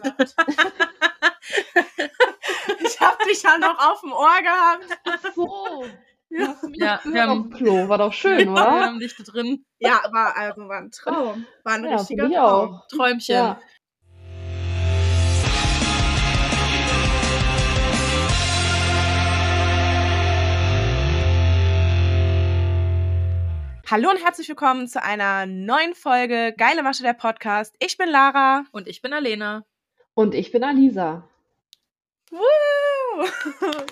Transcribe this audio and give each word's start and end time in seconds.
Gott. 0.00 0.18
ich 2.80 3.00
habe 3.00 3.24
dich 3.28 3.42
ja 3.42 3.58
noch 3.58 3.78
auf 3.78 4.00
dem 4.00 4.12
Ohr 4.12 4.42
gehabt. 4.42 4.86
Ach 5.04 5.20
so. 5.34 5.84
Ja, 6.30 6.56
ja 6.72 7.00
wir 7.04 7.22
haben, 7.22 7.50
Klo. 7.50 7.88
War 7.88 7.98
doch 7.98 8.12
schön, 8.12 8.48
oder? 8.48 8.64
Wir 8.64 8.86
haben 8.86 8.98
da 8.98 9.24
drin. 9.24 9.64
Ja, 9.78 10.02
war, 10.10 10.36
also, 10.36 10.68
war 10.68 10.78
ein 10.78 10.90
Traum. 10.90 11.46
War 11.62 11.74
ein 11.74 11.84
Ja, 11.84 11.96
richtiger 11.96 12.28
Traum. 12.28 12.74
auch. 12.74 12.88
Träumchen. 12.88 13.34
Ja. 13.34 13.60
Hallo 23.88 24.10
und 24.10 24.16
herzlich 24.24 24.48
willkommen 24.48 24.88
zu 24.88 25.00
einer 25.00 25.46
neuen 25.46 25.94
Folge 25.94 26.52
Geile 26.56 26.82
Masche 26.82 27.04
der 27.04 27.12
Podcast. 27.12 27.76
Ich 27.78 27.96
bin 27.96 28.08
Lara. 28.08 28.64
Und 28.72 28.88
ich 28.88 29.02
bin 29.02 29.12
Alena. 29.12 29.64
Und 30.14 30.34
ich 30.34 30.52
bin 30.52 30.62
Alisa. 30.64 31.28
Woo! 32.30 32.40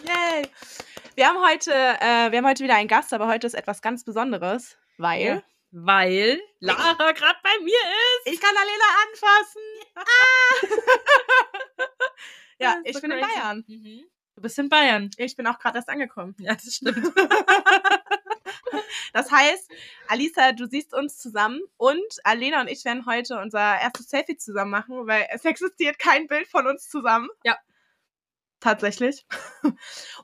Yay! 0.07 0.49
Wir 1.15 1.27
haben 1.29 1.45
heute, 1.45 1.73
äh, 1.73 2.31
wir 2.31 2.39
haben 2.39 2.47
heute 2.47 2.65
wieder 2.65 2.77
einen 2.77 2.89
Gast, 2.89 3.13
aber 3.13 3.27
heute 3.29 3.47
ist 3.47 3.55
etwas 3.55 3.83
ganz 3.83 4.05
Besonderes, 4.05 4.77
weil 4.99 5.23
Ja. 5.25 5.43
Weil 5.75 6.41
Lara 6.61 7.13
gerade 7.13 7.39
bei 7.43 7.59
mir 7.63 7.73
ist. 7.73 8.35
ich 8.35 8.41
kann 8.41 8.55
Alena 8.55 8.85
anfassen. 9.09 9.63
Ah! 9.97 10.05
ja, 12.59 12.77
ich 12.85 12.95
so 12.95 13.01
bin 13.01 13.11
in 13.11 13.19
crazy. 13.21 13.35
Bayern. 13.35 13.65
Mhm. 13.67 14.05
Du 14.43 14.49
bist 14.49 14.59
in 14.59 14.69
Bayern. 14.69 15.09
Ich 15.19 15.37
bin 15.37 15.47
auch 15.47 15.61
gerade 15.61 15.79
erst 15.79 15.89
angekommen. 15.89 16.35
Ja, 16.41 16.55
das 16.57 16.75
stimmt. 16.75 16.99
Das 19.13 19.31
heißt, 19.31 19.71
Alisa, 20.09 20.53
du 20.53 20.67
siehst 20.67 20.95
uns 20.95 21.19
zusammen 21.19 21.61
und 21.77 22.03
Alena 22.25 22.63
und 22.63 22.69
ich 22.69 22.85
werden 22.85 23.05
heute 23.05 23.39
unser 23.39 23.79
erstes 23.79 24.09
Selfie 24.09 24.37
zusammen 24.39 24.71
machen, 24.71 25.07
weil 25.07 25.27
es 25.31 25.45
existiert 25.45 25.99
kein 25.99 26.27
Bild 26.27 26.49
von 26.49 26.67
uns 26.67 26.89
zusammen. 26.89 27.29
Ja. 27.45 27.57
Tatsächlich. 28.61 29.27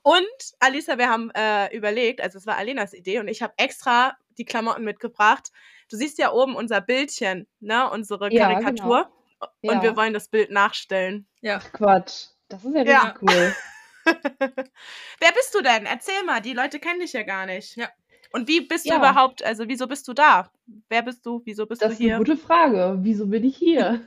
Und 0.02 0.26
Alisa, 0.58 0.96
wir 0.96 1.10
haben 1.10 1.30
äh, 1.34 1.74
überlegt, 1.76 2.22
also 2.22 2.38
es 2.38 2.46
war 2.46 2.56
Alenas 2.56 2.94
Idee 2.94 3.18
und 3.20 3.28
ich 3.28 3.42
habe 3.42 3.52
extra 3.58 4.16
die 4.38 4.46
Klamotten 4.46 4.84
mitgebracht. 4.84 5.50
Du 5.90 5.96
siehst 5.96 6.18
ja 6.18 6.32
oben 6.32 6.56
unser 6.56 6.80
Bildchen, 6.80 7.46
ne, 7.60 7.90
unsere 7.90 8.32
Ja, 8.32 8.48
Karikatur. 8.48 9.12
Und 9.60 9.74
Ja. 9.74 9.82
wir 9.82 9.96
wollen 9.96 10.14
das 10.14 10.28
Bild 10.28 10.50
nachstellen. 10.50 11.26
Ja. 11.42 11.58
Quatsch. 11.58 12.28
Das 12.48 12.64
ist 12.64 12.74
ja 12.74 12.82
Ja. 12.84 13.00
richtig 13.02 13.22
cool. 13.22 13.54
Wer 15.20 15.32
bist 15.34 15.54
du 15.54 15.62
denn? 15.62 15.86
Erzähl 15.86 16.22
mal, 16.24 16.40
die 16.40 16.52
Leute 16.54 16.78
kennen 16.78 17.00
dich 17.00 17.12
ja 17.12 17.22
gar 17.22 17.46
nicht. 17.46 17.76
Ja. 17.76 17.88
Und 18.32 18.46
wie 18.46 18.60
bist 18.60 18.84
Ja. 18.86 18.94
du 18.94 18.98
überhaupt, 19.00 19.42
also 19.42 19.64
wieso 19.68 19.86
bist 19.86 20.06
du 20.06 20.12
da? 20.12 20.50
Wer 20.90 21.02
bist 21.02 21.24
du? 21.24 21.40
Wieso 21.44 21.66
bist 21.66 21.80
Das 21.82 21.88
du 21.88 21.92
ist 21.94 22.00
eine 22.00 22.08
hier? 22.10 22.18
gute 22.18 22.36
Frage. 22.36 22.98
Wieso 23.00 23.26
bin 23.26 23.44
ich 23.44 23.56
hier? 23.56 24.00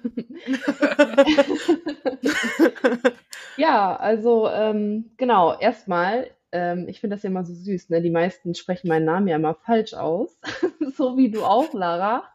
Ja, 3.57 3.95
also 3.95 4.47
ähm, 4.49 5.11
genau, 5.17 5.57
erstmal, 5.59 6.29
ähm, 6.51 6.87
ich 6.87 6.99
finde 7.01 7.15
das 7.15 7.23
ja 7.23 7.29
immer 7.29 7.43
so 7.43 7.53
süß, 7.53 7.89
ne? 7.89 8.01
Die 8.01 8.09
meisten 8.09 8.55
sprechen 8.55 8.87
meinen 8.87 9.05
Namen 9.05 9.27
ja 9.27 9.35
immer 9.35 9.55
falsch 9.55 9.93
aus. 9.93 10.37
So 10.97 11.15
wie 11.17 11.31
du 11.31 11.43
auch, 11.45 11.73
Lara. 11.73 12.31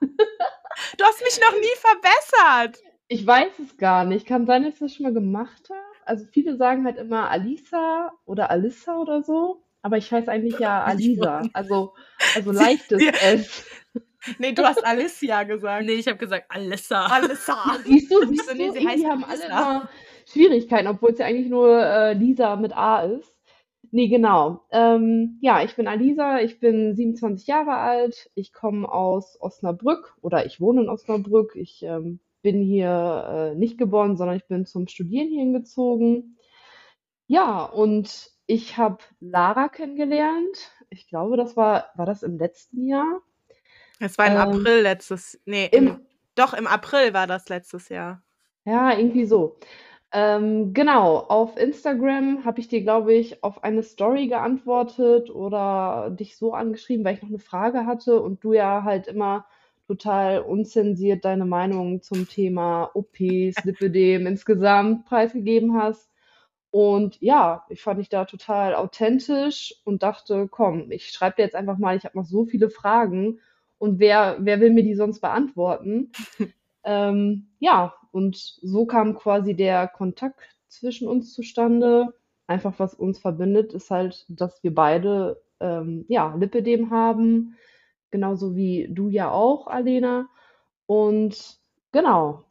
Du 0.99 1.05
hast 1.05 1.23
mich 1.23 1.39
noch 1.41 1.53
nie 1.53 1.77
verbessert. 1.77 2.83
Ich 3.09 3.27
weiß 3.27 3.51
es 3.63 3.77
gar 3.77 4.05
nicht. 4.05 4.27
Kann 4.27 4.47
sein, 4.47 4.63
dass 4.65 4.75
ich 4.75 4.81
das 4.81 4.95
schon 4.95 5.05
mal 5.05 5.13
gemacht 5.13 5.69
habe. 5.69 5.81
Also 6.07 6.25
viele 6.31 6.57
sagen 6.57 6.85
halt 6.85 6.99
immer 6.99 7.31
Alisa 7.31 8.13
oder 8.25 8.51
Alissa 8.51 8.99
oder 8.99 9.23
so. 9.23 9.63
Aber 9.83 9.99
ich 9.99 10.11
heiße 10.13 10.31
eigentlich 10.31 10.59
ja 10.59 10.83
Alisa. 10.85 11.43
Also, 11.53 11.95
also 12.35 12.53
leichtes 12.53 13.03
Ja. 13.03 13.13
S. 13.13 13.65
Nee, 14.39 14.53
du 14.53 14.65
hast 14.65 14.85
Alicia 14.85 15.45
gesagt. 15.45 15.87
nee, 15.87 15.93
ich 15.93 16.09
habe 16.09 16.19
gesagt 16.19 16.47
Alissa. 16.49 17.07
Alissa. 17.07 17.57
Siehst 17.85 18.11
du, 18.11 18.27
siehst 18.27 18.47
So, 18.47 18.53
du, 18.53 18.59
nee, 18.59 18.71
sie 18.71 18.87
heißt 18.87 19.05
haben 19.07 19.25
alle 19.25 19.45
immer 19.47 19.89
Schwierigkeiten, 20.27 20.89
obwohl 20.89 21.11
es 21.13 21.19
ja 21.19 21.27
eigentlich 21.27 21.49
nur 21.49 21.81
äh, 21.81 22.13
Lisa 22.15 22.57
mit 22.57 22.77
A 22.77 23.03
ist. 23.03 23.37
Nee, 23.93 24.09
genau. 24.09 24.63
Ähm, 24.73 25.39
ja, 25.41 25.63
ich 25.63 25.77
bin 25.77 25.87
Alisa, 25.87 26.41
ich 26.41 26.59
bin 26.59 26.97
27 26.97 27.47
Jahre 27.47 27.77
alt, 27.77 28.31
ich 28.35 28.53
komme 28.53 28.91
aus 28.91 29.41
Osnabrück 29.41 30.17
oder 30.23 30.45
ich 30.45 30.61
wohne 30.61 30.83
in 30.83 30.89
Osnabrück. 30.89 31.55
Ich 31.55 31.83
ähm, 31.85 32.19
bin 32.47 32.63
hier 32.63 33.53
äh, 33.55 33.57
nicht 33.57 33.79
geboren, 33.79 34.17
sondern 34.17 34.37
ich 34.37 34.47
bin 34.47 34.67
zum 34.67 34.89
Studieren 34.89 35.29
hier 35.29 35.41
hingezogen. 35.41 36.39
Ja, 37.29 37.65
und 37.65 38.31
ich 38.47 38.79
habe 38.79 38.99
Lara 39.21 39.69
kennengelernt. 39.69 40.73
Ich 40.91 41.09
glaube, 41.09 41.37
das 41.37 41.57
war, 41.57 41.91
war 41.97 42.07
das 42.07 42.23
im 42.25 42.39
letzten 42.39 42.87
Jahr? 42.89 43.23
Es 43.99 44.17
war 44.19 44.27
im 44.27 44.37
Ähm, 44.37 44.39
April 44.39 44.81
letztes, 44.83 45.39
nee, 45.45 45.67
im- 45.73 45.89
im, 45.89 46.07
doch 46.35 46.55
im 46.55 46.67
April 46.67 47.13
war 47.15 47.27
das 47.27 47.49
letztes 47.49 47.89
Jahr. 47.89 48.23
Ja, 48.65 48.97
irgendwie 48.97 49.25
so. 49.27 49.59
Ähm, 50.13 50.73
genau, 50.75 51.19
auf 51.19 51.57
Instagram 51.57 52.45
habe 52.45 52.61
ich 52.61 52.69
dir, 52.69 52.83
glaube 52.83 53.15
ich, 53.15 53.43
auf 53.45 53.65
eine 53.65 53.83
Story 53.83 54.29
geantwortet 54.29 55.31
oder 55.31 56.11
dich 56.11 56.37
so 56.37 56.55
angeschrieben, 56.55 57.05
weil 57.05 57.15
ich 57.17 57.23
noch 57.23 57.29
eine 57.31 57.39
Frage 57.39 57.87
hatte 57.87 58.21
und 58.21 58.43
du 58.45 58.53
ja 58.55 58.85
halt 58.85 59.09
immer 59.09 59.47
total 59.87 60.41
unzensiert 60.41 61.25
deine 61.25 61.47
Meinung 61.47 62.03
zum 62.03 62.29
Thema 62.29 62.91
OPs, 62.95 63.65
Lipödem 63.65 64.27
insgesamt 64.27 65.07
preisgegeben 65.07 65.75
hast. 65.81 66.11
Und 66.71 67.21
ja, 67.21 67.65
ich 67.71 67.83
fand 67.83 68.01
dich 68.01 68.09
da 68.09 68.25
total 68.25 68.75
authentisch 68.75 69.75
und 69.85 70.03
dachte, 70.03 70.49
komm, 70.49 70.91
ich 70.91 71.11
schreibe 71.11 71.37
dir 71.37 71.43
jetzt 71.43 71.55
einfach 71.55 71.79
mal, 71.79 71.97
ich 71.97 72.05
habe 72.05 72.19
noch 72.19 72.27
so 72.27 72.45
viele 72.45 72.69
Fragen 72.71 73.41
und 73.79 73.99
wer, 73.99 74.37
wer 74.41 74.61
will 74.61 74.73
mir 74.73 74.83
die 74.83 74.95
sonst 74.95 75.21
beantworten? 75.21 76.13
Ähm, 76.89 77.49
ja, 77.59 77.95
und 78.13 78.37
so 78.37 78.87
kam 78.87 79.17
quasi 79.17 79.55
der 79.55 79.89
Kontakt 79.89 80.41
zwischen 80.69 81.09
uns 81.09 81.35
zustande. 81.35 82.15
Einfach 82.47 82.75
was 82.79 82.95
uns 82.95 83.19
verbindet, 83.19 83.75
ist 83.75 83.91
halt, 83.91 84.25
dass 84.29 84.63
wir 84.63 84.73
beide 84.73 85.43
ähm, 85.59 86.05
ja, 86.09 86.33
Lipödem 86.37 86.91
haben, 86.91 87.57
genauso 88.11 88.55
wie 88.57 88.87
du 88.91 89.09
ja 89.09 89.31
auch, 89.31 89.67
Alena. 89.67 90.29
Und 90.87 91.59
genau, 91.93 92.45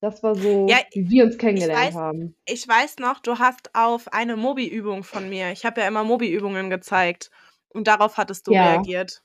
das 0.00 0.22
war 0.22 0.34
so, 0.34 0.66
Ja, 0.68 0.76
wie 0.92 1.08
wir 1.10 1.24
uns 1.24 1.38
kennengelernt 1.38 1.92
weiß- 1.92 1.94
haben. 1.94 2.36
Ich 2.46 2.66
weiß 2.68 2.98
noch, 2.98 3.20
du 3.20 3.38
hast 3.38 3.74
auf 3.74 4.12
eine 4.12 4.36
Mobi-Übung 4.36 5.02
von 5.04 5.28
mir, 5.28 5.50
ich 5.52 5.64
habe 5.64 5.80
ja 5.80 5.88
immer 5.88 6.04
Mobi-Übungen 6.04 6.70
gezeigt 6.70 7.30
und 7.70 7.86
darauf 7.88 8.16
hattest 8.16 8.46
du 8.46 8.52
Ja. 8.52 8.72
reagiert. 8.72 9.22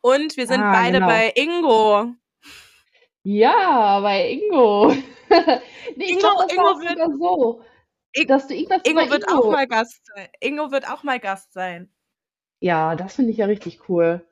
Und 0.00 0.36
wir 0.36 0.46
sind 0.46 0.60
Ah, 0.62 0.72
beide 0.72 0.94
genau. 0.98 1.06
bei 1.08 1.32
Ingo. 1.36 2.14
Ja, 3.22 4.00
bei 4.00 4.30
Ingo. 4.30 4.94
Nee, 5.96 6.04
ich 6.04 6.10
Ingo- 6.12 6.20
glaub, 6.20 6.52
Ingo 6.52 6.80
wird- 6.80 7.18
so, 7.18 7.62
dass 8.26 8.46
du 8.46 8.54
Ingo 8.54 8.74
über 8.90 9.10
wird 9.10 9.28
auch 9.28 9.50
mal 9.50 9.66
Gast 9.66 10.00
sein. 10.14 10.28
Ingo 10.40 10.70
wird 10.70 10.88
auch 10.90 11.02
mal 11.02 11.18
Gast 11.20 11.52
sein. 11.52 11.90
Ja, 12.60 12.94
das 12.96 13.14
finde 13.16 13.32
ich 13.32 13.36
ja 13.38 13.46
richtig 13.46 13.88
cool. 13.88 14.24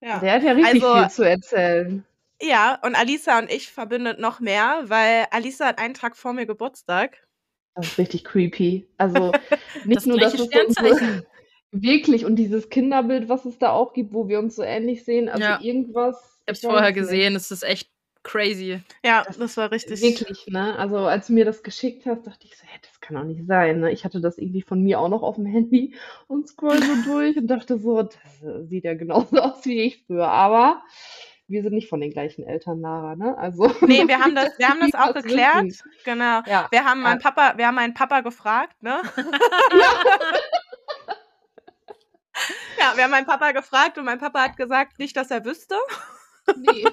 Ja. 0.00 0.18
Der 0.20 0.32
hat 0.34 0.42
ja 0.42 0.52
richtig 0.52 0.82
Also- 0.84 0.94
viel 0.96 1.10
zu 1.10 1.22
erzählen. 1.24 2.04
Ja, 2.40 2.78
und 2.84 2.94
Alisa 2.94 3.38
und 3.40 3.50
ich 3.50 3.68
verbindet 3.72 4.20
noch 4.20 4.38
mehr, 4.38 4.82
weil 4.84 5.26
Alisa 5.32 5.66
hat 5.66 5.78
einen 5.80 5.94
Tag 5.94 6.16
vor 6.16 6.32
mir 6.32 6.46
Geburtstag. 6.46 7.26
Das 7.74 7.86
ist 7.88 7.98
richtig 7.98 8.22
creepy. 8.24 8.86
Also 8.96 9.32
nicht 9.84 9.96
Das 9.96 10.06
nur, 10.06 10.18
dass 10.18 10.34
gleiche 10.34 10.44
es 10.44 10.50
so 10.74 10.84
Sternzeichen. 10.86 11.26
wirklich 11.72 12.24
und 12.24 12.36
dieses 12.36 12.70
Kinderbild, 12.70 13.28
was 13.28 13.44
es 13.44 13.58
da 13.58 13.70
auch 13.72 13.92
gibt, 13.92 14.12
wo 14.14 14.28
wir 14.28 14.38
uns 14.38 14.54
so 14.56 14.62
ähnlich 14.62 15.04
sehen, 15.04 15.28
also 15.28 15.42
Ja. 15.42 15.60
irgendwas. 15.60 16.40
Ich 16.46 16.60
vorher 16.60 16.90
es 16.90 16.94
nicht. 16.94 17.02
gesehen, 17.04 17.34
es 17.36 17.50
ist 17.50 17.62
echt 17.64 17.90
crazy. 18.22 18.80
Ja, 19.04 19.24
Das 19.26 19.36
das 19.36 19.56
war 19.56 19.70
richtig. 19.72 20.00
Wirklich, 20.00 20.46
ne? 20.46 20.78
Also 20.78 20.98
als 20.98 21.26
du 21.26 21.32
mir 21.32 21.44
das 21.44 21.62
geschickt 21.64 22.06
hast, 22.06 22.24
dachte 22.26 22.46
ich 22.46 22.56
so, 22.56 22.64
das 22.82 22.87
kann 23.08 23.16
doch 23.16 23.24
nicht 23.24 23.46
sein. 23.46 23.80
Ne? 23.80 23.90
Ich 23.90 24.04
hatte 24.04 24.20
das 24.20 24.36
irgendwie 24.38 24.60
von 24.62 24.82
mir 24.82 25.00
auch 25.00 25.08
noch 25.08 25.22
auf 25.22 25.36
dem 25.36 25.46
Handy 25.46 25.94
und 26.26 26.46
scroll 26.46 26.78
so 26.82 26.94
durch 27.12 27.36
und 27.38 27.46
dachte 27.46 27.78
so, 27.78 28.02
das 28.02 28.18
sieht 28.68 28.84
ja 28.84 28.94
genauso 28.94 29.36
aus 29.40 29.64
wie 29.64 29.80
ich 29.80 30.04
früher. 30.06 30.28
Aber 30.28 30.82
wir 31.46 31.62
sind 31.62 31.72
nicht 31.72 31.88
von 31.88 32.00
den 32.02 32.10
gleichen 32.12 32.44
Eltern, 32.44 32.80
Lara, 32.82 33.16
ne? 33.16 33.36
Also 33.38 33.72
Nee, 33.80 34.06
wir 34.06 34.18
haben 34.24 34.34
das, 34.34 34.58
wir 34.58 34.68
haben 34.68 34.80
das 34.80 34.92
auch 34.94 35.14
geklärt. 35.14 35.64
wissen. 35.64 35.90
Genau. 36.04 36.42
Ja. 36.46 36.68
Wir 36.70 36.84
haben 36.84 37.00
meinen 37.00 37.20
Ja. 37.20 37.30
Papa, 37.30 37.54
wir 37.56 37.66
haben 37.66 37.76
meinen 37.76 37.94
Papa 37.94 38.20
gefragt, 38.20 38.82
ne? 38.82 39.00
ja, 42.78 42.92
wir 42.96 43.04
haben 43.04 43.10
meinen 43.10 43.26
Papa 43.26 43.52
gefragt 43.52 43.96
und 43.96 44.04
mein 44.04 44.18
Papa 44.18 44.42
hat 44.42 44.56
gesagt, 44.58 44.98
nicht, 44.98 45.16
dass 45.16 45.30
er 45.30 45.44
wüsste. 45.46 45.76
Nee. 46.56 46.84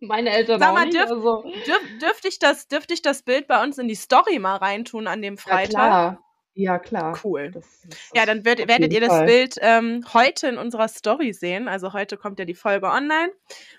Meine 0.00 0.30
Eltern 0.30 0.60
Sag 0.60 0.70
auch 0.70 0.74
mal, 0.74 0.84
nicht. 0.86 0.96
dürf- 0.96 1.10
Also, 1.10 1.42
Dürf, 1.42 1.80
dürfte 2.00 2.28
ich 2.28 2.38
das, 2.38 2.68
dürfte 2.68 2.94
ich 2.94 3.02
das 3.02 3.22
Bild 3.22 3.46
bei 3.48 3.62
uns 3.62 3.78
in 3.78 3.88
die 3.88 3.94
Story 3.94 4.38
mal 4.38 4.56
reintun 4.56 5.06
an 5.06 5.22
dem 5.22 5.34
ja, 5.34 5.40
Freitag? 5.40 5.70
klar. 5.70 6.24
Ja, 6.54 6.78
klar. 6.78 7.18
Cool. 7.22 7.50
Das 7.52 7.64
ist- 7.84 8.10
Ja, 8.14 8.26
dann 8.26 8.44
wird, 8.44 8.60
auf 8.60 8.68
werdet 8.68 8.92
ihr 8.92 9.00
das 9.00 9.10
Fall. 9.10 9.26
Bild 9.26 9.56
ähm, 9.60 10.04
heute 10.12 10.48
in 10.48 10.58
unserer 10.58 10.88
Story 10.88 11.32
sehen. 11.32 11.68
Also 11.68 11.92
heute 11.92 12.16
kommt 12.16 12.38
ja 12.40 12.44
die 12.44 12.54
Folge 12.54 12.86
online 12.88 13.32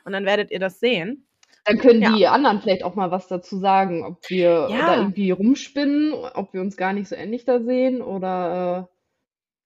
und 0.05 0.13
dann 0.13 0.25
werdet 0.25 0.49
ihr 0.51 0.59
das 0.59 0.79
sehen. 0.79 1.25
Dann 1.65 1.77
können 1.77 2.01
Ja. 2.01 2.15
die 2.15 2.25
anderen 2.25 2.61
vielleicht 2.61 2.83
auch 2.83 2.95
mal 2.95 3.11
was 3.11 3.27
dazu 3.27 3.57
sagen, 3.59 4.05
ob 4.05 4.17
wir 4.29 4.67
Ja. 4.71 4.87
da 4.87 4.95
irgendwie 4.97 5.31
rumspinnen, 5.31 6.13
ob 6.13 6.53
wir 6.53 6.61
uns 6.61 6.77
gar 6.77 6.93
nicht 6.93 7.09
so 7.09 7.15
ähnlich 7.15 7.43
da 7.45 7.59
sehen 7.59 8.01
oder 8.01 8.89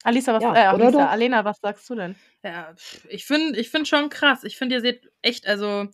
Alisa, 0.04 0.34
was, 0.34 0.44
Ja, 0.44 0.54
äh, 0.56 0.66
Alisa? 0.66 1.06
Alena, 1.08 1.46
was 1.46 1.60
sagst 1.62 1.90
du 1.90 1.96
denn? 1.96 2.16
Ja, 2.44 2.74
ich 3.08 3.26
finde 3.26 3.58
ich 3.58 3.70
find 3.70 3.88
schon 3.88 4.10
krass. 4.10 4.44
Ich 4.44 4.58
finde, 4.58 4.76
ihr 4.76 4.82
seht 4.82 5.10
echt, 5.22 5.48
also 5.48 5.86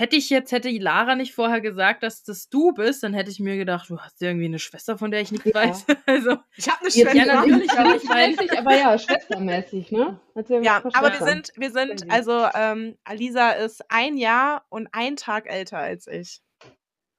hätte 0.00 0.16
ich 0.16 0.30
jetzt, 0.30 0.50
hätte 0.50 0.70
Lara 0.70 1.14
nicht 1.14 1.34
vorher 1.34 1.60
gesagt, 1.60 2.02
dass 2.02 2.22
das 2.24 2.48
du 2.48 2.72
bist, 2.72 3.02
dann 3.02 3.12
hätte 3.14 3.30
ich 3.30 3.38
mir 3.38 3.56
gedacht, 3.56 3.88
du 3.90 3.98
hast 4.00 4.20
irgendwie 4.20 4.46
eine 4.46 4.58
Schwester, 4.58 4.98
von 4.98 5.10
der 5.10 5.20
ich 5.20 5.30
nichts 5.30 5.46
Ja. 5.46 5.54
weiß. 5.54 5.86
Also, 6.06 6.38
Ich 6.56 6.68
habe 6.68 6.80
eine 6.80 6.90
Schwester. 6.90 7.14
Ja, 7.14 7.24
natürlich, 7.34 7.70
aber 7.72 7.96
ich 7.96 8.04
mein- 8.04 8.30
mäßig, 8.32 8.58
aber 8.58 8.76
ja, 8.76 8.98
schwestermäßig, 8.98 9.92
ne? 9.92 10.20
Hat 10.34 10.46
sie 10.48 10.54
Ja, 10.56 10.80
was 10.82 10.94
aber 10.94 11.12
wir 11.12 11.26
sind, 11.26 11.52
wir 11.56 11.70
sind, 11.70 12.10
also 12.10 12.46
ähm, 12.54 12.96
Alisa 13.04 13.50
ist 13.52 13.82
ein 13.90 14.16
Jahr 14.16 14.64
und 14.70 14.88
ein 14.92 15.16
Tag 15.16 15.46
älter 15.48 15.78
als 15.78 16.06
ich. 16.06 16.40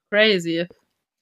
crazy. 0.09 0.67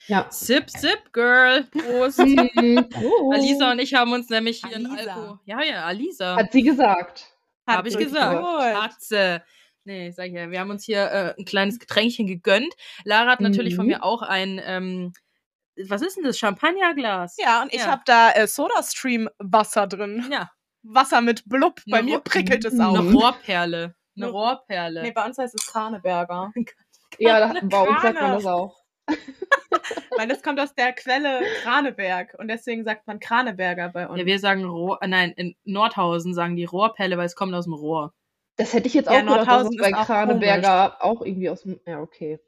Ja. 0.07 0.27
Sip, 0.31 0.69
sip, 0.69 1.11
girl. 1.11 1.63
Prost. 1.65 2.19
Oh. 2.21 3.31
Alisa 3.33 3.71
und 3.71 3.79
ich 3.79 3.93
haben 3.93 4.13
uns 4.13 4.29
nämlich 4.29 4.63
hier 4.65 4.77
ein 4.77 4.85
Alisa. 4.87 5.13
Alko. 5.13 5.39
Ja, 5.45 5.61
ja, 5.61 5.83
Alisa. 5.85 6.37
Hat 6.37 6.51
sie 6.53 6.63
gesagt. 6.63 7.25
Habe 7.67 7.87
ich 7.89 7.95
sie 7.95 8.05
gesagt. 8.05 8.39
gut. 8.41 8.81
Katze. 8.81 9.43
Nee, 9.85 10.11
sag 10.11 10.27
ich 10.27 10.33
ja. 10.33 10.51
Wir 10.51 10.59
haben 10.59 10.69
uns 10.69 10.83
hier 10.85 11.03
äh, 11.11 11.33
ein 11.37 11.45
kleines 11.45 11.79
Getränkchen 11.79 12.27
gegönnt. 12.27 12.73
Lara 13.05 13.31
hat 13.31 13.41
natürlich 13.41 13.75
von 13.75 13.85
Mhm. 13.85 13.91
mir 13.91 14.03
auch 14.03 14.21
ein, 14.21 14.61
ähm, 14.63 15.13
was 15.87 16.01
ist 16.01 16.17
denn 16.17 16.23
das? 16.25 16.37
Champagnerglas. 16.37 17.37
Ja, 17.39 17.61
und 17.63 17.73
ich 17.73 17.79
Ja. 17.81 17.87
habe 17.87 18.01
da 18.05 18.31
äh, 18.31 18.47
SodaStream-Wasser 18.47 19.87
drin. 19.87 20.25
Ja. 20.31 20.51
Wasser 20.83 21.21
mit 21.21 21.43
Blub. 21.47 21.81
Bei 21.89 21.99
Eine 21.99 22.11
mir 22.11 22.19
prickelt 22.19 22.65
es 22.65 22.79
auch. 22.79 22.97
Eine 22.97 23.11
Rohrperle. 23.11 23.95
Eine 24.15 24.25
Ne- 24.25 24.31
Rohrperle. 24.31 25.01
Nee, 25.03 25.11
bei 25.11 25.25
uns 25.25 25.37
heißt 25.37 25.55
es 25.55 25.65
Kraneberger. 25.67 26.51
Ja, 27.17 27.39
das, 27.39 27.57
bei 27.67 27.81
uns 27.81 28.01
sagt 28.03 28.21
man 28.21 28.31
das 28.33 28.45
auch. 28.45 28.77
Weil 30.17 30.27
das 30.27 30.43
kommt 30.43 30.59
aus 30.59 30.73
der 30.75 30.93
Quelle 30.93 31.41
Kraneberg. 31.63 32.35
Und 32.37 32.47
deswegen 32.49 32.83
sagt 32.83 33.07
man 33.07 33.19
Kraneberger 33.19 33.89
bei 33.89 34.07
uns. 34.07 34.19
Ja, 34.19 34.25
wir 34.27 34.39
sagen 34.39 34.63
Rohr, 34.63 34.99
nein, 35.05 35.31
in 35.31 35.55
Nordhausen 35.63 36.33
sagen 36.35 36.55
die 36.55 36.65
Rohrperle, 36.65 37.17
weil 37.17 37.25
es 37.25 37.35
kommt 37.35 37.53
aus 37.55 37.65
dem 37.65 37.73
Rohr. 37.73 38.13
Das 38.59 38.73
hätte 38.73 38.87
ich 38.87 38.93
jetzt 38.93 39.07
auch 39.07 39.13
Ja, 39.13 39.21
gedacht, 39.21 39.37
dass 39.39 39.45
Nordhausen 39.47 39.79
es 39.79 39.89
bei 39.91 39.97
auch 39.97 40.05
Kraneberger 40.05 40.97
auch 41.03 41.21
irgendwie 41.21 41.49
aus 41.49 41.61
dem. 41.63 41.79
Ja, 41.87 42.01
okay. 42.01 42.39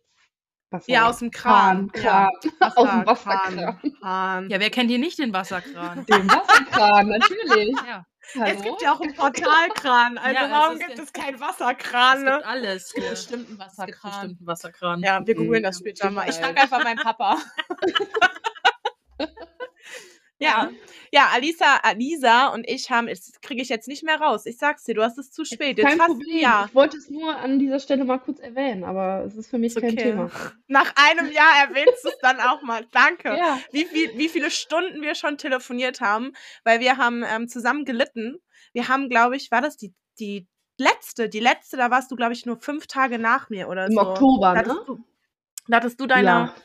Wasser. 0.69 0.91
Ja, 0.91 1.09
aus 1.09 1.19
dem 1.19 1.31
Kran. 1.31 1.91
Kran. 1.91 2.29
Ja. 2.43 2.69
Aus 2.75 2.89
dem 2.89 3.05
Wasser, 3.05 3.29
Wasserkran. 3.29 3.55
Kran. 3.55 3.93
Kran. 4.01 4.49
Ja, 4.49 4.59
wer 4.59 4.69
kennt 4.69 4.89
hier 4.89 4.99
nicht 4.99 5.19
den 5.19 5.33
Wasserkran? 5.33 6.05
Dem 6.09 6.29
Wasserkran, 6.29 7.07
natürlich. 7.09 7.75
ja, 7.87 8.05
Hallo? 8.35 8.45
Es 8.55 8.61
gibt 8.61 8.81
ja 8.81 8.93
auch 8.93 9.01
einen 9.01 9.13
Portalkran. 9.13 10.17
Also 10.17 10.35
Ja, 10.35 10.45
es 10.45 10.51
warum 10.51 10.79
gibt 10.79 10.99
es 10.99 11.11
keinen 11.11 11.35
es 11.35 11.41
Wasserkran? 11.41 12.17
gibt 12.19 12.25
Ne? 12.29 12.45
alles. 12.45 12.83
Es 12.85 12.93
gibt 12.93 13.09
bestimmt 13.09 13.49
einen 13.49 13.59
Es 13.59 13.75
gibt 13.75 13.79
Wasserkran. 13.79 14.11
bestimmt 14.11 14.39
einen 14.39 14.47
Wasserkran. 14.47 15.01
Ja, 15.03 15.27
wir 15.27 15.35
googeln 15.35 15.61
Mhm. 15.61 15.63
das 15.65 15.77
später 15.79 16.09
mal. 16.11 16.29
Ich 16.29 16.35
frage 16.35 16.61
einfach 16.61 16.83
meinen 16.83 16.99
Papa. 16.99 17.37
ja. 20.41 20.69
ja, 21.11 21.29
Alisa, 21.33 21.77
Alisa 21.83 22.47
und 22.47 22.67
ich 22.67 22.89
haben, 22.89 23.07
das 23.07 23.31
kriege 23.41 23.61
ich 23.61 23.69
jetzt 23.69 23.87
nicht 23.87 24.03
mehr 24.03 24.19
raus. 24.19 24.45
Ich 24.45 24.57
sag's 24.57 24.83
dir, 24.83 24.95
du 24.95 25.03
hast 25.03 25.17
es 25.17 25.31
zu 25.31 25.45
spät. 25.45 25.77
Jetzt 25.77 25.87
Kein 25.87 25.97
Problem. 25.97 26.37
Jahr. 26.37 26.65
Ich 26.67 26.75
wollte 26.75 26.97
es 26.97 27.09
nur 27.09 27.35
an 27.35 27.59
dieser 27.59 27.79
Stelle 27.79 28.03
mal 28.05 28.19
kurz 28.19 28.39
erwähnen, 28.39 28.83
aber 28.83 29.23
es 29.25 29.35
ist 29.35 29.49
für 29.49 29.57
mich 29.57 29.75
Ist 29.75 29.81
kein 29.81 29.93
okay. 29.93 30.03
Thema. 30.03 30.31
Nach 30.67 30.93
einem 30.95 31.31
Jahr 31.31 31.67
erwähnst 31.67 32.03
du 32.03 32.09
es 32.09 32.17
dann 32.21 32.39
auch 32.39 32.61
mal. 32.61 32.85
Danke. 32.91 33.29
Ja. 33.29 33.59
Wie, 33.71 33.85
viel, 33.85 34.17
wie 34.17 34.29
viele 34.29 34.51
Stunden 34.51 35.01
wir 35.01 35.15
schon 35.15 35.37
telefoniert 35.37 36.01
haben, 36.01 36.33
weil 36.63 36.79
wir 36.79 36.97
haben 36.97 37.23
ähm, 37.23 37.47
zusammen 37.47 37.85
gelitten. 37.85 38.37
Wir 38.73 38.87
haben, 38.87 39.09
glaube 39.09 39.35
ich, 39.35 39.51
war 39.51 39.61
das 39.61 39.77
die, 39.77 39.93
die 40.19 40.47
letzte, 40.77 41.29
die 41.29 41.39
letzte, 41.39 41.77
da 41.77 41.91
warst 41.91 42.11
du, 42.11 42.15
glaube 42.15 42.33
ich, 42.33 42.45
nur 42.45 42.57
fünf 42.57 42.87
Tage 42.87 43.19
nach 43.19 43.49
mir 43.49 43.69
oder 43.69 43.85
Im 43.85 43.93
so. 43.93 44.01
Oktober, 44.01 44.53
da 44.53 44.61
ne? 44.61 44.69
hattest, 44.69 44.87
du, 44.87 44.99
da 45.67 45.77
hattest 45.77 45.99
du 45.99 46.07
deine 46.07 46.27
Ja. 46.27 46.55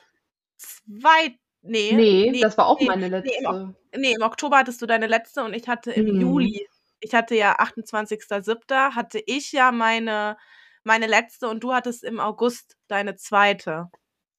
zwei, 0.56 1.38
nee, 1.66 1.92
Nee, 2.30 2.40
das 2.40 2.56
war 2.58 2.66
auch 2.66 2.78
nee, 2.80 2.86
meine 2.86 3.08
nee, 3.08 3.20
letzte. 3.20 3.74
im 3.92 4.00
Nee, 4.00 4.12
im 4.14 4.22
Oktober 4.22 4.58
hattest 4.58 4.80
du 4.82 4.86
deine 4.86 5.06
letzte 5.06 5.42
und 5.44 5.54
ich 5.54 5.66
hatte 5.68 5.92
im 5.92 6.06
Mhm. 6.16 6.20
Juli. 6.20 6.68
Ich 7.00 7.14
hatte 7.14 7.34
ja 7.34 7.58
28.07. 7.58 8.94
hatte 8.94 9.20
ich 9.26 9.52
ja 9.52 9.70
meine, 9.72 10.36
meine 10.84 11.06
letzte 11.06 11.48
und 11.48 11.60
du 11.62 11.72
hattest 11.72 12.04
im 12.04 12.20
August 12.20 12.76
deine 12.88 13.16
zweite. 13.16 13.90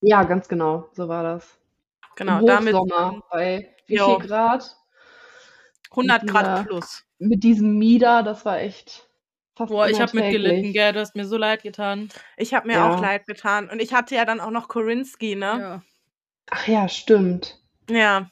Ja, 0.02 0.24
ganz 0.24 0.48
genau. 0.48 0.90
So 0.94 1.08
war 1.08 1.24
das. 1.24 1.58
Genau, 2.16 2.40
Im 2.40 2.46
damit 2.48 2.76
Hochsommer 2.76 3.22
bei 3.32 3.76
wie 3.88 3.96
Jo. 3.96 4.20
viel 4.20 4.28
Grad? 4.28 4.76
100 5.92 6.24
mit 6.24 6.32
Grad 6.32 6.46
dieser- 6.46 6.64
plus. 6.68 7.04
Mit 7.20 7.44
diesem 7.44 7.78
Mieder, 7.78 8.22
das 8.24 8.46
war 8.46 8.60
echt 8.60 9.08
fast 9.56 9.72
Boah, 9.72 9.88
ich 9.88 10.00
habe 10.00 10.16
mitgelitten, 10.16 10.74
gell? 10.74 10.94
Du 10.94 11.00
hast 11.00 11.16
mir 11.16 11.26
so 11.26 11.38
leid 11.38 11.64
getan. 11.64 12.10
Ich 12.38 12.54
habe 12.54 12.68
mir 12.68 12.74
Ja. 12.76 12.94
auch 12.94 13.02
leid 13.02 13.26
getan. 13.26 13.70
Und 13.70 13.82
ich 13.82 13.94
hatte 13.94 14.16
ja 14.16 14.26
dann 14.26 14.40
auch 14.40 14.52
noch 14.52 14.68
Korinski, 14.68 15.36
ne? 15.36 15.58
Ja. 15.60 15.82
Ach 16.50 16.68
ja, 16.68 16.88
stimmt. 16.88 17.60
Ja. 17.90 18.30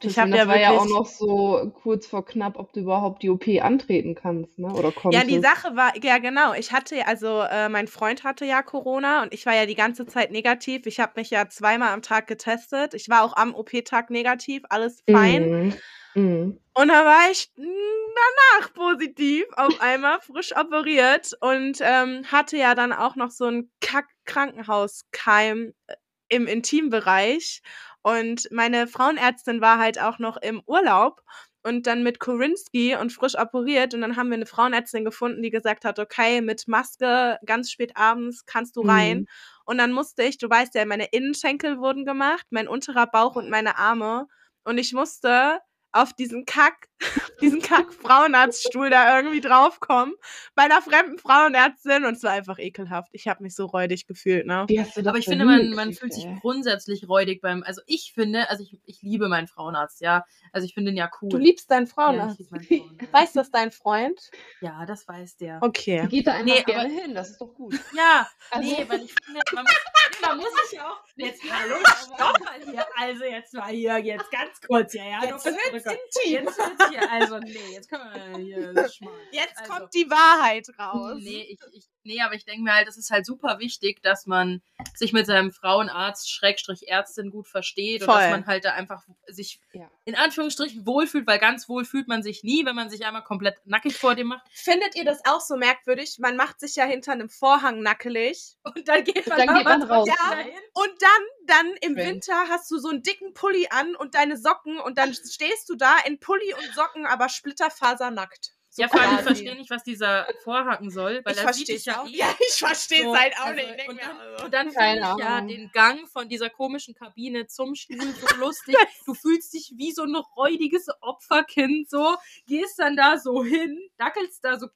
Ich 0.00 0.18
habe 0.18 0.36
ja 0.36 0.46
war 0.48 0.58
ja 0.60 0.70
auch 0.70 0.86
noch 0.86 1.06
so 1.06 1.72
kurz 1.82 2.06
vor 2.06 2.24
knapp, 2.24 2.56
ob 2.58 2.72
du 2.72 2.80
überhaupt 2.80 3.22
die 3.22 3.30
OP 3.30 3.46
antreten 3.60 4.14
kannst, 4.14 4.58
ne? 4.58 4.68
Oder 4.72 4.88
Ja, 4.88 4.92
konntest. 4.94 5.28
die 5.30 5.40
Sache 5.40 5.76
war, 5.76 5.92
ja 6.02 6.18
genau, 6.18 6.54
ich 6.54 6.72
hatte, 6.72 6.96
ja- 6.96 7.06
also 7.06 7.40
äh, 7.42 7.68
mein 7.68 7.88
Freund 7.88 8.22
hatte 8.24 8.44
ja 8.44 8.62
Corona 8.62 9.22
und 9.22 9.34
ich 9.34 9.44
war 9.46 9.54
ja 9.54 9.66
die 9.66 9.74
ganze 9.74 10.06
Zeit 10.06 10.30
negativ. 10.30 10.86
Ich 10.86 11.00
habe 11.00 11.12
mich 11.16 11.30
ja 11.30 11.48
zweimal 11.48 11.92
am 11.92 12.02
Tag 12.02 12.26
getestet. 12.26 12.94
Ich 12.94 13.08
war 13.08 13.22
auch 13.24 13.36
am 13.36 13.54
OP-Tag 13.54 14.10
negativ, 14.10 14.62
alles 14.68 15.02
fein. 15.08 15.50
Mhm. 15.50 15.74
Mhm. 16.14 16.58
Und 16.74 16.88
da 16.88 17.04
war 17.04 17.30
ich 17.30 17.50
mm, 17.56 17.62
danach 17.64 18.72
positiv, 18.72 19.44
auf 19.56 19.80
einmal 19.80 20.20
frisch 20.20 20.56
operiert 20.56 21.32
und 21.40 21.78
ähm, 21.80 22.24
hatte 22.30 22.56
ja 22.56 22.74
dann 22.74 22.92
auch 22.92 23.14
noch 23.16 23.30
so 23.30 23.44
einen 23.46 23.70
Kack-Krankenhauskeim 23.80 25.74
äh, 25.86 25.94
im 26.32 26.46
Intimbereich. 26.46 27.62
Und 28.02 28.48
meine 28.50 28.88
Frauenärztin 28.88 29.60
war 29.60 29.78
halt 29.78 30.00
auch 30.00 30.18
noch 30.18 30.36
im 30.38 30.62
Urlaub 30.66 31.22
und 31.62 31.86
dann 31.86 32.02
mit 32.02 32.18
Korinski 32.18 32.96
und 32.96 33.12
frisch 33.12 33.38
operiert. 33.38 33.94
Und 33.94 34.00
dann 34.00 34.16
haben 34.16 34.28
wir 34.28 34.34
eine 34.34 34.46
Frauenärztin 34.46 35.04
gefunden, 35.04 35.42
die 35.42 35.50
gesagt 35.50 35.84
hat, 35.84 35.98
okay, 35.98 36.40
mit 36.40 36.66
Maske 36.66 37.38
ganz 37.46 37.70
spät 37.70 37.96
abends 37.96 38.44
kannst 38.46 38.76
du 38.76 38.80
rein. 38.80 39.18
Mhm. 39.18 39.26
Und 39.64 39.78
dann 39.78 39.92
musste 39.92 40.24
ich, 40.24 40.38
du 40.38 40.50
weißt 40.50 40.74
ja, 40.74 40.84
meine 40.84 41.06
Innenschenkel 41.12 41.78
wurden 41.78 42.04
gemacht, 42.04 42.46
mein 42.50 42.66
unterer 42.66 43.06
Bauch 43.06 43.36
und 43.36 43.48
meine 43.48 43.78
Arme. 43.78 44.26
Und 44.64 44.78
ich 44.78 44.92
musste 44.92 45.60
auf 45.92 46.12
diesen 46.14 46.44
Kack, 46.46 46.88
diesen 47.40 47.60
Kack-Frauenarztstuhl 47.60 48.90
da 48.90 49.16
irgendwie 49.18 49.40
draufkommen. 49.40 50.14
Bei 50.54 50.62
einer 50.64 50.80
fremden 50.82 51.18
Frauenärztin. 51.18 52.04
Und 52.04 52.14
es 52.16 52.22
war 52.22 52.32
einfach 52.32 52.58
ekelhaft. 52.58 53.10
Ich 53.12 53.28
habe 53.28 53.42
mich 53.42 53.54
so 53.54 53.66
räudig 53.66 54.06
gefühlt, 54.06 54.46
ne? 54.46 54.66
Aber 55.04 55.18
ich 55.18 55.24
finde, 55.26 55.44
man, 55.44 55.70
man 55.74 55.92
fühlt 55.92 56.12
sich 56.14 56.26
grundsätzlich 56.40 57.08
räudig 57.08 57.40
beim. 57.42 57.62
Also 57.62 57.82
ich 57.86 58.12
finde, 58.14 58.48
also 58.50 58.62
ich, 58.62 58.78
ich 58.86 59.02
liebe 59.02 59.28
meinen 59.28 59.48
Frauenarzt, 59.48 60.00
ja. 60.00 60.24
Also 60.52 60.64
ich 60.66 60.74
finde 60.74 60.92
den 60.92 60.96
ja 60.98 61.10
cool. 61.20 61.28
Du 61.28 61.36
liebst 61.38 61.70
deinen 61.70 61.84
ja, 61.84 61.88
ich 61.88 61.92
Frauenarzt. 61.92 62.38
liebe 62.38 62.50
meinen 62.52 62.64
Frauenarzt. 62.66 63.02
Weißt 63.12 63.34
du 63.34 63.38
das 63.40 63.50
dein 63.50 63.70
Freund? 63.72 64.30
Ja, 64.60 64.86
das 64.86 65.06
weiß 65.06 65.36
der. 65.36 65.58
Okay. 65.62 66.06
geht 66.08 66.26
da 66.26 66.32
einfach 66.34 66.44
Nee, 66.46 66.62
gerne 66.62 66.80
aber- 66.94 67.02
hin, 67.02 67.14
das 67.14 67.30
ist 67.30 67.40
doch 67.40 67.54
gut. 67.54 67.74
Ja, 67.96 68.28
Also- 68.50 68.68
nee, 68.70 68.84
weil 68.88 69.02
ich 69.02 69.14
finde, 69.24 69.40
man 69.52 69.64
muss, 69.64 70.20
man 70.22 70.36
muss 70.38 70.46
sich 70.70 70.78
ja 70.78 70.88
auch. 70.90 71.00
Jetzt, 71.16 71.42
hallo, 71.42 71.76
stopp 72.14 72.40
mal 72.44 72.60
hier. 72.64 72.86
Also 72.98 73.24
jetzt 73.24 73.52
mal 73.54 73.68
hier, 73.70 73.98
jetzt 73.98 74.30
ganz 74.30 74.60
kurz 74.66 74.92
hier, 74.92 75.04
ja. 75.04 75.24
Jetzt 75.24 75.44
intim. 75.86 76.44
Jetzt 76.46 76.58
wird's 76.58 76.88
hier, 76.90 77.10
also 77.12 77.38
nee, 77.38 77.72
jetzt 77.72 77.88
können 77.90 78.02
wir 78.12 78.38
hier 78.38 78.88
schmarrn. 78.92 79.14
Jetzt 79.32 79.58
Also- 79.58 79.72
kommt 79.72 79.94
die 79.94 80.08
Wahrheit 80.10 80.66
raus. 80.78 81.18
Nee, 81.20 81.42
ich, 81.50 81.58
ich, 81.72 81.86
nee, 82.04 82.20
aber 82.20 82.34
ich 82.34 82.44
denke 82.44 82.62
mir 82.62 82.74
halt, 82.74 82.88
es 82.88 82.96
ist 82.96 83.10
halt 83.10 83.26
super 83.26 83.58
wichtig, 83.58 84.02
dass 84.02 84.26
man 84.26 84.62
sich 84.94 85.12
mit 85.12 85.26
seinem 85.26 85.52
Frauenarzt, 85.52 86.30
Schrägstrich 86.30 86.88
Ärztin 86.88 87.30
gut 87.30 87.48
versteht 87.48 88.02
und 88.02 88.06
Voll. 88.06 88.20
dass 88.20 88.30
man 88.30 88.46
halt 88.46 88.64
da 88.64 88.72
einfach 88.72 89.02
sich 89.26 89.60
Ja. 89.72 89.90
in 90.04 90.14
Anführungsstrichen 90.14 90.86
wohlfühlt, 90.86 91.26
weil 91.26 91.38
ganz 91.38 91.68
wohl 91.68 91.84
fühlt 91.84 92.08
man 92.08 92.22
sich 92.22 92.42
nie, 92.42 92.64
wenn 92.64 92.74
man 92.76 92.90
sich 92.90 93.04
einmal 93.06 93.24
komplett 93.24 93.56
nackig 93.64 93.96
vor 93.96 94.14
dem 94.14 94.28
macht. 94.28 94.46
Findet 94.52 94.94
ihr 94.96 95.04
das 95.04 95.24
auch 95.24 95.40
so 95.40 95.56
merkwürdig? 95.56 96.16
Man 96.18 96.36
macht 96.36 96.60
sich 96.60 96.76
ja 96.76 96.84
hinter 96.84 97.12
einem 97.12 97.28
Vorhang 97.28 97.80
nackelig. 97.82 98.56
Und 98.64 98.86
dann 98.88 99.04
geht 99.04 99.26
man, 99.26 99.38
Dann 99.46 99.54
geht 99.56 99.64
man 99.64 99.82
raus, 99.82 100.08
ja. 100.08 100.38
Und 100.74 100.90
dann, 101.00 101.22
dann 101.46 101.66
im 101.80 101.92
Strange. 101.92 102.08
Winter 102.10 102.48
hast 102.48 102.70
du 102.70 102.78
so 102.78 102.88
einen 102.88 103.02
dicken 103.02 103.34
Pulli 103.34 103.66
an 103.70 103.94
und 103.96 104.14
deine 104.14 104.36
Socken 104.36 104.78
und 104.80 104.98
dann 104.98 105.14
stehst 105.14 105.68
du 105.68 105.74
da 105.74 105.96
in 106.06 106.18
Pulli 106.20 106.54
und 106.54 106.74
Socken, 106.74 107.06
aber 107.06 107.28
splitterfasernackt. 107.28 108.52
So 108.74 108.80
ja, 108.80 108.88
vor 108.88 109.02
allem, 109.02 109.16
ich 109.18 109.22
verstehe 109.24 109.54
nicht, 109.54 109.68
was 109.68 109.82
dieser 109.84 110.26
Vorhaken 110.44 110.88
soll, 110.90 111.20
weil 111.26 111.34
Ich 111.34 111.42
er 111.42 111.52
sieht 111.52 111.66
verstehe 111.66 111.66
dich 111.66 111.76
es 111.76 111.84
ja 111.84 112.00
auch. 112.00 112.06
eh. 112.06 112.16
Ja, 112.16 112.34
ich 112.40 112.54
verstehe 112.58 113.02
So, 113.02 113.14
es 113.14 113.20
halt 113.20 113.34
auch 113.36 113.44
also, 113.44 113.54
nicht. 113.66 113.86
Und 113.88 114.00
dann, 114.00 114.16
also- 114.18 114.44
und 114.46 114.54
dann 114.54 114.70
finde 114.70 114.98
ich 115.18 115.22
ja 115.24 115.40
den 115.42 115.70
Gang 115.74 116.08
von 116.08 116.26
dieser 116.30 116.48
komischen 116.48 116.94
Kabine 116.94 117.46
zum 117.48 117.74
Stuhl 117.74 118.00
so 118.00 118.36
lustig. 118.38 118.74
Du 119.04 119.12
fühlst 119.12 119.52
dich 119.52 119.74
wie 119.76 119.92
so 119.92 120.04
ein 120.04 120.16
räudiges 120.16 120.86
Opferkind 121.02 121.90
so, 121.90 122.16
gehst 122.46 122.78
dann 122.78 122.96
da 122.96 123.18
so 123.18 123.44
hin, 123.44 123.78
dackelst 123.98 124.42
da 124.42 124.58
so, 124.58 124.68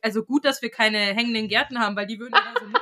also 0.00 0.24
gut, 0.24 0.46
dass 0.46 0.62
wir 0.62 0.70
keine 0.70 0.98
hängenden 1.12 1.48
Gärten 1.48 1.78
haben, 1.78 1.94
weil 1.94 2.06
die 2.06 2.18
würden 2.18 2.32
da 2.32 2.54
so 2.58 2.64
mit. 2.66 2.80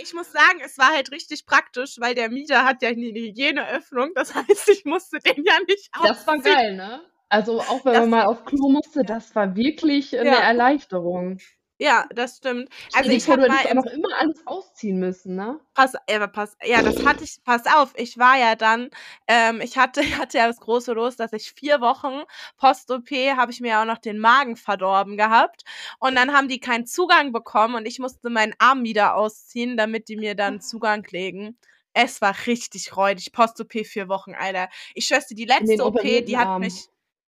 Ich 0.00 0.14
muss 0.14 0.30
sagen, 0.32 0.60
es 0.64 0.78
war 0.78 0.88
halt 0.94 1.10
richtig 1.12 1.44
praktisch, 1.44 1.96
weil 1.98 2.14
der 2.14 2.30
Mieter 2.30 2.64
hat 2.64 2.82
ja 2.82 2.88
eine 2.90 3.06
Hygieneöffnung. 3.06 4.10
Das 4.14 4.34
heißt, 4.34 4.68
ich 4.68 4.84
musste 4.84 5.18
den 5.18 5.44
ja 5.44 5.54
nicht 5.66 5.90
Das 6.02 6.26
war 6.26 6.36
aufziehen. 6.36 6.54
geil, 6.54 6.76
ne? 6.76 7.00
Also 7.28 7.60
auch 7.60 7.84
wenn 7.84 7.92
Das- 7.92 8.00
man 8.02 8.10
mal 8.10 8.24
auf 8.26 8.44
Klo 8.44 8.70
musste, 8.70 9.02
das 9.04 9.34
war 9.34 9.54
wirklich 9.54 10.18
eine 10.18 10.30
Ja. 10.30 10.40
Erleichterung. 10.40 11.38
Ja, 11.80 12.06
das 12.12 12.38
stimmt. 12.38 12.68
Also 12.92 13.10
ich 13.10 13.28
habe 13.28 13.46
mal 13.46 13.64
im 13.64 13.78
immer 13.84 14.08
alles 14.18 14.44
ausziehen 14.46 14.98
müssen, 14.98 15.36
ne? 15.36 15.60
Pass 15.74 15.92
ja, 16.10 16.26
pass 16.26 16.56
ja, 16.64 16.82
das 16.82 17.04
hatte 17.06 17.22
ich 17.22 17.38
pass 17.44 17.62
auf, 17.66 17.92
ich 17.96 18.18
war 18.18 18.36
ja 18.36 18.56
dann 18.56 18.90
ähm, 19.28 19.60
ich 19.60 19.78
hatte 19.78 20.00
hatte 20.18 20.38
ja 20.38 20.48
das 20.48 20.58
große 20.58 20.92
Los, 20.92 21.14
dass 21.16 21.32
ich 21.32 21.52
4 21.52 21.80
Wochen 21.80 22.22
Post-OP 22.56 23.10
habe 23.36 23.52
ich 23.52 23.60
mir 23.60 23.68
ja 23.68 23.82
auch 23.82 23.86
noch 23.86 23.98
den 23.98 24.18
Magen 24.18 24.56
verdorben 24.56 25.16
gehabt 25.16 25.62
und 26.00 26.16
dann 26.16 26.32
haben 26.32 26.48
die 26.48 26.58
keinen 26.58 26.84
Zugang 26.86 27.30
bekommen 27.32 27.76
und 27.76 27.86
ich 27.86 28.00
musste 28.00 28.28
meinen 28.28 28.54
Arm 28.58 28.82
wieder 28.82 29.14
ausziehen, 29.14 29.76
damit 29.76 30.08
die 30.08 30.16
mir 30.16 30.34
dann 30.34 30.60
Zugang 30.60 31.06
legen. 31.10 31.56
Es 31.94 32.20
war 32.20 32.34
richtig 32.46 32.96
räudig. 32.96 33.32
Post-OP 33.32 33.72
4 33.86 34.08
Wochen, 34.08 34.34
Alter. 34.34 34.68
Ich 34.94 35.06
schwöre 35.06 35.22
die 35.30 35.44
letzte 35.44 35.84
OP, 35.84 36.00
die 36.02 36.36
hat 36.36 36.46
Arm. 36.48 36.60
mich 36.60 36.88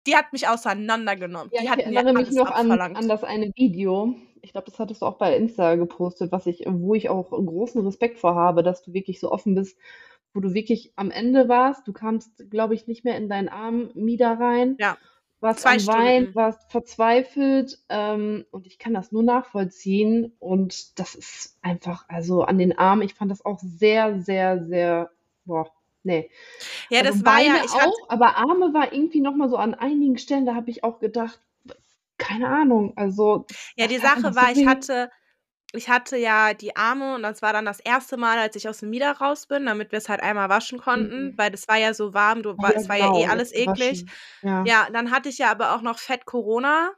die 0.06 0.16
hat 0.16 0.32
mich 0.32 0.46
auseinandergenommen. 0.48 1.50
Ja, 1.52 1.60
Die 1.60 1.64
ich 1.64 1.70
hat 1.70 1.78
mir 1.78 1.84
erinnere 1.84 2.14
mich 2.14 2.26
alles 2.28 2.36
noch 2.36 2.50
an, 2.50 2.70
an 2.70 3.08
das 3.08 3.24
eine 3.24 3.50
Video. 3.56 4.14
Ich 4.46 4.52
glaube, 4.52 4.70
das 4.70 4.78
hattest 4.78 5.02
du 5.02 5.06
auch 5.06 5.18
bei 5.18 5.36
Insta 5.36 5.74
gepostet, 5.74 6.30
was 6.30 6.46
ich, 6.46 6.62
wo 6.68 6.94
ich 6.94 7.08
auch 7.08 7.30
großen 7.30 7.84
Respekt 7.84 8.16
vor 8.16 8.36
habe, 8.36 8.62
dass 8.62 8.80
du 8.80 8.92
wirklich 8.92 9.18
so 9.18 9.32
offen 9.32 9.56
bist, 9.56 9.76
wo 10.32 10.38
du 10.38 10.54
wirklich 10.54 10.92
am 10.94 11.10
Ende 11.10 11.48
warst. 11.48 11.88
Du 11.88 11.92
kamst, 11.92 12.48
glaube 12.48 12.74
ich, 12.74 12.86
nicht 12.86 13.04
mehr 13.04 13.16
in 13.16 13.28
deinen 13.28 13.48
Arm 13.48 13.90
wieder 13.96 14.38
rein. 14.38 14.76
Ja. 14.78 14.96
Warst 15.40 15.60
2 15.60 15.70
am 15.70 15.78
Stunden. 15.80 16.34
warst 16.36 16.70
verzweifelt. 16.70 17.80
Ähm, 17.88 18.46
und 18.52 18.68
ich 18.68 18.78
kann 18.78 18.94
das 18.94 19.10
nur 19.10 19.24
nachvollziehen. 19.24 20.32
Und 20.38 20.96
das 21.00 21.16
ist 21.16 21.58
einfach, 21.60 22.04
also 22.08 22.42
an 22.42 22.58
den 22.58 22.78
Armen, 22.78 23.02
ich 23.02 23.14
fand 23.14 23.32
das 23.32 23.44
auch 23.44 23.58
sehr, 23.58 24.20
sehr, 24.20 24.64
sehr, 24.64 25.10
boah, 25.44 25.68
nee. 26.04 26.30
Ja, 26.88 27.00
Also 27.00 27.14
das 27.14 27.24
war 27.24 27.40
ja 27.40 27.54
Beine 27.54 27.64
ich 27.64 27.72
auch, 27.72 28.08
aber 28.08 28.36
Arme 28.36 28.72
war 28.72 28.92
irgendwie 28.92 29.20
noch 29.20 29.34
mal 29.34 29.48
so 29.48 29.56
an 29.56 29.74
einigen 29.74 30.18
Stellen, 30.18 30.46
da 30.46 30.54
habe 30.54 30.70
ich 30.70 30.84
auch 30.84 31.00
gedacht, 31.00 31.40
keine 32.18 32.48
Ahnung, 32.48 32.92
also 32.96 33.46
Ja, 33.78 33.86
die 33.88 33.98
Sache 33.98 34.34
war, 34.34 34.50
ich 34.52 34.64
hatte 34.66 35.10
ich 35.72 35.88
hatte 35.90 36.16
ja 36.16 36.54
die 36.54 36.76
Arme 36.76 37.14
und 37.16 37.22
das 37.24 37.42
war 37.42 37.52
dann 37.52 37.64
das 37.66 37.80
erste 37.80 38.16
Mal, 38.16 38.38
als 38.38 38.56
ich 38.56 38.68
aus 38.68 38.78
dem 38.78 38.90
Mieder 38.90 39.12
raus 39.12 39.46
bin, 39.46 39.66
damit 39.66 39.92
wir's 39.92 40.08
halt 40.08 40.22
einmal 40.22 40.48
waschen 40.48 40.78
konnten, 40.80 41.32
Mhm. 41.32 41.38
weil 41.38 41.50
das 41.50 41.68
war 41.68 41.76
ja 41.78 41.94
so 41.94 42.14
warm, 42.14 42.42
du 42.42 42.60
war 42.62 42.74
ja, 42.74 42.76
es 42.76 42.88
war 42.88 42.96
ja 42.96 43.10
eh 43.12 43.26
genau, 43.26 43.26
alles 43.26 43.52
eklig. 43.52 44.06
Ja. 44.42 44.64
Ja, 44.64 44.88
dann 44.92 45.10
hatte 45.10 45.28
ich 45.30 45.38
ja 45.38 45.50
aber 45.50 45.74
auch 45.74 45.82
noch 45.82 45.98
Fett 45.98 46.26
Corona. 46.26 46.92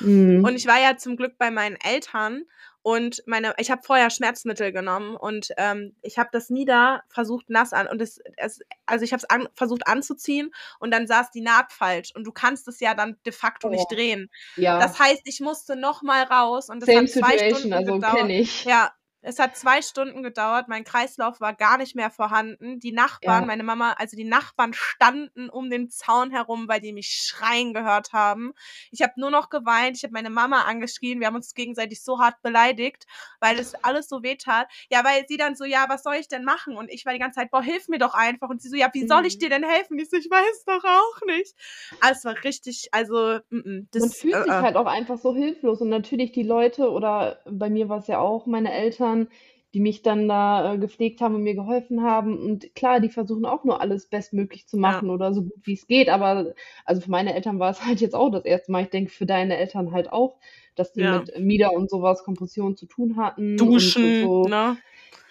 Mhm. 0.00 0.48
Und 0.48 0.56
ich 0.56 0.66
war 0.66 0.80
ja 0.80 0.96
zum 0.96 1.16
Glück 1.16 1.38
bei 1.38 1.50
meinen 1.50 1.76
Eltern 1.76 2.44
und 2.88 3.22
meine 3.26 3.52
ich 3.58 3.70
habe 3.70 3.82
vorher 3.84 4.08
Schmerzmittel 4.08 4.72
genommen 4.72 5.14
und, 5.14 5.50
ähm, 5.58 5.94
ich 6.00 6.18
habe 6.18 6.30
das 6.32 6.48
Mieder 6.48 7.02
versucht 7.10 7.50
nass 7.50 7.74
an 7.74 7.86
und 7.86 8.00
es 8.00 8.18
es 8.38 8.60
also 8.86 9.04
ich 9.04 9.12
habe 9.12 9.18
es 9.22 9.28
an 9.28 9.46
versucht 9.54 9.86
anzuziehen 9.86 10.52
und 10.80 10.90
dann 10.90 11.06
saß 11.06 11.30
die 11.30 11.42
Naht 11.42 11.70
falsch 11.72 12.12
und 12.14 12.24
du 12.26 12.32
kannst 12.32 12.66
es 12.66 12.80
ja 12.80 12.94
dann 12.94 13.16
de 13.26 13.32
facto 13.32 13.68
nicht 13.68 13.88
Oh, 13.90 13.94
drehen. 13.94 14.30
ja. 14.56 14.78
Das 14.78 14.98
heißt, 14.98 15.20
ich 15.24 15.40
musste 15.40 15.76
noch 15.76 16.00
mal 16.02 16.22
raus 16.24 16.70
und 16.70 16.82
es 16.82 16.86
Same 16.86 17.00
hat 17.02 17.08
2 17.10 17.36
situation, 17.36 17.58
Stunden 17.58 17.72
also 17.74 17.92
gedauert. 17.94 18.30
ich. 18.30 18.64
Ja, 18.64 18.92
es 19.20 19.38
hat 19.38 19.56
2 19.56 19.82
Stunden 19.82 20.22
gedauert, 20.22 20.68
mein 20.68 20.84
Kreislauf 20.84 21.40
war 21.40 21.54
gar 21.54 21.78
nicht 21.78 21.94
mehr 21.96 22.10
vorhanden. 22.10 22.80
Die 22.80 22.92
Nachbarn 22.92 23.46
Ja. 23.46 23.46
meine 23.46 23.64
Mama 23.64 23.92
also 23.94 24.16
die 24.16 24.24
Nachbarn 24.24 24.72
standen 24.74 25.50
um 25.50 25.70
den 25.70 25.90
Zaun 25.90 26.30
herum, 26.30 26.68
weil 26.68 26.80
die 26.80 26.92
mich 26.92 27.08
schreien 27.10 27.74
gehört 27.74 28.12
haben. 28.12 28.52
Ich 28.90 29.02
habe 29.02 29.14
nur 29.16 29.30
noch 29.30 29.50
geweint, 29.50 29.96
ich 29.96 30.04
habe 30.04 30.12
meine 30.12 30.30
Mama 30.30 30.62
angeschrien, 30.62 31.20
wir 31.20 31.26
haben 31.26 31.36
uns 31.36 31.54
gegenseitig 31.54 32.02
so 32.02 32.20
hart 32.20 32.40
beleidigt, 32.42 33.06
weil 33.40 33.58
es 33.58 33.72
alles 33.82 34.08
so 34.08 34.22
wehtat. 34.22 34.68
Ja, 34.90 35.04
weil 35.04 35.24
sie 35.28 35.36
dann 35.36 35.56
so: 35.56 35.64
„Ja, 35.64 35.86
was 35.88 36.02
soll 36.02 36.14
ich 36.16 36.28
denn 36.28 36.44
machen?“ 36.44 36.76
Und 36.76 36.90
ich 36.90 37.04
war 37.06 37.12
die 37.12 37.18
ganze 37.18 37.40
Zeit: 37.40 37.50
„Boah, 37.50 37.62
hilf 37.62 37.88
mir 37.88 37.98
doch 37.98 38.14
einfach.“ 38.14 38.48
Und 38.48 38.62
sie 38.62 38.68
so: 38.68 38.76
„Ja, 38.76 38.88
wie 38.92 39.04
soll 39.06 39.26
ich 39.26 39.38
Mhm. 39.38 39.38
dir 39.38 39.50
denn 39.50 39.64
helfen?“ 39.64 39.98
Ich 39.98 40.10
so: 40.10 40.16
„Ich 40.16 40.30
weiß 40.30 40.64
doch 40.66 40.84
auch 40.84 41.20
nicht.“ 41.26 41.54
Ah, 42.00 42.10
es 42.12 42.24
war 42.24 42.36
richtig 42.44 42.88
also, 42.92 43.40
mm, 43.50 43.56
mm, 43.58 43.88
Man 44.00 44.10
das 44.10 44.12
fühlt 44.12 44.40
äh, 44.40 44.44
sich 44.44 44.60
äh. 44.60 44.62
halt 44.62 44.76
auch 44.76 44.86
einfach 44.86 45.18
so 45.18 45.34
hilflos 45.34 45.80
und 45.80 45.88
natürlich 45.88 46.30
die 46.32 46.42
Leute 46.44 46.90
oder 46.90 47.40
bei 47.50 47.68
mir 47.68 47.88
war's 47.88 48.06
ja 48.06 48.20
auch 48.20 48.46
meine 48.46 48.72
Eltern, 48.72 49.07
die 49.74 49.80
mich 49.80 50.02
dann 50.02 50.28
da, 50.28 50.74
äh, 50.74 50.78
gepflegt 50.78 51.20
haben 51.20 51.34
und 51.34 51.42
mir 51.42 51.54
geholfen 51.54 52.02
haben 52.02 52.38
und 52.38 52.74
klar, 52.74 53.00
die 53.00 53.10
versuchen 53.10 53.44
auch 53.44 53.64
nur 53.64 53.80
alles 53.82 54.08
bestmöglich 54.08 54.66
zu 54.66 54.78
Ja. 54.82 55.02
machen 55.02 55.10
oder 55.10 55.34
so 55.34 55.42
gut 55.42 55.60
wie's 55.64 55.86
geht, 55.86 56.08
aber 56.08 56.54
also 56.86 57.00
für 57.02 57.10
meine 57.10 57.34
Eltern 57.34 57.58
war 57.58 57.70
es 57.70 57.80
halt 57.86 58.00
jetzt 58.00 58.14
auch 58.14 58.30
das 58.30 58.44
erste 58.44 58.72
Mal. 58.72 58.84
Ich 58.84 58.90
denke, 58.90 59.10
für 59.12 59.26
deine 59.26 59.56
Eltern 59.58 59.92
halt 59.92 60.10
auch, 60.12 60.38
dass 60.74 60.92
die 60.92 61.02
Ja. 61.02 61.04
mit 61.04 61.38
Mieder 61.38 61.72
und 61.74 61.90
so 61.90 62.02
was, 62.02 62.24
Kompression 62.24 62.76
zu 62.76 62.86
tun 62.86 63.16
hatten 63.16 63.62
und 63.68 63.94
Duschen, 63.98 64.14
so. 64.16 64.48
ne? 64.48 64.78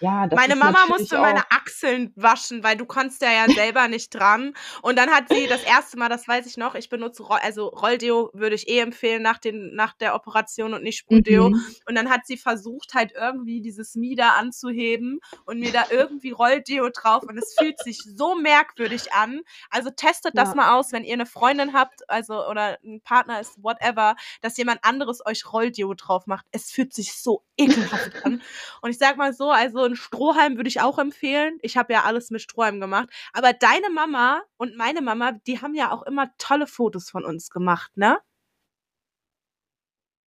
Ja, 0.02 0.26
das 0.28 0.46
Meine 0.46 0.56
ist 0.62 0.62
Mama 0.62 0.86
musste 0.86 1.18
meine 1.18 1.40
auch 1.40 1.48
Achseln 1.50 2.12
waschen, 2.14 2.62
weil 2.62 2.76
du 2.76 2.84
konntest 2.86 3.22
ja 3.22 3.32
ja 3.32 3.48
selber 3.50 3.88
nicht 3.88 4.10
dran. 4.14 4.52
Und 4.82 4.96
dann 4.96 5.10
hat 5.10 5.30
sie 5.30 5.48
das 5.48 5.62
erste 5.62 5.96
Mal, 5.98 6.08
das 6.10 6.28
weiß 6.28 6.46
ich 6.46 6.56
noch, 6.58 6.74
ich 6.74 6.90
benutze 6.90 7.22
Roll 7.22 7.38
also 7.42 7.68
Rolldeo 7.68 8.30
würde 8.34 8.54
ich 8.54 8.68
eh 8.68 8.80
empfehlen 8.80 9.22
nach 9.22 9.38
den 9.38 9.74
nach 9.74 9.94
der 9.94 10.14
Operation 10.14 10.74
und 10.74 10.82
nicht 10.82 10.98
Sprühdeo. 10.98 11.50
Mhm. 11.50 11.76
Und 11.86 11.94
dann 11.94 12.10
hat 12.10 12.26
sie 12.26 12.36
versucht, 12.36 12.92
halt 12.94 13.12
irgendwie 13.16 13.62
dieses 13.62 13.94
Mieder 13.94 14.36
anzuheben 14.36 15.20
und 15.46 15.60
mir 15.60 15.72
da 15.72 15.86
irgendwie 15.90 16.30
Rolldeo 16.30 16.90
drauf 16.90 17.26
und 17.26 17.38
es 17.38 17.54
fühlt 17.54 17.78
sich 17.80 18.04
so 18.04 18.34
merkwürdig 18.34 19.12
an. 19.14 19.40
Also 19.70 19.90
testet 19.90 20.36
das 20.36 20.52
Ja. 20.52 20.54
mal 20.54 20.74
aus, 20.78 20.92
wenn 20.92 21.04
ihr 21.04 21.16
'ne 21.16 21.26
Freundin 21.26 21.72
habt, 21.72 22.08
also 22.10 22.46
oder 22.46 22.78
'n 22.84 23.00
Partner 23.02 23.40
ist, 23.40 23.62
whatever, 23.62 24.14
dass 24.42 24.56
jemand 24.58 24.84
anderes 24.84 25.24
euch 25.26 25.50
Rolldeo 25.52 25.94
drauf 25.94 26.26
macht. 26.26 26.46
Es 26.52 26.70
fühlt 26.70 26.92
sich 26.92 27.14
so 27.14 27.44
ekelhaft 27.56 28.12
an. 28.22 28.42
Und 28.82 28.90
ich 28.90 28.98
sage 28.98 29.16
mal 29.16 29.32
so, 29.32 29.50
also 29.50 29.87
'n 29.88 29.96
Strohhalm 29.96 30.56
würde 30.56 30.68
ich 30.68 30.80
auch 30.80 30.98
empfehlen. 30.98 31.58
Ich 31.62 31.76
habe 31.78 31.92
ja 31.94 32.04
alles 32.04 32.30
mit 32.30 32.42
Strohhalm 32.42 32.80
gemacht. 32.80 33.10
Aber 33.34 33.52
deine 33.54 33.90
Mama 33.90 34.42
und 34.58 34.76
meine 34.76 35.02
Mama, 35.02 35.32
die 35.46 35.60
haben 35.62 35.74
ja 35.74 35.92
auch 35.92 36.02
immer 36.04 36.30
tolle 36.38 36.66
Fotos 36.68 37.10
von 37.10 37.24
uns 37.24 37.50
gemacht, 37.50 37.92
ne? 37.96 38.18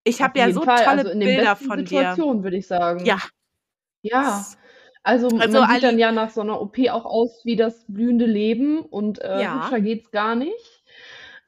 Ich 0.07 0.21
habe 0.21 0.39
ja 0.39 0.49
so 0.49 0.65
Fall, 0.65 0.83
tolle 0.83 1.03
also 1.03 1.09
in 1.09 1.19
den 1.19 1.35
Bilder 1.35 1.55
von 1.55 1.85
dir. 1.85 2.23
Situationen, 2.23 2.43
würde 2.43 2.57
ich 2.57 2.67
Ja. 3.03 3.17
sagen. 3.17 3.21
Ja, 4.03 4.47
S 4.47 4.57
also 5.03 5.31
Also 5.37 5.61
man 5.61 5.67
sieht 5.67 5.83
dann 5.83 5.99
ja 5.99 6.11
nach 6.11 6.29
so 6.31 6.43
'ner 6.43 6.61
OP 6.61 6.79
auch 6.91 7.05
aus 7.05 7.41
wie 7.45 7.55
das 7.57 7.85
blühende 7.87 8.25
Leben 8.27 8.81
und, 8.81 9.19
äh, 9.21 9.49
Ja. 9.49 9.51
hübscher 9.51 9.81
geht's 9.81 10.11
gar 10.11 10.35
nicht. 10.35 10.80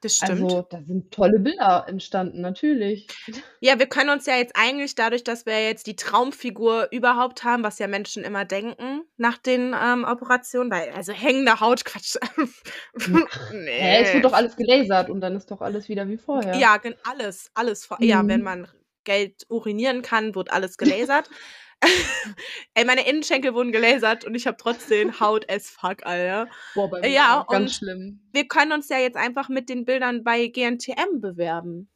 Das 0.04 0.16
stimmt. 0.16 0.42
Also, 0.42 0.66
da 0.68 0.82
sind 0.86 1.10
tolle 1.10 1.38
Bilder 1.38 1.86
entstanden, 1.88 2.42
natürlich. 2.42 3.08
Ja, 3.60 3.78
wir 3.78 3.86
können 3.86 4.10
uns 4.10 4.26
ja 4.26 4.36
jetzt 4.36 4.54
eigentlich 4.54 4.94
dadurch, 4.94 5.24
dass 5.24 5.46
wir 5.46 5.62
jetzt 5.64 5.86
die 5.86 5.96
Traumfigur 5.96 6.88
überhaupt 6.90 7.42
haben, 7.42 7.62
was 7.62 7.78
ja 7.78 7.86
Menschen 7.88 8.22
immer 8.22 8.44
denken 8.44 9.00
nach 9.16 9.38
den, 9.38 9.74
ähm, 9.82 10.04
Operationen, 10.04 10.70
weil 10.70 10.90
also 10.90 11.14
hängende 11.14 11.60
Haut, 11.60 11.84
Quatsch. 11.86 12.16
Hm, 12.36 12.52
hä, 13.50 14.02
es 14.02 14.12
wird 14.12 14.26
doch 14.26 14.34
alles 14.34 14.56
gelasert 14.56 15.08
und 15.08 15.22
dann 15.22 15.34
ist 15.36 15.50
doch 15.50 15.62
alles 15.62 15.88
wieder 15.88 16.06
wie 16.06 16.18
vorher. 16.18 16.54
Ja, 16.58 16.78
alles, 17.04 17.50
alles 17.54 17.86
vor 17.86 17.98
ja, 18.02 18.26
wenn 18.28 18.40
Mhm. 18.40 18.44
man 18.44 18.68
Geld 19.04 19.46
urinieren 19.48 20.02
kann, 20.02 20.34
wird 20.34 20.52
alles 20.52 20.76
gelasert. 20.76 21.30
Ey, 22.74 22.84
meine 22.84 23.06
Innenschenkel 23.08 23.54
wurden 23.54 23.72
gelasert 23.72 24.24
und 24.24 24.34
ich 24.34 24.46
habe 24.46 24.56
trotzdem 24.56 25.20
Haut 25.20 25.50
as 25.50 25.68
fuck, 25.70 26.04
Alter. 26.06 26.48
Boah, 26.74 26.90
bei 26.90 27.00
mir 27.00 27.08
Ja, 27.10 27.40
auch, 27.40 27.46
ganz 27.48 27.76
schlimm. 27.76 28.20
wir 28.32 28.46
können 28.48 28.72
uns 28.72 28.88
ja 28.88 28.98
jetzt 28.98 29.16
einfach 29.16 29.48
mit 29.48 29.68
den 29.68 29.84
Bildern 29.84 30.24
bei 30.24 30.46
GNTM 30.48 31.20
bewerben. 31.20 31.88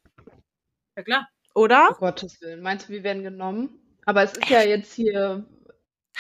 Ja 0.97 1.03
klar. 1.03 1.29
Um 1.55 1.63
Oder? 1.65 1.97
Gottes 1.99 2.41
Willen. 2.41 2.61
Meinst 2.63 2.89
du, 2.89 2.93
wir 2.93 3.03
werden 3.03 3.23
genommen? 3.23 3.81
Aber 4.07 4.23
es 4.23 4.33
ist 4.33 4.49
ja 4.49 4.63
jetzt 4.63 4.95
hier 4.95 5.45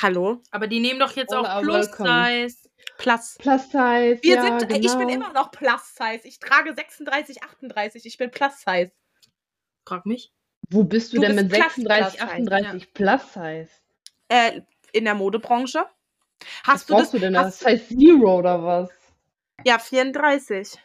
Hallo? 0.00 0.42
Aber 0.52 0.68
die 0.68 0.78
nehmen 0.80 1.00
doch 1.00 1.16
jetzt 1.16 1.32
All 1.32 1.44
auch 1.44 1.62
Plus 1.62 1.88
welcome. 1.88 2.48
Size. 2.48 2.68
Plus. 2.98 3.37
Plus 3.38 3.62
Size, 3.64 4.18
Wir 4.22 4.37
ja, 4.37 4.58
sind 4.58 4.72
ich 4.72 4.92
bin 4.96 5.08
genau. 5.08 5.14
immer 5.26 5.32
noch 5.32 5.50
Plus 5.50 5.94
Size. 5.96 6.20
Ich 6.25 6.38
trage 6.38 6.72
36, 6.75 7.42
38. 7.42 8.06
Ich 8.06 8.16
bin 8.16 8.30
Plus 8.30 8.60
Size. 8.60 8.92
Frag 9.87 10.06
mich. 10.06 10.32
Wo 10.70 10.84
bist 10.84 11.12
du 11.12 11.16
Du 11.16 11.22
denn 11.22 11.37
bist 11.37 11.50
mit 11.50 11.60
Plus 11.60 11.75
36, 11.75 11.87
Plus 11.87 12.12
Size, 12.12 12.18
ja. 12.18 12.32
38 12.32 12.94
Plus 12.94 13.32
Size? 13.32 13.68
Äh, 14.28 14.60
in 14.92 15.04
der 15.04 15.14
Modebranche. 15.14 15.78
Was 15.80 16.48
Hast 16.64 16.90
du 16.90 16.94
das 16.94 17.02
brauchst 17.02 17.14
du 17.14 17.18
denn 17.18 17.32
da? 17.32 17.50
Size 17.50 17.88
Zero 17.88 18.38
oder 18.38 18.62
was? 18.64 18.90
Ja, 19.64 19.78
34. 19.78 20.78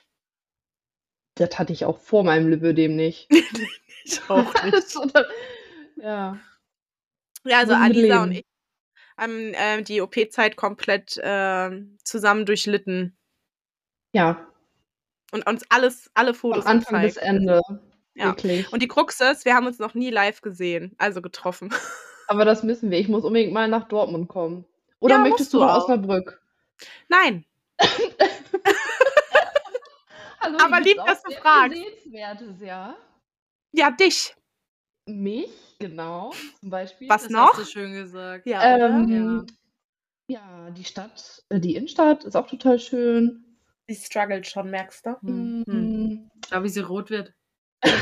Das 1.35 1.57
hatte 1.59 1.73
ich 1.73 1.85
auch 1.85 1.97
vor 1.99 2.23
meinem 2.23 2.49
Lipödem 2.49 2.95
nicht. 2.95 3.29
Ich 4.05 4.19
auch 4.29 4.53
nicht. 4.65 4.97
Ja. 5.95 6.37
Ja, 7.45 7.59
also 7.59 7.73
Alisa 7.73 8.23
und 8.23 8.33
ich 8.33 8.45
haben, 9.17 9.53
ähm, 9.55 9.85
die 9.85 10.01
OP-Zeit 10.01 10.57
komplett, 10.57 11.19
ähm, 11.23 11.97
zusammen 12.03 12.45
durchlitten. 12.45 13.15
Ja. 14.11 14.45
Und 15.31 15.47
uns 15.47 15.63
alles 15.69 16.11
alle 16.15 16.33
Von 16.33 16.51
Fotos 16.51 16.65
Anfang 16.65 17.01
bis 17.01 17.15
gezeigt. 17.15 17.29
Ende. 17.29 17.61
Ja. 18.15 18.25
Wirklich. 18.27 18.71
Und 18.71 18.81
die 18.81 18.87
Krux 18.87 19.19
ist, 19.21 19.45
wir 19.45 19.55
haben 19.55 19.65
uns 19.67 19.79
noch 19.79 19.93
nie 19.95 20.09
live 20.11 20.41
gesehen, 20.41 20.93
also 20.97 21.21
getroffen. 21.21 21.73
Aber 22.27 22.45
das 22.45 22.63
müssen 22.63 22.89
wir. 22.91 22.99
Ich 22.99 23.09
muss 23.09 23.23
unbedingt 23.23 23.53
mal 23.53 23.67
nach 23.67 23.87
Dortmund 23.87 24.27
kommen. 24.29 24.65
Oder 24.99 25.15
Ja, 25.15 25.21
möchtest 25.21 25.53
du 25.53 25.59
nach 25.59 25.75
auch. 25.77 25.83
Osnabrück? 25.83 26.41
Nein. 27.09 27.45
Hallo, 30.39 30.57
Aber 30.61 30.79
lieb, 30.81 30.97
dass 31.05 31.21
du 31.23 31.31
fragst. 31.33 31.77
Sehenswertes, 31.77 32.61
ja. 32.61 32.95
Ja, 33.71 33.91
dich. 33.91 34.35
Mich, 35.05 35.49
genau, 35.79 36.31
zum 36.59 36.69
Beispiel. 36.69 37.09
Was 37.09 37.23
Das 37.23 37.31
noch? 37.31 37.53
hast 37.57 37.59
du 37.61 37.65
schön 37.65 37.91
gesagt. 37.93 38.45
Ja? 38.45 38.77
Ähm, 38.77 39.45
ja, 40.27 40.69
die 40.71 40.85
Stadt, 40.85 41.43
äh, 41.49 41.59
die 41.59 41.75
Innenstadt 41.75 42.23
ist 42.23 42.35
auch 42.37 42.47
total 42.47 42.79
schön. 42.79 43.57
Sie 43.87 43.95
struggelt 43.95 44.47
schon, 44.47 44.69
merkst 44.69 45.05
du? 45.05 45.17
Hm. 45.21 45.63
Hm. 45.67 46.03
Mm, 46.13 46.31
Schau, 46.49 46.63
wie 46.63 46.69
sie 46.69 46.79
rot 46.81 47.09
wird. 47.09 47.33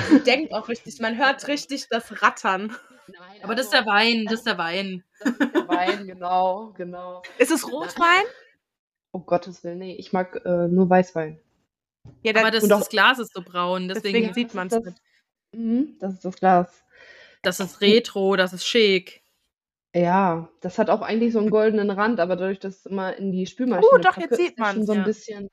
Sie 0.09 0.19
denkt 0.23 0.53
auch 0.53 0.67
richtig, 0.69 0.99
man 0.99 1.17
hört 1.17 1.47
richtig 1.47 1.87
das 1.89 2.21
Rattern. 2.21 2.75
Nein, 3.07 3.39
Aber 3.43 3.55
das 3.55 3.67
ist 3.67 3.73
also, 3.73 3.85
der 3.85 3.93
Wein, 3.93 4.25
das 4.25 4.33
ist 4.35 4.45
der 4.47 4.57
Wein. 4.57 5.03
das 5.19 5.31
ist 5.31 5.39
der 5.53 5.67
Wein, 5.67 6.07
genau, 6.07 6.73
genau. 6.77 7.23
Ist 7.37 7.51
es 7.51 7.69
Rotwein? 7.71 8.23
Oh 9.11 9.19
Gottes 9.19 9.63
Willen, 9.63 9.79
nee, 9.79 9.95
ich 9.95 10.13
mag 10.13 10.39
äh, 10.45 10.67
nur 10.67 10.89
Weißwein. 10.89 11.39
Ja, 12.23 12.35
Aber 12.35 12.51
das, 12.51 12.67
das 12.67 12.89
Glas 12.89 13.19
ist 13.19 13.33
so 13.33 13.41
braun, 13.41 13.87
deswegen 13.87 14.13
deswegen, 14.27 14.33
sieht 14.33 14.53
man 14.53 14.67
es 14.67 14.73
das- 14.73 14.83
nicht. 14.85 15.01
Mhm, 15.53 15.97
das 15.99 16.13
ist 16.13 16.25
das 16.25 16.35
Glas. 16.37 16.83
das 17.41 17.59
ist 17.59 17.81
retro, 17.81 18.35
das 18.37 18.53
ist 18.53 18.65
schick. 18.65 19.21
Ja, 19.93 20.49
das 20.61 20.79
hat 20.79 20.89
auch 20.89 21.01
eigentlich 21.01 21.33
so 21.33 21.39
einen 21.39 21.49
goldenen 21.49 21.89
Rand, 21.89 22.21
aber 22.21 22.37
dadurch, 22.37 22.59
dass 22.59 22.77
es 22.77 22.85
immer 22.85 23.15
in 23.17 23.31
die 23.33 23.45
Spülmaschine 23.45 23.91
Uh, 23.93 23.97
doch, 23.97 24.15
jetzt 24.17 24.37
sieht 24.37 24.51
ist 24.51 24.59
das 24.59 24.67
schon 24.69 24.75
man's, 24.77 24.87
so 24.87 24.93
ein 24.93 24.99
ja. 24.99 25.03
bisschen 25.03 25.49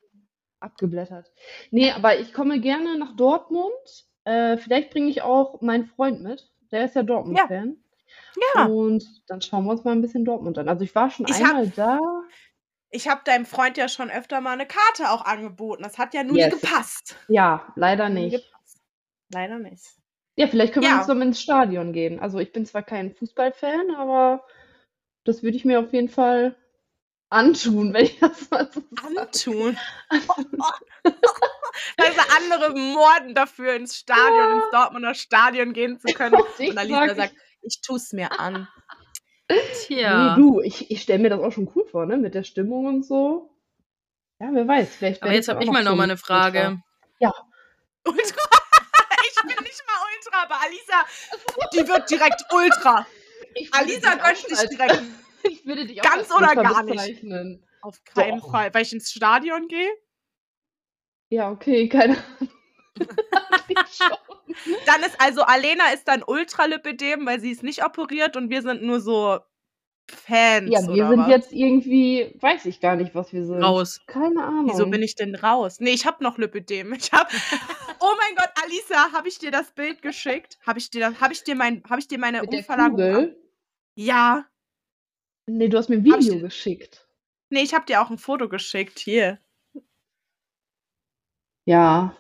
abgeblättert. 0.61 1.33
Nee, 1.73 1.91
aber 1.91 2.19
ich 2.21 2.33
komme 2.33 2.61
gerne 2.61 2.97
nach 2.99 3.17
Dortmund. 3.17 4.07
Äh, 4.29 4.59
vielleicht 4.59 4.91
bringe 4.91 5.09
ich 5.09 5.23
auch 5.23 5.61
meinen 5.61 5.87
Freund 5.87 6.23
mit. 6.23 6.51
Der 6.71 6.85
ist 6.85 6.95
ja 6.97 7.03
Dortmund-Fan. 7.03 7.77
Ja, 8.55 8.67
Und 8.67 9.05
dann 9.29 9.41
schauen 9.41 9.65
wir 9.65 9.71
uns 9.73 9.85
mal 9.85 9.93
ein 9.93 10.03
bisschen 10.03 10.25
Dortmund 10.25 10.59
an. 10.59 10.69
Also 10.69 10.85
ich 10.85 10.95
war 10.95 11.11
schon 11.11 11.27
Ich 11.29 11.41
hab- 11.43 11.51
einmal 11.51 11.69
da. 11.69 11.99
ich 12.91 13.09
habe 13.09 13.23
deinem 13.25 13.47
Freund 13.47 13.77
ja 13.79 13.89
schon 13.89 14.11
öfter 14.11 14.41
mal 14.41 14.53
eine 14.53 14.67
Karte 14.67 15.11
auch 15.11 15.25
angeboten. 15.25 15.83
Das 15.83 15.99
hat 15.99 16.15
ja 16.15 16.25
nur 16.25 16.37
Yes. 16.37 16.55
nie 16.55 16.61
gepasst. 16.61 17.17
Ja, 17.29 17.73
leider 17.77 18.09
nicht. 18.09 18.53
Leider 19.33 19.59
nicht. 19.59 19.85
Ja, 20.37 20.47
vielleicht 20.47 20.73
können 20.73 20.85
wir 20.85 20.91
Ja. 20.91 20.97
uns 20.99 21.07
zusammen 21.07 21.23
ins 21.23 21.41
Stadion 21.41 21.93
gehen. 21.93 22.21
Also 22.21 22.39
ich 22.39 22.53
bin 22.53 22.65
zwar 22.67 22.83
kein 22.83 23.15
Fußballfan, 23.15 23.95
aber 23.97 24.45
das 25.25 25.43
würde 25.43 25.57
ich 25.57 25.65
mir 25.65 25.81
auf 25.81 25.93
jeden 25.93 26.09
Fall 26.09 26.55
antun, 27.31 27.93
wenn 27.95 28.05
ich 28.07 28.19
das 28.19 28.51
mal 28.51 28.71
so 28.73 28.81
sage. 28.91 29.19
Antun. 29.21 29.79
Also 31.97 32.21
andere 32.37 32.75
morden 32.79 33.35
dafür, 33.35 33.75
ins 33.75 33.97
Stadion, 33.97 34.53
ins 34.59 34.71
Dortmunder 34.73 35.15
Stadion 35.15 35.73
gehen 35.73 35.99
zu 36.01 36.13
können. 36.13 36.37
Ich 36.59 36.71
Und 36.71 36.79
Alisa 36.79 37.07
sag- 37.09 37.17
sagt, 37.17 37.35
ich 37.63 37.81
tue 37.81 37.97
es 37.97 38.13
mir 38.13 38.39
an. 38.39 38.69
Tja. 39.87 40.37
Nee, 40.37 40.43
du, 40.43 40.61
ich, 40.61 40.91
ich 40.91 41.03
stelle 41.03 41.21
mir 41.21 41.31
das 41.31 41.41
auch 41.41 41.53
schon 41.53 41.71
cool 41.75 41.87
vor, 41.87 42.05
ne? 42.07 42.17
Mit 42.19 42.35
der 42.35 42.43
Stimmung 42.45 42.87
und 42.87 43.05
so. 43.07 43.55
Ja, 44.41 44.49
wer 44.53 44.69
weiß. 44.69 44.95
Vielleicht 44.97 45.23
Aber 45.23 45.33
jetzt 45.33 45.49
habe 45.49 45.63
ich 45.65 45.71
mal 45.71 45.83
noch 45.85 45.97
mal 45.97 46.05
ein 46.05 46.11
eine 46.11 46.17
Frage. 46.19 46.81
Ultra. 48.05 48.43
Ich 49.31 49.43
bin 49.55 49.65
nicht 49.65 49.83
mal 49.87 49.95
Ultra, 50.17 50.43
aber 50.43 50.61
Alisa, 50.63 51.07
die 51.73 51.87
wird 51.89 52.11
direkt 52.11 52.43
Ultra. 52.53 53.07
Alisa 53.73 54.11
gönnt 54.15 54.25
als- 54.25 54.69
direkt. 54.69 55.03
Ich 55.49 55.67
würde 55.67 55.87
dich 55.87 56.01
auch 56.01 56.05
Ganz 56.05 56.31
oder 56.33 56.55
gar 56.55 56.83
nicht? 56.83 57.25
Auf 57.83 58.03
keinen 58.05 58.41
Doch. 58.41 58.51
Fall. 58.51 58.73
Weil 58.75 58.83
ich 58.83 58.93
ins 58.93 59.11
Stadion 59.11 59.69
gehe? 59.69 59.91
Ja, 61.29 61.51
okay, 61.51 61.89
keine 61.89 62.17
Ahnung. 62.17 62.53
Dann 64.87 65.03
ist 65.03 65.21
also 65.21 65.43
Alena 65.43 65.93
ist 65.95 66.09
dann 66.09 66.25
Ultralipidem, 66.27 67.27
weil 67.27 67.39
sie 67.39 67.51
ist 67.51 67.63
nicht 67.63 67.85
operiert 67.85 68.37
und 68.37 68.51
wir 68.51 68.63
sind 68.63 68.83
nur 68.83 69.01
so 69.01 69.39
Fans. 70.11 70.71
ja, 70.71 70.81
wir 70.81 71.09
sind 71.09 71.19
was? 71.19 71.29
jetzt 71.29 71.53
irgendwie, 71.53 72.35
weiß 72.41 72.65
ich 72.65 72.81
gar 72.81 72.97
nicht, 72.97 73.15
was 73.15 73.33
wir 73.33 73.45
sind. 73.45 73.63
Raus. 73.63 74.01
Keine 74.07 74.43
Ahnung. 74.43 74.71
Wieso 74.71 74.87
bin 74.87 75.03
ich 75.03 75.15
denn 75.15 75.35
raus? 75.35 75.81
Nee, 75.81 75.91
ich 75.91 76.07
habe 76.07 76.25
noch 76.25 76.39
Lipidem. 76.39 76.95
Ich 76.95 77.13
habe 77.13 77.29
Oh 78.01 78.15
mein 78.17 78.37
Gott, 78.37 78.51
Alisa, 78.65 79.13
habe 79.13 79.29
ich 79.29 79.39
dir 79.39 79.51
das 79.51 79.71
Bild 79.73 80.03
geschickt? 80.03 80.59
Habe 80.67 80.79
ich 80.79 80.91
dir 80.91 81.01
das 81.01 81.21
habe 81.21 81.33
ich 81.33 81.45
dir 81.45 81.55
mein 81.55 81.83
habe 81.89 82.01
ich 82.01 82.09
dir 82.09 82.19
meine 82.19 82.41
mit 82.41 82.67
Kugel? 82.67 83.37
Ja. 83.95 84.47
Nee, 85.49 85.69
du 85.69 85.79
hast 85.79 85.89
mir 85.89 85.97
ein 85.97 86.11
Hab 86.13 86.21
ich 86.21 86.27
Video 86.27 86.39
dir- 86.41 86.43
geschickt. 86.45 87.09
Nee, 87.51 87.63
ich 87.63 87.73
habe 87.75 87.87
dir 87.87 88.03
auch 88.03 88.11
ein 88.11 88.19
Foto 88.19 88.49
geschickt 88.49 88.99
hier. 88.99 89.39
Ja. 91.67 92.17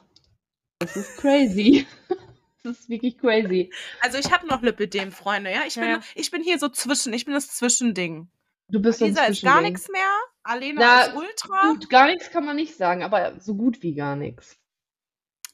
Das 0.78 0.96
ist 0.96 1.16
crazy. 1.18 1.86
das 2.62 2.80
ist 2.80 2.88
wirklich 2.88 3.18
crazy. 3.18 3.72
Also, 4.00 4.18
ich 4.18 4.30
habe 4.32 4.46
noch 4.46 4.62
Lipidem, 4.62 5.12
Freunde, 5.12 5.50
ja? 5.52 5.62
Ich 5.66 5.74
bin 5.74 5.84
Ja. 5.84 6.00
ich 6.14 6.30
bin 6.30 6.42
hier 6.42 6.58
so 6.58 6.68
zwischen, 6.68 7.12
ich 7.12 7.24
bin 7.24 7.34
das 7.34 7.48
Zwischending. 7.48 8.30
Du 8.70 8.80
bist 8.80 8.98
so 8.98 9.06
ein 9.06 9.16
Alisa 9.16 9.24
ist 9.26 9.42
gar 9.42 9.52
Zwischending. 9.54 9.72
nichts 9.72 9.88
mehr, 9.90 10.20
Alena 10.42 10.80
Na, 10.80 11.02
ist 11.04 11.16
Ultra. 11.16 11.72
Gut, 11.72 11.88
gar 11.90 12.06
nichts 12.06 12.30
kann 12.30 12.44
man 12.44 12.56
nicht 12.56 12.76
sagen, 12.76 13.02
aber 13.02 13.40
so 13.40 13.54
gut 13.54 13.82
wie 13.82 13.94
gar 13.94 14.14
nichts. 14.16 14.58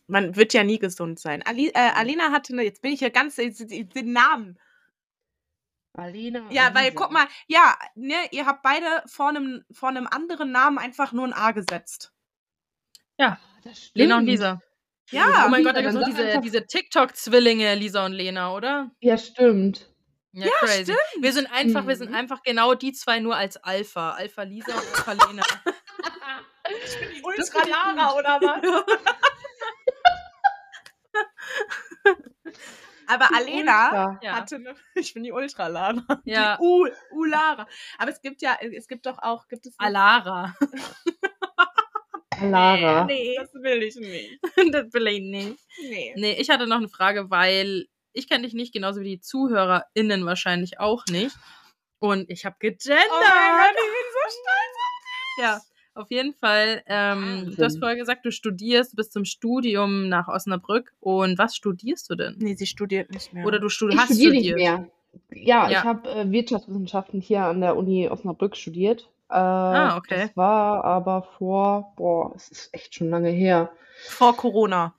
Man 0.07 0.37
wird 0.37 0.53
ja 0.53 0.65
nie 0.65 0.79
gesund 0.79 1.19
sein. 1.19 1.43
Ali, 1.43 1.69
äh, 1.69 1.79
Alena 1.95 2.31
hatte 2.33 2.53
eine, 2.53 2.63
jetzt 2.65 2.83
bin 2.83 2.93
ich 2.93 3.01
ja 3.01 3.09
ganz 3.09 3.37
den 3.37 4.13
Namen. 4.13 4.59
Alena. 5.95 6.47
Ja, 6.51 6.75
weil 6.75 6.93
guck 6.93 7.11
mal, 7.13 7.27
ja, 7.47 7.77
ne, 7.95 8.15
ihr 8.33 8.47
habt 8.47 8.63
beide 8.63 9.03
vor 9.07 9.29
einem 9.29 9.65
vor 9.73 9.89
einem 9.89 10.07
anderen 10.07 10.51
Namen 10.53 10.79
einfach 10.79 11.13
nur 11.13 11.25
ein 11.27 11.33
A 11.33 11.53
gesetzt. 11.53 12.13
Das 13.17 13.79
stimmt. 13.79 13.97
Lena 13.97 14.19
und 14.19 14.27
Lisa. 14.27 14.61
Ja, 15.11 15.45
oh 15.47 15.49
mein 15.49 15.61
Lisa, 15.61 15.71
Gott, 15.73 15.77
da 15.77 15.81
gibt 15.91 15.95
es 15.95 16.05
diese, 16.05 16.23
einfach- 16.29 16.43
diese 16.43 16.67
TikTok-Zwillinge, 16.67 17.75
Lisa 17.77 18.05
und 18.05 18.13
Lena, 18.13 18.53
oder? 18.53 18.91
Ja, 19.01 19.17
stimmt. 19.17 19.89
Ja, 20.33 20.51
crazy. 20.59 20.83
stimmt. 20.83 20.99
Wir 21.21 21.33
sind 21.33 21.47
einfach, 21.51 21.87
wir 21.87 21.97
sind 21.97 22.11
Mhm. 22.11 22.17
einfach 22.17 22.43
genau 22.43 22.75
die 22.75 22.93
zwei 22.93 23.21
nur 23.21 23.37
als 23.37 23.57
Alpha. 23.57 24.11
Alpha 24.11 24.43
Lisa 24.43 24.73
und 24.73 25.09
Alpha 25.09 25.13
Lena. 25.13 25.43
Ich 26.87 26.99
bin 26.99 27.09
die 27.17 27.23
Ultra 27.23 27.63
Lara 27.69 28.15
oder 28.15 28.41
was? 28.41 28.85
Aber 33.07 33.29
Alena 33.35 34.11
Ultra. 34.11 34.33
Hatte 34.33 34.57
eine, 34.57 34.75
ich 34.95 35.15
bin 35.15 35.25
die 35.25 35.33
Ultra 35.33 35.69
Lara. 35.69 36.23
Ja. 36.25 36.57
Die 36.57 36.63
U, 36.63 36.87
U 37.13 37.25
Lara. 37.25 37.67
Aber 37.99 38.11
es 38.11 38.21
gibt 38.21 38.43
ja, 38.43 38.57
es 38.61 38.89
gibt 38.89 39.07
doch 39.07 39.19
auch, 39.19 39.49
gibt 39.49 39.67
es 39.67 39.75
Alara. 39.79 40.55
Lara. 42.41 43.05
Nee, 43.05 43.37
das 43.39 43.53
will 43.55 43.83
ich 43.83 43.97
nicht. 43.97 44.39
das 44.73 44.93
will 44.93 45.07
ich 45.07 45.21
nicht. 45.21 45.59
Nee. 45.81 46.15
Nee, 46.17 46.33
ich 46.33 46.51
hatte 46.51 46.67
noch 46.67 46.79
eine 46.79 46.89
Frage, 46.89 47.31
weil 47.31 47.87
ich 48.13 48.29
kenne 48.29 48.45
dich 48.45 48.55
nicht, 48.55 48.73
genauso 48.73 49.01
wie 49.01 49.17
die 49.17 49.21
ZuhörerInnen 49.21 50.25
wahrscheinlich 50.27 50.81
auch 50.81 51.05
nicht. 51.11 51.37
Und 51.99 52.29
ich 52.31 52.45
habe 52.45 52.57
gegendert. 52.59 53.07
Oh 53.11 53.21
mein 53.21 53.59
Gott, 53.59 53.77
ich 53.77 53.83
bin 53.83 54.09
so 54.13 54.31
stolz. 54.31 54.75
Ja, 55.37 55.61
auf 55.95 56.11
jeden 56.11 56.35
Fall. 56.35 56.83
Ähm, 56.87 57.55
du 57.57 57.65
hast 57.65 57.79
vorher 57.79 57.97
gesagt, 57.97 58.27
du 58.27 58.33
studierst 58.33 58.97
bis 58.97 59.11
zum 59.11 59.25
Studium 59.25 60.09
nach 60.09 60.27
Osnabrück. 60.29 60.93
Und 61.01 61.39
was 61.39 61.55
studierst 61.57 62.11
du 62.11 62.17
denn? 62.17 62.35
Nee, 62.39 62.55
sie 62.55 62.67
studiert 62.67 63.11
nicht 63.13 63.33
mehr. 63.33 63.47
Oder 63.47 63.61
du 63.61 63.69
studi 63.69 63.95
Ich 63.95 64.01
hast 64.01 64.07
studiere 64.09 64.35
studiert? 64.35 64.57
nicht 64.57 64.67
mehr. 64.69 64.89
Ja, 65.31 65.71
Ja. 65.71 65.79
ich 65.79 65.85
habe 65.85 66.09
äh, 66.11 66.29
Wirtschaftswissenschaften 66.31 67.21
hier 67.21 67.45
an 67.45 67.61
der 67.61 67.77
Uni 67.77 68.09
Osnabrück 68.09 68.57
studiert. 68.57 69.09
Äh, 69.31 69.35
Ah, 69.37 69.97
okay. 69.97 70.23
Das 70.27 70.37
war 70.37 70.85
aber 70.85 71.23
vor, 71.23 71.93
boah, 71.97 72.33
es 72.35 72.51
ist 72.51 72.75
echt 72.75 72.95
schon 72.95 73.11
lange 73.11 73.31
her. 73.31 73.71
vor 74.09 74.37
Corona. 74.37 74.95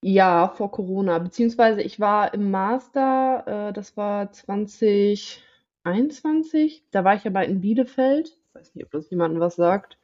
Ja, 0.00 0.48
vor 0.56 0.70
Corona. 0.70 1.18
Beziehungsweise 1.18 1.82
ich 1.82 1.98
war 1.98 2.32
im 2.34 2.50
Master, 2.52 3.68
äh, 3.68 3.72
das 3.72 3.96
war 3.96 4.30
2021. 4.32 6.84
Da 6.90 7.02
war 7.04 7.14
ich 7.16 7.26
aber 7.26 7.44
in 7.44 7.60
Bielefeld. 7.60 8.28
Ich 8.28 8.54
weiß 8.54 8.74
nicht, 8.74 8.84
ob 8.84 8.90
das 8.92 9.10
jemandem 9.10 9.40
was 9.40 9.56
sagt. 9.56 9.97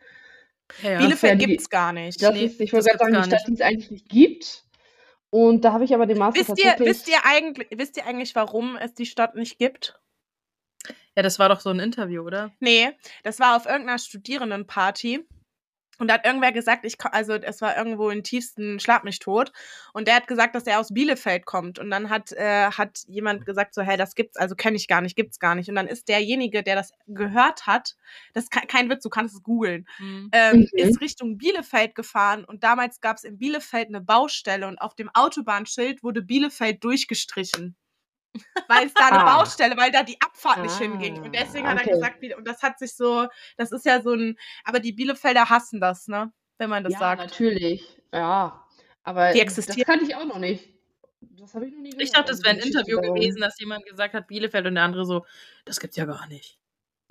Ja, 0.83 0.92
ja. 0.92 0.98
Bielefeld 0.98 1.40
die- 1.40 1.46
gibt's 1.46 1.70
gar 1.70 1.92
nicht. 1.92 2.22
Das 2.22 2.33
Nee, 2.35 2.44
ist, 2.44 2.61
ich 2.61 2.72
wollte 2.72 2.88
gerade 2.90 3.12
sagen, 3.12 3.22
die 3.22 3.29
Stadt, 3.37 3.48
die 3.48 3.53
es 3.55 3.61
eigentlich 3.61 3.90
nicht 3.90 4.09
gibt. 4.09 4.64
Und 5.31 5.64
da 5.64 5.72
habe 5.72 5.85
ich 5.85 5.94
aber 5.94 6.07
den 6.07 6.18
Master 6.18 6.40
Wisst 6.40 6.64
ihr, 6.64 6.74
wisst 6.79 7.09
ihr 7.09 7.18
eigentlich, 7.24 7.68
wisst 7.77 7.96
ihr 7.96 8.07
eigentlich, 8.07 8.35
warum 8.35 8.77
es 8.77 8.94
die 8.94 9.07
Stadt 9.07 9.35
nicht 9.35 9.59
gibt? 9.59 10.00
ja, 11.16 11.22
das 11.22 11.38
war 11.38 11.48
doch 11.48 11.61
so 11.61 11.70
ein 11.70 11.79
Interview, 11.81 12.22
oder? 12.22 12.53
Nee, 12.61 12.90
das 13.22 13.38
war 13.40 13.57
auf 13.57 13.66
irgendeiner 13.66 13.98
Studierendenparty. 13.98 15.24
Und 15.98 16.09
da 16.09 16.14
hat 16.14 16.26
irgendwer 16.26 16.50
gesagt, 16.52 16.85
ich, 16.85 16.96
also 17.04 17.35
es 17.35 17.61
war 17.61 17.76
irgendwo 17.76 18.11
im 18.11 18.22
tiefsten 18.24 18.80
Schlag 18.80 19.04
mich 19.04 19.18
tot. 19.20 19.52
Und 19.92 20.09
der 20.09 20.16
hat 20.16 20.26
gesagt, 20.26 20.54
dass 20.54 20.66
er 20.66 20.80
aus 20.80 20.92
Bielefeld 20.92 21.46
kommt. 21.46 21.78
Und 21.78 21.90
dann 21.90 22.11
hat, 22.11 22.33
äh, 22.33 22.70
hat 22.70 23.00
jemand 23.07 23.46
gesagt, 23.46 23.74
so, 23.74 23.83
hey, 23.83 23.96
das 23.96 24.14
gibt's, 24.14 24.37
also 24.37 24.54
kenne 24.57 24.76
ich 24.76 24.88
gar 24.88 25.00
nicht, 25.00 25.14
gibt's 25.16 25.38
gar 25.38 25.54
nicht. 25.54 25.68
Und 25.68 25.76
dann 25.76 25.87
ist 25.87 26.09
derjenige, 26.09 26.62
der 26.62 26.74
das 26.74 26.92
gehört 27.07 27.66
hat, 27.66 27.94
das 28.33 28.44
ist 28.44 28.50
ke- 28.50 28.66
kein 28.66 28.90
Witz, 28.90 29.02
du 29.04 29.09
kannst 29.11 29.35
es 29.37 29.42
googeln, 29.42 29.87
Mhm. 29.98 30.30
ähm, 30.33 30.57
Mhm. 30.59 30.68
ist 30.72 31.00
Richtung 31.00 31.38
Bielefeld 31.38 31.94
gefahren. 31.94 32.44
Und 32.44 32.64
damals 32.64 33.00
gab 33.00 33.16
es 33.18 33.24
in 33.24 33.38
Bielefeld 33.38 33.88
eine 33.88 34.00
Baustelle 34.00 34.66
und 34.66 34.78
auf 34.78 34.94
dem 34.94 35.11
Autobahnschild 35.14 36.02
wurde 36.02 36.22
Bielefeld 36.22 36.83
durchgestrichen. 36.83 37.76
Weil 38.68 38.87
es 38.87 38.94
da 38.94 39.09
eine 39.09 39.20
Ah. 39.25 39.37
Baustelle, 39.38 39.77
weil 39.77 39.90
da 39.92 40.03
die 40.03 40.20
Abfahrt 40.20 40.59
nicht 40.62 40.75
Ah, 40.75 40.79
hinging. 40.79 41.23
Und 41.23 41.35
deswegen 41.35 41.66
hat 41.68 41.77
er 41.79 41.83
okay. 41.83 41.90
gesagt, 41.92 42.20
wie- 42.20 42.35
und 42.35 42.47
das 42.47 42.62
hat 42.62 42.79
sich 42.79 42.94
so, 42.97 43.29
das 43.57 43.70
ist 43.73 43.85
ja 43.87 44.01
so 44.03 44.12
ein, 44.14 44.37
aber 44.64 44.81
die 44.81 44.92
Bielefelder 44.92 45.49
hassen 45.51 45.81
das, 45.81 46.09
ne? 46.09 46.33
Wenn 46.59 46.70
man 46.70 46.83
das 46.85 46.94
ja, 46.94 46.99
sagt. 46.99 47.20
natürlich. 47.23 48.01
Ja. 48.12 48.64
Aber 49.03 49.33
Die 49.33 49.38
das 49.40 49.59
existieren. 49.59 49.85
kannte 49.87 50.05
ich 50.07 50.14
auch 50.16 50.25
noch 50.25 50.38
nicht. 50.38 50.68
Das 51.20 51.55
habe 51.55 51.66
ich 51.66 51.73
noch 51.73 51.81
nie 51.81 51.90
gehört. 51.90 52.03
Ich 52.03 52.12
dachte, 52.12 52.31
das 52.33 52.38
also 52.38 52.44
wäre 52.44 52.57
ein 52.57 52.62
Interview 52.66 53.01
gewesen, 53.01 53.40
dass 53.40 53.59
jemand 53.61 53.85
gesagt 53.87 54.14
hat, 54.14 54.27
Bielefeld 54.29 54.66
und 54.66 54.75
der 54.77 54.85
andere 54.85 55.05
so, 55.05 55.27
das 55.64 55.79
gibt's 55.81 55.97
ja 55.97 56.05
gar 56.07 56.27
nicht. 56.29 56.59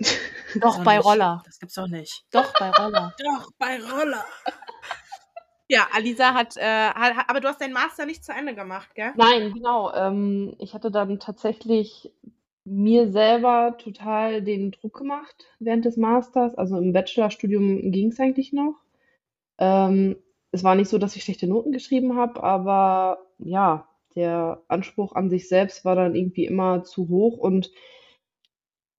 Doch, 0.00 0.76
Doch 0.78 0.84
bei 0.84 0.96
nicht. 0.96 1.04
Roller. 1.06 1.42
Das 1.46 1.58
gibt's 1.58 1.74
doch 1.74 1.86
nicht. 1.86 2.24
Doch, 2.32 2.52
bei 2.58 2.70
Roller. 2.70 3.14
Doch, 3.18 3.50
bei 3.58 3.80
Roller. 3.80 4.24
Ja, 5.68 5.86
Alisa 5.92 6.34
hat, 6.34 6.56
äh, 6.56 6.62
hat, 6.62 7.28
aber 7.28 7.40
du 7.40 7.48
hast 7.48 7.60
deinen 7.60 7.72
Master 7.72 8.06
nicht 8.06 8.24
zu 8.24 8.32
Ende 8.32 8.54
gemacht, 8.54 8.94
gell? 8.94 9.12
Nein, 9.16 9.52
genau. 9.52 9.92
Ähm, 9.94 10.54
ich 10.58 10.74
hatte 10.74 10.90
dann 10.90 11.18
tatsächlich 11.20 12.12
mir 12.64 13.10
selber 13.10 13.76
total 13.78 14.42
den 14.42 14.72
Druck 14.72 14.98
gemacht 14.98 15.46
während 15.58 15.84
des 15.84 15.96
Masters. 15.96 16.54
Also 16.54 16.78
im 16.78 16.92
Bachelorstudium 16.92 17.92
ging 17.92 18.08
es 18.08 18.20
eigentlich 18.20 18.52
noch. 18.52 18.74
Ähm, 19.58 20.16
es 20.50 20.64
war 20.64 20.74
nicht 20.74 20.88
so, 20.88 20.98
dass 20.98 21.16
ich 21.16 21.24
schlechte 21.24 21.46
Noten 21.46 21.72
geschrieben 21.72 22.16
habe, 22.16 22.42
aber 22.42 23.26
ja, 23.38 23.88
der 24.14 24.62
Anspruch 24.68 25.14
an 25.14 25.28
sich 25.28 25.48
selbst 25.48 25.84
war 25.84 25.96
dann 25.96 26.14
irgendwie 26.14 26.46
immer 26.46 26.84
zu 26.84 27.08
hoch 27.08 27.36
und 27.38 27.70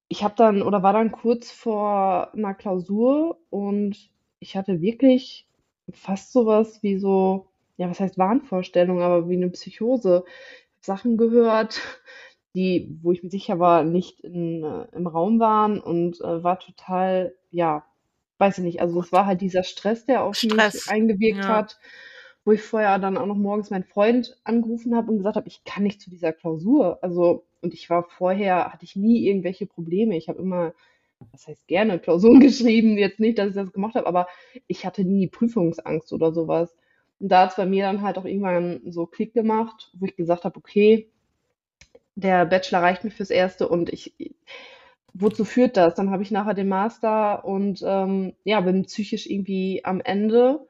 ich 0.08 0.24
habe 0.24 0.36
dann 0.38 0.62
oder 0.62 0.84
war 0.84 0.94
dann 0.94 1.12
kurz 1.12 1.52
vor 1.52 2.34
einer 2.34 2.54
Klausur 2.54 3.40
und 3.50 4.12
ich 4.40 4.56
hatte 4.56 4.82
wirklich 4.82 5.48
fast 5.92 6.32
sowas 6.32 6.82
wie 6.84 6.98
so, 6.98 7.48
ja, 7.78 7.90
was 7.90 8.00
heißt 8.00 8.18
Wahnvorstellung, 8.18 9.02
aber 9.02 9.30
wie 9.30 9.36
eine 9.36 9.50
Psychose. 9.50 10.24
Ich 10.28 10.90
habe 10.90 11.00
Sachen 11.00 11.18
gehört, 11.18 11.82
die, 12.56 12.98
wo 13.02 13.12
ich 13.12 13.22
mir 13.22 13.30
sicher 13.30 13.60
war, 13.60 13.84
nicht 13.84 14.22
in, 14.22 14.64
äh, 14.64 14.88
im 14.96 15.08
Raum 15.08 15.40
waren 15.40 15.80
und 15.80 16.22
äh, 16.22 16.44
war 16.44 16.60
total, 16.60 17.36
ja, 17.52 17.86
weiß 18.38 18.58
ich 18.60 18.64
nicht, 18.64 18.82
also 18.82 19.00
es 19.02 19.12
war 19.12 19.26
halt 19.26 19.42
dieser 19.42 19.64
Stress, 19.64 20.06
der 20.06 20.24
auf 20.24 20.36
Stress, 20.36 20.74
mich 20.74 20.90
eingewirkt 20.90 21.44
ja. 21.44 21.48
hat, 21.48 21.78
wo 22.46 22.52
ich 22.52 22.62
vorher 22.62 23.00
dann 23.00 23.18
auch 23.18 23.26
noch 23.26 23.36
morgens 23.36 23.72
meinen 23.72 23.84
Freund 23.84 24.38
angerufen 24.44 24.96
habe 24.96 25.12
und 25.12 25.18
gesagt 25.18 25.36
habe, 25.36 25.48
ich 25.48 25.64
kann 25.64 25.84
nicht 25.84 26.02
zu 26.02 26.10
dieser 26.10 26.32
Klausur. 26.32 27.00
Also, 27.02 27.46
und 27.62 27.74
ich 27.74 27.90
war 27.90 28.04
vorher, 28.04 28.72
hatte 28.72 28.86
ich 28.86 28.96
nie 28.96 29.26
irgendwelche 29.28 29.66
Probleme. 29.66 30.16
Ich 30.16 30.30
habe 30.30 30.40
immer, 30.40 30.74
was 31.32 31.48
heißt 31.48 31.68
gerne, 31.68 32.00
Klausuren 32.00 32.40
geschrieben. 32.42 32.98
Jetzt 32.98 33.20
nicht, 33.20 33.38
dass 33.38 33.50
ich 33.50 33.56
das 33.56 33.74
gemacht 33.74 33.96
habe, 33.96 34.08
aber 34.08 34.28
ich 34.68 34.86
hatte 34.86 35.04
nie 35.04 35.28
Prüfungsangst 35.28 36.14
oder 36.14 36.32
sowas. 36.32 36.76
Und 37.20 37.30
da 37.30 37.44
hat 37.44 37.52
es 37.52 37.56
bei 37.56 37.66
mir 37.66 37.86
dann 37.86 38.02
halt 38.02 38.18
auch 38.18 38.26
irgendwann 38.26 38.82
so 38.92 39.06
Klick 39.06 39.34
gemacht, 39.34 39.92
wo 39.98 40.06
ich 40.06 40.16
gesagt 40.16 40.44
habe, 40.44 40.58
okay, 40.58 41.10
der 42.16 42.46
Bachelor 42.46 42.82
reicht 42.82 43.04
mir 43.04 43.12
fürs 43.12 43.30
Erste 43.30 43.68
und 43.68 43.92
ich, 43.92 44.16
wozu 45.14 45.46
führt 45.46 45.78
das? 45.78 45.96
Dann 45.96 46.12
habe 46.12 46.24
ich 46.24 46.32
nachher 46.32 46.54
den 46.54 46.70
Master 46.70 47.46
und 47.46 47.82
ähm, 47.86 48.34
ja, 48.44 48.62
bin 48.62 48.84
psychisch 48.84 49.28
irgendwie 49.28 49.84
am 49.84 50.02
Ende 50.02 50.68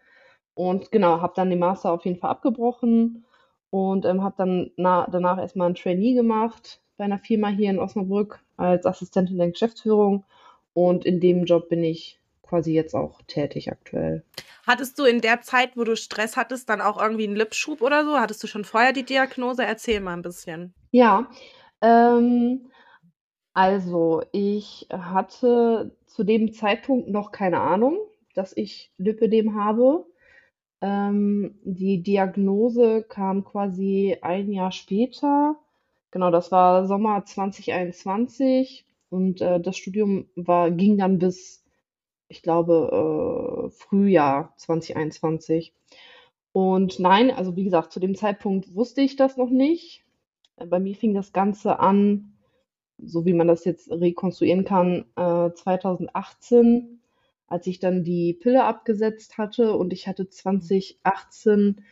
und 0.53 0.91
genau, 0.91 1.21
habe 1.21 1.33
dann 1.35 1.49
den 1.49 1.59
Master 1.59 1.91
auf 1.91 2.05
jeden 2.05 2.17
Fall 2.17 2.31
abgebrochen 2.31 3.25
und 3.69 4.05
ähm, 4.05 4.23
habe 4.23 4.35
dann 4.37 4.71
na, 4.77 5.07
danach 5.11 5.37
erstmal 5.37 5.69
ein 5.69 5.75
Trainee 5.75 6.13
gemacht 6.13 6.81
bei 6.97 7.03
einer 7.03 7.19
Firma 7.19 7.49
hier 7.49 7.69
in 7.69 7.79
Osnabrück 7.79 8.39
als 8.57 8.85
Assistentin 8.85 9.37
der 9.37 9.51
Geschäftsführung. 9.51 10.23
Und 10.75 11.05
in 11.05 11.21
dem 11.21 11.45
Job 11.45 11.69
bin 11.69 11.83
ich 11.85 12.19
quasi 12.43 12.73
jetzt 12.73 12.93
auch 12.93 13.21
tätig 13.27 13.71
aktuell. 13.71 14.23
Hattest 14.67 14.99
du 14.99 15.05
in 15.05 15.21
der 15.21 15.41
Zeit, 15.41 15.77
wo 15.77 15.85
du 15.85 15.95
Stress 15.95 16.35
hattest, 16.35 16.69
dann 16.69 16.81
auch 16.81 17.01
irgendwie 17.01 17.25
einen 17.25 17.35
Lipschub 17.35 17.81
oder 17.81 18.03
so? 18.03 18.19
Hattest 18.19 18.43
du 18.43 18.47
schon 18.47 18.65
vorher 18.65 18.91
die 18.91 19.05
Diagnose? 19.05 19.63
Erzähl 19.63 20.01
mal 20.01 20.13
ein 20.13 20.21
bisschen. 20.21 20.73
Ja, 20.91 21.29
ähm, 21.81 22.69
also 23.53 24.21
ich 24.33 24.87
hatte 24.91 25.95
zu 26.07 26.23
dem 26.25 26.51
Zeitpunkt 26.51 27.09
noch 27.09 27.31
keine 27.31 27.61
Ahnung, 27.61 27.97
dass 28.33 28.55
ich 28.55 28.91
Lipödem 28.97 29.55
habe. 29.55 30.05
Ähm, 30.81 31.57
die 31.63 32.03
Diagnose 32.03 33.03
kam 33.07 33.45
quasi 33.45 34.17
ein 34.21 34.51
Jahr 34.51 34.73
später. 34.73 35.55
Genau, 36.11 36.31
das 36.31 36.51
war 36.51 36.85
Sommer 36.85 37.23
2021 37.23 38.84
und 39.09 39.41
äh, 39.41 39.59
das 39.59 39.77
Studium 39.77 40.27
war, 40.35 40.71
ging 40.71 40.97
dann 40.97 41.19
bis, 41.19 41.63
ich 42.27 42.41
glaube, 42.41 43.67
äh, 43.67 43.69
Frühjahr 43.71 44.53
2021. 44.57 45.73
Und 46.51 46.99
nein, 46.99 47.31
also 47.31 47.55
wie 47.55 47.63
gesagt, 47.65 47.91
zu 47.91 47.99
dem 47.99 48.15
Zeitpunkt 48.15 48.73
wusste 48.75 49.01
ich 49.01 49.15
das 49.15 49.37
noch 49.37 49.49
nicht. 49.49 50.03
Äh, 50.57 50.67
Bei 50.67 50.79
mir 50.79 50.95
fing 50.95 51.13
das 51.13 51.33
Ganze 51.33 51.79
an, 51.79 52.33
so 52.97 53.25
wie 53.25 53.33
man 53.33 53.47
das 53.47 53.65
jetzt 53.65 53.91
rekonstruieren 53.91 54.65
kann, 54.65 55.05
äh, 55.15 55.51
2018 55.53 57.01
als 57.47 57.67
ich 57.67 57.79
dann 57.79 58.03
die 58.03 58.33
Pille 58.33 58.63
abgesetzt 58.63 59.37
hatte 59.37 59.73
und 59.75 59.93
ich 59.93 60.07
hatte 60.07 60.29
2018 60.29 61.83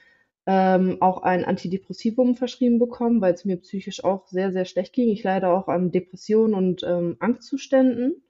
ähm, 0.45 0.97
auch 1.01 1.23
ein 1.23 1.45
Antidepressivum 1.45 2.36
verschrieben 2.36 2.79
bekommen, 2.79 3.21
weil 3.21 3.34
es 3.34 3.45
mir 3.45 3.58
psychisch 3.58 4.03
auch 4.03 4.27
sehr, 4.27 4.51
sehr 4.51 4.65
schlecht 4.65 4.93
ging. 4.93 5.10
Ich 5.10 5.23
leide 5.23 5.49
auch 5.49 5.67
an 5.67 5.91
Depressionen 5.91 6.53
und 6.53 6.84
ähm, 6.84 7.17
Angstzuständen. 7.19 8.23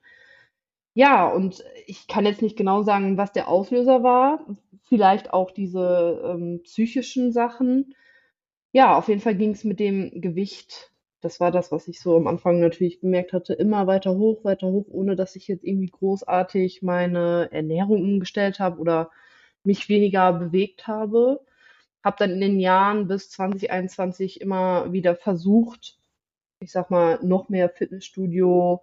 Ja, 0.94 1.28
und 1.28 1.64
ich 1.86 2.06
kann 2.06 2.24
jetzt 2.26 2.42
nicht 2.42 2.56
genau 2.56 2.82
sagen, 2.82 3.16
was 3.16 3.32
der 3.32 3.48
Auslöser 3.48 4.02
war. 4.02 4.46
Vielleicht 4.84 5.32
auch 5.32 5.50
diese 5.50 6.22
ähm, 6.24 6.60
psychischen 6.62 7.32
Sachen. 7.32 7.94
Ja, 8.72 8.96
auf 8.96 9.08
jeden 9.08 9.20
Fall 9.20 9.36
ging 9.36 9.50
es 9.50 9.64
mit 9.64 9.80
dem 9.80 10.20
Gewicht 10.20 10.94
das 11.24 11.40
war 11.40 11.50
das, 11.50 11.72
was 11.72 11.88
ich 11.88 12.00
so 12.00 12.16
am 12.16 12.26
Anfang 12.26 12.60
natürlich 12.60 13.00
bemerkt 13.00 13.32
hatte, 13.32 13.54
immer 13.54 13.86
weiter 13.86 14.14
hoch, 14.14 14.44
weiter 14.44 14.68
hoch, 14.68 14.86
ohne 14.90 15.16
dass 15.16 15.36
ich 15.36 15.48
jetzt 15.48 15.64
irgendwie 15.64 15.88
großartig 15.88 16.82
meine 16.82 17.48
Ernährung 17.50 18.02
umgestellt 18.02 18.60
habe 18.60 18.78
oder 18.78 19.10
mich 19.62 19.88
weniger 19.88 20.34
bewegt 20.34 20.86
habe. 20.86 21.40
Habe 22.04 22.16
dann 22.18 22.30
in 22.32 22.40
den 22.40 22.60
Jahren 22.60 23.08
bis 23.08 23.30
2021 23.30 24.40
immer 24.40 24.92
wieder 24.92 25.16
versucht, 25.16 25.98
ich 26.60 26.70
sag 26.70 26.90
mal, 26.90 27.18
noch 27.22 27.48
mehr 27.48 27.70
Fitnessstudio, 27.70 28.82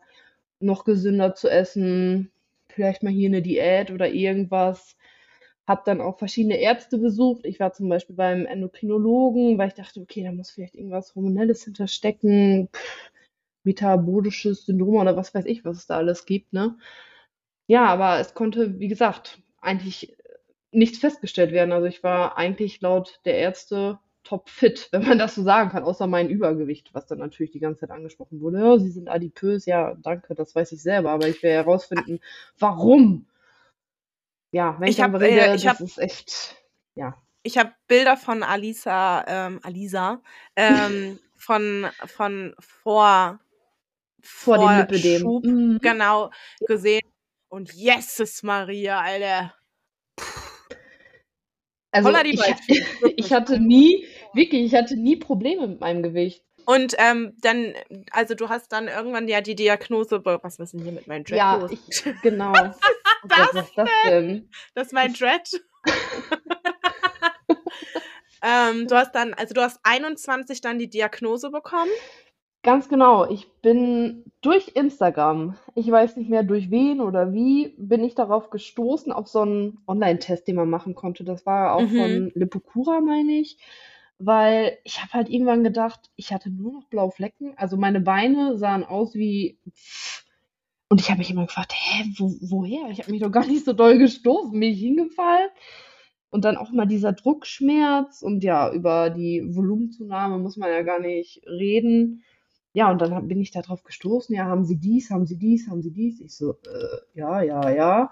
noch 0.59 0.83
gesünder 0.83 1.35
zu 1.35 1.49
essen, 1.49 2.31
vielleicht 2.69 3.03
mal 3.03 3.13
hier 3.13 3.29
eine 3.29 3.41
Diät 3.41 3.91
oder 3.91 4.09
irgendwas 4.09 4.97
habe 5.67 5.83
dann 5.85 6.01
auch 6.01 6.17
verschiedene 6.19 6.59
Ärzte 6.59 6.97
besucht. 6.97 7.45
Ich 7.45 7.59
war 7.59 7.73
zum 7.73 7.87
Beispiel 7.89 8.15
beim 8.15 8.45
Endokrinologen, 8.45 9.57
weil 9.57 9.69
ich 9.69 9.73
dachte, 9.73 10.01
okay, 10.01 10.23
da 10.23 10.31
muss 10.31 10.51
vielleicht 10.51 10.75
irgendwas 10.75 11.15
Hormonelles 11.15 11.63
hinterstecken, 11.63 12.69
metabolisches 13.63 14.65
Syndrom 14.65 14.95
oder 14.95 15.15
was 15.15 15.33
weiß 15.33 15.45
ich, 15.45 15.63
was 15.63 15.77
es 15.77 15.87
da 15.87 15.97
alles 15.97 16.25
gibt, 16.25 16.53
ne? 16.53 16.77
Ja, 17.67 17.85
aber 17.85 18.19
es 18.19 18.33
konnte, 18.33 18.79
wie 18.79 18.89
gesagt, 18.89 19.39
eigentlich 19.61 20.17
nichts 20.71 20.99
festgestellt 20.99 21.51
werden. 21.51 21.71
Also 21.71 21.87
ich 21.87 22.03
war 22.03 22.37
eigentlich 22.37 22.81
laut 22.81 23.19
der 23.25 23.37
Ärzte 23.37 23.99
top 24.23 24.49
fit, 24.49 24.89
wenn 24.91 25.03
man 25.03 25.17
das 25.19 25.35
so 25.35 25.43
sagen 25.43 25.69
kann, 25.69 25.83
außer 25.83 26.07
mein 26.07 26.29
Übergewicht, 26.29 26.93
was 26.93 27.07
dann 27.07 27.19
natürlich 27.19 27.51
die 27.51 27.59
ganze 27.59 27.81
Zeit 27.81 27.91
angesprochen 27.91 28.41
wurde. 28.41 28.59
Ja, 28.59 28.77
sie 28.79 28.91
sind 28.91 29.09
adipös, 29.09 29.65
ja, 29.65 29.95
danke, 30.01 30.35
das 30.35 30.55
weiß 30.55 30.71
ich 30.71 30.81
selber, 30.81 31.11
aber 31.11 31.27
ich 31.27 31.41
will 31.43 31.51
herausfinden, 31.51 32.19
warum 32.59 33.27
ja, 34.53 34.75
wenn 34.79 34.89
ich, 34.89 34.97
Ich 34.97 35.01
habe 35.01 35.17
darüber 35.17 35.27
rede, 35.31 35.51
äh, 35.51 35.55
ich 35.55 35.63
das 35.63 35.79
hab, 35.79 35.87
ist 35.87 35.97
echt, 35.97 36.57
ja, 36.95 37.15
ich 37.43 37.57
hab 37.57 37.73
Bilder 37.87 38.17
von 38.17 38.43
Alisa, 38.43 39.25
ähm, 39.27 39.59
Alisa, 39.63 40.21
ähm, 40.55 41.19
von, 41.35 41.87
von 42.05 42.53
vor, 42.59 43.39
vor 44.21 44.57
dem 44.57 44.67
vor 44.67 44.77
Lipödem. 44.77 45.21
Schub, 45.21 45.43
Mhm. 45.45 45.79
genau, 45.81 46.29
gesehen. 46.67 47.01
Und 47.49 47.73
Jesus 47.73 48.43
Maria, 48.43 49.01
Alter. 49.01 49.53
Also 51.91 52.09
ich, 52.23 52.41
ich 53.17 53.33
hatte 53.33 53.59
nie, 53.59 54.05
wirklich, 54.33 54.65
ich 54.65 54.75
hatte 54.75 54.95
nie 54.95 55.17
Probleme 55.17 55.67
mit 55.67 55.81
meinem 55.81 56.03
Gewicht. 56.03 56.43
Und 56.65 56.95
ähm, 56.99 57.33
dann, 57.41 57.73
also 58.11 58.35
du 58.35 58.49
hast 58.49 58.71
dann 58.71 58.87
irgendwann 58.87 59.27
ja 59.27 59.41
die 59.41 59.55
Diagnose, 59.55 60.23
was 60.23 60.59
ist 60.59 60.73
denn 60.73 60.83
hier 60.83 60.91
mit 60.91 61.07
meinem 61.07 61.23
Dread 61.23 61.37
Ja, 61.37 61.55
los? 61.55 61.71
ich, 61.71 62.03
genau. 62.21 62.51
Oh 62.51 63.27
Gott, 63.27 63.39
Das 63.39 63.53
was 63.53 63.67
ist 63.67 63.77
das 63.77 63.89
denn? 64.05 64.49
Das 64.73 64.87
ist 64.87 64.93
mein 64.93 65.13
Dread. 65.13 65.49
ähm, 68.43 68.87
du 68.87 68.95
hast 68.95 69.13
dann, 69.13 69.33
also 69.33 69.53
du 69.53 69.61
hast 69.61 69.79
21 69.83 70.61
dann 70.61 70.79
die 70.79 70.89
Diagnose 70.89 71.49
bekommen. 71.49 71.91
Ganz 72.63 72.89
genau. 72.89 73.27
Ich 73.29 73.51
bin 73.61 74.23
durch 74.41 74.69
Instagram, 74.75 75.55
ich 75.73 75.89
weiß 75.89 76.15
nicht 76.17 76.29
mehr 76.29 76.43
durch 76.43 76.69
wen 76.69 77.01
oder 77.01 77.33
wie, 77.33 77.73
bin 77.77 78.03
ich 78.03 78.13
darauf 78.13 78.51
gestoßen, 78.51 79.11
auf 79.11 79.27
so 79.27 79.41
einen 79.41 79.79
Online-Test, 79.87 80.47
den 80.47 80.57
man 80.57 80.69
machen 80.69 80.93
konnte. 80.93 81.23
Das 81.23 81.45
war 81.45 81.73
auch 81.75 81.81
Mhm. 81.81 81.97
von 81.97 82.31
Lipokura, 82.35 83.01
meine 83.01 83.33
ich. 83.39 83.57
Weil 84.19 84.77
ich 84.83 85.01
habe 85.01 85.13
halt 85.13 85.29
irgendwann 85.29 85.63
gedacht, 85.63 86.11
ich 86.15 86.31
hatte 86.31 86.51
nur 86.51 86.73
noch 86.73 86.85
blaue 86.89 87.11
Flecken. 87.11 87.53
Also 87.57 87.77
meine 87.77 88.01
Beine 88.01 88.55
sahen 88.57 88.83
aus 88.83 89.15
wie. 89.15 89.57
Und 90.89 90.99
ich 91.01 91.09
habe 91.09 91.19
mich 91.19 91.31
immer 91.31 91.45
gefragt, 91.45 91.73
hä, 91.75 92.03
wo, 92.17 92.35
woher? 92.41 92.89
Ich 92.91 92.99
habe 92.99 93.11
mich 93.11 93.21
doch 93.21 93.31
gar 93.31 93.45
nicht 93.47 93.65
so 93.65 93.73
doll 93.73 93.97
gestoßen, 93.97 94.51
bin 94.51 94.61
ich 94.63 94.79
hingefallen. 94.79 95.49
Und 96.29 96.45
dann 96.45 96.57
auch 96.57 96.71
mal 96.71 96.85
dieser 96.85 97.13
Druckschmerz 97.13 98.21
und 98.21 98.43
ja, 98.43 98.71
über 98.71 99.09
die 99.09 99.43
Volumenzunahme 99.55 100.37
muss 100.37 100.57
man 100.57 100.69
ja 100.69 100.81
gar 100.81 100.99
nicht 100.99 101.41
reden. 101.47 102.23
Ja, 102.73 102.89
und 102.91 103.01
dann 103.01 103.27
bin 103.27 103.41
ich 103.41 103.51
da 103.51 103.61
drauf 103.61 103.83
gestoßen, 103.83 104.33
ja, 104.35 104.45
haben 104.45 104.65
Sie 104.65 104.77
dies, 104.77 105.09
haben 105.11 105.25
Sie 105.27 105.37
dies, 105.37 105.67
haben 105.69 105.81
Sie 105.81 105.91
dies? 105.91 106.21
Ich 106.21 106.35
so, 106.35 106.51
äh, 106.53 106.97
ja, 107.19 107.41
ja, 107.41 107.69
ja. 107.69 108.11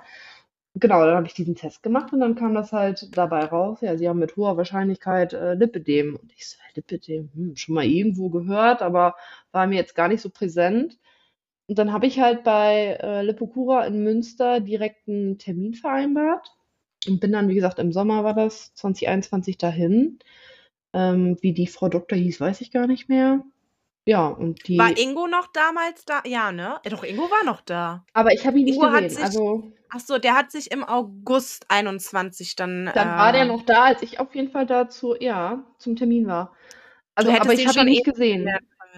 Genau, 0.76 1.06
dann 1.06 1.16
habe 1.18 1.28
ich 1.28 1.34
diesen 1.34 1.56
Test 1.56 1.84
gemacht 1.84 2.14
und 2.14 2.20
dann 2.22 2.36
kam 2.36 2.54
das 2.56 2.72
halt 2.74 3.18
dabei 3.18 3.46
raus, 3.46 3.80
ja, 3.82 3.98
Sie 3.98 4.08
haben 4.10 4.20
mit 4.20 4.36
hoher 4.38 4.58
Wahrscheinlichkeit 4.58 5.34
äh, 5.34 5.56
Lipödem. 5.56 6.16
Und 6.18 6.32
ich 6.34 6.48
so, 6.50 6.58
Lipödem, 6.76 7.30
hm, 7.34 7.56
schon 7.58 7.76
mal 7.76 7.86
irgendwo 7.86 8.30
gehört, 8.30 8.82
aber 8.82 9.16
war 9.52 9.68
mir 9.68 9.76
jetzt 9.78 9.96
gar 9.96 10.08
nicht 10.10 10.22
so 10.22 10.30
präsent. 10.30 10.98
Und 11.68 11.80
dann 11.80 11.94
habe 11.94 12.08
ich 12.08 12.20
halt 12.20 12.44
bei 12.44 12.98
äh, 13.02 13.24
Lipokura 13.24 13.86
in 13.86 14.04
Münster 14.04 14.60
direkt 14.62 15.08
einen 15.08 15.38
Termin 15.40 15.74
vereinbart 15.76 16.56
und 17.08 17.20
bin 17.22 17.32
dann, 17.32 17.50
wie 17.50 17.56
gesagt, 17.56 17.80
im 17.80 17.92
Sommer 17.94 18.24
war 18.24 18.34
das, 18.36 18.74
2021 18.76 19.58
dahin. 19.58 20.20
Ähm, 20.94 21.38
wie 21.42 21.54
die 21.54 21.68
Frau 21.68 21.90
Doktor 21.90 22.18
hieß, 22.18 22.42
weiß 22.42 22.62
ich 22.62 22.72
gar 22.72 22.88
nicht 22.88 23.10
mehr. 23.10 23.44
Ja, 24.06 24.28
und 24.28 24.68
die. 24.68 24.78
War 24.78 24.98
Ingo 24.98 25.28
noch 25.28 25.48
damals 25.52 26.04
da? 26.06 26.22
Ja, 26.26 26.52
ne? 26.52 26.80
Ja, 26.84 26.90
doch, 26.90 27.04
Ingo 27.04 27.24
war 27.30 27.44
noch 27.44 27.62
da. 27.62 28.06
Aber 28.14 28.32
ich 28.34 28.46
habe 28.48 28.58
ihn 28.60 28.66
nicht 28.66 28.76
Ingo 28.76 28.88
hat 28.88 29.04
gesehen. 29.04 29.10
sich- 29.16 29.24
Also, 29.26 29.72
Ach 29.92 30.00
so, 30.00 30.20
der 30.20 30.36
hat 30.36 30.52
sich 30.52 30.72
im 30.72 30.84
August 30.84 31.66
21 31.70 32.56
dann. 32.56 32.92
dann 32.94 33.08
war 33.18 33.32
der 33.32 33.42
äh, 33.42 33.46
noch 33.48 33.64
da, 33.66 33.86
als 33.86 34.04
ich 34.04 34.20
auf 34.20 34.36
jeden 34.36 34.52
Fall 34.52 34.68
dazu, 34.68 35.16
ja, 35.20 35.64
zum 35.80 35.96
Termin 35.96 36.28
war. 36.28 36.54
Also, 37.16 37.32
aber 37.32 37.54
ich 37.54 37.62
ihn 37.62 37.68
habe 37.70 37.80
ihn 37.80 37.86
nicht 37.86 38.08
eh 38.08 38.12
gesehen. 38.12 38.48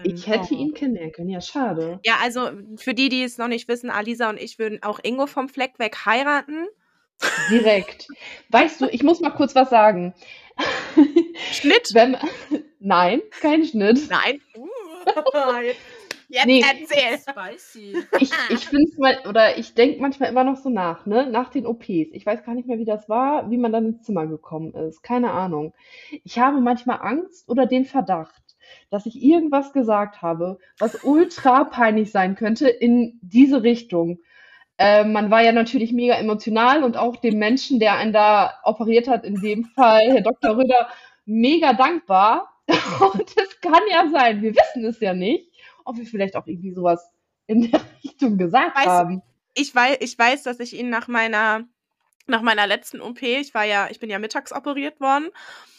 Ich 0.04 0.26
hätte 0.26 0.48
Oh. 0.54 0.54
ihn 0.56 0.74
kennenlernen 0.74 1.12
können. 1.12 1.28
Ja, 1.30 1.40
schade. 1.40 1.98
Ja, 2.04 2.14
also 2.22 2.50
für 2.76 2.92
die, 2.94 3.08
die 3.08 3.22
es 3.24 3.38
noch 3.38 3.48
nicht 3.48 3.68
wissen, 3.68 3.88
Alisa 3.90 4.28
und 4.30 4.38
ich 4.40 4.58
würden 4.58 4.82
auch 4.82 5.00
Ingo 5.02 5.26
vom 5.26 5.48
Fleck 5.48 5.78
weg 5.78 5.96
heiraten. 6.06 6.66
Direkt. 7.50 8.08
Weißt 8.50 8.80
du, 8.80 8.86
ich 8.86 9.02
muss 9.02 9.20
mal 9.20 9.30
kurz 9.30 9.54
was 9.54 9.70
sagen. 9.70 10.12
Schnitt? 11.52 11.90
Wenn, 11.94 12.16
nein, 12.80 13.22
kein 13.40 13.64
Schnitt. 13.64 14.10
Nein. 14.10 14.40
Uh, 14.56 14.66
jetzt 16.28 16.46
Nee. 16.46 16.62
erzähl. 16.62 17.18
Spicy. 17.18 17.96
Ich, 18.20 18.30
ich 18.48 18.66
finde 18.66 18.84
es 18.90 18.98
mal, 18.98 19.18
oder 19.28 19.58
ich 19.58 19.74
denke 19.74 20.00
manchmal 20.00 20.30
immer 20.30 20.44
noch 20.44 20.56
so 20.56 20.70
nach, 20.70 21.06
ne? 21.06 21.26
Nach 21.30 21.50
den 21.50 21.66
OPs. 21.66 21.86
Ich 21.88 22.24
weiß 22.24 22.44
gar 22.44 22.54
nicht 22.54 22.66
mehr, 22.66 22.78
wie 22.78 22.84
das 22.84 23.08
war, 23.08 23.50
wie 23.50 23.58
man 23.58 23.72
dann 23.72 23.86
ins 23.86 24.02
Zimmer 24.02 24.26
gekommen 24.26 24.72
ist. 24.74 25.02
Keine 25.02 25.32
Ahnung. 25.32 25.74
Ich 26.24 26.38
habe 26.38 26.60
manchmal 26.60 27.00
Angst 27.02 27.48
oder 27.48 27.66
den 27.66 27.84
Verdacht, 27.84 28.42
dass 28.90 29.06
ich 29.06 29.22
irgendwas 29.22 29.72
gesagt 29.72 30.22
habe, 30.22 30.58
was 30.78 31.04
ultra 31.04 31.64
peinlich 31.64 32.10
sein 32.10 32.34
könnte 32.34 32.68
in 32.68 33.18
diese 33.22 33.62
Richtung. 33.62 34.20
Äh, 34.78 35.04
man 35.04 35.30
war 35.30 35.42
ja 35.42 35.52
natürlich 35.52 35.92
mega 35.92 36.14
emotional 36.14 36.82
und 36.82 36.96
auch 36.96 37.16
dem 37.16 37.38
Menschen, 37.38 37.78
der 37.78 37.94
einen 37.96 38.12
da 38.12 38.54
operiert 38.64 39.08
hat, 39.08 39.24
in 39.24 39.40
dem 39.40 39.64
Fall 39.64 40.00
Herr 40.10 40.22
Dr. 40.22 40.56
Röder, 40.56 40.88
mega 41.26 41.72
dankbar. 41.74 42.51
Und 43.00 43.36
es 43.36 43.60
kann 43.60 43.82
ja 43.90 44.08
sein, 44.10 44.42
wir 44.42 44.54
wissen 44.54 44.84
es 44.84 45.00
ja 45.00 45.14
nicht, 45.14 45.50
ob 45.84 45.96
wir 45.96 46.06
vielleicht 46.06 46.36
auch 46.36 46.46
irgendwie 46.46 46.72
sowas 46.72 47.10
in 47.46 47.70
der 47.70 47.80
Richtung 48.04 48.38
gesagt 48.38 48.76
Weißt 48.76 48.86
haben. 48.86 49.22
Ich 49.54 49.74
weiß, 49.74 49.98
ich 50.00 50.18
weiß, 50.18 50.44
dass 50.44 50.60
ich 50.60 50.74
ihn 50.74 50.88
nach 50.88 51.08
meiner, 51.08 51.64
nach 52.26 52.42
meiner 52.42 52.66
letzten 52.66 53.00
OP, 53.00 53.20
ich 53.22 53.52
war 53.54 53.64
ja, 53.64 53.88
ich 53.90 54.00
bin 54.00 54.08
ja 54.08 54.18
mittags 54.18 54.52
operiert 54.52 55.00
worden 55.00 55.28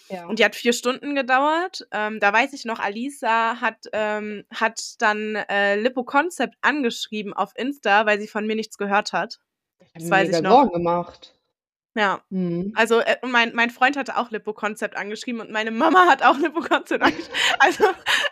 Ja. 0.10 0.28
und 0.28 0.38
die 0.40 0.46
hat 0.46 0.56
vier 0.56 0.74
Stunden 0.74 1.16
gedauert. 1.16 1.88
Ähm, 1.92 2.20
da 2.20 2.32
weiß 2.34 2.54
ich 2.54 2.66
noch, 2.66 2.80
Alisa 2.80 3.60
hat, 3.62 3.78
ähm, 3.94 4.44
hat 4.54 4.80
dann 5.00 5.36
äh, 5.36 5.76
Lippo 5.78 6.04
Concept 6.04 6.56
angeschrieben 6.62 7.34
auf 7.34 7.54
Insta, 7.56 8.06
weil 8.06 8.20
sie 8.20 8.28
von 8.28 8.46
mir 8.46 8.56
nichts 8.56 8.78
gehört 8.78 9.14
hat. 9.14 9.40
ich 9.80 9.88
das 9.94 10.04
habe 10.04 10.04
mir 10.04 10.12
weiß 10.30 10.36
ich 10.38 10.44
noch. 10.44 10.52
Sorgen 10.52 10.74
gemacht. 10.74 11.34
Ja. 11.96 12.24
Hm. 12.32 12.74
Also 12.76 13.00
äh, 13.00 13.18
mein, 13.24 13.54
mein 13.54 13.70
Freund 13.70 13.98
hatte 13.98 14.18
auch 14.18 14.32
Lippo 14.32 14.54
Concept 14.54 14.96
angeschrieben 14.98 15.42
und 15.42 15.52
meine 15.52 15.70
Mama 15.70 16.08
hat 16.08 16.24
auch 16.24 16.38
Lippo 16.38 16.62
Concept 16.62 17.04
angeschrieben. 17.04 17.34
Also 17.60 17.86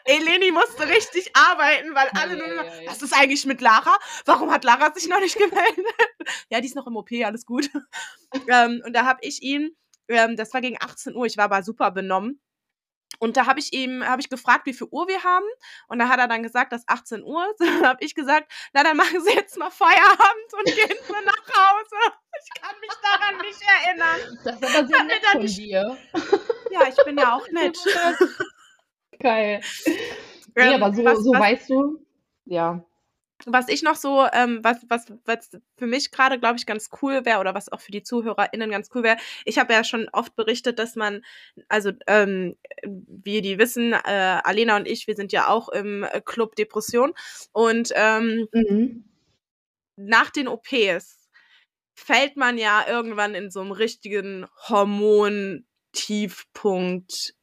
Eleni 0.06 0.52
musste 0.52 0.88
richtig 0.88 1.32
arbeiten, 1.36 1.93
weil 1.93 2.10
alle 2.19 2.38
nur 2.38 2.47
immer, 2.47 2.63
Eieiei. 2.63 2.88
was 2.88 3.02
ist 3.02 3.13
eigentlich 3.13 3.45
mit 3.45 3.62
Lara? 3.62 3.95
Warum 4.26 4.52
hat 4.52 4.63
Lara 4.63 4.91
sich 4.93 5.08
noch 5.08 5.19
nicht 5.19 5.38
gemeldet? 5.38 5.86
ja, 6.50 6.60
die 6.60 6.67
ist 6.67 6.76
noch 6.76 6.88
im 6.88 6.95
OP, 6.97 7.10
alles 7.24 7.45
gut. 7.45 7.69
ähm, 8.47 8.82
und 8.86 8.93
da 8.93 9.06
habe 9.06 9.19
ich 9.21 9.41
ihn, 9.43 9.76
ähm, 10.08 10.36
das 10.36 10.54
war 10.54 10.62
gegen 10.62 10.78
18 10.80 11.15
Uhr, 11.15 11.26
ich 11.26 11.38
war 11.38 11.45
aber 11.45 11.63
super 11.63 11.91
benommen. 11.91 12.41
Und 13.19 13.38
da 13.38 13.45
habe 13.45 13.60
ich 13.60 13.71
ihm, 13.74 14.04
habe 14.06 14.21
ich 14.21 14.30
gefragt, 14.30 14.65
wie 14.65 14.74
viel 14.74 14.88
Uhr 14.89 15.08
wir 15.08 15.24
haben. 15.24 15.45
Und 15.88 16.00
da 16.00 16.08
hat 16.08 16.19
er 16.19 16.28
dann 16.28 16.41
gesagt, 16.43 16.71
dass 16.74 16.88
18 16.88 17.24
Uhr 17.24 17.45
ist. 17.52 17.60
Dann 17.82 17.86
habe 17.86 18.04
ich 18.04 18.15
gesagt, 18.15 18.52
na 18.74 18.84
dann 18.84 18.97
machen 18.97 19.21
Sie 19.24 19.34
jetzt 19.34 19.58
mal 19.58 19.69
Feierabend 19.69 20.54
und 20.58 20.65
gehen 20.65 20.97
Sie 21.08 21.26
nach 21.26 21.56
Hause. 21.56 21.95
Ich 22.43 22.62
kann 22.62 22.76
mich 22.80 22.89
daran 23.04 23.38
nicht 23.41 23.62
erinnern. 23.62 24.39
Das 24.43 24.56
ist 24.56 24.76
aber 24.76 24.88
sehr 24.88 25.04
nett 25.04 25.26
von 25.32 25.41
nicht- 25.43 25.58
dir. 25.60 25.97
Ja, 26.71 26.88
ich 26.88 26.95
bin 27.06 27.17
ja 27.17 27.36
auch 27.36 27.47
nett. 27.52 27.78
Geil. 29.19 29.62
Nee, 29.86 29.95
Ähm, 30.56 30.82
aber 30.84 30.93
so, 30.95 31.04
was, 31.06 31.19
so 31.19 31.32
was, 31.34 31.39
weißt 31.39 31.69
du, 31.69 32.06
ja. 32.45 32.84
Was 33.45 33.67
ich 33.69 33.84
noch 33.84 33.95
so, 33.95 34.25
ähm, 34.34 34.60
was, 34.63 34.86
was, 34.89 35.06
was 35.25 35.49
für 35.77 35.88
mich 35.88 36.12
gerade, 36.12 36.39
glaube 36.39 36.58
ich, 36.58 36.65
ganz 36.65 36.89
cool 37.01 37.25
wäre 37.25 37.39
oder 37.39 37.54
was 37.54 37.71
auch 37.71 37.82
für 37.82 37.91
die 37.91 38.04
ZuhörerInnen 38.04 38.69
ganz 38.69 38.89
cool 38.93 39.04
wäre, 39.04 39.17
ich 39.45 39.58
habe 39.58 39.73
ja 39.73 39.84
schon 39.84 40.08
oft 40.13 40.36
berichtet, 40.36 40.80
dass 40.80 40.95
man, 40.95 41.23
also 41.67 41.91
ähm, 42.08 42.56
wie 42.84 43.41
die 43.41 43.58
wissen, 43.58 43.93
äh, 43.93 44.41
Alena 44.43 44.77
und 44.77 44.88
ich, 44.88 45.08
wir 45.08 45.15
sind 45.15 45.32
ja 45.32 45.47
auch 45.47 45.69
im 45.69 46.04
äh, 46.04 46.21
Club 46.21 46.56
Depression 46.56 47.13
und 47.51 47.91
ähm, 47.95 48.47
Mhm. 48.54 49.06
nach 49.95 50.30
den 50.30 50.47
OPs 50.47 51.30
fällt 51.93 52.38
man 52.38 52.58
ja 52.58 52.86
irgendwann 52.88 53.36
in 53.36 53.51
so 53.51 53.62
einem 53.62 53.71
richtigen 53.71 54.47
Hormon-Tiefpunkt 54.67 57.36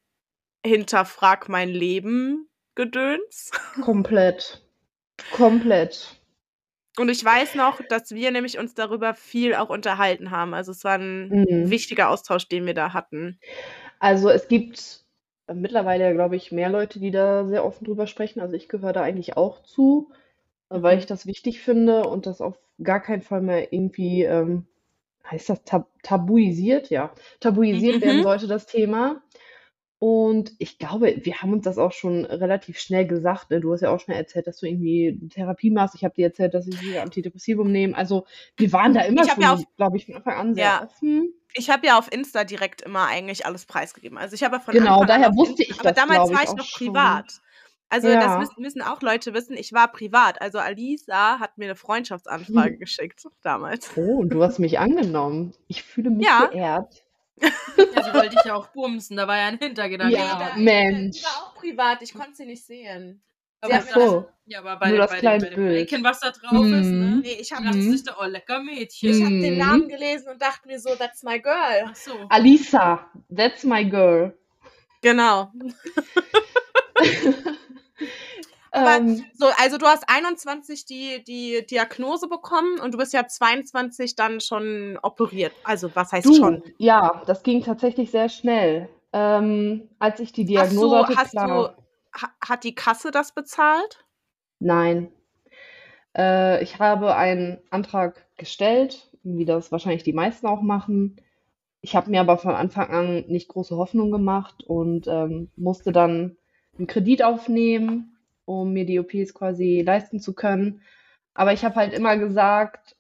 hinterfrag 0.64 1.48
mein 1.48 1.68
Leben 1.68 2.48
Gedöns. 2.74 3.52
Komplett. 3.82 4.67
Komplett. 5.26 6.20
Und 6.98 7.09
ich 7.11 7.24
weiß 7.24 7.54
noch, 7.54 7.81
dass 7.87 8.11
wir 8.11 8.31
nämlich 8.33 8.59
uns 8.59 8.74
darüber 8.74 9.14
viel 9.14 9.54
auch 9.54 9.68
unterhalten 9.70 10.31
haben. 10.31 10.52
Also 10.54 10.72
es 10.72 10.83
war 10.85 10.98
ein 10.98 11.37
Mhm. 11.37 11.70
wichtiger 11.70 12.09
Austausch, 12.11 12.48
den 12.48 12.66
wir 12.66 12.74
da 12.74 12.92
hatten. 12.92 13.40
Also 13.98 14.28
es 14.31 14.48
gibt 14.48 15.04
äh, 15.46 15.54
mittlerweile, 15.54 16.12
glaube 16.14 16.37
ich, 16.37 16.52
mehr 16.52 16.68
Leute, 16.70 17.00
die 17.00 17.11
da 17.11 17.46
sehr 17.46 17.64
offen 17.64 17.85
drüber 17.85 18.07
sprechen. 18.07 18.40
Also 18.40 18.54
ich 18.54 18.68
gehöre 18.68 18.92
da 18.92 19.02
eigentlich 19.02 19.37
auch 19.37 19.62
zu, 19.62 20.11
äh, 20.70 20.83
weil 20.83 20.98
Mhm. 20.98 20.98
ich 20.98 21.07
das 21.07 21.26
wichtig 21.26 21.61
finde 21.62 22.07
und 22.09 22.26
das 22.26 22.40
auf 22.40 22.59
gar 22.83 23.00
keinen 23.02 23.22
Fall 23.22 23.42
mehr 23.42 23.72
irgendwie, 23.72 24.24
ähm, 24.24 24.66
heißt 25.31 25.50
das 25.50 25.64
tab 25.64 25.88
tabuisiert? 26.04 26.90
Ja, 26.90 27.12
tabuisiert 27.40 28.00
werden 28.02 28.22
Mhm. 28.22 28.22
sollte, 28.22 28.48
das 28.48 28.66
Thema. 28.66 29.22
Und 30.00 30.52
ich 30.58 30.78
glaube, 30.78 31.16
wir 31.24 31.42
haben 31.42 31.52
uns 31.52 31.64
das 31.64 31.76
auch 31.78 31.92
schon 31.92 32.24
relativ 32.24 32.78
schnell 32.78 33.06
gesagt. 33.06 33.50
Ne? 33.50 33.61
Du 33.61 33.72
hast 33.72 33.80
ja 33.80 33.90
auch 33.90 33.98
schon 34.00 34.14
erzählt, 34.14 34.46
dass 34.46 34.58
du 34.58 34.66
irgendwie 34.66 35.18
Therapie 35.30 35.70
machst. 35.70 35.94
Ich 35.96 36.04
habe 36.04 36.14
dir 36.14 36.26
erzählt, 36.26 36.54
dass 36.54 36.68
ich 36.68 36.78
hier 36.80 37.02
Antidepressivum 37.02 37.70
nehme. 37.72 37.96
Also 37.96 38.24
wir 38.56 38.72
waren 38.72 38.94
da 38.94 39.00
immer 39.02 39.24
Ich 39.24 39.30
habe 39.30 39.42
ja 39.42 39.48
schon, 39.48 39.54
auf, 39.54 39.64
glaube 39.76 39.96
ich, 39.96 40.06
von 40.06 40.14
Anfang 40.16 40.34
an 40.34 40.54
sehr 40.54 40.64
ja, 40.64 40.80
offen. 40.80 41.32
ich 41.54 41.70
habe 41.70 41.87
ja 41.87 41.98
auf 41.98 42.12
Insta 42.12 42.44
direkt 42.44 42.82
immer 42.82 43.06
eigentlich 43.06 43.46
alles 43.46 43.66
preisgegeben. 43.66 44.18
Also 44.18 44.34
ich 44.34 44.44
habe 44.44 44.56
ja 44.56 44.61
von 44.62 44.74
Genau, 44.74 45.00
Anfang 45.00 45.08
an 45.08 45.08
daher 45.08 45.28
auf 45.30 45.37
wusste 45.37 45.62
Insta, 45.62 45.74
ich 45.74 45.80
aber 45.80 45.92
das, 45.92 45.96
damals 45.96 46.20
glaube 46.26 46.34
war 46.34 46.44
ich, 46.44 46.54
noch 46.56 46.66
schon. 46.66 46.94
privat. 46.94 47.40
Also 47.90 48.16
das 48.16 48.32
Ja. 48.32 48.38
müssen, 48.38 48.62
müssen 48.62 48.82
auch 48.82 49.02
Leute 49.02 49.34
wissen, 49.34 49.56
ich 49.56 49.72
war 49.72 49.90
privat. 49.92 50.40
Also 50.42 50.58
Alisa 50.58 51.40
hat 51.40 51.58
mir 51.58 51.66
eine 51.66 51.76
Freundschaftsanfrage 51.76 52.74
Mhm. 52.74 52.78
geschickt 52.80 53.26
damals. 53.42 53.90
Oh, 53.96 54.18
und 54.20 54.30
du 54.30 54.42
hast 54.42 54.58
mich 54.58 54.78
angenommen. 54.78 55.54
Ich 55.66 55.82
fühle 55.82 56.11
mich 56.11 56.26
Ja, 56.26 56.46
geehrt. 56.50 57.04
Ja, 57.94 58.03
sie 58.03 58.12
wollte 58.12 58.31
dich 58.37 58.44
ja 58.44 58.55
auch 58.55 58.68
bumsen, 58.68 59.16
da 59.16 59.27
war 59.29 59.37
ja 59.38 59.46
ein 59.46 59.59
Hintergedanke 59.59 60.16
Ja, 60.16 60.38
da, 60.38 60.57
die 60.57 60.62
Mensch. 60.64 61.22
war 61.22 61.44
auch 61.46 61.55
privat. 61.55 62.03
Ich 62.03 62.12
konnte 62.14 62.35
sie 62.35 62.46
nicht 62.46 62.64
sehen. 62.64 63.22
Sie 63.61 63.72
Aber 63.72 63.85
mir 63.85 63.92
das, 63.94 64.11
so, 64.11 64.29
ja, 64.46 64.61
aber 64.61 64.77
bei 64.77 64.88
nur 64.90 64.98
das 64.98 65.11
bei 65.11 65.18
kleine 65.18 65.44
bei 65.44 65.51
dem 65.51 65.57
Bild. 65.57 65.92
Icon, 65.92 66.05
was 66.05 66.20
da 66.20 66.31
drauf 66.31 66.64
ist, 66.64 66.92
ne? 66.92 67.16
Mhm. 67.16 67.20
nee, 67.22 67.37
ich 67.40 67.53
habe 67.53 67.64
Dachte 67.64 67.83
sich 67.83 68.05
da, 68.05 68.16
oh, 68.20 68.24
lecker 68.24 68.61
ich 68.61 68.66
Mädchen. 68.66 69.24
hab 69.24 69.31
den 69.40 69.59
Namen 69.59 69.85
Mhm. 69.85 69.88
gelesen 69.88 70.29
und 70.29 70.40
dachte 70.40 70.68
mir 70.68 70.79
so, 70.79 70.94
that's 70.94 71.22
my 71.22 71.40
girl. 71.40 71.85
Ach 71.87 71.96
so. 71.96 72.12
Alisa, 72.29 73.07
that's 73.35 73.64
my 73.64 73.85
girl. 73.85 74.33
Genau. 75.03 75.53
Aber 78.79 78.97
Ähm, 78.97 79.25
so, 79.35 79.47
also 79.59 79.79
du 79.79 79.87
hast 79.87 80.05
21 80.09 80.85
die, 80.85 81.25
die 81.25 81.67
Diagnose 81.67 82.29
bekommen 82.29 82.81
und 82.81 82.95
du 82.95 82.99
bist 82.99 83.12
ja 83.12 83.27
22 83.27 84.17
dann 84.17 84.41
schon 84.41 84.99
operiert. 85.03 85.53
Also 85.64 85.91
was 85.95 86.12
heißt 86.12 86.27
du, 86.27 86.35
schon? 86.35 86.62
ja, 86.79 87.23
das 87.27 87.43
ging 87.43 87.62
tatsächlich 87.62 88.11
sehr 88.11 88.29
schnell. 88.29 88.88
Ähm, 89.12 89.88
als 89.99 90.21
ich 90.21 90.33
die 90.33 90.45
Diagnose 90.45 90.97
du, 90.97 91.03
hatte, 91.03 91.17
hast 91.17 91.35
du, 91.35 91.38
klar, 91.38 91.77
ha, 92.21 92.29
hat 92.47 92.64
die 92.64 92.75
Kasse 92.75 93.11
das 93.11 93.33
bezahlt? 93.33 94.05
nein. 94.61 95.11
Äh, 96.17 96.62
ich 96.62 96.79
habe 96.79 97.14
einen 97.14 97.59
Antrag 97.71 98.27
gestellt, 98.37 99.11
wie 99.23 99.45
das 99.45 99.73
wahrscheinlich 99.73 100.03
die 100.03 100.12
meisten 100.12 100.47
auch 100.47 100.62
machen. 100.62 101.17
Ich 101.81 101.95
habe 101.95 102.11
mir 102.11 102.21
aber 102.21 102.38
von 102.38 102.55
Anfang 102.55 102.91
an 102.91 103.25
nicht 103.29 103.49
große 103.49 103.77
Hoffnung 103.77 104.11
gemacht 104.11 104.64
und 104.64 105.07
ähm, 105.07 105.51
musste 105.57 105.93
dann 105.93 106.37
einen 106.77 106.87
Kredit 106.87 107.23
aufnehmen, 107.23 108.17
um 108.48 108.72
mir 108.72 108.87
die 108.87 108.98
OPs 108.98 109.34
quasi 109.34 109.82
leisten 109.84 110.20
zu 110.20 110.32
können. 110.32 110.80
Aber 111.34 111.52
ich 111.52 111.64
habe 111.64 111.76
halt 111.76 111.92
immer 111.92 112.16
gesagt, 112.16 112.96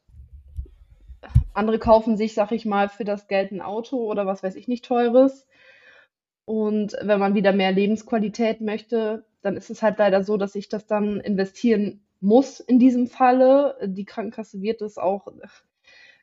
andere 1.54 1.78
kaufen 1.78 2.18
sich, 2.18 2.34
sag 2.34 2.52
ich 2.52 2.66
mal, 2.66 2.90
für 2.90 3.04
das 3.04 3.28
Geld 3.28 3.50
ein 3.50 3.62
Auto 3.62 3.96
oder 3.96 4.26
was 4.26 4.42
weiß 4.42 4.54
ich 4.56 4.68
nicht 4.68 4.84
teures. 4.84 5.46
Und 6.44 6.96
wenn 7.00 7.18
man 7.18 7.34
wieder 7.34 7.52
mehr 7.52 7.72
Lebensqualität 7.72 8.60
möchte, 8.60 9.24
dann 9.40 9.56
ist 9.56 9.70
es 9.70 9.82
halt 9.82 9.98
leider 9.98 10.22
so, 10.22 10.36
dass 10.36 10.54
ich 10.54 10.68
das 10.68 10.86
dann 10.86 11.18
investieren 11.20 12.02
muss 12.20 12.60
in 12.60 12.78
diesem 12.78 13.06
Falle. 13.06 13.76
Die 13.82 14.04
Krankenkasse 14.04 14.60
wird 14.60 14.82
es 14.82 14.98
auch, 14.98 15.28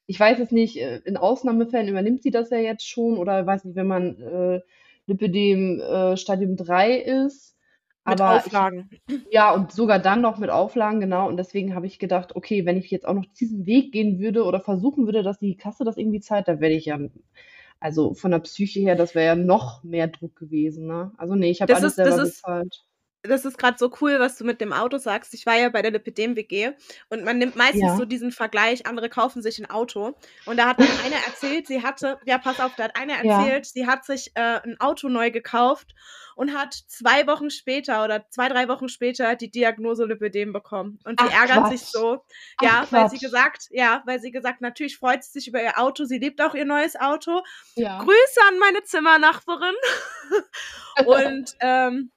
ich 0.05 0.19
weiß 0.19 0.39
es 0.39 0.51
nicht, 0.51 0.77
äh, 0.77 1.01
in 1.05 1.17
Ausnahmefällen 1.17 1.89
übernimmt 1.89 2.21
sie 2.21 2.31
das 2.31 2.51
ja 2.51 2.59
jetzt 2.59 2.87
schon 2.87 3.17
oder 3.17 3.45
weiß 3.45 3.65
nicht, 3.65 3.75
wenn 3.75 3.87
man 3.87 4.21
äh, 4.21 4.61
Lipidem 5.07 5.79
äh, 5.79 6.15
Stadium 6.15 6.55
3 6.55 6.97
ist. 6.97 7.54
Mit 8.05 8.21
Aber 8.21 8.37
ich, 8.45 8.45
Auflagen. 8.45 8.89
ja, 9.31 9.53
und 9.53 9.71
sogar 9.71 9.99
dann 9.99 10.21
noch 10.21 10.37
mit 10.37 10.49
Auflagen, 10.49 10.99
genau. 11.01 11.27
Und 11.27 11.37
deswegen 11.37 11.75
habe 11.75 11.87
ich 11.87 11.99
gedacht, 11.99 12.35
okay, 12.35 12.65
wenn 12.65 12.77
ich 12.77 12.91
jetzt 12.91 13.07
auch 13.07 13.13
noch 13.15 13.25
diesen 13.25 13.65
Weg 13.65 13.91
gehen 13.91 14.19
würde 14.19 14.43
oder 14.43 14.59
versuchen 14.61 15.05
würde, 15.07 15.23
dass 15.23 15.39
die 15.39 15.57
Kasse 15.57 15.83
das 15.85 15.97
irgendwie 15.97 16.19
zahlt, 16.21 16.47
dann 16.47 16.61
werde 16.61 16.75
ich 16.75 16.85
ja, 16.85 16.99
also 17.79 18.13
von 18.13 18.31
der 18.31 18.39
Psyche 18.39 18.79
her, 18.81 18.95
das 18.95 19.15
wäre 19.15 19.25
ja 19.27 19.35
noch 19.35 19.83
mehr 19.83 20.07
Druck 20.07 20.35
gewesen, 20.35 20.87
ne? 20.87 21.11
Also 21.17 21.35
nee, 21.35 21.51
ich 21.51 21.61
habe 21.61 21.73
alles 21.73 21.95
ist, 21.95 22.05
das 22.05 22.15
selber 22.15 22.17
ist, 22.17 22.35
bezahlt. 22.43 22.85
Das 23.27 23.45
ist 23.45 23.57
gerade 23.57 23.77
so 23.77 23.91
cool, 24.01 24.19
was 24.19 24.37
du 24.37 24.43
mit 24.45 24.61
dem 24.61 24.73
Auto 24.73 24.97
sagst. 24.97 25.33
Ich 25.33 25.45
war 25.45 25.55
ja 25.57 25.69
bei 25.69 25.81
der 25.81 25.91
Lipidem-WG 25.91 26.71
und 27.09 27.23
man 27.23 27.37
nimmt 27.37 27.55
meistens 27.55 27.81
Ja. 27.81 27.95
so 27.97 28.05
diesen 28.05 28.31
Vergleich, 28.31 28.85
andere 28.87 29.09
kaufen 29.09 29.41
sich 29.41 29.59
ein 29.59 29.69
Auto. 29.69 30.15
Und 30.45 30.57
da 30.57 30.67
hat 30.67 30.79
dann 30.79 30.87
eine 31.05 31.15
erzählt, 31.25 31.67
sie 31.67 31.83
hatte, 31.83 32.19
ja, 32.25 32.37
pass 32.37 32.59
auf, 32.59 32.73
da 32.75 32.85
hat 32.85 32.95
eine 32.95 33.13
Ja. 33.23 33.39
erzählt, 33.39 33.65
sie 33.65 33.87
hat 33.87 34.05
sich 34.05 34.31
äh, 34.35 34.59
ein 34.63 34.79
Auto 34.79 35.09
neu 35.09 35.31
gekauft 35.31 35.93
und 36.35 36.53
hat 36.53 36.73
zwei 36.73 37.27
Wochen 37.27 37.49
später 37.49 38.03
oder 38.03 38.27
zwei, 38.29 38.49
drei 38.49 38.67
Wochen 38.67 38.89
später 38.89 39.35
die 39.35 39.49
Diagnose 39.49 40.05
Lipidem 40.05 40.51
bekommen. 40.53 40.99
Und 41.05 41.19
sie 41.21 41.27
Ach, 41.29 41.41
ärgert 41.47 41.67
sich 41.69 41.81
Quatsch. 41.81 41.91
so. 41.93 42.25
Ach, 42.57 42.63
Ja, 42.63 42.87
weil 42.91 43.09
sie 43.09 43.15
Quatsch. 43.17 43.21
gesagt, 43.21 43.67
ja, 43.71 44.03
weil 44.05 44.19
sie 44.19 44.31
gesagt, 44.31 44.59
natürlich 44.61 44.97
freut 44.97 45.23
sie 45.23 45.31
sich 45.31 45.47
über 45.47 45.61
ihr 45.63 45.79
Auto, 45.79 46.03
sie 46.05 46.17
liebt 46.17 46.41
auch 46.41 46.53
ihr 46.53 46.65
neues 46.65 46.95
Auto. 46.99 47.41
Ja. 47.75 47.99
Grüße 47.99 48.39
an 48.49 48.59
meine 48.59 48.83
Zimmernachbarin. 48.83 49.75
und 51.05 51.55
ähm, 51.61 52.11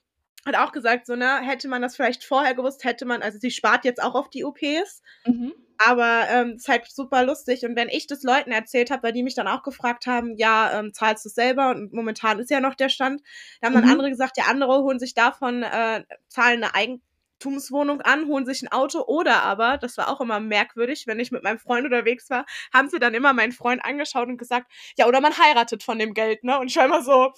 hat 0.49 0.57
auch 0.57 0.73
gesagt, 0.73 1.07
so, 1.07 1.15
ne, 1.17 1.39
hätte 1.43 1.69
man 1.69 1.83
das 1.83 1.95
vielleicht 1.97 2.25
vorher 2.25 2.55
gewusst, 2.55 2.85
hätte 2.85 3.05
man, 3.07 3.23
also 3.23 3.39
sie 3.39 3.51
spart 3.51 3.85
jetzt 3.85 4.03
auch 4.03 4.15
auf 4.15 4.29
die 4.31 4.45
OPs, 4.45 5.03
Mhm. 5.27 5.53
aber 5.87 6.25
ähm, 6.31 6.55
ist 6.57 6.69
halt 6.69 6.91
super 6.91 7.25
lustig. 7.25 7.65
Und 7.65 7.77
wenn 7.77 7.89
ich 7.89 8.07
das 8.09 8.23
Leuten 8.25 8.51
erzählt 8.51 8.91
habe, 8.91 9.05
weil 9.05 9.13
die 9.13 9.23
mich 9.23 9.35
dann 9.37 9.47
auch 9.47 9.63
gefragt 9.63 10.07
haben, 10.07 10.35
ja, 10.37 10.79
ähm, 10.79 10.93
zahlst 10.93 11.25
du 11.25 11.29
es 11.29 11.35
selber? 11.37 11.71
Und 11.71 11.93
momentan 11.93 12.39
ist 12.41 12.51
ja 12.51 12.59
noch 12.61 12.75
der 12.75 12.89
Stand, 12.89 13.23
da 13.61 13.67
haben 13.69 13.75
dann 13.75 13.85
Mhm. 13.85 13.91
andere 13.91 14.11
gesagt, 14.11 14.37
ja, 14.39 14.45
andere 14.49 14.83
holen 14.83 14.99
sich 14.99 15.15
davon, 15.15 15.63
äh, 15.63 16.03
zahlen 16.29 16.65
eine 16.65 16.75
Eigentumswohnung 16.75 18.01
an, 18.01 18.27
holen 18.27 18.47
sich 18.47 18.63
ein 18.63 18.73
Auto 18.73 19.03
oder 19.07 19.43
aber, 19.45 19.79
das 19.79 19.97
war 19.97 20.09
auch 20.09 20.21
immer 20.21 20.41
merkwürdig, 20.41 21.07
wenn 21.07 21.21
ich 21.21 21.31
mit 21.31 21.45
meinem 21.45 21.59
Freund 21.61 21.85
unterwegs 21.85 22.29
war, 22.31 22.45
haben 22.75 22.89
sie 22.89 22.99
dann 22.99 23.15
immer 23.15 23.33
meinen 23.33 23.53
Freund 23.53 23.85
angeschaut 23.85 24.27
und 24.29 24.39
gesagt, 24.39 24.67
ja, 24.97 25.07
oder 25.07 25.21
man 25.21 25.37
heiratet 25.39 25.83
von 25.85 25.99
dem 26.01 26.13
Geld, 26.15 26.43
ne? 26.43 26.59
Und 26.59 26.67
ich 26.69 26.77
war 26.77 26.87
immer 26.87 27.03
so, 27.03 27.33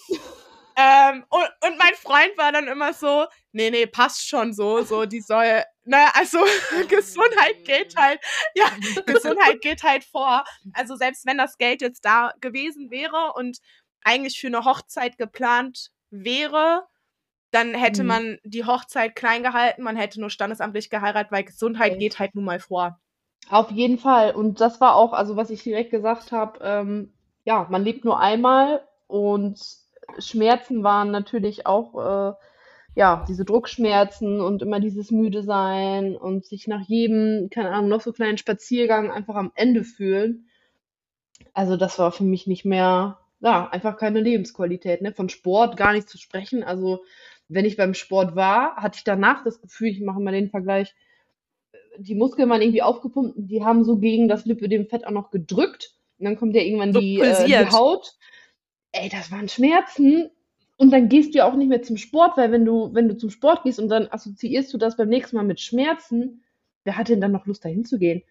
ähm, 0.76 1.24
und, 1.28 1.48
und 1.68 1.78
mein 1.78 1.94
Freund 1.94 2.36
war 2.36 2.52
dann 2.52 2.68
immer 2.68 2.92
so, 2.92 3.26
nee, 3.52 3.70
nee, 3.70 3.86
passt 3.86 4.26
schon 4.28 4.52
so, 4.54 4.82
so, 4.82 5.04
die 5.06 5.20
soll, 5.20 5.64
ne, 5.84 6.14
also 6.14 6.38
Gesundheit 6.88 7.56
geht 7.64 7.94
halt, 7.96 8.20
ja, 8.54 8.66
Gesundheit 9.06 9.60
geht 9.60 9.82
halt 9.82 10.04
vor. 10.04 10.44
Also 10.72 10.96
selbst 10.96 11.26
wenn 11.26 11.38
das 11.38 11.58
Geld 11.58 11.82
jetzt 11.82 12.04
da 12.04 12.32
gewesen 12.40 12.90
wäre 12.90 13.32
und 13.34 13.58
eigentlich 14.02 14.40
für 14.40 14.46
eine 14.48 14.64
Hochzeit 14.64 15.18
geplant 15.18 15.90
wäre, 16.10 16.86
dann 17.52 17.74
hätte 17.74 18.02
Mhm. 18.02 18.08
man 18.08 18.38
die 18.44 18.64
Hochzeit 18.66 19.16
klein 19.16 19.42
gehalten, 19.42 19.82
man 19.82 19.96
hätte 19.96 20.20
nur 20.20 20.30
standesamtlich 20.30 20.90
geheiratet, 20.90 21.32
weil 21.32 21.44
Gesundheit 21.44 21.92
Okay. 21.92 21.98
geht 21.98 22.18
halt 22.18 22.34
nun 22.34 22.44
mal 22.44 22.60
vor. 22.60 23.00
Auf 23.48 23.70
jeden 23.70 23.98
Fall. 23.98 24.34
Und 24.34 24.60
das 24.60 24.80
war 24.80 24.94
auch, 24.94 25.12
also 25.12 25.36
was 25.36 25.50
ich 25.50 25.62
direkt 25.62 25.90
gesagt 25.90 26.32
habe, 26.32 26.58
ähm, 26.62 27.12
ja, 27.44 27.66
man 27.70 27.82
lebt 27.84 28.04
nur 28.04 28.20
einmal 28.20 28.86
und 29.08 29.58
Schmerzen 30.18 30.82
waren 30.82 31.10
natürlich 31.10 31.66
auch, 31.66 31.94
äh, 31.94 32.34
ja, 32.94 33.24
diese 33.28 33.44
Druckschmerzen 33.44 34.40
und 34.40 34.62
immer 34.62 34.80
dieses 34.80 35.10
müde 35.10 35.42
sein 35.42 36.16
und 36.16 36.44
sich 36.44 36.66
nach 36.66 36.82
jedem, 36.82 37.48
keine 37.50 37.70
Ahnung, 37.70 37.88
noch 37.88 38.00
so 38.00 38.12
kleinen 38.12 38.38
Spaziergang 38.38 39.10
einfach 39.10 39.36
am 39.36 39.52
Ende 39.54 39.84
fühlen. 39.84 40.48
Also 41.54 41.76
das 41.76 41.98
war 41.98 42.12
für 42.12 42.24
mich 42.24 42.46
nicht 42.46 42.64
mehr, 42.64 43.18
ja, 43.40 43.68
einfach 43.68 43.96
keine 43.96 44.20
Lebensqualität, 44.20 45.02
ne? 45.02 45.12
Von 45.12 45.28
Sport 45.28 45.76
gar 45.76 45.92
nicht 45.92 46.08
zu 46.08 46.18
sprechen. 46.18 46.62
Also 46.62 47.02
wenn 47.48 47.64
ich 47.64 47.76
beim 47.76 47.94
Sport 47.94 48.36
war, 48.36 48.76
hatte 48.76 48.98
ich 48.98 49.04
danach 49.04 49.44
das 49.44 49.60
Gefühl, 49.60 49.88
ich 49.88 50.00
mache 50.00 50.20
mal 50.20 50.32
den 50.32 50.50
Vergleich, 50.50 50.94
die 51.98 52.14
Muskeln 52.14 52.48
waren 52.48 52.62
irgendwie 52.62 52.82
aufgepumpt 52.82 53.34
die 53.36 53.64
haben 53.64 53.84
so 53.84 53.98
gegen 53.98 54.28
das 54.28 54.44
Lipödem-Fett 54.46 55.06
auch 55.06 55.10
noch 55.10 55.30
gedrückt. 55.30 55.94
Und 56.18 56.26
dann 56.26 56.36
kommt 56.36 56.54
ja 56.54 56.62
irgendwann 56.62 56.92
So 56.92 57.00
die, 57.00 57.20
äh, 57.20 57.46
die. 57.46 57.56
Haut. 57.56 58.14
Ey, 58.92 59.08
das 59.08 59.30
waren 59.30 59.48
Schmerzen. 59.48 60.30
Und 60.76 60.90
dann 60.92 61.08
gehst 61.08 61.34
du 61.34 61.38
ja 61.38 61.44
auch 61.44 61.54
nicht 61.54 61.68
mehr 61.68 61.82
zum 61.82 61.98
Sport, 61.98 62.36
weil 62.38 62.52
wenn 62.52 62.64
du, 62.64 62.94
wenn 62.94 63.08
du 63.08 63.16
zum 63.16 63.28
Sport 63.30 63.64
gehst 63.64 63.78
und 63.78 63.88
dann 63.88 64.08
assoziierst 64.10 64.72
du 64.72 64.78
das 64.78 64.96
beim 64.96 65.08
nächsten 65.10 65.36
Mal 65.36 65.42
mit 65.44 65.60
Schmerzen, 65.60 66.42
wer 66.84 66.96
hat 66.96 67.08
denn 67.10 67.20
dann 67.20 67.32
noch 67.32 67.44
Lust, 67.46 67.64
dahin 67.64 67.84
zu 67.84 67.98
gehen? 67.98 68.22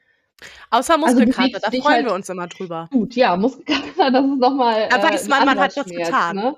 Außer 0.72 0.94
Also 0.96 1.20
Muskelkater, 1.20 1.42
bewegst 1.42 1.64
da 1.64 1.72
freuen 1.72 1.84
halt- 1.98 2.06
wir 2.08 2.14
uns 2.14 2.30
immer 2.30 2.48
drüber. 2.48 2.90
Gut, 2.92 3.16
ja, 3.16 3.36
Muskelkater, 3.38 4.10
das 4.12 4.26
ist 4.26 4.40
nochmal 4.40 4.88
Da 4.90 4.98
äh, 4.98 5.04
weiß 5.14 5.26
ein 5.26 5.30
man, 5.30 5.46
man 5.46 5.60
hat 5.60 5.74
Schmerz, 5.74 6.08
getan. 6.08 6.36
ne? 6.38 6.56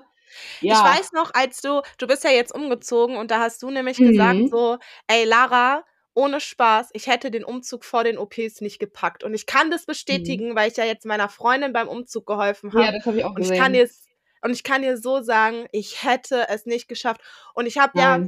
Ich 0.60 0.68
Ja, 0.70 0.84
weiß 0.84 1.12
noch, 1.12 1.34
als 1.34 1.60
du, 1.60 1.82
du 1.98 2.06
bist 2.06 2.24
ja 2.24 2.30
jetzt 2.30 2.54
umgezogen 2.54 3.16
und 3.18 3.30
da 3.30 3.40
hast 3.40 3.62
du 3.62 3.70
nämlich 3.70 3.98
gesagt 3.98 4.40
Mhm. 4.40 4.48
so, 4.48 4.78
ey 5.08 5.24
Lara, 5.24 5.84
ohne 6.14 6.40
Spaß, 6.40 6.90
ich 6.92 7.06
hätte 7.06 7.30
den 7.30 7.44
Umzug 7.44 7.84
vor 7.84 8.04
den 8.04 8.18
OPs 8.18 8.60
nicht 8.60 8.78
gepackt. 8.78 9.24
Und 9.24 9.34
ich 9.34 9.46
kann 9.46 9.70
das 9.70 9.86
bestätigen, 9.86 10.54
weil 10.54 10.70
ich 10.70 10.76
ja 10.76 10.84
jetzt 10.84 11.06
meiner 11.06 11.28
Freundin 11.28 11.72
beim 11.72 11.88
Umzug 11.88 12.26
geholfen 12.26 12.70
Mhm. 12.72 12.78
ja, 12.80 12.86
habe. 12.86 12.96
das 12.98 13.06
habe 13.06 13.18
ich 13.18 13.24
auch 13.24 13.34
Und 13.34 13.42
ich 13.42 13.52
kann 13.52 13.72
gesehen. 13.72 13.74
dir 13.74 13.88
und 14.44 14.50
ich 14.52 14.64
kann 14.64 14.82
dir 14.82 14.96
so 14.98 15.22
sagen, 15.22 15.66
ich 15.72 16.02
hätte 16.02 16.48
es 16.48 16.66
nicht 16.66 16.88
geschafft. 16.88 17.20
Und 17.54 17.66
ich 17.66 17.78
habe 17.78 17.92
ja, 17.98 18.18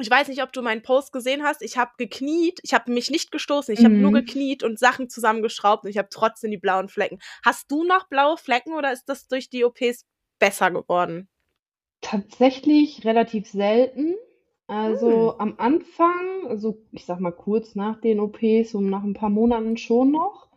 ich 0.00 0.10
weiß 0.10 0.28
nicht, 0.28 0.42
ob 0.42 0.52
du 0.52 0.60
meinen 0.62 0.82
Post 0.82 1.12
gesehen 1.12 1.42
hast, 1.42 1.62
ich 1.62 1.76
habe 1.78 1.92
gekniet, 1.96 2.60
ich 2.62 2.74
habe 2.74 2.92
mich 2.92 3.10
nicht 3.10 3.30
gestoßen, 3.30 3.72
ich 3.72 3.84
habe 3.84 4.00
nur 4.00 4.10
Mhm. 4.10 4.14
gekniet 4.14 4.62
und 4.62 4.78
Sachen 4.78 5.08
zusammengeschraubt 5.08 5.84
und 5.84 5.90
ich 5.90 5.98
habe 5.98 6.08
trotzdem 6.10 6.50
die 6.50 6.58
blauen 6.58 6.88
Flecken. 6.88 7.18
Hast 7.44 7.70
du 7.70 7.84
noch 7.84 8.08
blaue 8.08 8.36
Flecken 8.36 8.74
oder 8.74 8.92
ist 8.92 9.04
das 9.08 9.26
durch 9.28 9.48
die 9.50 9.64
OPs 9.64 10.04
besser 10.38 10.70
geworden? 10.70 11.28
Tatsächlich 12.02 13.04
relativ 13.04 13.48
selten. 13.50 14.14
Also 14.66 15.38
Hm. 15.38 15.38
am 15.38 15.54
Anfang, 15.58 16.46
also 16.48 16.78
ich 16.92 17.04
sag 17.06 17.18
mal 17.20 17.32
kurz 17.32 17.74
nach 17.74 18.00
den 18.00 18.20
OPs, 18.20 18.70
so 18.72 18.80
nach 18.80 19.02
ein 19.02 19.14
paar 19.14 19.30
Monaten 19.30 19.76
schon 19.78 20.12
noch. 20.12 20.48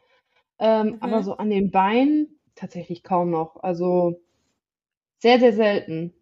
Ähm, 0.59 0.97
aber 1.01 1.17
Mhm. 1.17 1.23
so 1.23 1.37
an 1.37 1.49
den 1.49 1.71
Beinen 1.71 2.39
tatsächlich 2.55 3.03
kaum 3.03 3.31
noch. 3.31 3.57
Also 3.63 4.21
sehr, 5.19 5.39
sehr 5.39 5.53
selten. 5.53 6.13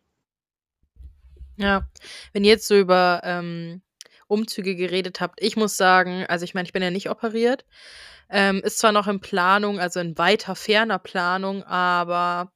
Ja, 1.58 1.88
wenn 2.34 2.44
ihr 2.44 2.52
jetzt 2.52 2.68
so 2.68 2.76
über 2.78 3.22
ähm, 3.24 3.82
Umzüge 4.28 4.76
geredet 4.76 5.22
habt, 5.22 5.42
ich 5.42 5.56
muss 5.56 5.78
sagen, 5.78 6.26
also 6.28 6.44
ich 6.44 6.54
meine, 6.54 6.66
ich 6.66 6.74
bin 6.74 6.84
ja 6.84 6.92
nicht 6.92 7.10
operiert, 7.10 7.66
ähm, 8.30 8.62
ist 8.64 8.80
zwar 8.80 8.92
noch 8.92 9.08
in 9.08 9.22
Planung, 9.22 9.80
also 9.80 10.00
in 10.00 10.18
weiter 10.18 10.56
ferner 10.56 11.00
Planung, 11.00 11.64
aber 11.64 12.52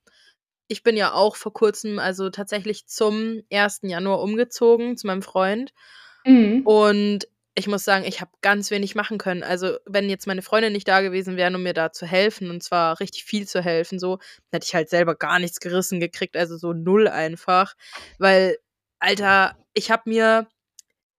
ich 0.69 0.83
bin 0.83 0.95
ja 0.97 1.13
auch 1.13 1.35
vor 1.35 1.53
kurzem, 1.53 1.99
also 1.99 2.29
tatsächlich 2.29 2.87
zum 2.87 3.41
1. 3.49 3.89
Januar 3.89 4.21
umgezogen 4.21 4.97
zu 4.97 5.07
meinem 5.07 5.21
Freund 5.23 5.73
Mhm. 6.25 6.61
und 6.65 7.27
ich 7.55 7.67
muss 7.67 7.83
sagen, 7.83 8.05
ich 8.05 8.21
habe 8.21 8.31
ganz 8.41 8.71
wenig 8.71 8.95
machen 8.95 9.17
können. 9.17 9.43
Also, 9.43 9.77
wenn 9.85 10.09
jetzt 10.09 10.27
meine 10.27 10.41
Freundin 10.41 10.71
nicht 10.73 10.87
da 10.87 11.01
gewesen 11.01 11.35
wäre, 11.37 11.53
um 11.55 11.63
mir 11.63 11.73
da 11.73 11.91
zu 11.91 12.05
helfen, 12.05 12.49
und 12.51 12.63
zwar 12.63 12.99
richtig 13.01 13.25
viel 13.25 13.47
zu 13.47 13.61
helfen, 13.61 13.99
so, 13.99 14.17
dann 14.17 14.57
hätte 14.59 14.65
ich 14.67 14.75
halt 14.75 14.89
selber 14.89 15.15
gar 15.15 15.39
nichts 15.39 15.59
gerissen 15.59 15.99
gekriegt, 15.99 16.37
also 16.37 16.57
so 16.57 16.71
null 16.73 17.07
einfach. 17.09 17.75
Weil, 18.17 18.57
Alter, 18.99 19.57
ich 19.73 19.91
habe 19.91 20.03
mir 20.09 20.47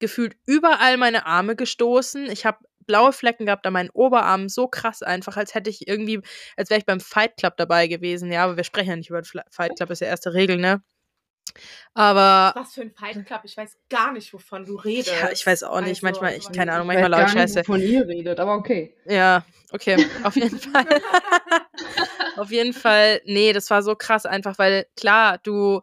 gefühlt 0.00 0.36
überall 0.46 0.96
meine 0.96 1.26
Arme 1.26 1.56
gestoßen. 1.56 2.30
Ich 2.30 2.46
habe 2.46 2.58
blaue 2.90 3.12
Flecken 3.12 3.46
gehabt 3.46 3.64
an 3.66 3.72
meinen 3.72 3.90
Oberarmen, 3.90 4.48
so 4.48 4.66
krass 4.66 5.02
einfach, 5.02 5.36
als 5.36 5.54
hätte 5.54 5.70
ich 5.70 5.86
irgendwie, 5.86 6.20
als 6.56 6.70
wäre 6.70 6.80
ich 6.80 6.86
beim 6.86 6.98
Fight 7.00 7.36
Club 7.36 7.56
dabei 7.56 7.86
gewesen. 7.86 8.32
Ja, 8.32 8.42
aber 8.44 8.56
wir 8.56 8.64
sprechen 8.64 8.90
ja 8.90 8.96
nicht 8.96 9.10
über 9.10 9.22
den 9.22 9.42
Fight 9.50 9.76
Club, 9.76 9.90
ist 9.90 10.00
ja 10.00 10.08
erste 10.08 10.34
Regel, 10.34 10.56
ne? 10.56 10.82
Aber 11.94 12.52
Was 12.60 12.74
für 12.74 12.82
ein 12.82 12.90
Fight 12.92 13.24
Club? 13.26 13.40
Ich 13.44 13.56
weiß 13.56 13.76
gar 13.88 14.12
nicht, 14.12 14.32
wovon 14.32 14.64
du 14.64 14.76
redest. 14.76 15.08
ja, 15.08 15.30
ich 15.30 15.46
weiß 15.46 15.62
auch 15.64 15.80
nicht. 15.80 16.02
Also, 16.04 16.06
manchmal, 16.06 16.36
ich, 16.36 16.44
was- 16.48 16.56
keine 16.56 16.72
Ahnung, 16.72 16.88
Ich 16.90 16.96
weiß 16.96 17.02
manchmal 17.02 17.10
laut 17.10 17.34
gar 17.34 17.44
nicht, 17.44 17.54
Scheiße. 17.54 17.68
wovon 17.68 17.80
ihr 17.82 18.06
redet, 18.08 18.40
aber 18.40 18.54
okay. 18.54 18.94
Ja, 19.06 19.44
okay, 19.72 20.04
auf 20.22 20.34
jeden 20.36 20.58
Fall. 20.58 20.86
auf 22.36 22.50
jeden 22.50 22.72
Fall, 22.72 23.20
nee, 23.24 23.52
das 23.52 23.70
war 23.70 23.82
so 23.82 23.94
krass 23.96 24.26
einfach, 24.26 24.58
weil 24.58 24.86
klar, 24.96 25.38
du 25.38 25.80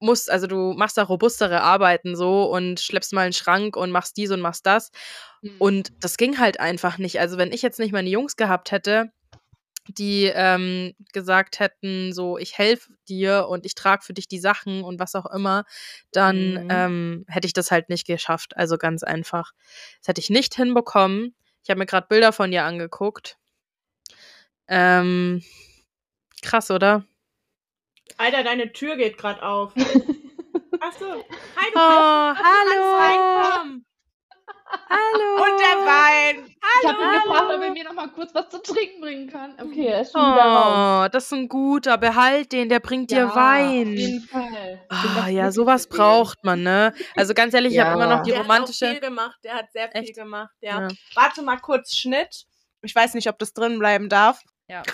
musst, 0.00 0.30
also 0.30 0.46
du 0.46 0.74
machst 0.74 0.96
da 0.98 1.02
robustere 1.04 1.62
Arbeiten 1.62 2.16
so 2.16 2.44
und 2.50 2.80
schleppst 2.80 3.12
mal 3.12 3.22
einen 3.22 3.32
Schrank 3.32 3.76
und 3.76 3.90
machst 3.90 4.16
dies 4.16 4.30
und 4.30 4.40
machst 4.40 4.66
das. 4.66 4.90
Und 5.58 5.92
das 6.00 6.16
ging 6.16 6.38
halt 6.38 6.60
einfach 6.60 6.98
nicht. 6.98 7.20
Also 7.20 7.38
wenn 7.38 7.52
ich 7.52 7.62
jetzt 7.62 7.78
nicht 7.78 7.92
meine 7.92 8.10
Jungs 8.10 8.36
gehabt 8.36 8.70
hätte, 8.72 9.10
die 9.88 10.32
ähm, 10.34 10.94
gesagt 11.12 11.60
hätten, 11.60 12.12
so, 12.14 12.38
ich 12.38 12.56
helfe 12.58 12.92
dir 13.08 13.48
und 13.48 13.66
ich 13.66 13.74
trage 13.74 14.02
für 14.02 14.14
dich 14.14 14.28
die 14.28 14.38
Sachen 14.38 14.82
und 14.82 14.98
was 14.98 15.14
auch 15.14 15.26
immer, 15.26 15.64
dann 16.12 16.54
Mhm. 16.54 16.68
ähm, 16.70 17.24
hätte 17.28 17.46
ich 17.46 17.52
das 17.52 17.70
halt 17.70 17.90
nicht 17.90 18.06
geschafft. 18.06 18.56
Also 18.56 18.78
ganz 18.78 19.02
einfach. 19.02 19.52
Das 20.00 20.08
hätte 20.08 20.20
ich 20.22 20.30
nicht 20.30 20.54
hinbekommen. 20.54 21.34
Ich 21.62 21.70
habe 21.70 21.78
mir 21.78 21.86
gerade 21.86 22.06
Bilder 22.08 22.32
von 22.32 22.50
dir 22.50 22.64
angeguckt. 22.64 23.36
Ähm, 24.68 25.42
krass, 26.42 26.70
oder? 26.70 27.04
Alter, 28.16 28.42
deine 28.44 28.72
Tür 28.72 28.96
geht 28.96 29.18
gerade 29.18 29.42
auf. 29.42 29.72
Achso. 30.80 31.06
Hi, 31.56 31.70
du 31.72 31.78
Oh, 31.78 32.32
reinkommen. 32.32 33.86
Hallo. 34.88 35.42
Und 35.44 35.58
der 35.60 35.86
Wein. 35.86 36.46
Ich 36.82 36.88
habe 36.88 37.00
ihn 37.02 37.08
Hallo. 37.08 37.20
gefragt, 37.22 37.52
ob 37.54 37.62
er 37.62 37.70
mir 37.70 37.84
noch 37.84 37.92
mal 37.92 38.08
kurz 38.08 38.34
was 38.34 38.48
zu 38.50 38.60
trinken 38.62 39.00
bringen 39.00 39.30
kann. 39.30 39.54
Okay, 39.60 39.86
er 39.86 40.00
ist 40.02 40.12
schon 40.12 40.20
wieder 40.20 40.42
raus. 40.44 41.06
Oh, 41.06 41.08
das 41.12 41.24
ist 41.26 41.32
ein 41.32 41.48
guter. 41.48 41.96
Behalt 41.98 42.52
den, 42.52 42.68
der 42.68 42.80
bringt 42.80 43.10
dir 43.10 43.18
Ja, 43.18 43.28
auf 43.28 43.36
Wein. 43.36 43.94
jeden 43.94 44.20
Fall. 44.22 44.80
Ganz 44.88 45.30
ja, 45.30 45.50
sowas 45.52 45.88
dem. 45.88 45.96
braucht 45.96 46.44
man, 46.44 46.62
ne? 46.62 46.92
Also 47.16 47.34
ganz 47.34 47.54
ehrlich, 47.54 47.74
ich 47.74 47.80
habe 47.80 47.92
immer 47.94 48.06
noch 48.06 48.22
die 48.22 48.30
Der 48.30 48.40
hat 48.40 48.44
auch 48.46 48.66
viel 48.66 48.86
romantische. 48.88 49.00
gemacht. 49.00 49.38
Der 49.44 49.54
hat 49.54 49.72
sehr 49.72 49.90
viel 49.90 50.00
Echt? 50.02 50.14
gemacht. 50.14 50.50
Ja. 50.60 50.82
Ja. 50.82 50.88
Warte 51.14 51.42
mal 51.42 51.56
kurz, 51.58 51.96
Schnitt. 51.96 52.44
Ich 52.82 52.94
weiß 52.94 53.14
nicht, 53.14 53.28
ob 53.28 53.38
das 53.38 53.52
drin 53.52 53.78
bleiben 53.78 54.08
darf. 54.08 54.40
Ja. 54.68 54.82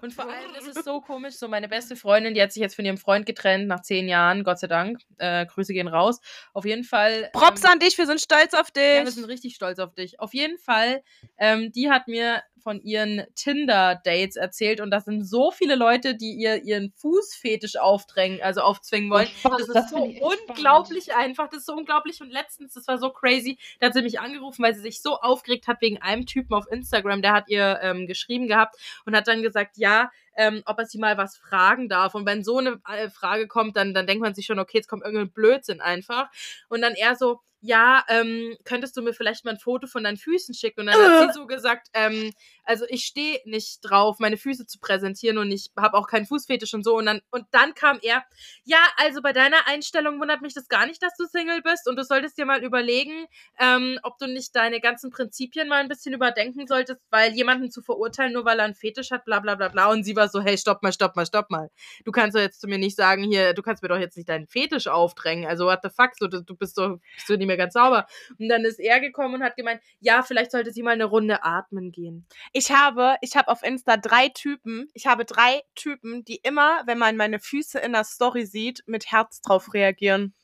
Und 0.00 0.12
vor 0.14 0.24
allem, 0.24 0.52
das 0.54 0.66
ist 0.66 0.84
so 0.84 1.00
komisch, 1.00 1.34
so 1.34 1.48
meine 1.48 1.68
beste 1.68 1.96
Freundin, 1.96 2.34
die 2.34 2.42
hat 2.42 2.52
sich 2.52 2.60
jetzt 2.60 2.74
von 2.74 2.84
ihrem 2.84 2.96
Freund 2.96 3.26
getrennt 3.26 3.66
nach 3.66 3.82
zehn 3.82 4.08
Jahren, 4.08 4.44
Gott 4.44 4.58
sei 4.58 4.66
Dank. 4.66 5.00
Äh, 5.18 5.46
Grüße 5.46 5.72
gehen 5.72 5.88
raus. 5.88 6.20
Auf 6.52 6.64
jeden 6.64 6.84
Fall. 6.84 7.30
Props 7.32 7.64
ähm, 7.64 7.70
an 7.72 7.78
dich, 7.78 7.96
wir 7.98 8.06
sind 8.06 8.20
stolz 8.20 8.54
auf 8.54 8.70
dich. 8.70 8.96
Ja, 8.96 9.04
wir 9.04 9.10
sind 9.10 9.24
richtig 9.24 9.54
stolz 9.54 9.78
auf 9.78 9.94
dich. 9.94 10.20
Auf 10.20 10.34
jeden 10.34 10.58
Fall, 10.58 11.02
ähm, 11.38 11.72
die 11.72 11.90
hat 11.90 12.08
mir 12.08 12.42
von 12.62 12.80
ihren 12.82 13.24
Tinder-Dates 13.34 14.36
erzählt 14.36 14.80
und 14.80 14.90
das 14.90 15.04
sind 15.04 15.24
so 15.24 15.50
viele 15.50 15.74
Leute, 15.74 16.14
die 16.14 16.32
ihr 16.32 16.62
ihren 16.62 16.92
Fußfetisch 16.96 17.76
aufdrängen, 17.76 18.40
also 18.42 18.60
aufzwingen 18.60 19.10
wollen. 19.10 19.26
spannend, 19.26 19.60
das 19.60 19.68
ist 19.68 19.74
das 19.74 19.90
so 19.90 19.96
unglaublich 20.02 21.14
einfach, 21.14 21.48
das 21.48 21.60
ist 21.60 21.66
so 21.66 21.74
unglaublich 21.74 22.20
und 22.20 22.30
letztens, 22.30 22.74
das 22.74 22.86
war 22.88 22.98
so 22.98 23.10
crazy, 23.10 23.58
da 23.80 23.86
hat 23.86 23.94
sie 23.94 24.02
mich 24.02 24.20
angerufen, 24.20 24.62
weil 24.62 24.74
sie 24.74 24.82
sich 24.82 25.02
so 25.02 25.16
aufgeregt 25.18 25.66
hat 25.66 25.80
wegen 25.80 26.00
einem 26.00 26.26
Typen 26.26 26.54
auf 26.54 26.70
Instagram, 26.70 27.22
der 27.22 27.32
hat 27.32 27.48
ihr 27.48 27.80
ähm, 27.82 28.06
geschrieben 28.06 28.46
gehabt 28.46 28.76
und 29.04 29.16
hat 29.16 29.28
dann 29.28 29.42
gesagt, 29.42 29.76
ja, 29.78 30.10
ähm, 30.36 30.62
ob 30.66 30.78
er 30.78 30.86
sie 30.86 30.98
mal 30.98 31.16
was 31.18 31.36
fragen 31.36 31.88
darf. 31.88 32.14
Und 32.14 32.26
wenn 32.26 32.44
so 32.44 32.58
eine 32.58 32.80
äh, 32.88 33.10
Frage 33.10 33.48
kommt, 33.48 33.76
dann, 33.76 33.94
dann 33.94 34.06
denkt 34.06 34.22
man 34.22 34.34
sich 34.34 34.46
schon, 34.46 34.58
okay, 34.58 34.78
jetzt 34.78 34.88
kommt 34.88 35.04
irgendein 35.04 35.32
Blödsinn 35.32 35.80
einfach. 35.80 36.28
Und 36.68 36.82
dann 36.82 36.94
er 36.94 37.16
so, 37.16 37.40
ja, 37.64 38.04
ähm, 38.08 38.56
könntest 38.64 38.96
du 38.96 39.02
mir 39.02 39.12
vielleicht 39.14 39.44
mal 39.44 39.52
ein 39.52 39.58
Foto 39.58 39.86
von 39.86 40.02
deinen 40.02 40.16
Füßen 40.16 40.52
schicken? 40.52 40.80
Und 40.80 40.86
dann 40.86 41.00
hat 41.00 41.32
sie 41.32 41.38
so 41.38 41.46
gesagt, 41.46 41.88
ähm, 41.94 42.32
also 42.64 42.84
ich 42.88 43.04
stehe 43.04 43.40
nicht 43.44 43.80
drauf, 43.82 44.18
meine 44.18 44.36
Füße 44.36 44.66
zu 44.66 44.78
präsentieren 44.78 45.38
und 45.38 45.50
ich 45.50 45.70
habe 45.76 45.96
auch 45.96 46.06
keinen 46.06 46.26
Fußfetisch 46.26 46.74
und 46.74 46.84
so. 46.84 46.96
Und 46.96 47.06
dann, 47.06 47.20
und 47.30 47.46
dann 47.50 47.74
kam 47.74 47.98
er, 48.02 48.24
ja, 48.64 48.78
also 48.96 49.22
bei 49.22 49.32
deiner 49.32 49.66
Einstellung 49.66 50.20
wundert 50.20 50.42
mich 50.42 50.54
das 50.54 50.68
gar 50.68 50.86
nicht, 50.86 51.02
dass 51.02 51.14
du 51.16 51.24
Single 51.26 51.62
bist 51.62 51.88
und 51.88 51.96
du 51.96 52.04
solltest 52.04 52.38
dir 52.38 52.46
mal 52.46 52.62
überlegen, 52.62 53.26
ähm, 53.58 53.98
ob 54.02 54.18
du 54.18 54.26
nicht 54.26 54.54
deine 54.54 54.80
ganzen 54.80 55.10
Prinzipien 55.10 55.68
mal 55.68 55.80
ein 55.80 55.88
bisschen 55.88 56.14
überdenken 56.14 56.66
solltest, 56.66 57.00
weil 57.10 57.32
jemanden 57.32 57.70
zu 57.70 57.82
verurteilen, 57.82 58.32
nur 58.32 58.44
weil 58.44 58.58
er 58.58 58.64
einen 58.64 58.74
Fetisch 58.74 59.10
hat, 59.10 59.24
bla 59.24 59.40
bla 59.40 59.54
bla 59.54 59.68
bla. 59.68 59.90
Und 59.90 60.04
sie 60.04 60.16
war 60.16 60.28
so, 60.28 60.40
hey, 60.40 60.56
stopp 60.56 60.82
mal, 60.82 60.92
stopp 60.92 61.16
mal, 61.16 61.26
stopp 61.26 61.50
mal. 61.50 61.70
Du 62.04 62.12
kannst 62.12 62.36
doch 62.36 62.40
jetzt 62.40 62.60
zu 62.60 62.68
mir 62.68 62.78
nicht 62.78 62.96
sagen, 62.96 63.24
hier, 63.24 63.54
du 63.54 63.62
kannst 63.62 63.82
mir 63.82 63.88
doch 63.88 63.98
jetzt 63.98 64.16
nicht 64.16 64.28
deinen 64.28 64.46
Fetisch 64.46 64.88
aufdrängen. 64.88 65.46
Also 65.46 65.66
what 65.66 65.80
the 65.82 65.90
fuck, 65.90 66.12
so, 66.18 66.26
du, 66.26 66.56
bist 66.56 66.78
doch 66.78 66.98
bist 67.16 67.28
du 67.28 67.36
nicht 67.36 67.46
mehr 67.46 67.56
ganz 67.56 67.74
sauber. 67.74 68.06
Und 68.38 68.48
dann 68.48 68.64
ist 68.64 68.78
er 68.78 69.00
gekommen 69.00 69.36
und 69.36 69.42
hat 69.42 69.56
gemeint, 69.56 69.80
ja, 70.00 70.22
vielleicht 70.22 70.50
sollte 70.50 70.72
sie 70.72 70.82
mal 70.82 70.92
eine 70.92 71.04
Runde 71.04 71.42
atmen 71.44 71.92
gehen. 71.92 72.26
Ich 72.52 72.70
habe, 72.70 73.16
ich 73.22 73.36
habe 73.36 73.48
auf 73.48 73.62
Insta 73.62 73.96
drei 73.96 74.28
Typen. 74.28 74.88
Ich 74.92 75.06
habe 75.06 75.24
drei 75.24 75.62
Typen, 75.74 76.24
die 76.24 76.36
immer, 76.36 76.82
wenn 76.86 76.98
man 76.98 77.16
meine 77.16 77.40
Füße 77.40 77.78
in 77.78 77.92
der 77.92 78.04
Story 78.04 78.44
sieht, 78.44 78.82
mit 78.86 79.10
Herz 79.10 79.40
drauf 79.40 79.72
reagieren. 79.72 80.34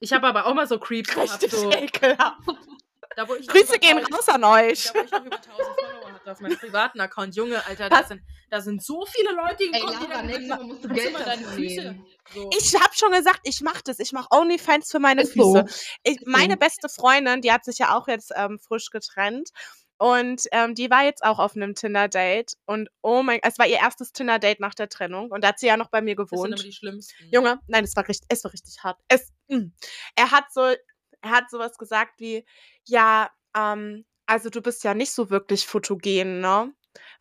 Ich 0.00 0.12
habe 0.12 0.26
aber 0.26 0.46
auch 0.46 0.54
mal 0.54 0.68
so 0.68 0.78
Creeps 0.78 1.10
gehabt, 1.12 1.42
Richtig 1.42 1.50
so, 1.50 1.72
ekelhaft. 1.72 2.40
da 3.16 3.28
wo 3.28 3.34
ich 3.34 3.46
noch 3.46 3.54
Grüße 3.54 3.78
gehen 3.78 3.98
1000 3.98 4.14
raus 4.14 4.28
an 4.28 4.44
euch. 4.44 4.84
Da 4.84 4.94
wo 4.94 5.04
ich 5.04 5.10
noch 5.10 5.24
über 5.24 5.36
1000 5.36 5.48
Follower 5.56 6.12
hatte 6.12 6.32
auf 6.32 6.40
meinem 6.40 6.58
privaten 6.58 7.00
Account. 7.00 7.34
Junge, 7.34 7.64
Alter, 7.66 7.88
da 7.88 8.04
sind, 8.04 8.22
da 8.50 8.60
sind 8.60 8.82
so 8.84 9.04
viele 9.06 9.32
Leute 9.32 9.64
Ey, 9.64 9.72
gekommen, 9.72 9.98
die 10.00 10.06
Lara, 10.06 10.22
dann 10.22 10.46
Mal 10.48 10.62
musst 10.64 10.84
du 10.84 10.88
Geld 10.88 11.14
deine 11.18 11.46
Füße. 11.46 11.96
So. 12.32 12.50
Ich 12.56 12.74
habe 12.74 12.94
schon 12.94 13.12
gesagt, 13.12 13.40
ich 13.44 13.60
mache 13.60 13.82
das. 13.84 13.98
Ich 13.98 14.12
mache 14.12 14.28
OnlyFans 14.30 14.90
für 14.90 14.98
meine 15.00 15.22
Ist 15.22 15.34
so. 15.34 15.54
Füße. 15.54 15.88
Ich, 16.04 16.20
meine 16.26 16.56
beste 16.56 16.88
Freundin, 16.88 17.40
die 17.40 17.52
hat 17.52 17.64
sich 17.64 17.78
ja 17.78 17.96
auch 17.96 18.08
jetzt 18.08 18.32
ähm, 18.36 18.58
frisch 18.58 18.90
getrennt. 18.90 19.50
Und 19.98 20.42
ähm, 20.52 20.74
die 20.74 20.90
war 20.90 21.04
jetzt 21.04 21.24
auch 21.24 21.38
auf 21.38 21.54
einem 21.56 21.74
Tinder-Date. 21.74 22.54
Und 22.66 22.88
oh 23.02 23.22
mein, 23.22 23.40
es 23.42 23.58
war 23.58 23.66
ihr 23.66 23.76
erstes 23.78 24.12
Tinder-Date 24.12 24.60
nach 24.60 24.74
der 24.74 24.88
Trennung. 24.88 25.30
Und 25.30 25.44
da 25.44 25.48
hat 25.48 25.58
sie 25.60 25.66
ja 25.68 25.76
noch 25.76 25.88
bei 25.90 26.00
mir 26.02 26.16
das 26.16 26.28
sind 26.28 26.38
gewohnt. 26.38 26.64
die 26.64 26.72
schlimmsten. 26.72 27.28
Junge, 27.32 27.60
nein, 27.68 27.84
es 27.84 27.94
war 27.96 28.06
richtig, 28.08 28.26
es 28.30 28.42
war 28.44 28.52
richtig 28.52 28.82
hart. 28.82 28.98
Es, 29.08 29.32
mm. 29.48 29.68
Er 30.16 30.30
hat 30.30 30.52
so, 30.52 30.60
er 30.62 31.30
hat 31.30 31.48
sowas 31.50 31.78
gesagt 31.78 32.14
wie, 32.18 32.44
ja, 32.86 33.30
ähm, 33.56 34.04
also 34.26 34.50
du 34.50 34.60
bist 34.62 34.84
ja 34.84 34.94
nicht 34.94 35.12
so 35.12 35.30
wirklich 35.30 35.66
fotogen, 35.66 36.40
ne? 36.40 36.72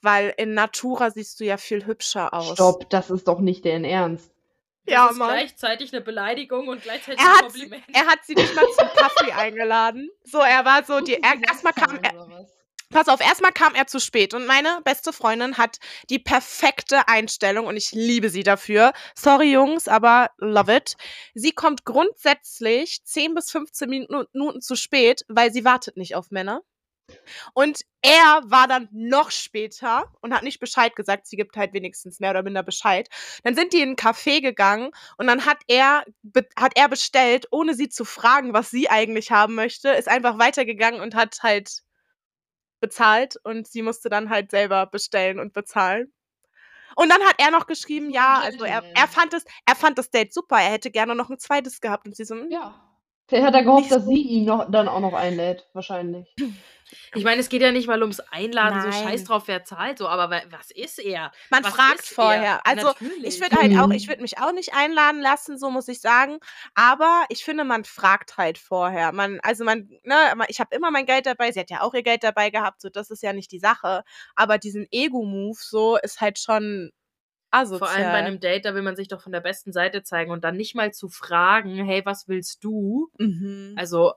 Weil 0.01 0.33
in 0.37 0.53
Natura 0.53 1.11
siehst 1.11 1.39
du 1.39 1.45
ja 1.45 1.57
viel 1.57 1.85
hübscher 1.85 2.33
aus. 2.33 2.53
Stopp, 2.53 2.89
das 2.89 3.09
ist 3.09 3.27
doch 3.27 3.39
nicht 3.39 3.65
deren 3.65 3.85
Ernst. 3.85 4.31
Das 4.85 4.93
Ja, 4.93 5.07
ist 5.09 5.17
Mann. 5.17 5.29
gleichzeitig 5.29 5.93
eine 5.93 6.01
Beleidigung 6.01 6.67
und 6.67 6.81
gleichzeitig 6.83 7.19
Er 7.21 7.25
ein 7.27 7.33
hat, 7.35 7.41
Kompliment. 7.43 7.83
er 7.93 8.05
hat 8.05 8.19
sie 8.25 8.35
nicht 8.35 8.53
mal 8.55 8.65
zum 8.77 8.87
Kaffee 8.95 9.31
eingeladen. 9.31 10.09
So, 10.25 10.39
er 10.39 10.65
war 10.65 10.83
so, 10.83 10.99
die, 10.99 11.13
er, 11.21 11.33
erstmal 11.47 11.73
kam 11.73 11.97
er, 12.03 12.13
Oder 12.13 12.29
was? 12.29 12.51
Pass 12.93 13.07
auf, 13.07 13.19
erstmal 13.19 13.51
kam 13.51 13.75
er 13.75 13.87
zu 13.87 13.99
spät 13.99 14.33
und 14.33 14.45
meine 14.45 14.79
beste 14.83 15.11
Freundin 15.13 15.57
hat 15.57 15.79
die 16.09 16.19
perfekte 16.19 17.07
Einstellung 17.07 17.67
und 17.67 17.75
ich 17.75 17.91
liebe 17.91 18.29
sie 18.29 18.43
dafür. 18.43 18.93
Sorry 19.15 19.51
Jungs, 19.51 19.87
aber 19.87 20.29
love 20.37 20.73
it. 20.73 20.95
Sie 21.33 21.51
kommt 21.51 21.85
grundsätzlich 21.85 23.03
10 23.03 23.35
bis 23.35 23.51
15 23.51 23.89
Minu- 23.89 24.27
Minuten 24.33 24.61
zu 24.61 24.75
spät, 24.75 25.25
weil 25.27 25.51
sie 25.51 25.65
wartet 25.65 25.97
nicht 25.97 26.15
auf 26.15 26.31
Männer. 26.31 26.61
Und 27.53 27.81
er 28.01 28.41
war 28.45 28.67
dann 28.67 28.87
noch 28.91 29.29
später 29.31 30.11
und 30.21 30.33
hat 30.33 30.43
nicht 30.43 30.59
Bescheid 30.59 30.95
gesagt. 30.95 31.27
Sie 31.27 31.35
gibt 31.35 31.57
halt 31.57 31.73
wenigstens 31.73 32.19
mehr 32.19 32.31
oder 32.31 32.43
minder 32.43 32.63
Bescheid. 32.63 33.09
Dann 33.43 33.55
sind 33.55 33.73
die 33.73 33.81
in 33.81 33.91
ein 33.91 33.95
Café 33.95 34.41
gegangen 34.41 34.91
und 35.17 35.27
dann 35.27 35.45
hat 35.45 35.57
er, 35.67 36.05
hat 36.55 36.73
er 36.75 36.87
bestellt, 36.87 37.47
ohne 37.51 37.73
sie 37.73 37.89
zu 37.89 38.05
fragen, 38.05 38.53
was 38.53 38.71
sie 38.71 38.89
eigentlich 38.89 39.31
haben 39.31 39.55
möchte, 39.55 39.89
ist 39.89 40.07
einfach 40.07 40.39
weitergegangen 40.39 41.01
und 41.01 41.15
hat 41.15 41.43
halt 41.43 41.83
bezahlt 42.83 43.37
und 43.45 43.67
sie 43.67 43.83
musste 43.83 44.09
dann 44.11 44.29
halt 44.31 44.51
selber 44.51 44.87
bestellen 44.87 45.39
und 45.39 45.53
bezahlen. 45.53 46.13
Und 46.95 47.09
dann 47.09 47.21
hat 47.23 47.35
er 47.39 47.51
noch 47.51 47.67
geschrieben, 47.67 48.09
ja, 48.11 48.39
also 48.41 48.63
er, 48.65 48.83
er 48.93 49.07
fand 49.07 49.33
es, 49.33 49.45
er 49.67 49.75
fand 49.75 49.97
das 49.97 50.11
Date 50.11 50.33
super, 50.33 50.57
er 50.57 50.71
hätte 50.71 50.91
gerne 50.91 51.15
noch 51.15 51.29
ein 51.29 51.39
zweites 51.39 51.81
gehabt 51.81 52.07
und 52.07 52.15
sie 52.15 52.25
so, 52.25 52.35
"Mm, 52.35 52.49
Ja. 52.51 52.75
Vielleicht 53.33 53.47
hat 53.47 53.55
er 53.55 53.63
gehofft, 53.63 53.91
dass 53.91 54.03
so. 54.03 54.09
sie 54.09 54.21
ihn 54.21 54.45
noch, 54.45 54.69
dann 54.69 54.87
auch 54.87 54.99
noch 54.99 55.13
einlädt. 55.13 55.67
Wahrscheinlich. 55.73 56.33
Ich 57.15 57.23
meine, 57.23 57.41
es 57.41 57.49
geht 57.49 57.61
ja 57.63 57.71
nicht 57.71 57.87
mal 57.87 57.99
ums 58.01 58.19
Einladen, 58.19 58.81
so 58.81 58.89
Nein. 58.89 59.03
scheiß 59.03 59.23
drauf, 59.23 59.43
wer 59.47 59.63
zahlt, 59.63 59.97
so, 59.97 60.07
aber 60.07 60.29
wa- 60.29 60.43
was 60.51 60.69
ist 60.69 60.99
er? 60.99 61.31
Man 61.49 61.63
Was 61.63 61.73
fragt 61.73 62.01
ist 62.01 62.11
er? 62.11 62.15
vorher. 62.15 62.67
Also 62.67 62.87
Natürlich. 62.87 63.23
ich 63.25 63.41
würde 63.41 63.55
halt 63.55 63.77
auch, 63.79 63.89
ich 63.89 64.07
würde 64.07 64.21
mich 64.21 64.37
auch 64.37 64.51
nicht 64.51 64.75
einladen 64.75 65.19
lassen, 65.19 65.57
so 65.57 65.71
muss 65.71 65.87
ich 65.87 66.01
sagen. 66.01 66.37
Aber 66.75 67.25
ich 67.29 67.43
finde, 67.43 67.63
man 67.63 67.83
fragt 67.83 68.37
halt 68.37 68.59
vorher. 68.59 69.11
Man, 69.11 69.39
also 69.41 69.63
man, 69.63 69.89
ne, 70.03 70.15
man- 70.35 70.47
ich 70.49 70.59
habe 70.59 70.75
immer 70.75 70.91
mein 70.91 71.07
Geld 71.07 71.25
dabei. 71.25 71.51
Sie 71.51 71.59
hat 71.59 71.71
ja 71.71 71.81
auch 71.81 71.95
ihr 71.95 72.03
Geld 72.03 72.23
dabei 72.23 72.51
gehabt, 72.51 72.81
so 72.81 72.89
das 72.89 73.09
ist 73.09 73.23
ja 73.23 73.33
nicht 73.33 73.51
die 73.51 73.59
Sache. 73.59 74.03
Aber 74.35 74.59
diesen 74.59 74.85
Ego-Move 74.91 75.57
so 75.59 75.97
ist 75.97 76.21
halt 76.21 76.37
schon 76.37 76.91
asozial. 77.53 77.79
Vor 77.79 77.89
allem 77.89 78.11
bei 78.11 78.17
einem 78.17 78.39
Date, 78.39 78.65
da 78.65 78.75
will 78.75 78.81
man 78.81 78.95
sich 78.95 79.07
doch 79.07 79.21
von 79.21 79.31
der 79.31 79.41
besten 79.41 79.71
Seite 79.71 80.03
zeigen 80.03 80.31
und 80.31 80.43
dann 80.43 80.57
nicht 80.57 80.75
mal 80.75 80.91
zu 80.91 81.09
fragen, 81.09 81.75
hey, 81.85 82.01
was 82.05 82.27
willst 82.27 82.63
du? 82.63 83.09
Mhm. 83.17 83.75
Also, 83.77 84.13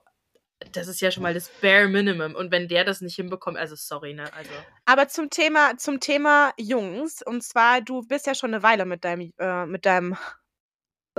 das 0.71 0.87
ist 0.87 1.01
ja 1.01 1.11
schon 1.11 1.23
mal 1.23 1.33
das 1.33 1.49
Bare 1.61 1.87
Minimum. 1.87 2.35
Und 2.35 2.51
wenn 2.51 2.67
der 2.67 2.83
das 2.83 3.01
nicht 3.01 3.15
hinbekommt, 3.15 3.57
also 3.57 3.75
sorry, 3.75 4.13
ne? 4.13 4.31
Also, 4.33 4.49
Aber 4.85 5.07
zum 5.07 5.29
Thema, 5.29 5.77
zum 5.77 5.99
Thema 5.99 6.51
Jungs, 6.57 7.21
und 7.21 7.43
zwar, 7.43 7.81
du 7.81 8.01
bist 8.01 8.25
ja 8.25 8.33
schon 8.33 8.53
eine 8.53 8.63
Weile 8.63 8.85
mit 8.85 9.05
deinem, 9.05 9.31
äh, 9.37 9.65
mit 9.65 9.85
deinem 9.85 10.17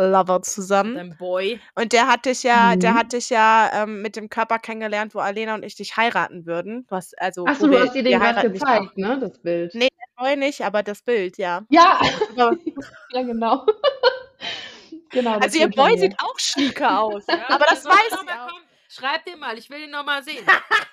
Lover 0.06 0.42
zusammen. 0.42 0.94
dein 0.94 1.16
Boy. 1.18 1.60
Und 1.74 1.92
der 1.92 2.06
hat 2.06 2.24
dich 2.26 2.42
ja, 2.44 2.76
der 2.76 2.92
Mhm. 2.92 2.96
hat 2.98 3.12
dich 3.12 3.30
ja 3.30 3.70
ähm, 3.74 4.00
mit 4.02 4.16
dem 4.16 4.28
Körper 4.30 4.58
kennengelernt, 4.58 5.14
wo 5.14 5.18
Alena 5.18 5.54
und 5.54 5.64
ich 5.64 5.74
dich 5.74 5.96
heiraten 5.96 6.46
würden. 6.46 6.86
Hast, 6.90 7.18
also, 7.20 7.44
Achso, 7.46 7.66
du 7.66 7.72
wir- 7.72 7.80
hast 7.84 7.94
dir 7.94 8.02
den 8.02 8.18
gerade 8.20 8.50
gezeigt, 8.50 8.96
ne? 8.96 9.18
Das 9.20 9.38
Bild. 9.40 9.74
Nee. 9.74 9.88
auch 10.16 10.24
neu 10.24 10.36
nicht, 10.36 10.60
aber 10.62 10.82
das 10.82 11.02
Bild, 11.02 11.36
ja. 11.38 11.62
Ja, 11.68 11.98
ja, 12.36 13.22
genau. 13.22 13.66
genau. 15.10 15.38
also 15.38 15.58
ihr 15.58 15.68
Boy 15.68 15.98
sieht 15.98 16.14
auch 16.20 16.38
schnieke 16.38 16.88
aus. 16.98 17.24
Ja, 17.28 17.34
aber 17.48 17.64
der 17.64 17.74
das 17.74 17.84
weiß 17.84 17.94
ich 18.12 18.30
auch. 18.30 18.50
Schreib 18.90 19.24
den 19.26 19.38
mal, 19.38 19.56
ich 19.58 19.68
will 19.68 19.80
den 19.82 19.90
noch 19.90 20.04
mal 20.04 20.22
sehen. 20.22 20.44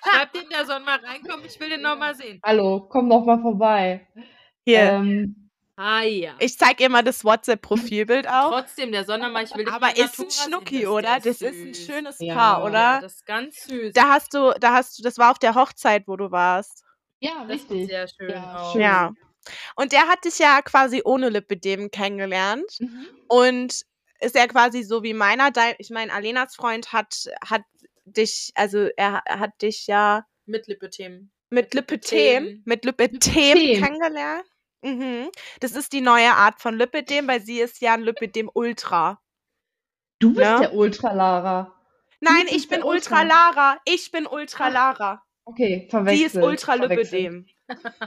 Schreib 0.04 0.30
den, 0.32 0.48
der 0.50 0.66
soll 0.66 0.80
mal 0.80 0.98
reinkommen, 0.98 1.46
ich 1.46 1.58
will 1.58 1.70
den 1.70 1.80
noch 1.80 1.96
mal 1.96 2.14
sehen. 2.14 2.40
Hallo, 2.44 2.86
komm 2.90 3.08
doch 3.08 3.24
mal 3.24 3.40
vorbei. 3.40 4.06
Hier, 4.66 4.80
Ähm, 4.80 5.45
Ah 5.78 6.02
ja. 6.02 6.34
ich 6.38 6.58
zeig 6.58 6.80
ihr 6.80 6.88
mal 6.88 7.02
das 7.02 7.22
WhatsApp-Profilbild 7.24 8.26
auch. 8.28 8.50
Trotzdem, 8.50 8.92
der 8.92 9.04
Sondermann, 9.04 9.44
ich 9.44 9.54
will 9.54 9.68
Aber 9.68 9.96
ist 9.96 10.18
ein. 10.18 10.30
Schnucki, 10.30 10.80
Das- 10.82 10.88
oder? 10.90 11.02
der 11.20 11.20
Das 11.20 11.42
ist 11.42 11.42
ein 11.42 11.74
schönes 11.74 12.16
Ja, 12.20 12.34
Paar, 12.34 12.58
Ja, 12.60 12.64
oder? 12.64 12.98
das 13.02 13.14
ist 13.16 13.26
ganz 13.26 13.64
süß. 13.64 13.92
Da 13.92 14.08
hast 14.08 14.32
du, 14.34 14.52
da 14.58 14.72
hast 14.72 14.98
du, 14.98 15.02
das 15.02 15.18
war 15.18 15.30
auf 15.32 15.38
der 15.38 15.54
Hochzeit, 15.54 16.04
wo 16.08 16.16
du 16.16 16.30
warst. 16.30 16.82
ja, 17.20 17.44
das 17.46 17.56
ist 17.62 17.70
richtig. 17.70 17.88
sehr 17.88 18.08
schön 18.08 18.30
Ja, 18.30 18.56
auch. 18.58 18.72
schön. 18.72 18.80
Ja. 18.80 19.12
Und 19.76 19.92
der 19.92 20.08
hat 20.08 20.24
dich 20.24 20.38
ja 20.38 20.60
quasi 20.62 21.02
ohne 21.04 21.28
Lipidem 21.28 21.90
kennengelernt. 21.90 22.64
Mhm. 22.80 23.06
Und 23.28 23.82
ist 24.20 24.34
ja 24.34 24.46
quasi 24.46 24.82
so 24.82 25.02
wie 25.02 25.12
meiner. 25.14 25.50
Dein, 25.50 25.74
ich 25.78 25.90
meine, 25.90 26.12
Alenas 26.12 26.56
Freund 26.56 26.92
hat, 26.94 27.26
hat 27.44 27.62
dich, 28.06 28.50
also 28.54 28.88
er, 28.96 29.20
er 29.26 29.38
hat 29.40 29.50
dich 29.60 29.86
ja 29.86 30.24
Mit 30.46 30.66
Lipidem. 30.68 31.30
mit 31.50 31.74
Lipidem, 31.74 32.62
mit 32.64 32.84
Lipidem. 32.86 33.20
kennengelernt. 33.84 34.44
Mhm. 34.86 35.30
Das 35.60 35.72
ist 35.72 35.92
die 35.92 36.00
neue 36.00 36.32
Art 36.32 36.60
von 36.60 36.76
Lipidem, 36.78 37.26
weil 37.28 37.40
sie 37.42 37.60
ist 37.60 37.80
ja 37.80 37.94
ein 37.94 38.02
Lipidem 38.02 38.50
Ultra. 38.54 39.20
Du 40.18 40.28
bist 40.30 40.40
Ja. 40.40 40.58
der 40.60 40.74
Ultralara. 40.74 41.74
Nein, 42.20 42.42
bist 42.44 42.54
ich 42.56 42.68
bin 42.68 42.82
Ultra 42.82 43.22
Ultra. 43.22 43.22
Lara. 43.22 43.78
Ich 43.84 44.10
bin 44.10 44.26
Ultra 44.26 44.66
Ach, 44.68 44.72
Lara. 44.72 45.22
Okay, 45.44 45.82
Die 45.84 45.90
verwechselt. 45.90 46.34
ist 46.34 46.42
Ultra. 46.42 46.74
Lipidem. 46.74 47.46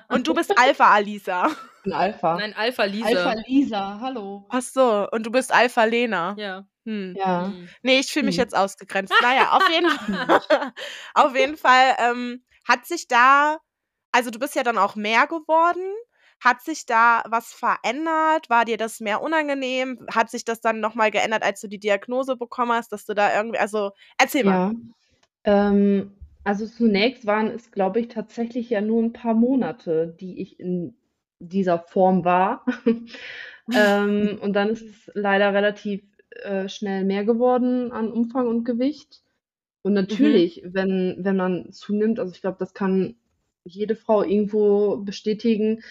Und 0.10 0.26
du 0.28 0.34
bist 0.34 0.58
Alpha 0.58 0.92
Alisa. 0.94 1.48
Ich 1.48 1.84
bin 1.84 1.94
Alpha. 1.94 2.36
Nein, 2.38 2.54
Alpha 2.58 2.84
Lisa. 2.86 3.08
Alpha 3.08 3.34
Lisa, 3.46 4.00
hallo. 4.02 4.46
Ach 4.50 4.62
so, 4.62 5.08
und 5.12 5.26
du 5.26 5.32
bist 5.32 5.54
Alpha 5.54 5.84
Lena. 5.84 6.34
Ja. 6.38 6.66
Hm. 6.86 7.14
Ja. 7.18 7.48
Mhm. 7.48 7.70
Nee, 7.82 8.00
ich 8.00 8.12
fühle 8.12 8.26
mich 8.26 8.36
Hm. 8.38 8.44
jetzt 8.44 8.56
ausgegrenzt. 8.56 9.14
Naja, 9.22 9.52
auf 9.52 9.70
jeden 9.70 9.90
Fall, 9.90 9.94
auf 11.14 11.36
jeden 11.36 11.58
Fall 11.58 11.96
ähm, 12.00 12.44
hat 12.68 12.86
sich 12.86 13.08
da, 13.08 13.58
also 14.12 14.32
du 14.32 14.40
bist 14.40 14.56
ja 14.56 14.64
dann 14.64 14.78
auch 14.78 14.96
mehr 14.96 15.28
geworden. 15.28 15.84
Hat 16.40 16.62
sich 16.62 16.86
da 16.86 17.24
was 17.30 17.54
verändert? 17.54 18.50
War 18.50 18.66
dir 18.66 18.78
das 18.78 19.00
mehr 19.00 19.22
unangenehm? 19.22 20.06
Hat 20.14 20.30
sich 20.30 20.46
das 20.46 20.62
dann 20.62 20.80
nochmal 20.80 21.12
geändert, 21.12 21.44
als 21.44 21.62
du 21.62 21.68
die 21.68 21.80
Diagnose 21.80 22.38
bekommen 22.38 22.72
hast, 22.74 22.92
dass 22.92 23.06
du 23.06 23.14
da 23.14 23.36
irgendwie, 23.36 23.60
also 23.60 23.92
erzähl 24.18 24.44
mal. 24.44 24.60
Ja. 24.60 24.72
Ähm, 25.44 26.12
also 26.44 26.66
zunächst 26.68 27.26
waren 27.26 27.48
es, 27.48 27.72
glaube 27.72 28.00
ich, 28.00 28.08
tatsächlich 28.08 28.70
ja 28.70 28.82
nur 28.82 29.02
ein 29.04 29.14
paar 29.14 29.34
Monate, 29.34 30.16
die 30.20 30.42
ich 30.42 30.60
in 30.60 30.96
dieser 31.40 31.80
Form 31.80 32.26
war. 32.26 32.66
ähm, 33.74 34.40
und 34.42 34.54
dann 34.54 34.70
ist 34.70 34.82
es 34.84 35.12
leider 35.14 35.54
relativ 35.54 36.04
äh, 36.32 36.68
schnell 36.70 37.06
mehr 37.06 37.26
geworden 37.26 37.92
an 37.92 38.12
Umfang 38.12 38.48
und 38.48 38.64
Gewicht. 38.66 39.22
Und 39.82 39.94
Mhm. 39.94 39.96
natürlich, 39.96 40.64
wenn, 40.66 41.18
wenn 41.20 41.38
man 41.38 41.72
zunimmt, 41.72 42.20
also 42.20 42.34
ich 42.34 42.42
glaube, 42.42 42.58
das 42.60 42.74
kann 42.74 43.16
jede 43.64 43.96
Frau 43.96 44.24
irgendwo 44.24 44.98
bestätigen, 44.98 45.84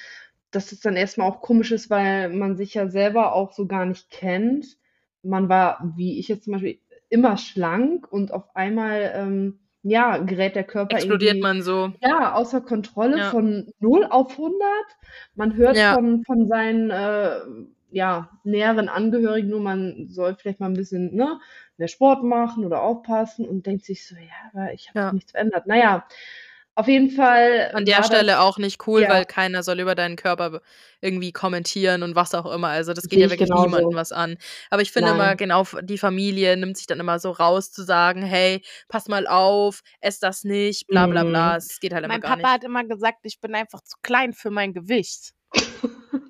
dass 0.50 0.72
es 0.72 0.80
dann 0.80 0.96
erstmal 0.96 1.28
auch 1.30 1.40
komisch 1.42 1.72
ist, 1.72 1.90
weil 1.90 2.30
man 2.30 2.56
sich 2.56 2.74
ja 2.74 2.88
selber 2.88 3.34
auch 3.34 3.52
so 3.52 3.66
gar 3.66 3.86
nicht 3.86 4.10
kennt. 4.10 4.78
Man 5.22 5.48
war, 5.48 5.92
wie 5.96 6.18
ich 6.18 6.28
jetzt 6.28 6.44
zum 6.44 6.54
Beispiel, 6.54 6.80
immer 7.10 7.36
schlank 7.38 8.10
und 8.12 8.32
auf 8.32 8.54
einmal, 8.56 9.12
ähm, 9.14 9.60
ja, 9.82 10.18
gerät 10.18 10.56
der 10.56 10.64
Körper 10.64 10.96
Explodiert 10.96 11.42
man 11.42 11.62
so. 11.62 11.92
ja, 12.00 12.34
außer 12.34 12.60
Kontrolle 12.60 13.20
Ja. 13.20 13.30
von 13.30 13.72
0 13.80 14.04
auf 14.10 14.36
100. 14.38 14.86
Man 15.34 15.56
hört 15.56 15.76
Ja. 15.76 15.88
von, 15.88 16.22
von 16.24 16.48
seinen, 16.48 16.90
äh, 16.90 17.40
ja, 17.90 18.30
näheren 18.44 18.88
Angehörigen 18.90 19.48
nur, 19.50 19.60
man 19.60 20.06
soll 20.08 20.36
vielleicht 20.36 20.60
mal 20.60 20.66
ein 20.66 20.74
bisschen, 20.74 21.14
ne, 21.16 21.40
mehr 21.78 21.88
Sport 21.88 22.22
machen 22.24 22.64
oder 22.66 22.82
aufpassen 22.82 23.48
und 23.48 23.66
denkt 23.66 23.84
sich 23.84 24.06
so, 24.06 24.16
ja, 24.16 24.50
aber 24.52 24.72
ich 24.74 24.88
habe 24.88 24.96
Ja. 24.96 25.04
doch 25.06 25.12
nichts 25.12 25.32
verändert. 25.32 25.66
Naja, 25.66 26.06
auf 26.78 26.86
jeden 26.86 27.10
Fall 27.10 27.70
An 27.74 27.84
der 27.84 28.04
Stelle 28.04 28.40
auch 28.40 28.56
nicht 28.56 28.86
cool, 28.86 29.02
ja, 29.02 29.08
weil 29.08 29.24
keiner 29.24 29.64
soll 29.64 29.80
über 29.80 29.96
deinen 29.96 30.14
Körper 30.14 30.60
irgendwie 31.00 31.32
kommentieren 31.32 32.04
und 32.04 32.14
was 32.14 32.34
auch 32.34 32.46
immer. 32.52 32.68
Also 32.68 32.92
das 32.92 33.04
geht 33.08 33.18
sehe 33.18 33.20
ja 33.20 33.26
ich 33.26 33.32
wirklich 33.32 33.50
niemandem 33.50 33.90
genauso. 33.90 33.96
was 33.96 34.12
an. 34.12 34.36
Aber 34.70 34.80
ich 34.82 34.92
finde 34.92 35.10
immer, 35.10 35.26
Nein. 35.26 35.36
genau, 35.36 35.62
f- 35.62 35.76
die 35.82 35.98
Familie 35.98 36.56
nimmt 36.56 36.76
sich 36.76 36.86
dann 36.86 37.00
immer 37.00 37.18
so 37.18 37.32
raus 37.32 37.72
zu 37.72 37.82
sagen, 37.82 38.22
hey, 38.22 38.62
pass 38.88 39.08
mal 39.08 39.26
auf, 39.26 39.80
ess 40.00 40.20
das 40.20 40.44
nicht, 40.44 40.86
bla 40.86 41.06
bla 41.08 41.24
bla. 41.24 41.50
Mhm. 41.52 41.56
Es 41.56 41.80
geht 41.80 41.92
halt 41.92 42.04
immer 42.04 42.14
Mein 42.14 42.20
gar 42.20 42.30
Papa 42.36 42.42
nicht. 42.42 42.48
hat 42.54 42.64
immer 42.64 42.84
gesagt, 42.84 43.18
ich 43.24 43.40
bin 43.40 43.54
einfach 43.56 43.80
zu 43.82 43.96
klein 44.02 44.32
für 44.32 44.50
mein 44.50 44.72
Gewicht. 44.72 45.32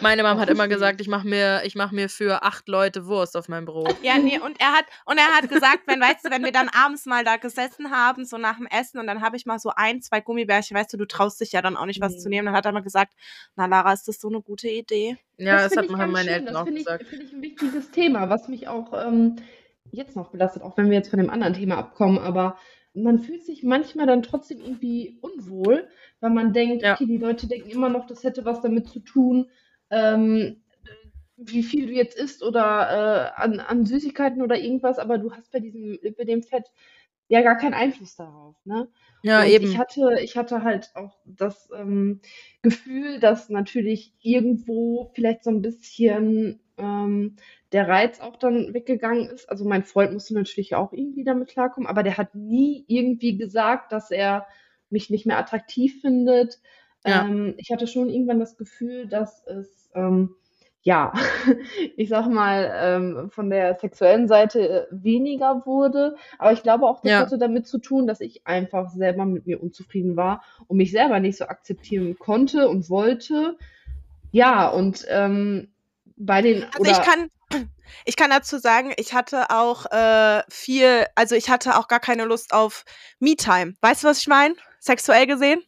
Meine 0.00 0.22
Mom 0.22 0.38
hat 0.38 0.48
immer 0.48 0.68
gesagt, 0.68 1.00
ich 1.00 1.08
mache 1.08 1.26
mir, 1.26 1.62
ich 1.64 1.74
mach 1.74 1.90
mir 1.92 2.08
für 2.08 2.42
acht 2.42 2.68
Leute 2.68 3.06
Wurst 3.06 3.36
auf 3.36 3.48
mein 3.48 3.64
Brot. 3.64 3.94
Ja, 4.02 4.18
nee, 4.18 4.38
und 4.38 4.60
er 4.60 4.72
hat, 4.72 4.84
und 5.04 5.18
er 5.18 5.26
hat 5.36 5.48
gesagt, 5.48 5.80
wenn, 5.86 6.00
weißt 6.00 6.24
du, 6.24 6.30
wenn 6.30 6.44
wir 6.44 6.52
dann 6.52 6.68
abends 6.68 7.04
mal 7.06 7.24
da 7.24 7.36
gesessen 7.36 7.90
haben, 7.90 8.24
so 8.24 8.38
nach 8.38 8.56
dem 8.56 8.66
Essen, 8.66 8.98
und 9.00 9.06
dann 9.06 9.20
habe 9.22 9.36
ich 9.36 9.46
mal 9.46 9.58
so 9.58 9.70
ein, 9.74 10.00
zwei 10.02 10.20
Gummibärchen, 10.20 10.76
weißt 10.76 10.92
du, 10.92 10.96
du 10.96 11.06
traust 11.06 11.40
dich 11.40 11.52
ja 11.52 11.62
dann 11.62 11.76
auch 11.76 11.86
nicht, 11.86 12.00
was 12.00 12.18
zu 12.18 12.28
Mhm. 12.28 12.30
nehmen, 12.30 12.46
dann 12.46 12.54
hat 12.56 12.66
er 12.66 12.72
mal 12.72 12.82
gesagt, 12.82 13.12
na 13.56 13.66
Lara, 13.66 13.92
ist 13.92 14.06
das 14.08 14.20
so 14.20 14.28
eine 14.28 14.40
gute 14.40 14.68
Idee? 14.68 15.16
Ja, 15.36 15.54
Das 15.62 15.72
das 15.74 15.74
finde 15.86 15.98
hat 15.98 16.08
meine 16.10 16.24
schön. 16.24 16.32
Eltern 16.32 16.46
Das 16.46 16.56
auch 16.56 16.64
finde 16.64 16.80
ich, 16.80 16.86
gesagt. 16.86 17.06
finde 17.06 17.24
ich 17.24 17.32
ein 17.32 17.42
wichtiges 17.42 17.90
Thema, 17.90 18.28
was 18.30 18.48
mich 18.48 18.68
auch 18.68 18.92
ähm, 19.06 19.36
jetzt 19.90 20.16
noch 20.16 20.30
belastet, 20.30 20.62
auch 20.62 20.76
wenn 20.76 20.90
wir 20.90 20.96
jetzt 20.96 21.10
von 21.10 21.18
dem 21.18 21.30
anderen 21.30 21.54
Thema 21.54 21.78
abkommen. 21.78 22.18
Aber 22.18 22.56
man 22.94 23.18
fühlt 23.20 23.44
sich 23.44 23.62
manchmal 23.62 24.06
dann 24.06 24.22
trotzdem 24.22 24.60
irgendwie 24.60 25.18
unwohl, 25.20 25.88
weil 26.20 26.30
man 26.30 26.52
denkt, 26.52 26.82
Ja. 26.82 26.94
okay, 26.94 27.06
die 27.06 27.18
Leute 27.18 27.46
denken 27.46 27.70
immer 27.70 27.88
noch, 27.88 28.06
das 28.06 28.24
hätte 28.24 28.44
was 28.44 28.60
damit 28.60 28.88
zu 28.88 29.00
tun, 29.00 29.50
ähm, 29.90 30.62
wie 31.36 31.62
viel 31.62 31.86
du 31.86 31.92
jetzt 31.92 32.18
isst 32.18 32.42
oder 32.42 33.32
äh, 33.36 33.40
an, 33.40 33.60
an 33.60 33.86
Süßigkeiten 33.86 34.42
oder 34.42 34.58
irgendwas, 34.58 34.98
aber 34.98 35.18
du 35.18 35.32
hast 35.32 35.52
bei 35.52 35.60
diesem 35.60 35.98
Lipidem-Fett 36.02 36.72
ja 37.28 37.42
gar 37.42 37.56
keinen 37.56 37.74
Einfluss 37.74 38.16
darauf, 38.16 38.56
ne? 38.64 38.88
Ja, 39.22 39.44
Und 39.44 39.60
ich 39.60 39.76
eben. 39.76 39.78
hatte, 39.78 40.18
ich 40.22 40.36
hatte 40.36 40.62
halt 40.62 40.90
auch 40.94 41.18
das 41.24 41.68
ähm, 41.76 42.20
Gefühl, 42.62 43.20
dass 43.20 43.50
natürlich 43.50 44.14
irgendwo 44.20 45.12
vielleicht 45.14 45.44
so 45.44 45.50
ein 45.50 45.62
bisschen 45.62 46.60
ähm, 46.78 47.36
der 47.72 47.88
Reiz 47.88 48.20
auch 48.20 48.36
dann 48.36 48.72
weggegangen 48.74 49.28
ist. 49.28 49.48
Also 49.50 49.64
mein 49.64 49.84
Freund 49.84 50.12
musste 50.12 50.34
natürlich 50.34 50.74
auch 50.74 50.92
irgendwie 50.92 51.24
damit 51.24 51.48
klarkommen, 51.48 51.88
aber 51.88 52.02
der 52.02 52.16
hat 52.16 52.34
nie 52.34 52.84
irgendwie 52.88 53.36
gesagt, 53.36 53.92
dass 53.92 54.10
er 54.10 54.46
mich 54.90 55.10
nicht 55.10 55.26
mehr 55.26 55.38
attraktiv 55.38 56.00
findet. 56.00 56.58
Ja. 57.06 57.26
Ähm, 57.26 57.54
ich 57.58 57.70
hatte 57.70 57.86
schon 57.86 58.08
irgendwann 58.08 58.40
das 58.40 58.56
Gefühl, 58.56 59.06
dass 59.06 59.44
es 59.46 59.90
ähm, 59.94 60.34
ja, 60.82 61.12
ich 61.96 62.08
sag 62.08 62.28
mal, 62.28 62.72
ähm, 62.74 63.30
von 63.30 63.50
der 63.50 63.74
sexuellen 63.74 64.28
Seite 64.28 64.68
äh, 64.68 64.86
weniger 64.90 65.66
wurde. 65.66 66.16
Aber 66.38 66.52
ich 66.52 66.62
glaube 66.62 66.86
auch, 66.86 67.00
das 67.02 67.10
Ja. 67.10 67.18
hatte 67.20 67.36
damit 67.38 67.66
zu 67.66 67.78
tun, 67.78 68.06
dass 68.06 68.20
ich 68.20 68.46
einfach 68.46 68.90
selber 68.90 69.26
mit 69.26 69.46
mir 69.46 69.62
unzufrieden 69.62 70.16
war 70.16 70.42
und 70.66 70.76
mich 70.76 70.92
selber 70.92 71.20
nicht 71.20 71.36
so 71.36 71.44
akzeptieren 71.46 72.18
konnte 72.18 72.68
und 72.68 72.88
wollte. 72.88 73.56
Ja, 74.30 74.68
und 74.68 75.04
ähm, 75.08 75.68
bei 76.18 76.42
den 76.42 76.64
Also 76.74 76.90
ich 76.90 77.00
kann, 77.00 77.30
ich 78.04 78.16
kann 78.16 78.30
dazu 78.30 78.58
sagen, 78.58 78.92
ich 78.96 79.14
hatte 79.14 79.50
auch 79.50 79.86
äh, 79.90 80.42
viel, 80.50 81.06
also 81.14 81.34
ich 81.34 81.48
hatte 81.50 81.76
auch 81.78 81.88
gar 81.88 82.00
keine 82.00 82.24
Lust 82.24 82.52
auf 82.52 82.84
Me-Time. 83.20 83.74
Weißt 83.80 84.04
du, 84.04 84.08
was 84.08 84.20
ich 84.20 84.28
meine? 84.28 84.54
Sexuell 84.80 85.26
gesehen? 85.26 85.62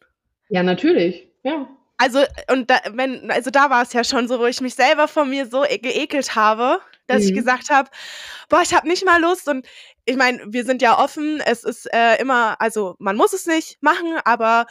ja, 0.49 0.63
natürlich. 0.63 1.27
Ja. 1.43 1.67
Also, 1.97 2.23
und 2.49 2.69
da, 2.69 2.79
wenn, 2.93 3.29
also 3.31 3.51
da 3.51 3.69
war 3.69 3.83
es 3.83 3.93
ja 3.93 4.03
schon 4.03 4.27
so, 4.27 4.39
wo 4.39 4.45
ich 4.47 4.59
mich 4.61 4.73
selber 4.73 5.07
von 5.07 5.29
mir 5.29 5.45
so 5.47 5.63
e 5.63 5.77
geekelt 5.77 6.35
habe, 6.35 6.81
dass 7.07 7.25
ich 7.25 7.31
Mhm. 7.31 7.35
gesagt 7.35 7.69
habe, 7.69 7.89
boah, 8.49 8.61
ich 8.63 8.73
habe 8.73 8.87
nicht 8.87 9.05
mal 9.05 9.21
Lust. 9.21 9.47
Und 9.47 9.67
ich 10.05 10.15
meine, 10.17 10.41
wir 10.47 10.65
sind 10.65 10.81
ja 10.81 10.97
offen, 10.97 11.39
es 11.45 11.63
ist 11.63 11.85
äh, 11.93 12.15
immer, 12.19 12.59
also 12.59 12.95
man 12.99 13.15
muss 13.17 13.33
es 13.33 13.45
nicht 13.45 13.77
machen, 13.81 14.17
aber 14.25 14.65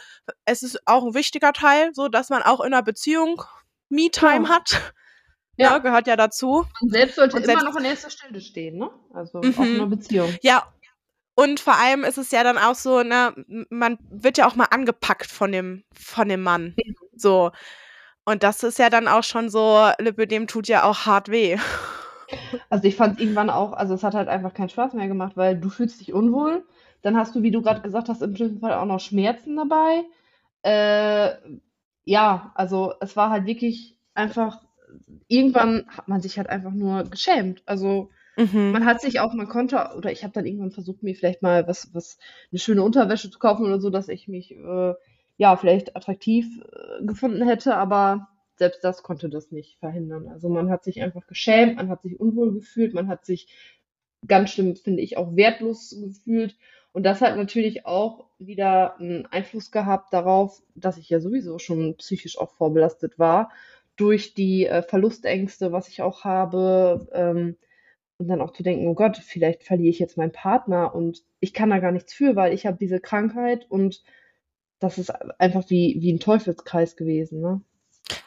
es 0.45 0.61
ist 0.61 0.79
auch 0.85 1.05
ein 1.05 1.13
wichtiger 1.13 1.53
Teil, 1.53 1.91
so 1.93 2.09
dass 2.09 2.29
man 2.29 2.43
auch 2.43 2.59
in 2.59 2.73
einer 2.73 2.83
Beziehung 2.83 3.41
Me-Time 3.89 4.47
Ja. 4.47 4.49
hat. 4.49 4.93
Ja. 5.61 5.71
Ja. 5.71 5.77
gehört 5.79 6.07
ja 6.07 6.15
dazu. 6.15 6.65
Man 6.81 6.89
selbst 6.89 7.15
sollte 7.15 7.37
Und 7.37 7.43
immer 7.43 7.53
selbst- 7.53 7.65
noch 7.65 7.75
an 7.75 7.85
erster 7.85 8.09
Stelle 8.09 8.41
stehen, 8.41 8.77
ne? 8.77 8.89
Also 9.13 9.39
auch 9.39 9.43
in 9.43 9.51
Mhm. 9.51 9.75
einer 9.75 9.87
Beziehung. 9.87 10.33
Ja. 10.41 10.63
Und 11.35 11.59
vor 11.59 11.75
allem 11.79 12.03
ist 12.03 12.17
es 12.17 12.31
ja 12.31 12.43
dann 12.43 12.57
auch 12.57 12.75
so, 12.75 13.03
ne, 13.03 13.33
man 13.69 13.97
wird 14.09 14.37
ja 14.37 14.47
auch 14.47 14.55
mal 14.55 14.67
angepackt 14.69 15.27
von 15.31 15.51
dem, 15.51 15.83
von 15.93 16.27
dem 16.27 16.43
Mann. 16.43 16.75
So. 17.15 17.51
Und 18.25 18.43
das 18.43 18.61
ist 18.63 18.77
ja 18.79 18.89
dann 18.89 19.07
auch 19.07 19.23
schon 19.23 19.49
so, 19.49 19.89
Lipödem 19.97 20.45
tut 20.47 20.67
ja 20.67 20.83
auch 20.83 21.05
hart 21.05 21.29
weh. 21.29 21.57
Also 22.69 22.85
ich 22.87 22.95
fand 22.95 23.19
irgendwann 23.19 23.49
auch, 23.49 23.73
also 23.73 23.93
es 23.93 24.03
hat 24.05 24.13
halt 24.13 24.29
einfach 24.29 24.53
keinen 24.53 24.69
Spaß 24.69 24.93
mehr 24.93 25.09
gemacht, 25.09 25.33
weil 25.35 25.57
du 25.59 25.69
fühlst 25.69 25.99
dich 25.99 26.13
unwohl. 26.13 26.65
Dann 27.01 27.17
hast 27.17 27.35
du, 27.35 27.43
wie 27.43 27.51
du 27.51 27.61
gerade 27.61 27.81
gesagt 27.81 28.07
hast, 28.07 28.21
im 28.21 28.37
schlimmsten 28.37 28.61
Fall 28.61 28.73
auch 28.75 28.85
noch 28.85 29.01
Schmerzen 29.01 29.57
dabei. 29.57 30.03
Äh, 30.63 31.31
ja, 32.05 32.51
also 32.55 32.93
es 33.01 33.17
war 33.17 33.31
halt 33.31 33.45
wirklich 33.47 33.97
einfach, 34.13 34.61
irgendwann 35.27 35.85
hat 35.87 36.07
man 36.07 36.21
sich 36.21 36.37
halt 36.37 36.49
einfach 36.49 36.71
nur 36.71 37.03
geschämt. 37.03 37.63
Also 37.65 38.09
Mhm. 38.37 38.71
man 38.71 38.85
hat 38.85 39.01
sich 39.01 39.19
auch, 39.19 39.33
man 39.33 39.47
konnte, 39.49 39.91
oder 39.97 40.11
ich 40.11 40.23
habe 40.23 40.33
dann 40.33 40.45
irgendwann 40.45 40.71
versucht, 40.71 41.03
mir 41.03 41.15
vielleicht 41.15 41.41
mal 41.41 41.67
was, 41.67 41.93
was, 41.93 42.17
eine 42.51 42.59
schöne 42.59 42.83
Unterwäsche 42.83 43.29
zu 43.29 43.39
kaufen 43.39 43.65
oder 43.65 43.79
so, 43.79 43.89
dass 43.89 44.07
ich 44.07 44.27
mich, 44.27 44.51
äh, 44.55 44.93
ja, 45.37 45.55
vielleicht 45.57 45.95
attraktiv 45.95 46.45
äh, 46.71 47.05
gefunden 47.05 47.45
hätte, 47.45 47.75
aber 47.75 48.29
selbst 48.55 48.83
das 48.83 49.03
konnte 49.03 49.29
das 49.29 49.51
nicht 49.51 49.79
verhindern. 49.79 50.27
Also 50.27 50.47
man 50.49 50.69
hat 50.69 50.83
sich 50.83 51.01
einfach 51.01 51.27
geschämt, 51.27 51.75
man 51.77 51.89
hat 51.89 52.03
sich 52.03 52.19
unwohl 52.19 52.53
gefühlt, 52.53 52.93
man 52.93 53.07
hat 53.07 53.25
sich 53.25 53.47
ganz 54.27 54.51
schlimm, 54.51 54.75
finde 54.75 55.01
ich, 55.01 55.17
auch 55.17 55.35
wertlos 55.35 55.95
gefühlt. 55.99 56.55
Und 56.93 57.03
das 57.03 57.21
hat 57.21 57.37
natürlich 57.37 57.85
auch 57.85 58.25
wieder 58.37 58.97
einen 58.99 59.25
Einfluss 59.27 59.71
gehabt 59.71 60.13
darauf, 60.13 60.61
dass 60.75 60.97
ich 60.97 61.09
ja 61.09 61.19
sowieso 61.19 61.57
schon 61.57 61.95
psychisch 61.97 62.37
auch 62.37 62.51
vorbelastet 62.51 63.17
war 63.17 63.51
durch 64.01 64.33
die 64.33 64.65
äh, 64.65 64.81
Verlustängste, 64.81 65.71
was 65.71 65.87
ich 65.87 66.01
auch 66.01 66.23
habe. 66.23 67.07
Ähm, 67.13 67.57
und 68.17 68.27
dann 68.27 68.41
auch 68.41 68.53
zu 68.53 68.61
denken, 68.61 68.87
oh 68.87 68.93
Gott, 68.93 69.17
vielleicht 69.17 69.63
verliere 69.63 69.89
ich 69.89 69.99
jetzt 69.99 70.15
meinen 70.17 70.31
Partner 70.31 70.93
und 70.93 71.23
ich 71.39 71.53
kann 71.53 71.71
da 71.71 71.79
gar 71.79 71.91
nichts 71.91 72.13
für, 72.13 72.35
weil 72.35 72.53
ich 72.53 72.67
habe 72.67 72.77
diese 72.79 72.99
Krankheit 72.99 73.65
und 73.69 74.03
das 74.79 74.99
ist 74.99 75.09
einfach 75.39 75.69
wie, 75.69 75.97
wie 76.01 76.13
ein 76.13 76.19
Teufelskreis 76.19 76.95
gewesen, 76.95 77.41
ne? 77.41 77.61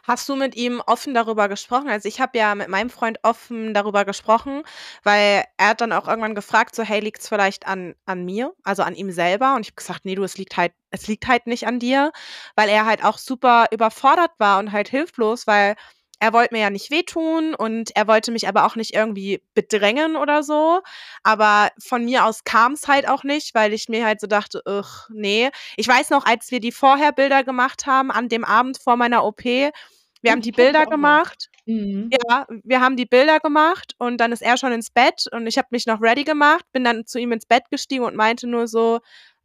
Hast 0.02 0.28
du 0.28 0.36
mit 0.36 0.54
ihm 0.56 0.80
offen 0.86 1.14
darüber 1.14 1.48
gesprochen? 1.48 1.88
Also 1.88 2.08
ich 2.08 2.20
habe 2.20 2.38
ja 2.38 2.54
mit 2.54 2.68
meinem 2.68 2.90
Freund 2.90 3.18
offen 3.22 3.74
darüber 3.74 4.04
gesprochen, 4.04 4.62
weil 5.02 5.44
er 5.56 5.68
hat 5.68 5.80
dann 5.80 5.92
auch 5.92 6.08
irgendwann 6.08 6.34
gefragt, 6.34 6.74
so 6.74 6.82
hey, 6.82 7.00
liegt 7.00 7.20
es 7.22 7.28
vielleicht 7.28 7.66
an, 7.66 7.94
an 8.06 8.24
mir, 8.24 8.52
also 8.64 8.82
an 8.82 8.94
ihm 8.94 9.10
selber? 9.10 9.54
Und 9.54 9.62
ich 9.62 9.68
habe 9.68 9.76
gesagt, 9.76 10.04
nee, 10.04 10.14
du, 10.14 10.22
es 10.24 10.36
liegt 10.38 10.56
halt, 10.56 10.72
es 10.90 11.06
liegt 11.08 11.26
halt 11.26 11.46
nicht 11.46 11.66
an 11.66 11.78
dir, 11.78 12.12
weil 12.56 12.68
er 12.68 12.86
halt 12.86 13.04
auch 13.04 13.18
super 13.18 13.66
überfordert 13.72 14.30
war 14.38 14.58
und 14.58 14.72
halt 14.72 14.88
hilflos, 14.88 15.46
weil 15.46 15.74
er 16.20 16.32
wollte 16.32 16.54
mir 16.54 16.60
ja 16.60 16.70
nicht 16.70 16.90
wehtun 16.90 17.54
und 17.54 17.94
er 17.96 18.06
wollte 18.06 18.30
mich 18.30 18.48
aber 18.48 18.64
auch 18.64 18.76
nicht 18.76 18.94
irgendwie 18.94 19.42
bedrängen 19.54 20.16
oder 20.16 20.42
so. 20.42 20.80
Aber 21.22 21.70
von 21.78 22.04
mir 22.04 22.24
aus 22.24 22.44
kam 22.44 22.72
es 22.72 22.88
halt 22.88 23.08
auch 23.08 23.24
nicht, 23.24 23.54
weil 23.54 23.72
ich 23.72 23.88
mir 23.88 24.04
halt 24.04 24.20
so 24.20 24.26
dachte, 24.26 24.62
ugh, 24.66 25.08
nee. 25.10 25.50
Ich 25.76 25.88
weiß 25.88 26.10
noch, 26.10 26.24
als 26.24 26.50
wir 26.50 26.60
die 26.60 26.72
Vorherbilder 26.72 27.44
gemacht 27.44 27.86
haben, 27.86 28.10
an 28.10 28.28
dem 28.28 28.44
Abend 28.44 28.78
vor 28.78 28.96
meiner 28.96 29.24
OP, 29.24 29.44
wir 29.44 30.32
haben 30.32 30.40
die 30.40 30.52
Bilder 30.52 30.86
gemacht. 30.86 31.50
Mhm. 31.66 32.10
Ja, 32.10 32.46
wir 32.62 32.80
haben 32.80 32.96
die 32.96 33.06
Bilder 33.06 33.40
gemacht 33.40 33.94
und 33.98 34.18
dann 34.18 34.32
ist 34.32 34.42
er 34.42 34.56
schon 34.56 34.72
ins 34.72 34.90
Bett 34.90 35.26
und 35.32 35.46
ich 35.46 35.58
habe 35.58 35.68
mich 35.70 35.86
noch 35.86 36.00
ready 36.00 36.24
gemacht, 36.24 36.64
bin 36.72 36.84
dann 36.84 37.06
zu 37.06 37.18
ihm 37.18 37.32
ins 37.32 37.46
Bett 37.46 37.64
gestiegen 37.70 38.04
und 38.04 38.16
meinte 38.16 38.46
nur 38.46 38.66
so, 38.66 39.00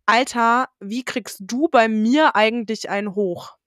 Alter, 0.05 0.69
wie 0.79 1.03
kriegst 1.03 1.39
du 1.41 1.67
bei 1.67 1.87
mir 1.87 2.35
eigentlich 2.35 2.89
einen 2.89 3.13
hoch? 3.15 3.57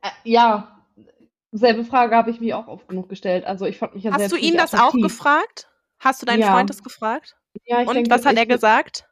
Äh, 0.00 0.10
ja, 0.24 0.75
selbe 1.56 1.84
Frage 1.84 2.16
habe 2.16 2.30
ich 2.30 2.40
mir 2.40 2.58
auch 2.58 2.68
oft 2.68 2.88
genug 2.88 3.08
gestellt. 3.08 3.44
Also 3.44 3.66
ich 3.66 3.78
fand 3.78 3.94
mich 3.94 4.04
ja 4.04 4.12
Hast 4.12 4.32
du 4.32 4.36
ihn 4.36 4.56
das 4.56 4.74
auch 4.74 4.92
gefragt? 4.92 5.68
Hast 5.98 6.22
du 6.22 6.26
deinen 6.26 6.40
Ja. 6.40 6.52
Freund 6.52 6.70
das 6.70 6.82
gefragt? 6.82 7.36
Ja, 7.64 7.82
ich 7.82 7.88
Und 7.88 7.94
denke, 7.94 8.10
was 8.10 8.24
hat 8.26 8.34
ich, 8.34 8.38
er 8.38 8.46
gesagt? 8.46 9.06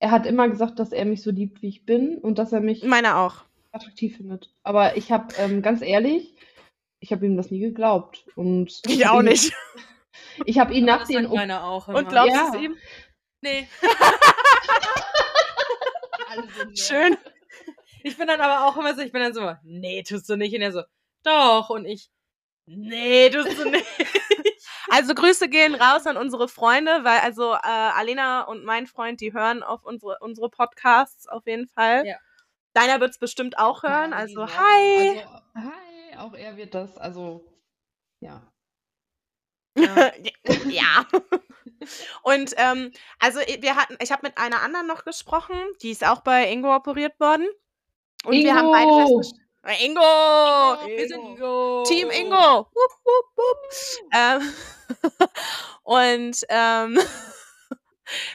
Er 0.00 0.10
hat 0.10 0.26
immer 0.26 0.48
gesagt, 0.48 0.78
dass 0.78 0.92
er 0.92 1.04
mich 1.04 1.22
so 1.22 1.30
liebt, 1.30 1.62
wie 1.62 1.68
ich 1.68 1.84
bin 1.86 2.18
und 2.18 2.38
dass 2.38 2.52
er 2.52 2.60
mich 2.60 2.82
Meiner 2.82 3.18
auch. 3.18 3.44
attraktiv 3.72 4.16
findet. 4.16 4.52
Aber 4.62 4.96
ich 4.96 5.12
habe, 5.12 5.32
ähm, 5.38 5.62
ganz 5.62 5.80
ehrlich, 5.82 6.34
ich 7.00 7.12
habe 7.12 7.24
ihm 7.26 7.36
das 7.36 7.50
nie 7.50 7.60
geglaubt. 7.60 8.26
Und 8.36 8.80
Ich 8.86 9.06
auch 9.06 9.20
ihn, 9.20 9.26
nicht. 9.26 9.52
Ich 10.44 10.58
habe 10.58 10.74
ihn 10.74 10.84
nach 10.84 11.00
das 11.00 11.08
den 11.08 11.28
meiner 11.28 11.64
auch 11.64 11.88
immer. 11.88 11.98
Und 11.98 12.08
glaubst 12.08 12.34
Ja. 12.34 12.50
du 12.50 12.56
es 12.58 12.62
ihm? 12.62 12.76
nee. 13.42 13.66
Schön. 16.74 17.16
Ich 18.02 18.16
bin 18.16 18.26
dann 18.26 18.40
aber 18.40 18.66
auch 18.66 18.76
immer 18.76 18.94
so, 18.94 19.02
ich 19.02 19.12
bin 19.12 19.22
dann 19.22 19.34
so, 19.34 19.54
nee, 19.62 20.02
tust 20.02 20.28
du 20.28 20.36
nicht. 20.36 20.54
Und 20.54 20.62
er 20.62 20.72
so, 20.72 20.82
doch. 21.22 21.70
Und 21.70 21.84
ich, 21.84 22.10
nee, 22.66 23.30
tust 23.30 23.58
du 23.58 23.70
nicht. 23.70 23.86
Also 24.90 25.14
Grüße 25.14 25.48
gehen 25.48 25.74
raus 25.74 26.06
an 26.06 26.18
unsere 26.18 26.48
Freunde, 26.48 27.02
weil 27.02 27.20
also 27.20 27.54
äh, 27.54 27.58
Alena 27.62 28.42
und 28.42 28.64
mein 28.64 28.86
Freund, 28.86 29.22
die 29.22 29.32
hören 29.32 29.62
auf 29.62 29.84
unsere, 29.84 30.18
unsere 30.20 30.50
Podcasts 30.50 31.26
auf 31.28 31.46
jeden 31.46 31.66
Fall. 31.66 32.06
Ja. 32.06 32.16
Deiner 32.74 33.00
wird 33.00 33.12
es 33.12 33.18
bestimmt 33.18 33.58
auch 33.58 33.82
hören. 33.82 34.10
Ja, 34.10 34.16
Also 34.16 34.46
hi. 34.46 35.20
Also, 35.20 35.30
hi, 35.54 36.16
auch 36.18 36.34
er 36.34 36.58
wird 36.58 36.74
das, 36.74 36.98
also, 36.98 37.42
ja. 38.20 38.42
Ja. 39.78 40.12
ja. 40.68 41.06
Und 42.22 42.52
ähm, 42.56 42.92
also 43.18 43.40
wir 43.40 43.76
hatten, 43.76 43.96
ich 44.00 44.12
habe 44.12 44.26
mit 44.26 44.36
einer 44.36 44.60
anderen 44.62 44.86
noch 44.86 45.04
gesprochen, 45.04 45.56
die 45.80 45.90
ist 45.90 46.06
auch 46.06 46.20
bei 46.20 46.50
Ingo 46.50 46.74
operiert 46.74 47.18
worden. 47.18 47.46
Und 48.24 48.34
wir 48.34 48.54
haben 48.54 48.70
beide 48.70 48.90
Ingo! 48.90 49.20
festgestellt. 49.20 49.41
Äh, 49.64 49.86
Ingo! 49.86 50.00
Wir 50.00 51.06
sind 51.06 51.20
Ingo. 51.20 51.34
Ingo. 51.36 51.84
Team 51.84 52.10
Ingo! 52.10 52.66
Wupp, 52.74 52.92
wupp, 53.04 53.26
wupp. 53.36 53.58
Ähm, 54.12 54.52
und 55.84 56.36
ähm, 56.48 56.98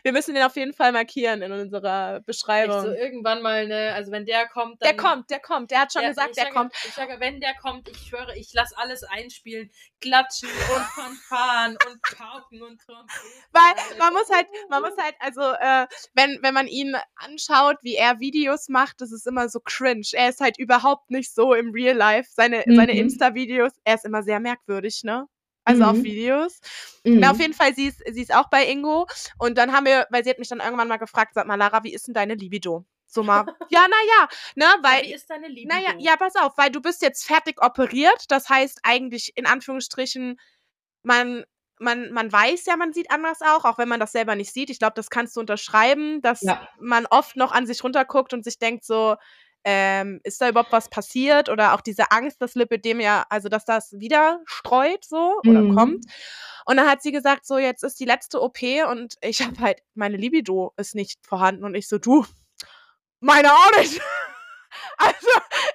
wir 0.03 0.11
müssen 0.11 0.33
den 0.35 0.43
auf 0.43 0.55
jeden 0.55 0.73
Fall 0.73 0.91
markieren 0.91 1.41
in 1.41 1.51
unserer 1.51 2.21
Beschreibung. 2.21 2.81
so 2.81 2.91
irgendwann 2.91 3.41
mal, 3.41 3.67
ne, 3.67 3.93
also 3.93 4.11
wenn 4.11 4.25
der 4.25 4.47
kommt, 4.47 4.81
dann. 4.81 4.89
der 4.89 4.97
kommt, 4.97 5.29
der 5.29 5.39
kommt. 5.39 5.71
Der 5.71 5.81
hat 5.81 5.93
schon 5.93 6.01
Ja, 6.03 6.09
gesagt, 6.09 6.37
der 6.37 6.43
sage, 6.45 6.55
kommt. 6.55 6.73
Ich 6.85 6.93
sage, 6.93 7.15
wenn 7.19 7.39
der 7.39 7.53
kommt, 7.55 7.89
ich 7.89 7.97
schwöre, 7.97 8.37
ich 8.37 8.53
lasse 8.53 8.77
alles 8.77 9.03
einspielen. 9.03 9.69
Klatschen 9.99 10.49
und 10.49 10.83
Fanfaren 10.83 11.77
und 11.89 12.01
Pauken 12.15 12.61
und 12.61 12.79
Trompeten. 12.79 13.21
Weil 13.51 13.97
man 13.97 14.13
muss 14.13 14.29
halt, 14.29 14.47
man 14.69 14.81
muss 14.83 14.95
halt, 14.97 15.15
also 15.19 15.41
äh, 15.41 15.87
wenn, 16.13 16.37
wenn 16.43 16.53
man 16.53 16.67
ihn 16.67 16.95
anschaut, 17.15 17.77
wie 17.81 17.95
er 17.95 18.19
Videos 18.19 18.69
macht, 18.69 19.01
das 19.01 19.11
ist 19.11 19.25
immer 19.25 19.49
so 19.49 19.59
cringe. 19.59 20.05
Er 20.13 20.29
ist 20.29 20.39
halt 20.39 20.59
überhaupt 20.59 21.09
nicht 21.09 21.33
so 21.33 21.53
im 21.53 21.71
Real 21.71 21.95
Life. 21.95 22.29
Seine, 22.33 22.63
seine 22.67 22.93
Mhm. 22.93 22.99
Insta-Videos, 22.99 23.71
er 23.83 23.95
ist 23.95 24.05
immer 24.05 24.21
sehr 24.23 24.39
merkwürdig, 24.39 25.01
ne? 25.03 25.27
Also 25.67 25.83
auf 25.83 25.97
Mhm. 25.97 26.03
Videos. 26.03 26.59
Mhm. 27.03 27.19
Na, 27.19 27.31
auf 27.31 27.39
jeden 27.39 27.53
Fall, 27.53 27.73
sie 27.75 27.87
ist, 27.87 28.01
sie 28.09 28.21
ist 28.21 28.33
auch 28.33 28.49
bei 28.49 28.67
Ingo. 28.67 29.05
Und 29.37 29.57
dann 29.57 29.73
haben 29.73 29.85
wir, 29.85 30.07
weil 30.09 30.23
sie 30.23 30.29
hat 30.29 30.39
mich 30.39 30.47
dann 30.49 30.59
irgendwann 30.61 30.87
mal 30.87 30.97
gefragt, 30.97 31.33
sag 31.33 31.45
mal, 31.47 31.55
Lara, 31.55 31.83
wie 31.83 31.93
ist 31.93 32.07
denn 32.07 32.13
deine 32.13 32.35
Libido? 32.35 32.85
So 33.05 33.23
mal, 33.23 33.45
ja, 33.69 33.85
naja, 33.87 34.29
ne, 34.55 34.65
weil, 34.81 35.03
Wie 35.03 35.13
ist 35.13 35.29
deine 35.29 35.47
Liebe? 35.47 35.73
naja, 35.73 35.93
ja, 35.99 36.15
pass 36.17 36.35
auf, 36.35 36.57
weil 36.57 36.71
du 36.71 36.81
bist 36.81 37.01
jetzt 37.01 37.25
fertig 37.25 37.61
operiert. 37.61 38.25
Das 38.29 38.49
heißt 38.49 38.79
eigentlich 38.83 39.33
in 39.35 39.45
Anführungsstrichen, 39.45 40.39
man, 41.03 41.43
man, 41.79 42.11
man 42.11 42.31
weiß 42.31 42.65
ja, 42.65 42.75
man 42.77 42.93
sieht 42.93 43.11
anders 43.11 43.41
auch, 43.41 43.65
auch 43.65 43.77
wenn 43.77 43.89
man 43.89 43.99
das 43.99 44.11
selber 44.11 44.35
nicht 44.35 44.53
sieht. 44.53 44.69
Ich 44.69 44.79
glaube, 44.79 44.93
das 44.95 45.09
kannst 45.09 45.35
du 45.35 45.39
unterschreiben, 45.41 46.21
dass 46.21 46.41
Ja. 46.41 46.67
man 46.79 47.05
oft 47.07 47.35
noch 47.35 47.51
an 47.51 47.65
sich 47.67 47.83
runterguckt 47.83 48.33
und 48.33 48.43
sich 48.43 48.57
denkt 48.59 48.83
so, 48.85 49.15
ähm, 49.69 50.21
ist 50.23 50.41
da 50.41 50.47
überhaupt 50.47 50.71
was 50.71 50.89
passiert? 50.89 51.49
Oder 51.49 51.73
auch 51.73 51.81
diese 51.81 52.09
Angst, 52.11 52.41
dass 52.41 52.55
Lipidem 52.55 53.01
ja, 53.01 53.25
also 53.29 53.49
dass 53.49 53.65
das 53.65 53.91
wieder 53.99 54.39
streut 54.45 55.03
so 55.03 55.41
oder 55.45 55.63
Mhm. 55.63 55.75
kommt. 55.75 56.05
Und 56.65 56.77
dann 56.77 56.87
hat 56.89 57.01
sie 57.01 57.11
gesagt, 57.11 57.45
so 57.45 57.57
jetzt 57.57 57.83
ist 57.83 57.99
die 57.99 58.05
letzte 58.05 58.41
OP 58.41 58.59
und 58.89 59.15
ich 59.21 59.41
habe 59.41 59.59
halt, 59.59 59.81
meine 59.93 60.15
Libido 60.17 60.73
ist 60.77 60.95
nicht 60.95 61.19
vorhanden. 61.25 61.65
Und 61.65 61.75
ich 61.75 61.89
so, 61.89 61.97
du, 61.97 62.25
meine 63.19 63.51
auch 63.53 63.71
nicht. 63.77 64.01
Also, 64.97 65.27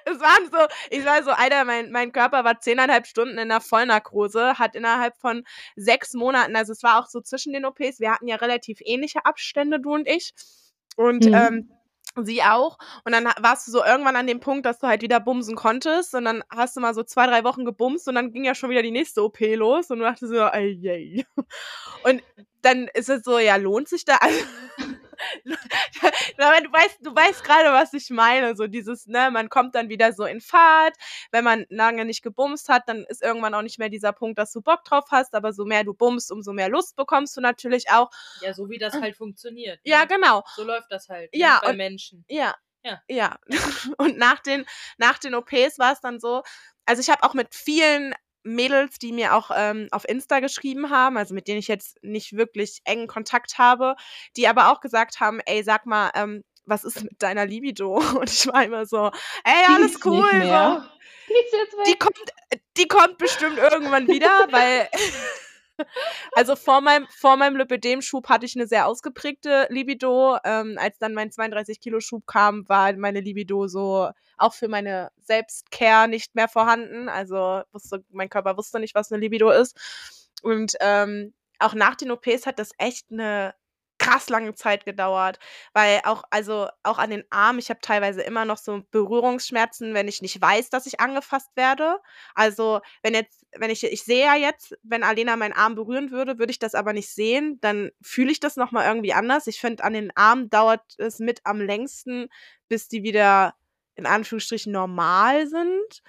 es 0.05 0.19
waren 0.21 0.49
so, 0.51 0.57
ich 0.89 1.03
war 1.03 1.23
so, 1.23 1.31
Alter, 1.31 1.65
mein, 1.65 1.91
mein 1.91 2.11
Körper 2.13 2.43
war 2.45 2.59
zehneinhalb 2.59 3.05
Stunden 3.07 3.37
in 3.37 3.49
der 3.49 3.59
Vollnarkose, 3.59 4.57
hat 4.59 4.75
innerhalb 4.75 5.17
von 5.17 5.43
sechs 5.75 6.13
Monaten, 6.13 6.55
also 6.55 6.71
es 6.71 6.83
war 6.83 6.99
auch 7.01 7.07
so 7.07 7.19
zwischen 7.19 7.53
den 7.53 7.65
OPs, 7.65 7.99
wir 7.99 8.13
hatten 8.13 8.27
ja 8.27 8.37
relativ 8.37 8.79
ähnliche 8.81 9.25
Abstände, 9.25 9.79
du 9.81 9.93
und 9.93 10.07
ich. 10.07 10.31
Und 10.95 11.25
Mhm. 11.25 11.33
ähm, 11.33 11.71
sie 12.21 12.43
auch. 12.43 12.77
Und 13.05 13.13
dann 13.13 13.25
warst 13.39 13.67
du 13.67 13.71
so 13.71 13.83
irgendwann 13.83 14.15
an 14.15 14.27
dem 14.27 14.39
Punkt, 14.39 14.65
dass 14.65 14.79
du 14.79 14.87
halt 14.87 15.01
wieder 15.01 15.19
bumsen 15.19 15.55
konntest. 15.55 16.13
Und 16.15 16.25
dann 16.25 16.43
hast 16.49 16.75
du 16.75 16.81
mal 16.81 16.93
so 16.93 17.03
zwei, 17.03 17.27
drei 17.27 17.43
Wochen 17.43 17.65
gebumst 17.65 18.07
und 18.07 18.15
dann 18.15 18.31
ging 18.31 18.43
ja 18.43 18.55
schon 18.55 18.69
wieder 18.69 18.83
die 18.83 18.91
nächste 18.91 19.23
OP 19.23 19.39
los. 19.39 19.89
Und 19.89 19.99
du 19.99 20.05
dachtest 20.05 20.31
so, 20.31 20.39
ey, 20.39 20.71
yay. 20.71 21.25
Und 22.03 22.21
dann 22.61 22.89
ist 22.93 23.09
es 23.09 23.23
so, 23.23 23.39
ja, 23.39 23.55
lohnt 23.57 23.87
sich 23.87 24.05
da? 24.05 24.15
Aber 24.15 24.31
du 25.45 26.43
weißt, 26.43 26.97
du 27.01 27.15
weißt 27.15 27.43
gerade, 27.43 27.71
was 27.71 27.93
ich 27.93 28.09
meine. 28.09 28.55
So 28.55 28.67
dieses, 28.67 29.07
ne, 29.07 29.29
man 29.31 29.49
kommt 29.49 29.75
dann 29.75 29.89
wieder 29.89 30.13
so 30.13 30.25
in 30.25 30.41
Fahrt. 30.41 30.95
Wenn 31.31 31.43
man 31.43 31.65
lange 31.69 32.05
nicht 32.05 32.21
gebumst 32.23 32.69
hat, 32.69 32.83
dann 32.87 33.03
ist 33.05 33.21
irgendwann 33.21 33.53
auch 33.53 33.61
nicht 33.61 33.79
mehr 33.79 33.89
dieser 33.89 34.13
Punkt, 34.13 34.37
dass 34.37 34.51
du 34.51 34.61
Bock 34.61 34.83
drauf 34.83 35.05
hast. 35.11 35.33
Aber 35.35 35.53
so 35.53 35.65
mehr 35.65 35.83
du 35.83 35.93
bumst, 35.93 36.31
umso 36.31 36.53
mehr 36.53 36.69
Lust 36.69 36.95
bekommst 36.95 37.35
du 37.37 37.41
natürlich 37.41 37.89
auch. 37.91 38.09
Ja, 38.41 38.53
so 38.53 38.69
wie 38.69 38.77
das 38.77 38.93
halt 38.93 39.15
funktioniert. 39.15 39.79
Ja, 39.83 40.01
ne? 40.01 40.07
genau. 40.07 40.43
So 40.55 40.63
läuft 40.63 40.91
das 40.91 41.09
halt. 41.09 41.33
ne, 41.33 41.39
Ja, 41.39 41.59
Bei 41.61 41.69
und- 41.71 41.77
Menschen. 41.77 42.25
Ja. 42.27 42.55
Ja. 42.85 43.01
Ja. 43.07 43.37
Und 43.97 44.17
nach 44.17 44.39
den, 44.39 44.65
nach 44.97 45.17
den 45.17 45.35
OPs 45.35 45.79
war 45.79 45.93
es 45.93 46.01
dann 46.01 46.19
so, 46.19 46.43
also 46.85 46.99
ich 46.99 47.09
habe 47.09 47.23
auch 47.23 47.33
mit 47.33 47.55
vielen 47.55 48.13
Mädels, 48.43 48.99
die 48.99 49.11
mir 49.11 49.35
auch 49.35 49.51
ähm, 49.55 49.87
auf 49.91 50.07
Insta 50.07 50.39
geschrieben 50.39 50.89
haben, 50.89 51.17
also 51.17 51.33
mit 51.33 51.47
denen 51.47 51.59
ich 51.59 51.67
jetzt 51.67 51.97
nicht 52.03 52.35
wirklich 52.35 52.81
engen 52.85 53.07
Kontakt 53.07 53.57
habe, 53.57 53.95
die 54.35 54.47
aber 54.47 54.71
auch 54.71 54.81
gesagt 54.81 55.19
haben, 55.19 55.39
ey, 55.45 55.63
sag 55.63 55.85
mal, 55.85 56.11
ähm, 56.15 56.43
was 56.65 56.83
ist 56.83 57.03
mit 57.03 57.21
deiner 57.21 57.45
Libido? 57.45 57.95
Und 58.19 58.29
ich 58.29 58.47
war 58.47 58.63
immer 58.63 58.85
so, 58.85 59.07
ey, 59.43 59.53
Die 59.67 59.73
alles 59.73 59.91
ist 59.93 60.05
cool. 60.05 60.29
Die. 60.31 60.83
Die 61.87 61.97
kommt, 61.97 62.19
die 62.77 62.87
kommt 62.87 63.17
bestimmt 63.17 63.57
irgendwann 63.57 64.07
wieder, 64.07 64.47
weil 64.51 64.89
also 66.33 66.55
vor 66.55 66.81
meinem, 66.81 67.07
vor 67.07 67.37
meinem 67.37 67.55
Lipidem-Schub 67.57 68.29
hatte 68.29 68.45
ich 68.45 68.55
eine 68.55 68.67
sehr 68.67 68.87
ausgeprägte 68.87 69.67
Libido. 69.69 70.37
Ähm, 70.43 70.77
als 70.79 70.97
dann 70.99 71.13
mein 71.13 71.29
32-Kilo-Schub 71.29 72.25
kam, 72.27 72.67
war 72.67 72.93
meine 72.93 73.21
Libido 73.21 73.67
so 73.67 74.09
auch 74.37 74.53
für 74.53 74.67
meine 74.67 75.11
Selbstcare 75.21 76.07
nicht 76.07 76.35
mehr 76.35 76.47
vorhanden. 76.47 77.09
Also 77.09 77.61
wusste, 77.71 78.03
mein 78.11 78.29
Körper 78.29 78.57
wusste 78.57 78.79
nicht, 78.79 78.95
was 78.95 79.11
eine 79.11 79.21
Libido 79.21 79.51
ist. 79.51 79.77
Und 80.41 80.73
ähm, 80.81 81.33
auch 81.59 81.73
nach 81.73 81.95
den 81.95 82.11
OPs 82.11 82.45
hat 82.45 82.59
das 82.59 82.71
echt 82.77 83.11
eine 83.11 83.53
krass 84.03 84.29
lange 84.29 84.53
Zeit 84.55 84.85
gedauert, 84.85 85.39
weil 85.73 86.01
auch 86.05 86.23
also 86.29 86.67
auch 86.83 86.97
an 86.97 87.09
den 87.09 87.23
Armen, 87.29 87.59
ich 87.59 87.69
habe 87.69 87.79
teilweise 87.81 88.21
immer 88.21 88.45
noch 88.45 88.57
so 88.57 88.83
Berührungsschmerzen, 88.91 89.93
wenn 89.93 90.07
ich 90.07 90.21
nicht 90.21 90.41
weiß, 90.41 90.69
dass 90.69 90.85
ich 90.85 90.99
angefasst 90.99 91.49
werde. 91.55 91.97
Also, 92.35 92.81
wenn 93.01 93.13
jetzt 93.13 93.45
wenn 93.57 93.69
ich 93.69 93.83
ich 93.83 94.03
sehe 94.03 94.25
ja 94.25 94.35
jetzt, 94.35 94.75
wenn 94.83 95.03
Alena 95.03 95.35
meinen 95.35 95.53
Arm 95.53 95.75
berühren 95.75 96.11
würde, 96.11 96.39
würde 96.39 96.51
ich 96.51 96.59
das 96.59 96.75
aber 96.75 96.93
nicht 96.93 97.09
sehen, 97.09 97.59
dann 97.61 97.91
fühle 98.01 98.31
ich 98.31 98.39
das 98.39 98.55
noch 98.57 98.71
mal 98.71 98.85
irgendwie 98.87 99.13
anders. 99.13 99.47
Ich 99.47 99.59
finde, 99.59 99.83
an 99.83 99.93
den 99.93 100.15
Armen 100.15 100.49
dauert 100.49 100.81
es 100.97 101.19
mit 101.19 101.41
am 101.45 101.61
längsten, 101.61 102.27
bis 102.67 102.87
die 102.87 103.03
wieder 103.03 103.53
in 103.95 104.05
Anführungsstrichen 104.05 104.71
normal 104.71 105.47
sind. 105.47 106.01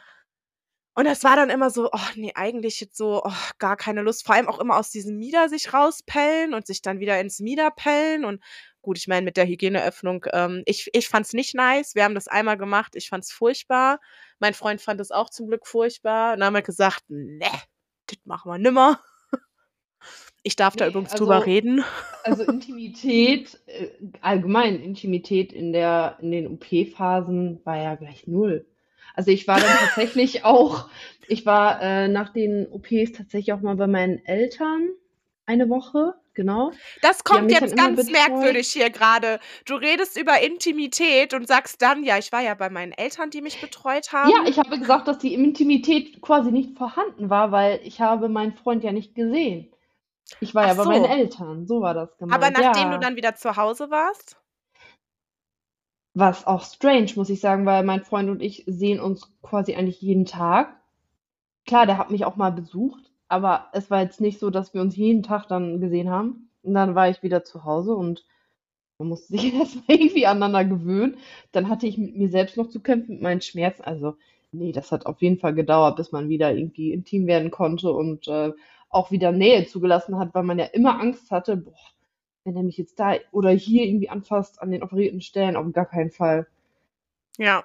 Und 0.97 1.07
das 1.07 1.25
war 1.25 1.35
dann 1.35 1.51
immer 1.51 1.71
so, 1.71 1.89
oh 1.93 1.99
nee, 2.15 2.33
eigentlich 2.37 2.81
jetzt 2.81 2.97
so, 2.97 3.23
oh, 3.25 3.33
gar 3.59 3.77
keine 3.77 4.03
Lust. 4.03 4.25
Vor 4.25 4.35
allem 4.37 4.49
auch 4.49 4.61
immer 4.61 4.77
aus 4.77 4.91
diesem 4.91 5.17
Mieder 5.19 5.49
sich 5.49 5.73
rauspellen 5.75 6.55
und 6.55 6.67
sich 6.69 6.83
dann 6.83 7.01
wieder 7.01 7.19
ins 7.21 7.41
Mieder 7.41 7.71
pellen. 7.73 8.25
Und 8.25 8.41
gut, 8.81 8.97
ich 8.99 9.09
meine, 9.09 9.25
mit 9.25 9.37
der 9.37 9.47
Hygieneöffnung, 9.47 10.25
ähm, 10.33 10.63
ich, 10.67 10.89
ich 10.93 11.09
fand's 11.09 11.33
nicht 11.33 11.55
nice. 11.55 11.97
Wir 11.97 12.05
haben 12.05 12.15
das 12.15 12.29
einmal 12.29 12.57
gemacht, 12.57 12.93
ich 12.95 13.09
fand's 13.09 13.33
furchtbar. 13.33 13.99
Mein 14.39 14.55
Freund 14.55 14.81
fand 14.81 15.01
es 15.01 15.11
auch 15.11 15.31
zum 15.31 15.49
Glück 15.49 15.67
furchtbar. 15.67 16.35
Und 16.35 16.41
dann 16.41 16.47
haben 16.47 16.55
wir 16.55 16.63
gesagt, 16.63 17.03
ne, 17.09 17.51
das 18.07 18.19
machen 18.25 18.51
wir 18.53 18.59
nimmer. 18.59 19.01
Ich 20.47 20.57
darf 20.57 20.77
da 20.77 20.85
Nee, 20.85 20.91
übrigens 20.91 21.13
also- 21.13 21.25
drüber 21.25 21.47
reden. 21.47 21.83
Also 22.25 22.43
Intimität, 22.43 23.59
äh, 23.65 23.89
allgemein 24.21 24.79
Intimität 24.79 25.55
in 25.55 25.73
der, 25.73 26.19
in 26.21 26.31
den 26.33 26.47
OP-Phasen 26.49 27.63
war 27.65 27.79
ja 27.79 27.95
gleich 27.95 28.27
null. 28.27 28.67
Also 29.15 29.31
ich 29.31 29.47
war 29.47 29.61
dann 29.61 29.77
tatsächlich 29.79 30.45
auch, 30.45 30.89
ich 31.29 31.47
war 31.47 31.81
äh, 31.83 32.09
nach 32.09 32.31
den 32.31 32.67
OPs 32.71 33.13
tatsächlich 33.13 33.53
auch 33.53 33.61
mal 33.61 33.77
bei 33.77 33.87
meinen 33.87 34.25
Eltern 34.25 34.89
eine 35.47 35.69
Woche, 35.69 36.15
genau. 36.33 36.73
Das 37.03 37.23
kommt 37.23 37.51
jetzt 37.51 37.77
ganz 37.77 38.11
merkwürdig 38.11 38.69
hier 38.69 38.91
gerade. 38.91 39.41
Du 39.67 39.75
redest 39.75 40.19
über 40.19 40.41
Intimität 40.41 41.35
und 41.35 41.47
sagst 41.47 41.83
dann, 41.83 42.03
ja, 42.03 42.19
ich 42.19 42.33
war 42.33 42.41
ja 42.41 42.55
bei 42.55 42.71
meinen 42.71 42.93
Eltern, 42.93 43.31
die 43.31 43.43
mich 43.43 43.61
betreut 43.61 44.13
haben. 44.13 44.31
Ja, 44.31 44.49
ich 44.49 44.59
habe 44.59 44.79
gesagt, 44.79 45.07
dass 45.07 45.19
die 45.19 45.35
Intimität 45.35 46.21
quasi 46.23 46.51
nicht 46.51 46.77
vorhanden 46.77 47.31
war, 47.31 47.53
weil 47.53 47.81
ich 47.85 48.01
habe 48.01 48.29
meinen 48.29 48.55
Freund 48.55 48.85
ja 48.85 48.93
nicht 48.93 49.15
gesehen. 49.15 49.71
Ich 50.41 50.55
war 50.55 50.67
ja 50.67 50.73
Ach 50.73 50.77
bei 50.77 50.85
so. 50.85 50.91
meinen 50.91 51.05
Eltern, 51.05 51.67
so 51.67 51.81
war 51.81 51.95
das 51.95 52.17
gemeint. 52.17 52.43
Aber 52.43 52.51
nachdem 52.51 52.91
ja. 52.91 52.97
du 52.97 53.01
dann 53.01 53.17
wieder 53.17 53.35
zu 53.35 53.57
Hause 53.57 53.91
warst? 53.91 54.37
Was 56.15 56.47
auch 56.47 56.63
strange, 56.63 57.11
muss 57.17 57.29
ich 57.29 57.41
sagen, 57.41 57.67
weil 57.67 57.83
mein 57.83 58.05
Freund 58.05 58.31
und 58.31 58.41
ich 58.41 58.63
sehen 58.67 59.01
uns 59.01 59.33
quasi 59.43 59.75
eigentlich 59.75 60.01
jeden 60.01 60.27
Tag. 60.27 60.81
Klar, 61.67 61.87
der 61.87 61.99
hat 61.99 62.11
mich 62.11 62.25
auch 62.25 62.37
mal 62.37 62.53
besucht, 62.53 63.11
aber 63.29 63.67
es 63.73 63.91
war 63.91 64.01
jetzt 64.01 64.21
nicht 64.21 64.39
so, 64.39 64.51
dass 64.51 64.75
wir 64.75 64.81
uns 64.81 64.97
jeden 64.97 65.25
Tag 65.25 65.49
dann 65.49 65.81
gesehen 65.81 66.11
haben. 66.11 66.51
Und 66.63 66.75
dann 66.75 66.95
war 66.95 67.09
ich 67.09 67.23
wieder 67.25 67.43
zu 67.43 67.65
Hause 67.65 67.97
und 67.97 68.25
man 68.99 69.09
musste 69.09 69.37
sich 69.37 69.55
erstmal 69.55 69.85
irgendwie 69.89 70.27
aneinander 70.27 70.65
gewöhnen. 70.65 71.17
Dann 71.53 71.69
hatte 71.69 71.87
ich 71.89 71.99
mit 71.99 72.17
mir 72.17 72.29
selbst 72.29 72.57
noch 72.57 72.69
zu 72.69 72.81
kämpfen, 72.81 73.15
mit 73.15 73.23
meinen 73.23 73.41
Schmerzen. 73.41 73.83
Also, 73.83 74.17
nee, 74.53 74.71
das 74.73 74.93
hat 74.93 75.07
auf 75.07 75.21
jeden 75.21 75.39
Fall 75.39 75.55
gedauert, 75.55 75.97
bis 75.97 76.13
man 76.13 76.29
wieder 76.29 76.55
irgendwie 76.55 76.93
intim 76.93 77.27
werden 77.27 77.51
konnte 77.51 77.93
und 77.93 78.29
äh, 78.29 78.53
auch 78.89 79.11
wieder 79.11 79.33
Nähe 79.33 79.67
zugelassen 79.67 80.19
hat, 80.19 80.33
weil 80.35 80.45
man 80.45 80.61
ja 80.61 80.67
immer 80.67 81.01
Angst 81.01 81.33
hatte, 81.33 81.57
boah, 81.57 81.75
wenn 82.45 82.57
er 82.57 82.63
mich 82.63 82.77
jetzt 82.79 82.99
da 83.01 83.17
oder 83.33 83.51
hier 83.51 83.85
irgendwie 83.85 84.11
anfasst 84.11 84.61
an 84.63 84.71
den 84.71 84.83
operierten 84.83 85.21
Stellen, 85.21 85.57
auf 85.57 85.73
gar 85.73 85.87
keinen 85.87 86.11
Fall. 86.11 86.47
Ja. 87.39 87.65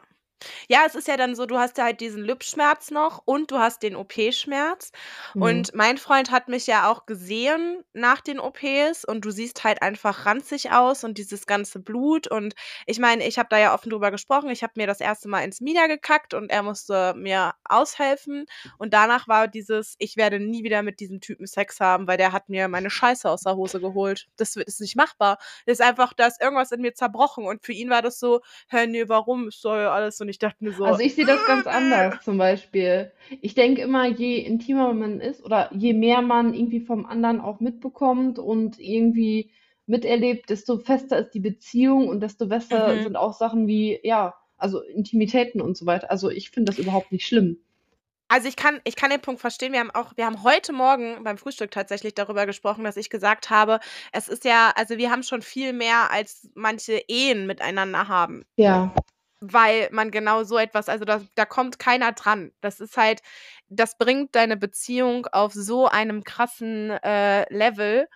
Ja, 0.68 0.84
es 0.86 0.96
ist 0.96 1.08
ja 1.08 1.18
dann 1.18 1.36
so, 1.36 1.46
du 1.46 1.58
hast 1.58 1.78
ja 1.78 1.86
halt 1.86 2.00
diesen 2.02 2.24
Lipschmerz 2.24 2.92
noch 2.92 3.22
und 3.26 3.52
du 3.52 3.60
hast 3.60 3.84
den 3.84 3.96
OP-Schmerz. 3.96 4.92
Mhm. 5.34 5.42
Und 5.42 5.74
mein 5.76 5.98
Freund 5.98 6.32
hat 6.32 6.48
mich 6.48 6.68
ja 6.68 6.90
auch 6.90 7.06
gesehen 7.06 7.84
nach 7.94 8.22
den 8.22 8.40
OPs 8.40 9.04
und 9.06 9.26
du 9.26 9.32
siehst 9.32 9.64
halt 9.64 9.82
einfach 9.82 10.26
ranzig 10.26 10.72
aus 10.72 11.04
und 11.04 11.18
dieses 11.18 11.46
ganze 11.46 11.80
Blut. 11.80 12.28
Und 12.28 12.54
ich 12.86 13.00
meine, 13.00 13.26
ich 13.28 13.38
habe 13.38 13.50
da 13.50 13.58
ja 13.58 13.74
offen 13.74 13.90
drüber 13.90 14.12
gesprochen. 14.12 14.50
Ich 14.50 14.64
habe 14.64 14.74
mir 14.78 14.88
das 14.88 15.02
erste 15.02 15.28
Mal 15.28 15.42
ins 15.44 15.62
Mieder 15.62 15.88
gekackt 15.88 16.34
und 16.34 16.50
er 16.52 16.64
musste 16.64 17.14
mir 17.16 17.54
aushelfen. 17.66 18.46
Und 18.78 18.94
danach 18.94 19.28
war 19.28 19.48
dieses, 19.48 19.96
ich 20.00 20.16
werde 20.18 20.40
nie 20.40 20.64
wieder 20.64 20.84
mit 20.84 21.00
diesem 21.00 21.20
Typen 21.22 21.48
Sex 21.48 21.80
haben, 21.80 22.08
weil 22.08 22.18
der 22.18 22.32
hat 22.32 22.50
mir 22.50 22.68
meine 22.68 22.90
Scheiße 22.90 23.30
aus 23.30 23.42
der 23.42 23.56
Hose 23.56 23.80
geholt. 23.82 24.28
Das 24.38 24.56
wird- 24.56 24.68
ist 24.68 24.82
nicht 24.82 24.96
machbar. 24.96 25.38
Das 25.66 25.80
ist 25.80 25.86
einfach, 25.86 26.14
da 26.14 26.28
ist 26.28 26.42
irgendwas 26.42 26.72
in 26.72 26.82
mir 26.82 26.94
zerbrochen. 26.94 27.46
Und 27.46 27.66
für 27.66 27.74
ihn 27.74 27.90
war 27.90 28.02
das 28.02 28.20
so, 28.20 28.42
hä, 28.70 28.86
nee, 28.88 29.08
warum? 29.10 29.48
Ist 29.48 29.64
doch 29.66 29.76
ja 29.76 29.92
alles. 29.92 30.18
Und 30.30 30.34
ich 30.34 30.38
dachte 30.38 30.64
mir 30.64 30.72
so, 30.72 30.84
Also 30.84 31.02
ich 31.02 31.16
sehe 31.16 31.26
das 31.26 31.44
ganz 31.48 31.66
anders 31.66 32.24
zum 32.24 32.38
Beispiel. 32.38 33.12
Ich 33.42 33.56
denke 33.56 33.82
immer, 33.82 34.06
je 34.08 34.38
intimer 34.38 34.94
man 34.94 35.20
ist 35.20 35.44
oder 35.44 35.72
je 35.74 35.94
mehr 35.94 36.22
man 36.22 36.54
irgendwie 36.54 36.82
vom 36.82 37.08
anderen 37.08 37.42
auch 37.42 37.60
mitbekommt 37.60 38.38
und 38.38 38.80
irgendwie 38.80 39.50
miterlebt, 39.88 40.52
desto 40.52 40.78
fester 40.78 41.18
ist 41.18 41.32
die 41.32 41.40
Beziehung 41.40 42.08
und 42.08 42.22
desto 42.22 42.46
besser 42.46 42.94
Mhm. 42.94 43.02
sind 43.02 43.16
auch 43.16 43.34
Sachen 43.34 43.66
wie, 43.66 44.00
ja, 44.04 44.36
also 44.56 44.82
Intimitäten 44.84 45.62
und 45.62 45.76
so 45.76 45.88
weiter. 45.88 46.12
Also 46.12 46.30
ich 46.30 46.52
finde 46.52 46.72
das 46.72 46.78
überhaupt 46.78 47.12
nicht 47.12 47.26
schlimm. 47.26 47.58
Also 48.28 48.48
ich 48.48 48.56
kann, 48.56 48.80
ich 48.84 48.96
kann 48.96 49.10
den 49.10 49.22
Punkt 49.22 49.42
verstehen. 49.42 49.74
Wir 49.74 49.80
haben 49.80 49.90
auch, 49.90 50.16
wir 50.16 50.28
haben 50.28 50.44
heute 50.44 50.74
Morgen 50.74 51.24
beim 51.24 51.40
Frühstück 51.40 51.72
tatsächlich 51.72 52.14
darüber 52.14 52.46
gesprochen, 52.46 52.84
dass 52.84 52.98
ich 52.98 53.10
gesagt 53.10 53.50
habe, 53.50 53.80
es 54.12 54.28
ist 54.28 54.46
ja, 54.46 54.72
also 54.76 55.00
wir 55.00 55.10
haben 55.10 55.24
schon 55.24 55.42
viel 55.42 55.74
mehr 55.74 56.12
als 56.12 56.48
manche 56.54 57.02
Ehen 57.08 57.48
miteinander 57.48 58.08
haben. 58.08 58.46
Ja. 58.58 58.94
Weil 59.42 59.88
man 59.92 60.12
genau 60.12 60.44
so 60.44 60.58
etwas, 60.58 60.90
also 60.90 61.06
da, 61.06 61.22
da 61.36 61.46
kommt 61.46 61.80
keiner 61.80 62.12
dran. 62.12 62.52
Das 62.62 62.82
ist 62.82 62.98
halt, 62.98 63.22
das 63.70 63.98
bringt 63.98 64.36
deine 64.36 64.58
Beziehung 64.58 65.28
auf 65.28 65.54
so 65.54 65.88
einem 65.88 66.24
krassen 66.26 66.90
äh, 66.92 67.52
Level. 67.54 68.08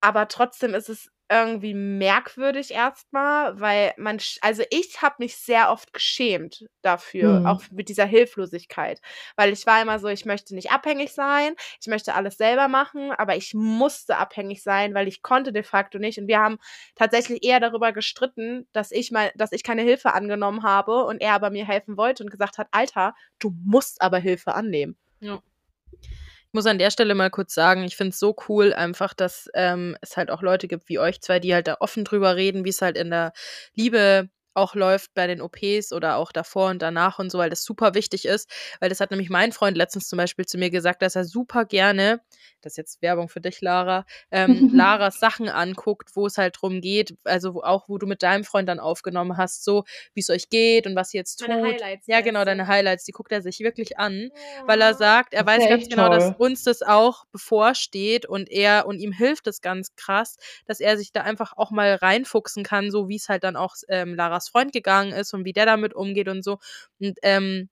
Aber 0.00 0.28
trotzdem 0.28 0.74
ist 0.74 0.88
es 0.88 1.10
irgendwie 1.30 1.74
merkwürdig 1.74 2.70
erstmal, 2.70 3.58
weil 3.58 3.94
man, 3.96 4.18
also 4.42 4.62
ich 4.70 5.00
habe 5.02 5.16
mich 5.18 5.36
sehr 5.36 5.70
oft 5.70 5.92
geschämt 5.92 6.66
dafür, 6.82 7.38
Hm. 7.38 7.46
auch 7.46 7.62
mit 7.70 7.88
dieser 7.88 8.04
Hilflosigkeit, 8.04 9.00
weil 9.36 9.52
ich 9.52 9.66
war 9.66 9.80
immer 9.80 9.98
so, 9.98 10.08
ich 10.08 10.24
möchte 10.26 10.54
nicht 10.54 10.70
abhängig 10.70 11.12
sein, 11.12 11.54
ich 11.80 11.86
möchte 11.86 12.14
alles 12.14 12.36
selber 12.36 12.68
machen, 12.68 13.10
aber 13.12 13.36
ich 13.36 13.54
musste 13.54 14.16
abhängig 14.18 14.62
sein, 14.62 14.94
weil 14.94 15.08
ich 15.08 15.22
konnte 15.22 15.52
de 15.52 15.62
facto 15.62 15.98
nicht 15.98 16.18
und 16.18 16.28
wir 16.28 16.38
haben 16.40 16.58
tatsächlich 16.94 17.42
eher 17.44 17.60
darüber 17.60 17.92
gestritten, 17.92 18.68
dass 18.72 18.90
ich 18.92 19.10
mal, 19.10 19.32
dass 19.34 19.52
ich 19.52 19.62
keine 19.64 19.82
Hilfe 19.82 20.12
angenommen 20.12 20.62
habe 20.62 21.04
und 21.04 21.20
er 21.20 21.32
aber 21.32 21.50
mir 21.50 21.66
helfen 21.66 21.96
wollte 21.96 22.22
und 22.22 22.30
gesagt 22.30 22.58
hat, 22.58 22.68
Alter, 22.70 23.14
du 23.38 23.54
musst 23.64 24.02
aber 24.02 24.18
Hilfe 24.18 24.54
annehmen. 24.54 24.96
Ich 25.20 26.33
muss 26.54 26.66
an 26.66 26.78
der 26.78 26.90
Stelle 26.90 27.14
mal 27.14 27.30
kurz 27.30 27.54
sagen, 27.54 27.84
ich 27.84 27.96
finde 27.96 28.10
es 28.10 28.18
so 28.18 28.34
cool 28.48 28.72
einfach, 28.72 29.14
dass 29.14 29.50
ähm, 29.54 29.96
es 30.00 30.16
halt 30.16 30.30
auch 30.30 30.42
Leute 30.42 30.68
gibt 30.68 30.88
wie 30.88 30.98
euch 30.98 31.20
zwei, 31.20 31.40
die 31.40 31.54
halt 31.54 31.68
da 31.68 31.76
offen 31.80 32.04
drüber 32.04 32.36
reden, 32.36 32.64
wie 32.64 32.70
es 32.70 32.82
halt 32.82 32.96
in 32.96 33.10
der 33.10 33.32
Liebe 33.74 34.28
auch 34.54 34.74
läuft 34.74 35.14
bei 35.14 35.26
den 35.26 35.40
OPs 35.40 35.92
oder 35.92 36.16
auch 36.16 36.32
davor 36.32 36.70
und 36.70 36.80
danach 36.82 37.18
und 37.18 37.30
so, 37.30 37.38
weil 37.38 37.50
das 37.50 37.64
super 37.64 37.94
wichtig 37.94 38.24
ist. 38.24 38.50
Weil 38.80 38.88
das 38.88 39.00
hat 39.00 39.10
nämlich 39.10 39.30
mein 39.30 39.52
Freund 39.52 39.76
letztens 39.76 40.08
zum 40.08 40.16
Beispiel 40.16 40.46
zu 40.46 40.58
mir 40.58 40.70
gesagt, 40.70 41.02
dass 41.02 41.16
er 41.16 41.24
super 41.24 41.64
gerne, 41.64 42.20
das 42.62 42.74
ist 42.74 42.76
jetzt 42.76 43.02
Werbung 43.02 43.28
für 43.28 43.40
dich, 43.40 43.60
Lara, 43.60 44.06
ähm, 44.30 44.70
Laras 44.74 45.20
Sachen 45.20 45.48
anguckt, 45.48 46.10
wo 46.14 46.26
es 46.26 46.38
halt 46.38 46.56
drum 46.60 46.80
geht, 46.80 47.16
also 47.24 47.62
auch 47.62 47.88
wo 47.88 47.98
du 47.98 48.06
mit 48.06 48.22
deinem 48.22 48.44
Freund 48.44 48.68
dann 48.68 48.80
aufgenommen 48.80 49.36
hast, 49.36 49.64
so 49.64 49.84
wie 50.14 50.20
es 50.20 50.30
euch 50.30 50.48
geht 50.48 50.86
und 50.86 50.96
was 50.96 51.12
ihr 51.12 51.18
jetzt 51.18 51.36
tut. 51.36 51.48
Deine 51.48 51.66
Highlights 51.66 52.06
ja, 52.06 52.20
genau, 52.20 52.44
deine 52.44 52.66
Highlights, 52.66 53.04
die 53.04 53.12
guckt 53.12 53.32
er 53.32 53.42
sich 53.42 53.60
wirklich 53.60 53.98
an 53.98 54.30
weil 54.66 54.80
er 54.80 54.94
sagt, 54.94 55.34
er 55.34 55.46
weiß 55.46 55.64
ja 55.64 55.70
ganz 55.70 55.88
genau, 55.88 56.08
dass 56.08 56.24
toll. 56.24 56.34
uns 56.38 56.64
das 56.64 56.82
auch 56.82 57.24
bevorsteht 57.26 58.26
und 58.26 58.50
er 58.50 58.86
und 58.86 58.98
ihm 58.98 59.12
hilft 59.12 59.46
es 59.46 59.60
ganz 59.60 59.94
krass, 59.96 60.36
dass 60.66 60.80
er 60.80 60.96
sich 60.96 61.12
da 61.12 61.22
einfach 61.22 61.56
auch 61.56 61.70
mal 61.70 61.94
reinfuchsen 61.94 62.64
kann, 62.64 62.90
so 62.90 63.08
wie 63.08 63.16
es 63.16 63.28
halt 63.28 63.44
dann 63.44 63.56
auch 63.56 63.74
ähm, 63.88 64.14
Laras 64.14 64.43
Freund 64.48 64.72
gegangen 64.72 65.12
ist 65.12 65.32
und 65.34 65.44
wie 65.44 65.52
der 65.52 65.66
damit 65.66 65.94
umgeht 65.94 66.28
und 66.28 66.42
so. 66.44 66.58
Und 67.00 67.18
ähm, 67.22 67.68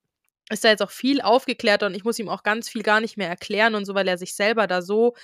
ist 0.51 0.65
da 0.65 0.69
jetzt 0.69 0.83
auch 0.83 0.91
viel 0.91 1.21
aufgeklärter 1.23 1.87
und 1.87 1.95
ich 1.95 2.05
muss 2.05 2.19
ihm 2.19 2.29
auch 2.29 2.43
ganz 2.43 2.69
viel 2.69 2.83
gar 2.83 3.01
nicht 3.01 3.17
mehr 3.17 3.29
erklären 3.29 3.75
und 3.75 3.85
so, 3.87 3.95
weil 3.95 4.07
er 4.09 4.19
sich 4.19 4.35
selber 4.35 4.67
da 4.67 4.83
so 4.83 5.15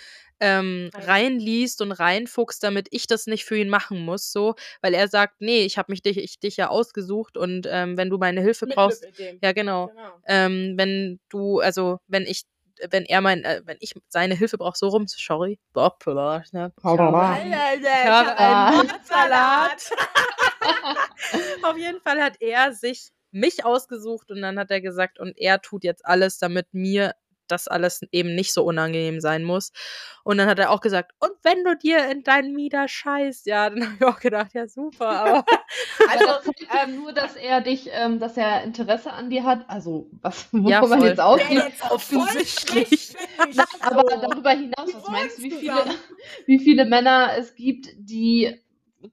ähm, 0.41 0.91
Rein- 0.95 1.05
reinliest 1.05 1.83
und 1.83 1.93
reinfuchst, 1.93 2.63
damit 2.63 2.87
ich 2.93 3.07
das 3.07 3.27
nicht 3.27 3.45
für 3.45 3.57
ihn 3.59 3.69
machen 3.69 3.99
muss, 4.05 4.33
so, 4.33 4.55
weil 4.81 4.95
er 4.95 5.09
sagt, 5.09 5.41
nee, 5.41 5.65
ich 5.65 5.77
habe 5.77 5.93
mich 5.93 6.03
dich, 6.03 6.17
ich, 6.19 6.39
dich 6.39 6.57
ja 6.57 6.69
ausgesucht 6.69 7.37
und 7.37 7.67
ähm, 7.71 7.97
wenn 7.97 8.09
du 8.09 8.19
meine 8.19 8.41
Hilfe 8.41 8.67
brauchst, 8.67 9.05
ja 9.43 9.53
genau, 9.53 9.89
Genau. 9.89 10.21
ähm, 10.27 10.75
wenn 10.77 11.21
du, 11.29 11.59
also 11.61 11.99
wenn 12.07 12.23
ich, 12.23 12.45
wenn 12.91 13.05
er 13.05 13.21
mein, 13.21 13.43
äh, 13.45 13.63
wenn 13.65 13.77
ich 13.81 13.95
seine 14.09 14.37
Hilfe 14.37 14.57
brauche, 14.57 14.79
so 14.79 14.89
rum, 14.89 15.07
sorry, 15.09 15.59
Bob, 15.73 16.07
ne? 16.53 16.73
Ich 18.21 18.29
habe 18.29 18.37
einen 18.39 18.91
Salat. 19.05 19.91
Auf 21.63 21.77
jeden 21.77 22.01
Fall 22.01 22.23
hat 22.23 22.41
er 22.41 22.73
sich 22.73 23.11
mich 23.31 23.65
ausgesucht 23.65 24.31
und 24.31 24.41
dann 24.41 24.59
hat 24.59 24.71
er 24.71 24.81
gesagt, 24.81 25.19
und 25.19 25.37
er 25.37 25.61
tut 25.61 25.85
jetzt 25.85 26.05
alles, 26.07 26.39
damit 26.39 26.67
mir 26.73 27.15
das 27.47 27.67
alles 27.67 28.03
eben 28.13 28.35
nicht 28.35 28.53
so 28.53 28.63
unangenehm 28.63 29.21
sein 29.21 29.43
muss. 29.43 29.73
Und 30.23 30.37
dann 30.39 30.49
hat 30.49 30.59
er 30.59 30.71
auch 30.71 30.83
gesagt, 30.83 31.13
und 31.19 31.33
wenn 31.43 31.65
du 31.65 31.77
dir 31.77 32.07
in 32.11 32.23
deinen 32.23 32.55
Mieder 32.55 32.89
scheißt, 32.89 33.47
ja, 33.47 33.71
dann 33.71 33.83
habe 33.85 33.95
ich 33.99 34.05
auch 34.05 34.21
gedacht, 34.21 34.53
ja 34.55 34.69
super, 34.69 35.09
aber 35.09 35.45
Also 36.11 36.27
das 36.27 36.55
ja 36.73 36.87
nur, 36.87 37.13
dass 37.13 37.37
er 37.37 37.61
dich, 37.61 37.89
ähm, 37.93 38.19
dass 38.19 38.37
er 38.37 38.63
Interesse 38.65 39.13
an 39.13 39.31
dir 39.31 39.45
hat. 39.45 39.65
Also 39.69 40.09
was, 40.23 40.47
wovon 40.53 40.67
Ja, 40.69 40.81
man 40.83 40.99
voll. 41.01 41.09
jetzt 41.09 41.21
ausgeht. 41.21 41.51
jetzt 41.51 41.91
offensichtlich. 41.91 43.15
Aber 43.81 44.03
darüber 44.17 44.51
hinaus, 44.51 44.95
was 44.95 45.09
meinst 45.09 45.39
du, 45.39 45.43
wie 45.43 45.51
viele, 45.53 45.85
wie 46.47 46.59
viele 46.59 46.85
Männer 46.85 47.33
es 47.39 47.55
gibt, 47.55 47.89
die, 47.97 48.61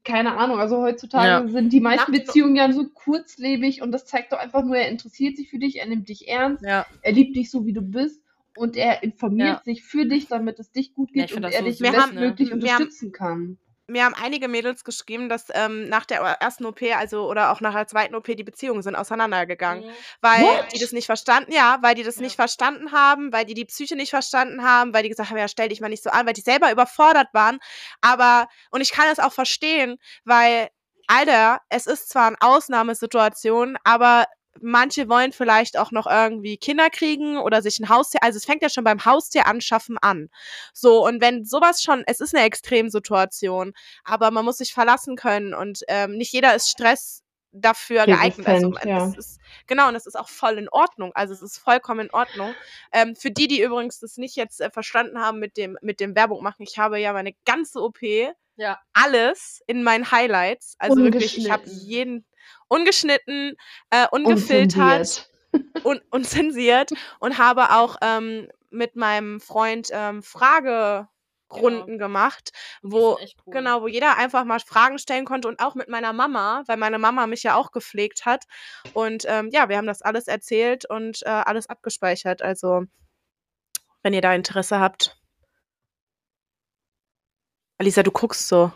keine 0.04 0.38
Ahnung, 0.38 0.60
also 0.60 0.82
heutzutage 0.82 1.28
Ja. 1.46 1.48
sind 1.48 1.72
die 1.72 1.80
meisten 1.80 2.12
Nach 2.12 2.20
Beziehungen 2.20 2.56
ja 2.56 2.72
so 2.72 2.88
kurzlebig 2.90 3.82
und 3.82 3.92
das 3.92 4.06
zeigt 4.06 4.34
doch 4.34 4.40
einfach 4.40 4.64
nur, 4.64 4.76
er 4.78 4.90
interessiert 4.90 5.38
sich 5.38 5.50
für 5.50 5.60
dich, 5.60 5.80
er 5.80 5.88
nimmt 5.88 6.10
dich 6.10 6.28
ernst, 6.28 6.64
ja, 6.66 6.86
er 7.02 7.12
liebt 7.12 7.36
dich 7.36 7.52
so, 7.52 7.66
wie 7.66 7.74
du 7.74 7.82
bist 7.82 8.22
und 8.58 8.78
er 8.78 9.04
informiert 9.04 9.48
Ja. 9.48 9.62
sich 9.64 9.84
für 9.84 10.06
dich, 10.06 10.28
damit 10.28 10.60
es 10.60 10.72
dich 10.72 10.94
gut 10.94 11.14
geht 11.14 11.34
und 11.34 11.44
er 11.44 11.52
so 11.60 11.66
dich 11.66 11.80
bestmöglich 11.80 12.50
ne? 12.50 12.56
Haben- 12.56 12.62
unterstützen 12.62 13.12
kann. 13.12 13.58
Mir 13.88 14.06
haben 14.06 14.16
einige 14.16 14.48
Mädels 14.48 14.84
geschrieben, 14.84 15.30
dass 15.30 15.46
ähm, 15.54 15.88
nach 15.90 16.06
der 16.06 16.20
ersten 16.22 16.66
OP, 16.66 16.82
also 16.98 17.30
oder 17.30 17.52
auch 17.52 17.62
nach 17.62 17.74
der 17.74 17.88
zweiten 17.88 18.16
OP, 18.16 18.26
die 18.26 18.44
Beziehungen 18.44 18.82
sind 18.82 18.96
auseinandergegangen. 18.96 19.84
Weil 20.22 20.44
What? 20.44 20.66
die 20.74 20.80
das 20.80 20.92
nicht 20.92 21.06
verstanden, 21.06 21.52
ja, 21.52 21.78
weil 21.82 21.94
die 21.96 22.04
das 22.04 22.20
Ja. 22.20 22.22
nicht 22.22 22.36
verstanden 22.36 22.92
haben, 22.92 23.32
weil 23.32 23.46
die 23.46 23.54
die 23.54 23.66
Psyche 23.66 23.96
nicht 23.96 24.10
verstanden 24.10 24.64
haben, 24.64 24.94
weil 24.94 25.04
die 25.04 25.10
gesagt 25.10 25.30
haben, 25.30 25.38
ja, 25.38 25.48
stell 25.48 25.70
dich 25.70 25.82
mal 25.82 25.90
nicht 25.90 26.04
so 26.04 26.10
an, 26.10 26.26
weil 26.26 26.34
die 26.34 26.42
selber 26.42 26.72
überfordert 26.72 27.28
waren. 27.34 27.60
Aber, 28.02 28.48
und 28.72 28.82
ich 28.82 28.92
kann 28.92 29.08
es 29.12 29.20
auch 29.20 29.34
verstehen, 29.34 29.98
weil, 30.24 30.70
Alter, 31.08 31.60
es 31.70 31.86
ist 31.88 32.10
zwar 32.10 32.28
eine 32.28 32.38
Ausnahmesituation, 32.42 33.78
aber 33.84 34.26
manche 34.62 35.10
wollen 35.10 35.32
vielleicht 35.32 35.78
auch 35.78 35.92
noch 35.92 36.08
irgendwie 36.08 36.58
Kinder 36.58 36.90
kriegen 36.90 37.38
oder 37.38 37.62
sich 37.62 37.80
ein 37.80 37.90
Haustier, 37.90 38.24
also 38.24 38.38
es 38.38 38.46
fängt 38.46 38.62
ja 38.62 38.70
schon 38.70 38.84
beim 38.84 39.06
Haustier 39.06 39.48
anschaffen 39.48 39.98
an. 39.98 40.30
So, 40.74 41.06
und 41.06 41.22
wenn 41.22 41.46
sowas 41.46 41.82
schon, 41.82 42.04
es 42.08 42.20
ist 42.20 42.36
eine 42.36 42.46
Extremsituation, 42.46 43.74
aber 44.04 44.32
man 44.32 44.46
muss 44.46 44.58
sich 44.58 44.74
verlassen 44.74 45.16
können 45.16 45.54
und 45.54 45.82
ähm, 45.88 46.18
nicht 46.18 46.34
jeder 46.34 46.56
ist 46.56 46.70
Stress 46.70 47.24
dafür 47.58 48.06
geeignet. 48.06 48.48
Also, 48.48 48.74
ja. 48.84 49.14
ist, 49.18 49.40
genau, 49.66 49.88
und 49.88 49.96
es 49.96 50.06
ist 50.06 50.16
auch 50.16 50.28
voll 50.28 50.58
in 50.58 50.68
Ordnung. 50.70 51.12
Also 51.16 51.34
es 51.34 51.42
ist 51.42 51.58
vollkommen 51.58 52.02
in 52.02 52.12
Ordnung. 52.12 52.54
Ähm, 52.92 53.16
für 53.16 53.32
die, 53.32 53.48
die 53.48 53.62
übrigens 53.62 54.00
das 54.00 54.18
nicht 54.18 54.36
jetzt 54.36 54.60
äh, 54.60 54.70
verstanden 54.70 55.20
haben 55.20 55.40
mit 55.40 55.56
dem, 55.58 55.78
mit 55.82 56.00
dem 56.02 56.16
Werbung 56.16 56.44
machen, 56.44 56.64
ich 56.64 56.78
habe 56.78 57.00
ja 57.00 57.14
meine 57.14 57.34
ganze 57.46 57.82
OP, 57.82 58.02
Ja. 58.58 58.80
alles 58.94 59.62
in 59.68 59.84
meinen 59.84 60.12
Highlights. 60.12 60.76
Also 60.80 60.98
wirklich, 60.98 61.38
ich 61.38 61.50
habe 61.50 61.64
jeden 61.66 62.26
ungeschnitten, 62.68 63.56
äh, 63.90 64.08
ungefiltert 64.12 65.30
und, 65.84 66.02
zensiert 66.26 66.92
und 67.20 67.38
habe 67.38 67.72
auch 67.72 67.98
ähm, 68.02 68.48
mit 68.70 68.96
meinem 68.96 69.40
Freund 69.40 69.90
ähm, 69.92 70.22
Fragerunden 70.22 71.98
gemacht, 71.98 72.52
wo 72.82 73.16
sind 73.16 73.24
echt 73.24 73.38
cool. 73.46 73.54
genau, 73.54 73.82
wo 73.82 73.88
jeder 73.88 74.18
einfach 74.18 74.44
mal 74.44 74.60
Fragen 74.60 75.00
stellen 75.00 75.26
konnte 75.26 75.48
und 75.48 75.60
auch 75.60 75.76
mit 75.76 75.88
meiner 75.90 76.14
Mama, 76.14 76.64
weil 76.68 76.78
meine 76.78 77.00
Mama 77.00 77.28
mich 77.28 77.44
ja 77.44 77.56
auch 77.56 77.72
gepflegt 77.72 78.26
hat. 78.26 78.44
Und 78.94 79.26
ähm, 79.28 79.50
ja, 79.52 79.70
wir 79.70 79.78
haben 79.78 79.88
das 79.88 80.02
alles 80.02 80.28
erzählt 80.28 80.90
und 80.90 81.24
äh, 81.24 81.30
alles 81.30 81.70
abgespeichert. 81.70 82.42
Also, 82.42 82.84
wenn 84.04 84.14
ihr 84.14 84.22
da 84.22 84.34
Interesse 84.34 84.80
habt. 84.80 85.18
Alisa, 87.78 88.04
du 88.04 88.12
guckst 88.12 88.48
so. 88.48 88.72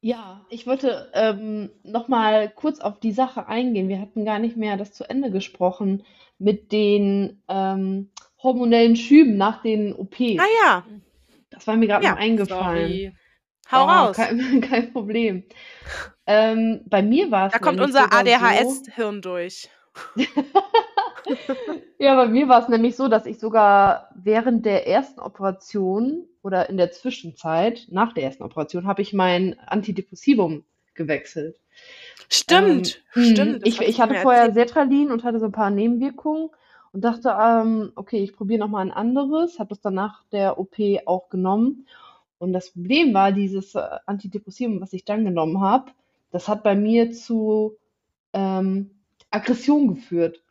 Ja, 0.00 0.44
ich 0.50 0.66
wollte 0.66 1.10
ähm, 1.14 1.70
noch 1.82 2.08
mal 2.08 2.48
kurz 2.48 2.80
auf 2.80 3.00
die 3.00 3.12
Sache 3.12 3.48
eingehen. 3.48 3.88
Wir 3.88 4.00
hatten 4.00 4.24
gar 4.24 4.38
nicht 4.38 4.56
mehr 4.56 4.76
das 4.76 4.92
zu 4.92 5.08
Ende 5.08 5.30
gesprochen 5.30 6.04
mit 6.38 6.70
den 6.70 7.42
ähm, 7.48 8.10
hormonellen 8.42 8.96
Schüben 8.96 9.36
nach 9.36 9.62
den 9.62 9.94
OPs. 9.94 10.38
Ah 10.38 10.46
ja, 10.62 10.84
Das 11.50 11.66
war 11.66 11.76
mir 11.76 11.86
gerade 11.86 12.04
Ja, 12.04 12.12
noch 12.12 12.18
eingefallen. 12.18 12.88
Sorry. 12.88 13.12
hau 13.72 13.84
Oh, 13.84 13.88
raus. 13.88 14.16
Kein, 14.16 14.60
kein 14.68 14.92
Problem. 14.92 15.44
Ähm, 16.26 16.82
bei 16.86 17.02
mir 17.02 17.30
war 17.30 17.46
es 17.46 17.52
Da 17.52 17.58
kommt 17.58 17.80
unser 17.80 18.02
sogar 18.04 18.24
so, 18.24 18.30
ADHS-Hirn 18.30 19.22
durch. 19.22 19.70
Ja, 21.98 22.14
bei 22.14 22.28
mir 22.28 22.48
war 22.48 22.62
es 22.62 22.68
nämlich 22.68 22.96
so, 22.96 23.08
dass 23.08 23.26
ich 23.26 23.38
sogar 23.38 24.10
während 24.14 24.66
der 24.66 24.86
ersten 24.86 25.20
Operation 25.20 26.26
oder 26.42 26.68
in 26.68 26.76
der 26.76 26.92
Zwischenzeit, 26.92 27.86
nach 27.90 28.12
der 28.12 28.24
ersten 28.24 28.42
Operation, 28.42 28.86
habe 28.86 29.02
ich 29.02 29.12
mein 29.12 29.58
Antidepressivum 29.60 30.64
gewechselt. 30.94 31.58
Stimmt, 32.28 33.02
Ähm, 33.14 33.34
stimmt. 33.34 33.62
das 33.62 33.68
Ich, 33.68 33.80
ich 33.80 34.00
hatte 34.00 34.14
vorher 34.16 34.44
erzählt. 34.44 34.68
Sertralin 34.68 35.10
und 35.10 35.24
hatte 35.24 35.38
so 35.40 35.46
ein 35.46 35.52
paar 35.52 35.70
Nebenwirkungen 35.70 36.50
und 36.92 37.02
dachte, 37.04 37.34
ähm, 37.40 37.92
okay, 37.96 38.22
ich 38.22 38.34
probiere 38.34 38.60
nochmal 38.60 38.86
ein 38.86 38.92
anderes, 38.92 39.58
habe 39.58 39.70
das 39.70 39.80
dann 39.80 39.94
nach 39.94 40.24
der 40.32 40.58
OP 40.58 40.76
auch 41.06 41.28
genommen. 41.28 41.86
Und 42.38 42.52
das 42.52 42.72
Problem 42.72 43.14
war, 43.14 43.32
dieses 43.32 43.74
äh, 43.74 43.82
Antidepressivum, 44.06 44.80
was 44.80 44.92
ich 44.92 45.04
dann 45.04 45.24
genommen 45.24 45.60
habe, 45.60 45.92
das 46.30 46.48
hat 46.48 46.62
bei 46.62 46.74
mir 46.74 47.12
zu 47.12 47.76
ähm, 48.32 48.90
Aggression 49.30 49.88
geführt. 49.88 50.42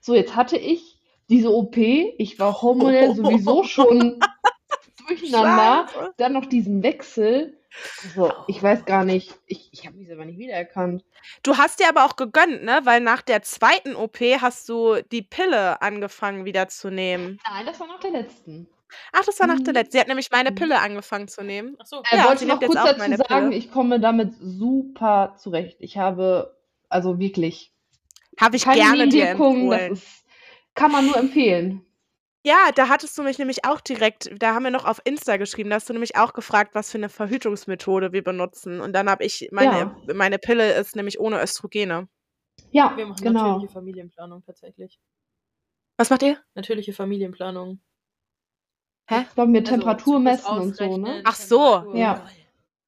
So, 0.00 0.14
jetzt 0.14 0.36
hatte 0.36 0.56
ich 0.56 0.98
diese 1.28 1.50
OP, 1.54 1.76
ich 1.76 2.38
war 2.38 2.60
hormonell 2.62 3.14
sowieso 3.14 3.64
schon 3.64 4.20
durcheinander, 5.08 5.86
Scheiße. 5.88 6.14
dann 6.16 6.32
noch 6.32 6.46
diesen 6.46 6.82
Wechsel. 6.82 7.56
Also, 8.04 8.32
ich 8.48 8.62
weiß 8.62 8.84
gar 8.84 9.04
nicht, 9.04 9.34
ich, 9.46 9.70
ich 9.72 9.86
habe 9.86 9.96
mich 9.96 10.06
selber 10.06 10.26
nicht 10.26 10.38
wiedererkannt. 10.38 11.04
Du 11.42 11.56
hast 11.56 11.80
dir 11.80 11.88
aber 11.88 12.04
auch 12.04 12.16
gegönnt, 12.16 12.64
ne? 12.64 12.80
Weil 12.84 13.00
nach 13.00 13.22
der 13.22 13.42
zweiten 13.42 13.96
OP 13.96 14.18
hast 14.20 14.68
du 14.68 14.96
die 15.10 15.22
Pille 15.22 15.80
angefangen 15.80 16.44
wieder 16.44 16.68
zu 16.68 16.90
nehmen. 16.90 17.40
Nein, 17.48 17.64
das 17.64 17.80
war 17.80 17.86
nach 17.86 18.00
der 18.00 18.10
letzten. 18.10 18.68
Ach, 19.12 19.24
das 19.24 19.40
war 19.40 19.46
nach 19.46 19.60
der 19.60 19.72
Mhm. 19.72 19.76
letzten. 19.78 19.92
Sie 19.92 20.00
hat 20.00 20.08
nämlich 20.08 20.30
meine 20.30 20.50
Mhm. 20.50 20.54
Pille 20.56 20.80
angefangen 20.80 21.28
zu 21.28 21.42
nehmen. 21.42 21.76
Ach 21.80 21.86
so. 21.86 22.02
Äh, 22.10 22.18
Ja, 22.18 22.24
wollte 22.26 22.40
sie 22.40 22.46
noch 22.46 22.60
kurz 22.60 22.74
dazu 22.74 22.98
sagen, 23.00 23.16
Pille. 23.48 23.54
ich 23.54 23.70
komme 23.72 24.00
damit 24.00 24.34
super 24.38 25.34
zurecht. 25.38 25.78
Ich 25.80 25.96
habe 25.96 26.54
also 26.90 27.18
wirklich 27.18 27.72
Habe 28.40 28.56
ich 28.56 28.64
keine 28.64 28.80
gerne 28.80 29.08
dir 29.08 29.28
empfohlen. 29.30 29.92
ist, 29.92 30.24
kann 30.74 30.90
man 30.92 31.06
nur 31.06 31.16
empfehlen. 31.16 31.84
Ja, 32.44 32.70
da 32.74 32.88
hattest 32.88 33.16
du 33.16 33.22
mich 33.22 33.38
nämlich 33.38 33.64
auch 33.64 33.80
direkt, 33.80 34.30
da 34.42 34.54
haben 34.54 34.64
wir 34.64 34.72
noch 34.72 34.84
auf 34.84 35.00
Insta 35.04 35.36
geschrieben, 35.36 35.70
da 35.70 35.76
hast 35.76 35.88
du 35.88 35.92
nämlich 35.92 36.16
auch 36.16 36.32
gefragt, 36.32 36.74
was 36.74 36.90
für 36.90 36.98
eine 36.98 37.08
Verhütungsmethode 37.08 38.12
wir 38.12 38.24
benutzen. 38.24 38.80
Und 38.80 38.94
dann 38.94 39.08
habe 39.08 39.24
ich, 39.24 39.48
meine, 39.52 39.78
Ja. 40.08 40.14
meine 40.14 40.38
Pille 40.38 40.72
ist 40.72 40.96
nämlich 40.96 41.20
ohne 41.20 41.40
Östrogene. 41.40 42.08
Ja, 42.72 42.96
Wir 42.96 43.06
machen 43.06 43.22
genau. 43.22 43.42
natürliche 43.44 43.72
Familienplanung 43.72 44.42
tatsächlich. 44.44 44.98
Was 45.96 46.10
macht 46.10 46.22
ihr? 46.22 46.38
Natürliche 46.54 46.92
Familienplanung. 46.92 47.80
Hä? 49.08 49.24
Sollen 49.36 49.52
wir 49.52 49.60
Also 49.60 49.72
Temperatur 49.72 50.18
messen 50.18 50.58
und 50.58 50.76
so, 50.76 50.96
ne? 50.96 51.20
Ach 51.24 51.36
so. 51.36 51.92
Ja. 51.94 52.26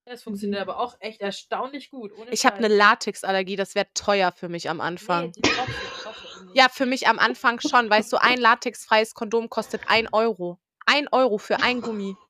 Das 0.07 0.23
funktioniert 0.23 0.61
aber 0.61 0.79
auch 0.79 0.97
echt 1.01 1.21
erstaunlich 1.23 1.91
gut. 1.91 2.13
Ohne 2.19 2.31
Ich 2.31 2.45
habe 2.45 2.57
eine. 2.57 2.69
Latexallergie, 2.69 3.57
das 3.57 3.75
wäre 3.75 3.87
teuer 3.95 4.33
für 4.33 4.49
mich 4.51 4.69
am 4.69 4.77
Nee, 4.77 4.83
Anfang. 4.83 5.33
die 5.33 5.41
Tropfen, 5.41 5.75
Tropfen. 6.03 6.51
Ja, 6.55 6.69
für 6.69 6.85
mich 6.87 7.09
am 7.09 7.19
Anfang 7.19 7.59
schon. 7.61 7.89
Weißt 7.89 8.13
du, 8.13 8.19
ein 8.19 8.39
latexfreies 8.39 9.15
Kondom 9.15 9.49
kostet 9.49 9.89
1 9.89 10.11
Euro. 10.13 10.61
1 10.87 11.09
Euro 11.13 11.39
für 11.39 11.61
ein 11.63 11.81
Gummi. 11.81 12.17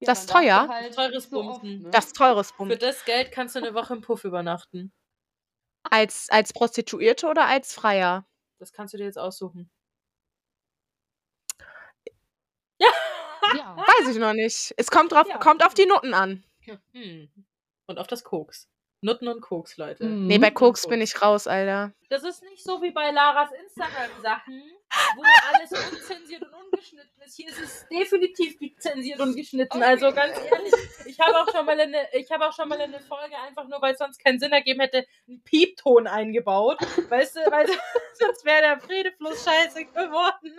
Das 0.00 0.20
ist 0.20 0.30
teuer. 0.30 0.68
halt 0.68 0.94
Teures 0.94 1.28
Bumsen. 1.28 1.82
ne? 1.82 1.90
Das 1.90 2.06
ist 2.06 2.16
teures 2.16 2.52
Für 2.52 2.56
Pump. 2.58 2.78
das 2.78 3.04
Geld 3.04 3.32
kannst 3.32 3.56
du 3.56 3.58
eine 3.58 3.74
Woche 3.74 3.94
im 3.94 4.00
Puff 4.00 4.22
übernachten. 4.22 4.92
Als, 5.90 6.28
als 6.30 6.52
Prostituierte 6.52 7.26
oder 7.26 7.46
als 7.46 7.74
Freier? 7.74 8.24
Das 8.60 8.72
kannst 8.72 8.94
du 8.94 8.98
dir 8.98 9.06
jetzt 9.06 9.18
aussuchen. 9.18 9.72
Ja. 12.78 12.88
Weiß 13.76 14.08
ich 14.08 14.18
noch 14.18 14.34
nicht. 14.34 14.72
Es 14.76 14.88
kommt 14.88 15.10
drauf, 15.10 15.26
Ja. 15.28 15.38
kommt 15.38 15.64
auf 15.64 15.74
die 15.74 15.86
Noten 15.86 16.14
an. 16.14 16.44
Hm. 16.92 17.28
Und 17.86 17.98
auf 17.98 18.06
das 18.06 18.24
Koks. 18.24 18.68
Nutten 19.00 19.28
und 19.28 19.40
Koks, 19.40 19.76
Leute. 19.76 20.04
Mhm. 20.04 20.26
Nee, 20.26 20.38
bei 20.38 20.48
und 20.48 20.54
Koks 20.54 20.88
bin 20.88 21.00
ich 21.00 21.22
raus, 21.22 21.46
Alter. 21.46 21.92
Das 22.08 22.24
ist 22.24 22.42
nicht 22.42 22.64
so 22.64 22.82
wie 22.82 22.90
bei 22.90 23.10
Laras 23.12 23.50
Instagram-Sachen, 23.52 24.62
wo 25.14 25.22
alles 25.54 25.92
unzensiert 25.92 26.42
und 26.42 26.52
ungeschnitten 26.52 27.22
ist. 27.24 27.36
Hier 27.36 27.48
ist 27.48 27.60
es 27.60 27.86
definitiv 27.88 28.56
zensiert 28.78 29.20
und 29.20 29.36
geschnitten. 29.36 29.82
Also 29.82 30.12
ganz 30.12 30.36
ehrlich, 30.36 30.74
ich 31.06 31.20
habe 31.20 31.36
auch 31.38 31.52
schon 31.52 31.64
mal 31.64 31.78
eine, 31.78 32.08
ich 32.12 32.30
habe 32.32 32.48
auch 32.48 32.52
schon 32.52 32.68
mal 32.68 32.80
eine 32.80 32.98
Folge 33.00 33.36
einfach 33.46 33.68
nur, 33.68 33.80
weil 33.80 33.92
es 33.92 33.98
sonst 33.98 34.18
keinen 34.18 34.40
Sinn 34.40 34.52
ergeben 34.52 34.80
hätte, 34.80 35.06
einen 35.28 35.42
Piepton 35.44 36.08
eingebaut. 36.08 36.80
Weißt 37.08 37.36
du, 37.36 37.40
weil 37.50 37.66
sonst 38.14 38.44
wäre 38.44 38.62
der 38.62 38.80
Friedefluss 38.80 39.44
scheiße 39.44 39.84
geworden. 39.84 40.56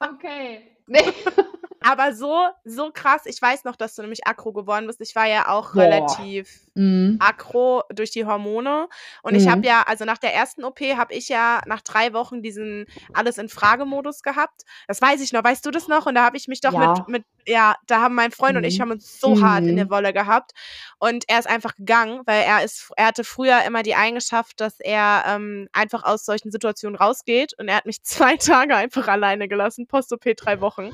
Okay. 0.00 0.76
Nee. 0.86 1.02
Aber 1.82 2.14
so, 2.14 2.46
so 2.64 2.90
krass. 2.92 3.22
Ich 3.24 3.40
weiß 3.40 3.64
noch, 3.64 3.74
dass 3.76 3.94
du 3.94 4.02
nämlich 4.02 4.26
aggro 4.26 4.52
geworden 4.52 4.86
bist. 4.86 5.00
Ich 5.00 5.16
war 5.16 5.26
ja 5.26 5.48
auch 5.48 5.72
Boah. 5.72 5.80
relativ 5.82 6.60
Mhm. 6.74 7.16
aggro 7.20 7.82
durch 7.92 8.10
die 8.10 8.24
Hormone. 8.26 8.88
Und 9.22 9.34
ich 9.34 9.48
habe 9.48 9.58
Mhm. 9.58 9.64
ja, 9.64 9.82
also 9.86 10.04
nach 10.04 10.18
der 10.18 10.34
ersten 10.34 10.62
OP 10.64 10.80
habe 10.96 11.12
ich 11.14 11.28
ja 11.28 11.60
nach 11.66 11.80
drei 11.80 12.12
Wochen 12.12 12.42
diesen 12.42 12.86
alles 13.12 13.38
in 13.38 13.48
Frage-Modus 13.48 14.22
gehabt. 14.22 14.62
Das 14.88 15.00
weiß 15.02 15.20
ich 15.20 15.32
noch. 15.32 15.42
Weißt 15.42 15.64
du 15.66 15.70
das 15.70 15.88
noch? 15.88 16.06
Und 16.06 16.14
da 16.14 16.24
habe 16.24 16.36
ich 16.36 16.48
mich 16.48 16.60
doch 16.60 16.72
Ja. 16.72 16.94
mit, 17.06 17.08
mit, 17.08 17.24
ja, 17.50 17.74
da 17.86 18.00
haben 18.00 18.14
mein 18.14 18.30
Freund 18.30 18.56
und 18.56 18.64
ich 18.64 18.78
Mhm. 18.78 18.82
haben 18.82 18.90
uns 18.92 19.20
so 19.20 19.40
hart 19.42 19.64
in 19.66 19.76
der 19.76 19.86
Mhm. 19.86 19.90
Wolle 19.90 20.12
gehabt. 20.12 20.52
Und 20.98 21.24
er 21.28 21.38
ist 21.38 21.48
einfach 21.48 21.74
gegangen, 21.74 22.22
weil 22.26 22.42
er 22.42 22.62
ist, 22.64 22.90
er 22.96 23.06
hatte 23.06 23.24
früher 23.24 23.62
immer 23.66 23.82
die 23.82 23.94
Eigenschaft, 23.96 24.60
dass 24.60 24.78
er 24.80 25.24
ähm, 25.26 25.68
einfach 25.72 26.04
aus 26.04 26.24
solchen 26.24 26.50
Situationen 26.50 26.96
rausgeht. 26.96 27.52
Und 27.58 27.68
er 27.68 27.76
hat 27.76 27.86
mich 27.86 28.02
zwei 28.04 28.36
Tage 28.36 28.76
einfach 28.76 29.08
alleine 29.08 29.48
gelassen, 29.48 29.86
Post-OP 29.86 30.24
drei 30.36 30.60
Wochen. 30.60 30.90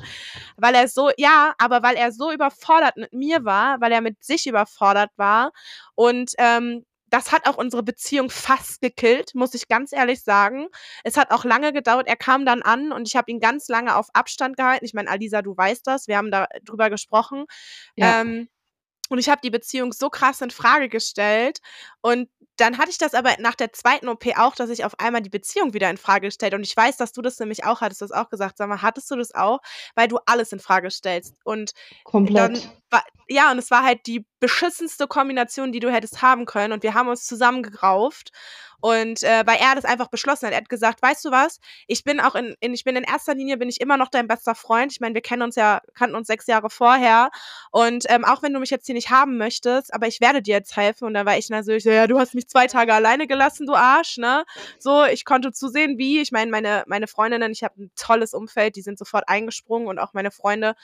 Weil 0.57 0.75
er 0.75 0.87
so, 0.87 1.11
ja, 1.17 1.53
aber 1.57 1.83
weil 1.83 1.95
er 1.95 2.11
so 2.11 2.31
überfordert 2.31 2.97
mit 2.97 3.13
mir 3.13 3.45
war, 3.45 3.79
weil 3.81 3.91
er 3.91 4.01
mit 4.01 4.23
sich 4.23 4.47
überfordert 4.47 5.11
war. 5.17 5.51
Und 5.95 6.31
ähm, 6.39 6.85
das 7.09 7.31
hat 7.31 7.47
auch 7.47 7.57
unsere 7.57 7.83
Beziehung 7.83 8.29
fast 8.29 8.81
gekillt, 8.81 9.33
muss 9.33 9.53
ich 9.53 9.67
ganz 9.67 9.93
ehrlich 9.93 10.23
sagen. 10.23 10.67
Es 11.03 11.17
hat 11.17 11.31
auch 11.31 11.45
lange 11.45 11.73
gedauert. 11.73 12.07
Er 12.07 12.17
kam 12.17 12.45
dann 12.45 12.61
an 12.61 12.91
und 12.91 13.07
ich 13.07 13.15
habe 13.15 13.31
ihn 13.31 13.39
ganz 13.39 13.67
lange 13.67 13.95
auf 13.95 14.07
Abstand 14.13 14.57
gehalten. 14.57 14.85
Ich 14.85 14.93
meine, 14.93 15.09
Alisa, 15.09 15.41
du 15.41 15.55
weißt 15.55 15.85
das, 15.87 16.07
wir 16.07 16.17
haben 16.17 16.31
da 16.31 16.47
drüber 16.63 16.89
gesprochen. 16.89 17.45
Ja. 17.95 18.21
Ähm, 18.21 18.49
und 19.09 19.19
ich 19.19 19.29
habe 19.29 19.39
die 19.41 19.49
Beziehung 19.49 19.93
so 19.93 20.09
krass 20.09 20.41
in 20.41 20.51
Frage 20.51 20.89
gestellt. 20.89 21.59
Und 22.01 22.29
dann 22.57 22.77
hatte 22.77 22.89
ich 22.89 22.97
das 22.97 23.13
aber 23.13 23.35
nach 23.39 23.55
der 23.55 23.71
zweiten 23.71 24.09
OP 24.09 24.25
auch, 24.37 24.55
dass 24.55 24.69
ich 24.69 24.83
auf 24.83 24.99
einmal 24.99 25.21
die 25.21 25.29
Beziehung 25.29 25.73
wieder 25.73 25.89
in 25.89 25.97
Frage 25.97 26.27
gestellt. 26.27 26.53
Und 26.53 26.63
ich 26.63 26.75
weiß, 26.75 26.97
dass 26.97 27.11
du 27.11 27.21
das 27.21 27.39
nämlich 27.39 27.65
auch 27.65 27.81
hattest, 27.81 28.01
du 28.01 28.05
hast 28.05 28.11
auch 28.11 28.29
gesagt. 28.29 28.57
Sag 28.57 28.67
mal, 28.67 28.81
hattest 28.81 29.09
du 29.11 29.15
das 29.15 29.33
auch? 29.33 29.59
Weil 29.95 30.07
du 30.07 30.19
alles 30.25 30.51
in 30.51 30.59
Frage 30.59 30.91
stellst. 30.91 31.35
Und 31.43 31.71
Komplett. 32.03 32.37
dann 32.37 32.71
war, 32.89 33.03
ja, 33.27 33.51
und 33.51 33.59
es 33.59 33.71
war 33.71 33.83
halt 33.83 34.07
die 34.07 34.25
beschissenste 34.39 35.07
Kombination, 35.07 35.71
die 35.71 35.79
du 35.79 35.91
hättest 35.91 36.21
haben 36.21 36.45
können. 36.45 36.73
Und 36.73 36.83
wir 36.83 36.93
haben 36.93 37.09
uns 37.09 37.25
zusammengerauft. 37.25 38.31
Und 38.79 39.23
äh, 39.23 39.43
weil 39.45 39.57
er 39.59 39.75
das 39.75 39.85
einfach 39.85 40.07
beschlossen 40.07 40.45
hat. 40.45 40.53
Er 40.53 40.59
hat 40.59 40.69
gesagt, 40.69 41.01
weißt 41.01 41.25
du 41.25 41.31
was? 41.31 41.59
Ich 41.87 42.03
bin 42.03 42.19
auch 42.19 42.35
in, 42.35 42.55
in 42.59 42.73
ich 42.73 42.83
bin 42.83 42.95
in 42.95 43.03
erster 43.03 43.33
Linie 43.33 43.57
bin 43.57 43.69
ich 43.69 43.81
immer 43.81 43.97
noch 43.97 44.09
dein 44.09 44.27
bester 44.27 44.53
Freund. 44.53 44.91
Ich 44.91 44.99
meine, 44.99 45.15
wir 45.15 45.21
kennen 45.21 45.41
uns 45.41 45.55
ja, 45.55 45.81
kannten 45.95 46.15
uns 46.15 46.27
sechs 46.27 46.45
Jahre 46.47 46.69
vorher. 46.69 47.31
Und 47.71 48.05
ähm, 48.09 48.23
auch 48.23 48.43
wenn 48.43 48.53
du 48.53 48.59
mich 48.59 48.69
jetzt 48.69 48.85
hier 48.85 48.95
nicht 48.95 49.09
haben 49.09 49.37
möchtest, 49.37 49.93
aber 49.93 50.07
ich 50.07 50.21
werde 50.21 50.41
dir 50.41 50.55
jetzt 50.55 50.75
helfen. 50.75 51.05
Und 51.05 51.15
dann 51.15 51.25
war 51.25 51.37
ich 51.37 51.49
natürlich 51.49 51.83
so, 51.83 51.89
ja, 51.89 52.07
du 52.07 52.19
hast 52.19 52.35
mich 52.35 52.47
zwei 52.47 52.67
Tage 52.67 52.93
alleine 52.93 53.27
gelassen, 53.27 53.65
du 53.65 53.73
Arsch, 53.73 54.17
ne? 54.17 54.45
So, 54.79 55.05
ich 55.05 55.25
konnte 55.25 55.51
zusehen, 55.51 55.97
wie. 55.97 56.21
Ich 56.21 56.31
meine, 56.31 56.51
meine, 56.51 56.83
meine 56.87 57.07
Freundinnen, 57.07 57.51
ich 57.51 57.63
habe 57.63 57.81
ein 57.81 57.91
tolles 57.95 58.33
Umfeld, 58.33 58.75
die 58.75 58.81
sind 58.81 58.99
sofort 58.99 59.27
eingesprungen 59.27 59.87
und 59.87 59.99
auch 59.99 60.13
meine 60.13 60.31
Freunde. 60.31 60.75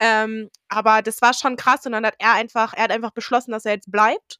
Ähm, 0.00 0.50
aber 0.68 1.02
das 1.02 1.22
war 1.22 1.34
schon 1.34 1.56
krass 1.56 1.86
und 1.86 1.92
dann 1.92 2.06
hat 2.06 2.14
er 2.18 2.32
einfach, 2.32 2.74
er 2.74 2.84
hat 2.84 2.90
einfach 2.90 3.12
beschlossen, 3.12 3.52
dass 3.52 3.64
er 3.64 3.74
jetzt 3.74 3.90
bleibt. 3.90 4.38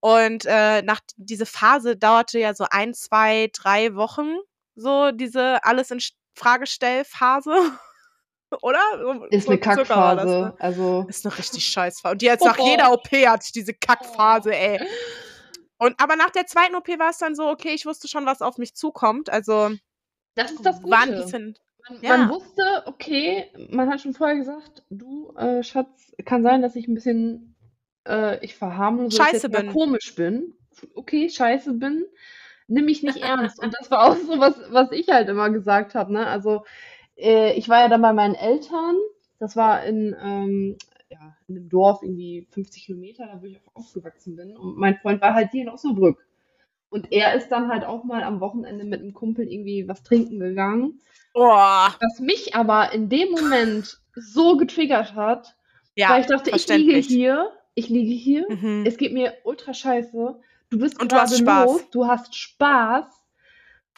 Und 0.00 0.46
äh, 0.46 0.82
nach 0.82 1.00
diese 1.16 1.46
Phase 1.46 1.96
dauerte 1.96 2.38
ja 2.38 2.54
so 2.54 2.66
ein, 2.70 2.94
zwei, 2.94 3.50
drei 3.52 3.94
Wochen, 3.94 4.36
so 4.74 5.10
diese 5.12 5.62
alles 5.64 5.90
in 5.90 6.00
Fragestellphase. 6.34 7.52
Oder? 8.62 8.80
Ist 9.30 9.44
so 9.44 9.52
eine 9.52 9.60
war 9.60 9.76
das, 9.76 9.76
Kackphase. 9.86 10.26
ne? 10.26 10.54
Also, 10.58 11.06
Ist 11.08 11.24
eine 11.26 11.36
richtig 11.38 11.64
scheiß 11.66 12.00
Phase. 12.00 12.12
Und 12.14 12.22
jetzt 12.22 12.44
nach 12.44 12.58
Oh. 12.58 12.66
jeder 12.66 12.92
OP 12.92 13.08
ich 13.12 13.52
diese 13.52 13.74
Kackphase, 13.74 14.54
ey. 14.54 14.80
Und 15.78 15.98
aber 16.00 16.16
nach 16.16 16.30
der 16.30 16.46
zweiten 16.46 16.74
OP 16.74 16.88
war 16.98 17.10
es 17.10 17.18
dann 17.18 17.34
so, 17.34 17.48
okay, 17.48 17.70
ich 17.74 17.86
wusste 17.86 18.08
schon, 18.08 18.26
was 18.26 18.42
auf 18.42 18.58
mich 18.58 18.74
zukommt. 18.74 19.30
Also 19.30 19.70
das 20.34 20.50
ist 20.52 20.64
das 20.66 20.82
war 20.82 21.00
ein 21.02 21.10
Gute. 21.10 21.22
bisschen, 21.22 21.56
Man 21.88 22.00
Man, 22.00 22.02
Ja. 22.02 22.16
man 22.18 22.30
wusste, 22.30 22.82
okay, 22.86 23.50
man 23.70 23.88
hat 23.90 24.00
schon 24.00 24.14
vorher 24.14 24.36
gesagt, 24.36 24.82
du, 24.90 25.32
äh, 25.36 25.62
Schatz, 25.62 26.12
kann 26.24 26.42
sein, 26.42 26.60
dass 26.62 26.76
ich 26.76 26.88
ein 26.88 26.94
bisschen, 26.94 27.49
äh, 28.06 28.44
ich 28.44 28.54
verharmlose, 28.56 29.16
ich 29.16 29.16
Scheiße 29.16 29.48
bin. 29.48 29.72
komisch 29.72 30.14
bin. 30.14 30.54
Okay, 30.94 31.28
scheiße 31.28 31.74
bin. 31.74 32.06
Nimm 32.68 32.84
mich 32.84 33.02
nicht 33.02 33.18
ernst. 33.18 33.62
Und 33.62 33.74
das 33.78 33.90
war 33.90 34.04
auch 34.04 34.16
so 34.16 34.38
was, 34.38 34.54
was 34.70 34.92
ich 34.92 35.08
halt 35.08 35.28
immer 35.28 35.50
gesagt 35.50 35.94
habe, 35.94 36.12
ne? 36.12 36.26
Also, 36.26 36.64
äh, 37.16 37.52
ich 37.54 37.68
war 37.68 37.80
ja 37.80 37.88
dann 37.88 38.02
bei 38.02 38.12
meinen 38.12 38.34
Eltern. 38.34 38.96
Das 39.38 39.56
war 39.56 39.84
in, 39.84 40.14
ähm, 40.22 40.76
ja, 41.10 41.36
in 41.48 41.56
einem 41.56 41.68
Dorf, 41.68 42.02
irgendwie 42.02 42.46
50 42.50 42.86
Kilometer, 42.86 43.26
da 43.26 43.40
wo 43.42 43.46
ich 43.46 43.58
auch 43.58 43.74
aufgewachsen 43.74 44.36
bin. 44.36 44.56
Und 44.56 44.76
mein 44.76 44.96
Freund 44.98 45.20
war 45.20 45.34
halt 45.34 45.50
hier 45.50 45.62
in 45.62 45.68
Osnabrück. 45.68 46.24
Und 46.90 47.12
er 47.12 47.34
ist 47.34 47.48
dann 47.48 47.68
halt 47.68 47.84
auch 47.84 48.04
mal 48.04 48.22
am 48.22 48.40
Wochenende 48.40 48.84
mit 48.84 49.00
einem 49.00 49.14
Kumpel 49.14 49.50
irgendwie 49.50 49.86
was 49.88 50.02
trinken 50.02 50.38
gegangen. 50.40 51.00
Boah. 51.32 51.94
Was 52.00 52.20
mich 52.20 52.54
aber 52.54 52.92
in 52.92 53.08
dem 53.08 53.30
Moment 53.30 54.00
so 54.14 54.56
getriggert 54.56 55.14
hat, 55.14 55.56
Ja, 55.94 56.10
weil 56.10 56.22
ich 56.22 56.26
dachte, 56.26 56.50
ich 56.50 56.66
liege 56.68 56.98
hier, 56.98 57.50
ich 57.80 57.88
liege 57.88 58.12
hier, 58.14 58.46
Mhm. 58.48 58.84
es 58.86 58.96
geht 58.96 59.12
mir 59.12 59.34
ultra 59.44 59.74
scheiße. 59.74 60.40
Du 60.70 60.78
bist 60.78 61.00
Und 61.00 61.10
du 61.12 61.16
hast 61.16 61.36
Spaß. 61.36 61.66
los, 61.66 61.90
du 61.90 62.06
hast 62.06 62.36
Spaß. 62.36 63.06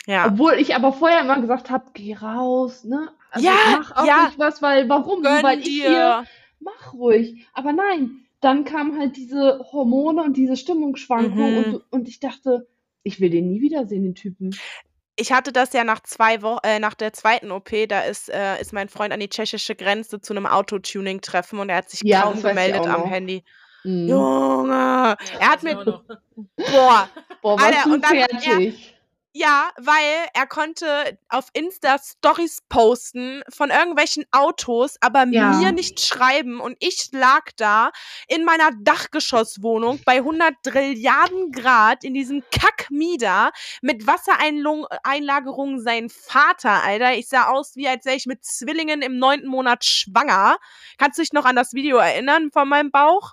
Ja. 0.07 0.27
Obwohl 0.27 0.55
ich 0.55 0.75
aber 0.75 0.93
vorher 0.93 1.21
immer 1.21 1.41
gesagt 1.41 1.71
habe, 1.71 1.85
geh 1.93 2.15
raus, 2.15 2.85
ne? 2.85 3.11
Also 3.31 3.47
Ja, 3.47 3.55
mach 3.73 3.95
auch 3.97 4.07
ja. 4.07 4.27
nicht 4.27 4.39
was, 4.39 4.63
weil 4.63 4.89
warum? 4.89 5.23
Gönn 5.23 5.43
weil 5.43 5.61
ich 5.61 5.67
hier 5.69 5.89
dir. 5.89 6.25
mach 6.61 6.95
ruhig. 6.95 7.47
Aber 7.53 7.73
nein, 7.73 8.25
dann 8.41 8.65
kamen 8.65 8.99
halt 8.99 9.17
diese 9.17 9.61
Hormone 9.73 10.23
und 10.23 10.37
diese 10.37 10.57
Stimmungsschwankungen 10.57 11.53
Mhm. 11.69 11.75
und, 11.75 11.83
und 11.93 12.09
ich 12.09 12.19
dachte, 12.21 12.67
ich 13.05 13.21
will 13.21 13.31
den 13.31 13.49
nie 13.49 13.61
wiedersehen, 13.61 14.03
den 14.03 14.15
Typen. 14.15 14.51
Ich 15.17 15.31
hatte 15.33 15.53
das 15.53 15.73
ja 15.75 15.85
nach 15.85 16.01
zwei 16.01 16.41
Wochen, 16.43 16.61
äh, 16.65 16.79
nach 16.79 16.95
der 16.95 17.13
zweiten 17.13 17.51
OP, 17.51 17.87
da 17.87 18.01
ist, 18.01 18.31
äh, 18.31 18.61
ist 18.61 18.73
mein 18.73 18.89
Freund 18.89 19.13
an 19.13 19.21
die 19.21 19.29
tschechische 19.29 19.75
Grenze 19.77 20.21
zu 20.21 20.33
einem 20.33 20.47
Autotuning-Treffen 20.47 21.59
und 21.59 21.69
er 21.69 21.77
hat 21.77 21.91
sich 21.91 22.01
Ja, 22.03 22.23
kaum 22.23 22.43
gemeldet 22.43 22.87
am. 22.87 23.05
Handy. 23.05 23.45
Mhm. 23.85 24.09
Junge! 24.09 25.17
Er 25.41 25.49
hat 25.51 25.63
mir, 25.63 25.75
boah, 26.57 27.09
Boah, 27.43 27.59
warst 27.61 27.65
Alter, 27.79 27.91
und 27.93 28.05
dann 28.05 28.23
hat 28.23 28.31
er- 28.33 28.39
fertig. 28.41 28.89
Ja, 29.35 29.71
weil 29.79 30.29
er 30.35 30.47
konnte 30.47 31.19
auf 31.31 31.47
Insta 31.55 31.97
Stories 31.99 32.59
posten 32.69 33.43
von 33.49 33.71
irgendwelchen 33.71 34.27
Autos, 34.31 34.97
aber 35.01 35.25
Ja. 35.27 35.53
mir 35.55 35.73
nicht 35.73 36.01
schreiben 36.03 36.61
und 36.61 36.77
ich 36.81 37.09
lag 37.13 37.41
da 37.57 37.93
in 38.29 38.45
meiner 38.45 38.73
Dachgeschosswohnung 38.83 40.01
bei 40.05 40.19
100 40.19 40.53
Trilliarden 40.63 41.51
Grad 41.51 42.05
in 42.05 42.13
diesem 42.13 42.45
Kackmieder 42.51 43.53
mit 43.81 44.07
Wassereinlagerung 44.07 45.81
sein 45.81 46.11
Vater, 46.11 46.83
Alter. 46.83 47.15
Ich 47.15 47.29
sah 47.29 47.47
aus, 47.49 47.75
wie 47.75 47.89
als 47.89 48.05
wäre 48.05 48.17
ich 48.17 48.27
mit 48.27 48.45
Zwillingen 48.45 49.01
im 49.01 49.19
neunten 49.19 49.49
Monat 49.49 49.83
schwanger. 49.87 50.59
Kannst 50.99 51.17
du 51.19 51.23
dich 51.23 51.33
noch 51.33 51.47
an 51.47 51.57
das 51.57 51.73
Video 51.73 51.97
erinnern 51.97 52.51
von 52.53 52.69
meinem 52.69 52.91
Bauch? 52.91 53.33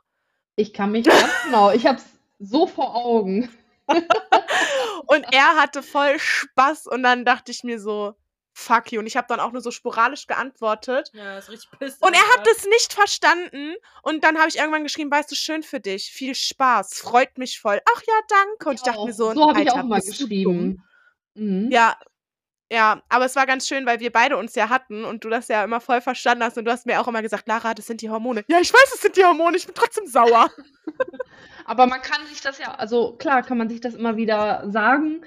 Ich 0.60 0.74
kann 0.74 0.91
mich 0.91 1.05
ganz 1.05 1.24
genau, 1.45 1.72
ich 1.72 1.86
hab's 1.86 2.03
so 2.38 2.68
vor 2.68 2.93
Augen. 2.93 3.49
Und 5.07 5.26
er 5.32 5.55
hatte 5.55 5.82
voll 5.82 6.20
Spaß 6.20 6.86
und 6.86 7.01
dann 7.01 7.26
dachte 7.26 7.51
ich 7.51 7.64
mir 7.64 7.80
so, 7.80 8.14
fuck 8.53 8.91
you. 8.91 8.99
Und 8.99 9.07
ich 9.07 9.18
habe 9.18 9.26
dann 9.28 9.39
auch 9.39 9.51
nur 9.51 9.62
so 9.62 9.72
sporadisch 9.72 10.28
geantwortet. 10.28 11.10
Ja, 11.14 11.39
ist 11.39 11.49
richtig 11.49 11.72
pisst. 11.80 12.03
Und 12.03 12.14
er 12.14 12.22
hat 12.22 12.45
es 12.51 12.66
nicht 12.68 12.93
verstanden. 12.93 13.74
Und 14.03 14.24
dann 14.24 14.38
habe 14.38 14.49
ich 14.49 14.57
irgendwann 14.57 14.84
geschrieben, 14.84 15.10
weißt 15.10 15.32
du, 15.32 15.36
schön 15.36 15.64
für 15.64 15.80
dich. 15.80 16.12
Viel 16.12 16.36
Spaß. 16.36 16.99
Freut 16.99 17.39
mich 17.39 17.60
voll. 17.60 17.82
Ach 17.95 18.01
ja, 18.05 18.14
danke. 18.28 18.70
Und 18.70 18.76
ich 18.76 18.84
dachte 18.84 19.05
mir 19.05 19.14
so, 19.14 19.34
so 19.34 19.49
habe 19.49 19.62
ich 19.64 19.70
Alter, 19.70 19.82
auch 19.82 19.88
mal 19.88 20.01
bist 20.01 20.20
du 20.20 20.28
dumm? 20.28 20.30
geschrieben. 20.30 20.84
Mhm. 21.34 21.72
Ja, 21.72 21.97
ja, 22.72 23.02
aber 23.10 23.26
es 23.26 23.36
war 23.36 23.46
ganz 23.46 23.68
schön, 23.68 23.86
weil 23.86 24.00
wir 24.00 24.12
beide 24.12 24.38
uns 24.38 24.56
ja 24.56 24.70
hatten 24.70 25.04
und 25.06 25.24
du 25.24 25.30
das 25.30 25.48
ja 25.48 25.64
immer 25.64 25.80
voll 25.82 26.02
verstanden 26.02 26.44
hast 26.44 26.58
und 26.58 26.66
du 26.66 26.72
hast 26.72 26.86
mir 26.86 27.00
auch 27.02 27.08
immer 27.08 27.22
gesagt, 27.22 27.48
Lara, 27.48 27.74
das 27.74 27.88
sind 27.88 28.02
die 28.02 28.10
Hormone. 28.10 28.44
Ja, 28.48 28.60
ich 28.60 28.74
weiß, 28.74 28.92
es 28.96 29.02
sind 29.02 29.18
die 29.18 29.24
Hormone, 29.24 29.58
ich 29.58 29.66
bin 29.66 29.76
trotzdem 29.76 30.06
sauer. 30.08 30.50
Aber 31.66 31.86
man 31.88 32.02
kann 32.02 32.26
sich 32.28 32.42
das 32.42 32.58
ja, 32.58 32.74
also 32.76 33.16
klar 33.18 33.44
kann 33.44 33.58
man 33.58 33.70
sich 33.70 33.80
das 33.80 33.94
immer 33.94 34.18
wieder 34.18 34.64
sagen, 34.72 35.22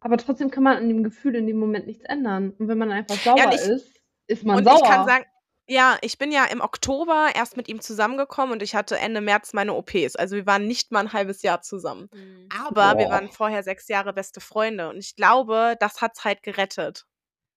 aber 0.00 0.16
trotzdem 0.16 0.50
kann 0.50 0.64
man 0.64 0.76
an 0.76 0.88
dem 0.88 1.04
Gefühl 1.04 1.34
in 1.36 1.46
dem 1.46 1.56
Moment 1.58 1.86
nichts 1.86 2.04
ändern. 2.04 2.52
Und 2.58 2.66
wenn 2.68 2.76
man 2.78 2.90
einfach 2.90 3.14
sauer 3.14 3.46
und 3.46 3.54
ich- 3.54 3.60
ist, 3.60 4.00
ist 4.26 4.44
man 4.44 4.58
und 4.58 4.64
sauer. 4.64 4.80
ich 4.82 4.82
kann 4.90 5.06
sagen, 5.06 5.24
ja, 5.66 5.96
ich 6.02 6.18
bin 6.18 6.30
ja 6.30 6.44
im 6.44 6.60
Oktober 6.60 7.30
erst 7.34 7.56
mit 7.56 7.68
ihm 7.68 7.80
zusammengekommen 7.80 8.52
und 8.52 8.62
ich 8.62 8.74
hatte 8.74 8.98
Ende 8.98 9.20
März 9.20 9.54
meine 9.54 9.74
OPs. 9.74 10.16
Also 10.16 10.36
wir 10.36 10.46
waren 10.46 10.66
nicht 10.66 10.92
mal 10.92 11.00
ein 11.00 11.12
halbes 11.12 11.42
Jahr 11.42 11.62
zusammen. 11.62 12.08
Mhm. 12.12 12.48
Aber 12.66 12.98
wir 12.98 13.06
Boah. 13.06 13.12
waren 13.12 13.30
vorher 13.30 13.62
sechs 13.62 13.88
Jahre 13.88 14.12
beste 14.12 14.40
Freunde 14.40 14.90
und 14.90 14.98
ich 14.98 15.16
glaube, 15.16 15.76
das 15.80 16.00
hat's 16.02 16.24
halt 16.24 16.42
gerettet. 16.42 17.06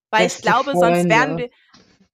Weil 0.09 0.23
Beste 0.23 0.39
ich 0.39 0.45
glaube, 0.45 0.71
sonst 0.71 1.09
wären 1.09 1.37
Freunde. 1.37 1.49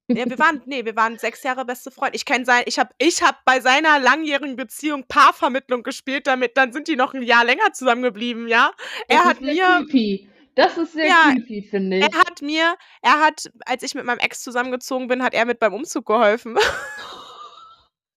wir. 0.10 0.18
Ja, 0.18 0.30
wir 0.30 0.38
waren, 0.38 0.62
nee, 0.66 0.84
wir 0.84 0.96
waren 0.98 1.18
sechs 1.18 1.44
Jahre 1.44 1.64
beste 1.64 1.90
Freunde. 1.90 2.16
Ich 2.16 2.26
kann 2.26 2.44
sein, 2.44 2.64
ich 2.66 2.78
habe 2.78 2.90
ich 2.98 3.24
hab 3.24 3.46
bei 3.46 3.62
seiner 3.62 4.00
langjährigen 4.00 4.58
Beziehung 4.58 5.06
Paarvermittlung 5.08 5.82
gespielt, 5.82 6.28
damit 6.28 6.58
dann 6.58 6.74
sind 6.74 6.88
die 6.88 6.98
noch 6.98 7.14
ein 7.14 7.22
Jahr 7.22 7.46
länger 7.46 7.72
zusammengeblieben, 7.72 8.48
ja. 8.48 8.72
Er 9.08 9.24
hat 9.24 9.40
mir, 9.42 9.86
creepy. 9.90 10.30
Das 10.56 10.78
ist 10.78 10.94
sehr 10.94 11.08
Ja, 11.08 11.32
creepy, 11.34 11.64
finde 11.64 11.98
ich. 11.98 12.04
er 12.04 12.20
hat 12.20 12.42
mir, 12.42 12.76
er 13.02 13.20
hat, 13.20 13.52
als 13.66 13.82
ich 13.84 13.96
mit 13.96 14.06
meinem 14.06 14.20
Ex 14.20 14.42
zusammengezogen 14.44 15.08
bin, 15.08 15.24
hat 15.24 15.34
er 15.34 15.46
mit 15.46 15.60
beim 15.60 15.74
Umzug 15.74 16.06
geholfen. 16.06 16.56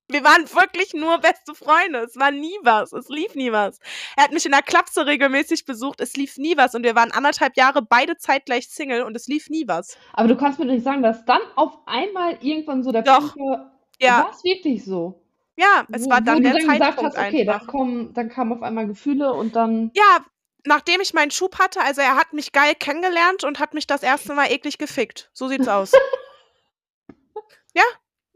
Wir 0.09 0.23
waren 0.23 0.45
wirklich 0.55 0.95
nur 0.95 1.19
beste 1.19 1.53
Freunde. 1.57 1.99
Es 1.99 2.15
war 2.17 2.31
nie 2.31 2.55
was. 2.63 2.93
Es 2.93 3.09
lief 3.09 3.35
nie 3.35 3.51
was. 3.51 3.81
Er 4.17 4.23
hat 4.23 4.33
mich 4.33 4.47
in 4.47 4.53
der 4.53 4.63
Klapse 4.63 5.05
regelmäßig 5.05 5.65
besucht. 5.65 6.01
Es 6.01 6.15
lief 6.15 6.37
nie 6.39 6.57
was. 6.57 6.77
Und 6.77 6.85
wir 6.85 6.95
waren 6.95 7.11
anderthalb 7.11 7.57
Jahre 7.57 7.83
beide 7.83 8.17
zeitgleich 8.17 8.69
Single 8.69 9.03
und 9.03 9.17
es 9.17 9.27
lief 9.27 9.51
nie 9.51 9.67
was. 9.67 9.99
Aber 10.13 10.29
du 10.29 10.37
kannst 10.37 10.61
mir 10.61 10.67
doch 10.67 10.75
nicht 10.75 10.85
sagen, 10.85 11.03
dass 11.03 11.25
dann 11.25 11.41
auf 11.57 11.73
einmal 11.87 12.39
irgendwann 12.41 12.85
so 12.85 12.93
der 12.93 13.03
Doch. 13.03 13.33
Funke, 13.33 13.69
Ja, 14.01 14.19
war 14.19 14.31
es 14.31 14.45
wirklich 14.45 14.85
so? 14.85 15.25
ja, 15.57 15.85
es 15.91 16.05
wo, 16.05 16.11
war 16.11 16.21
wo 16.21 16.25
dann 16.25 16.37
du 16.37 16.43
der 16.43 16.53
dann 16.53 16.61
gesagt 16.61 16.83
Zeitpunkt 16.85 17.17
hast, 17.17 17.27
okay, 17.27 17.45
dann, 17.45 17.55
einfach. 17.57 17.67
kommen, 17.67 18.15
dann 18.15 18.29
kamen 18.29 18.53
auf 18.53 18.63
einmal 18.63 18.87
Gefühle 18.87 19.33
und 19.33 19.57
dann. 19.57 19.91
Ja, 19.97 20.25
nachdem 20.65 21.01
ich 21.01 21.15
meinen 21.15 21.31
Schub 21.31 21.59
hatte, 21.59 21.81
also 21.81 22.01
er 22.01 22.17
hat 22.17 22.33
mich 22.33 22.53
geil 22.53 22.75
kennengelernt 22.75 23.45
und 23.45 23.59
hat 23.59 23.75
mich 23.75 23.87
das 23.87 24.03
erste 24.03 24.35
Mal 24.35 24.51
eklig 24.51 24.79
gefickt. 24.79 25.31
So 25.33 25.49
sieht's 25.49 25.69
aus. 25.69 25.93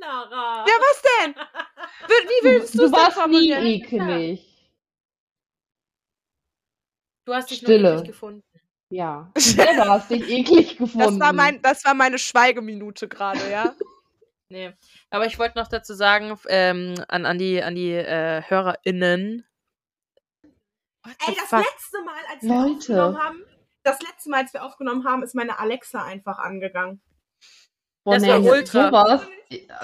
Lara. 0.00 0.64
Ja, 0.66 0.72
was 0.80 1.02
denn? 1.02 1.34
Wie 2.08 2.28
wie 2.28 2.44
willst 2.44 2.74
du, 2.74 2.86
du 2.86 2.92
warst 2.92 3.26
nie 3.28 3.52
ekelig. 3.52 4.46
Du 7.26 7.34
hast 7.34 7.50
dich 7.50 7.58
Stille. 7.58 7.82
noch 7.82 7.90
eklig 7.98 8.08
gefunden. 8.08 8.42
Ja. 8.92 9.30
Du 9.36 9.88
hast 9.88 10.10
dich 10.10 10.28
eklig 10.28 10.76
gefunden. 10.76 10.98
Das 10.98 11.20
war, 11.20 11.32
mein, 11.32 11.62
das 11.62 11.84
war 11.84 11.94
meine 11.94 12.18
Schweigeminute 12.18 13.06
gerade, 13.06 13.48
ja. 13.48 13.72
Nee. 14.48 14.72
Aber 15.10 15.26
ich 15.26 15.38
wollte 15.38 15.56
noch 15.56 15.68
dazu 15.68 15.94
sagen, 15.94 16.36
ähm, 16.48 16.96
an, 17.06 17.24
an 17.24 17.38
die, 17.38 17.62
an 17.62 17.76
die 17.76 17.92
äh, 17.92 18.42
HörerInnen. 18.42 19.46
Ey, 21.26 21.34
das 21.34 21.48
fuck? 21.48 21.58
letzte 21.60 22.02
Mal, 22.04 22.14
als 22.32 22.42
wir 22.42 22.48
Leute. 22.48 22.70
aufgenommen 22.74 23.18
haben, 23.18 23.44
das 23.82 24.00
letzte 24.02 24.30
Mal, 24.30 24.40
als 24.42 24.52
wir 24.52 24.64
aufgenommen 24.64 25.04
haben, 25.06 25.22
ist 25.22 25.34
meine 25.34 25.58
Alexa 25.58 26.02
einfach 26.04 26.38
angegangen. 26.38 27.00
Boah, 28.04 28.14
Das 28.14 28.22
nee, 28.22 28.28
war 28.30 28.40
ultra. 28.42 28.88
Sowas, 28.88 29.26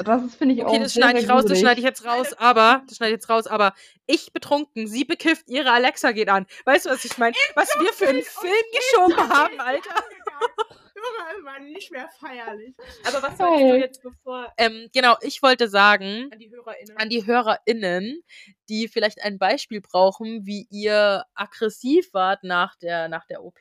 das 0.04 0.22
ist, 0.24 0.36
finde 0.36 0.54
ich, 0.54 0.62
Okay, 0.64 0.76
auch 0.76 0.82
das 0.82 0.92
sehr, 0.94 1.02
schneide 1.02 1.18
ich 1.20 1.28
raus, 1.28 1.44
das 1.44 1.58
schneide 1.60 1.80
ich 1.80 1.84
jetzt 1.84 2.04
raus, 2.04 2.32
aber, 2.38 2.82
das 2.86 2.96
schneide 2.96 3.10
ich 3.12 3.16
jetzt 3.16 3.28
raus, 3.28 3.46
aber 3.46 3.74
ich 4.06 4.32
betrunken, 4.32 4.86
sie 4.86 5.04
bekifft, 5.04 5.48
ihre 5.48 5.70
Alexa 5.70 6.12
geht 6.12 6.28
an. 6.28 6.46
Weißt 6.64 6.86
du, 6.86 6.90
was 6.90 7.04
ich 7.04 7.18
meine? 7.18 7.34
Was 7.54 7.68
wir 7.78 7.92
für 7.92 8.08
einen 8.08 8.22
Film 8.22 8.52
geschoben 8.72 9.28
haben, 9.28 9.60
Alter. 9.60 10.04
Junge, 11.36 11.44
war 11.46 11.59
nicht 11.61 11.90
mehr 11.92 12.09
feierlich. 12.18 12.74
Aber 13.07 13.22
was 13.22 13.38
wolltest 13.38 13.70
du 13.72 13.78
jetzt 13.78 14.02
bevor 14.02 14.52
Ähm, 14.57 14.88
genau, 14.92 15.16
ich 15.20 15.42
wollte 15.42 15.68
sagen, 15.68 16.28
an 16.32 16.38
die 16.38 16.50
HörerInnen? 16.50 16.96
an 16.96 17.09
die 17.09 17.26
HörerInnen, 17.26 18.22
die 18.68 18.88
vielleicht 18.88 19.22
ein 19.22 19.38
Beispiel 19.38 19.80
brauchen, 19.80 20.46
wie 20.46 20.66
ihr 20.70 21.24
aggressiv 21.34 22.12
wart 22.12 22.42
nach 22.44 22.76
der, 22.76 23.09
nach 23.09 23.26
der 23.26 23.42
OP. 23.44 23.59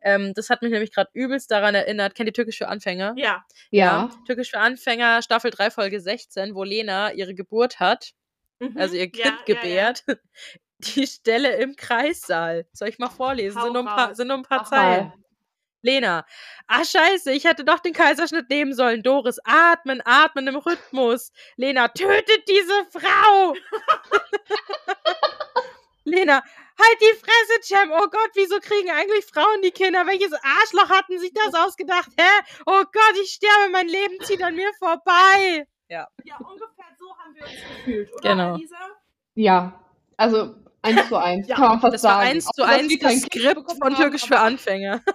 Ähm, 0.00 0.32
das 0.34 0.48
hat 0.50 0.62
mich 0.62 0.70
nämlich 0.70 0.92
gerade 0.92 1.10
übelst 1.12 1.50
daran 1.50 1.74
erinnert. 1.74 2.14
Kennt 2.14 2.28
ihr 2.28 2.32
Türkisch 2.32 2.58
für 2.58 2.68
Anfänger? 2.68 3.14
ja. 3.16 3.44
Ja. 3.70 4.10
Türkisch 4.26 4.50
für 4.50 4.60
Anfänger, 4.60 5.22
Staffel 5.22 5.50
3, 5.50 5.70
Folge 5.70 6.00
16, 6.00 6.54
wo 6.54 6.62
Lena 6.64 7.12
ihre 7.12 7.34
Geburt 7.34 7.80
hat, 7.80 8.12
Mhm. 8.60 8.76
also 8.76 8.96
ihr 8.96 9.10
Kind 9.10 9.24
ja, 9.24 9.38
ja, 9.46 9.54
gebärt. 9.54 10.04
Die 10.80 11.06
Stelle 11.06 11.56
im 11.56 11.74
Kreissaal. 11.76 12.66
Soll 12.72 12.88
ich 12.88 12.98
mal 12.98 13.08
vorlesen? 13.08 13.56
Hau 13.58 13.64
Sind 13.64 13.72
nur 13.72 13.82
ein 13.82 13.86
paar, 13.86 14.14
sind 14.14 14.28
nur 14.28 14.36
ein 14.36 14.42
paar 14.44 14.64
Zeilen. 14.64 15.12
Lena. 15.82 16.24
Ah, 16.66 16.84
scheiße, 16.84 17.32
ich 17.32 17.44
hätte 17.44 17.64
doch 17.64 17.78
den 17.78 17.92
Kaiserschnitt 17.92 18.50
nehmen 18.50 18.74
sollen. 18.74 19.02
Doris, 19.02 19.38
atmen, 19.44 20.02
atmen 20.04 20.48
im 20.48 20.56
Rhythmus. 20.56 21.32
Lena, 21.56 21.88
tötet 21.88 22.48
diese 22.48 22.86
Frau! 22.90 23.54
Lena, 26.04 26.42
halt 26.42 27.00
die 27.00 27.16
Fresse, 27.18 27.60
Cem. 27.62 27.90
Oh 27.92 28.08
Gott, 28.08 28.30
wieso 28.34 28.58
kriegen 28.60 28.90
eigentlich 28.90 29.24
Frauen 29.26 29.62
die 29.62 29.70
Kinder? 29.70 30.06
Welches 30.06 30.32
Arschloch 30.32 30.88
hatten 30.88 31.18
sich 31.18 31.32
das 31.34 31.54
ausgedacht? 31.54 32.08
Hä? 32.18 32.42
Oh 32.66 32.82
Gott, 32.92 33.14
ich 33.22 33.30
sterbe, 33.30 33.70
mein 33.72 33.88
Leben 33.88 34.18
zieht 34.24 34.42
an 34.42 34.54
mir 34.54 34.72
vorbei. 34.78 35.66
Ja, 35.88 36.06
ungefähr 36.38 36.84
so 36.98 37.16
haben 37.18 37.34
wir 37.34 37.42
uns 37.44 37.52
gefühlt, 37.52 38.12
oder, 38.12 38.30
Genau. 38.30 38.54
Alisa? 38.54 38.76
Ja. 39.34 39.84
Also 40.16 40.54
eins 40.82 41.08
zu 41.08 41.16
eins, 41.16 41.48
Ja, 41.48 41.56
kann 41.56 41.68
man 41.68 41.80
fast 41.80 41.94
Das 41.94 42.02
war 42.04 42.10
sagen. 42.18 42.28
eins 42.30 42.46
Auch, 42.46 42.52
zu 42.52 42.62
eins 42.62 42.98
das 43.00 43.20
Skript 43.22 43.54
bekommen 43.54 43.80
von 43.80 43.94
Türkisch 43.94 44.24
für 44.24 44.38
Anfänger. 44.38 45.02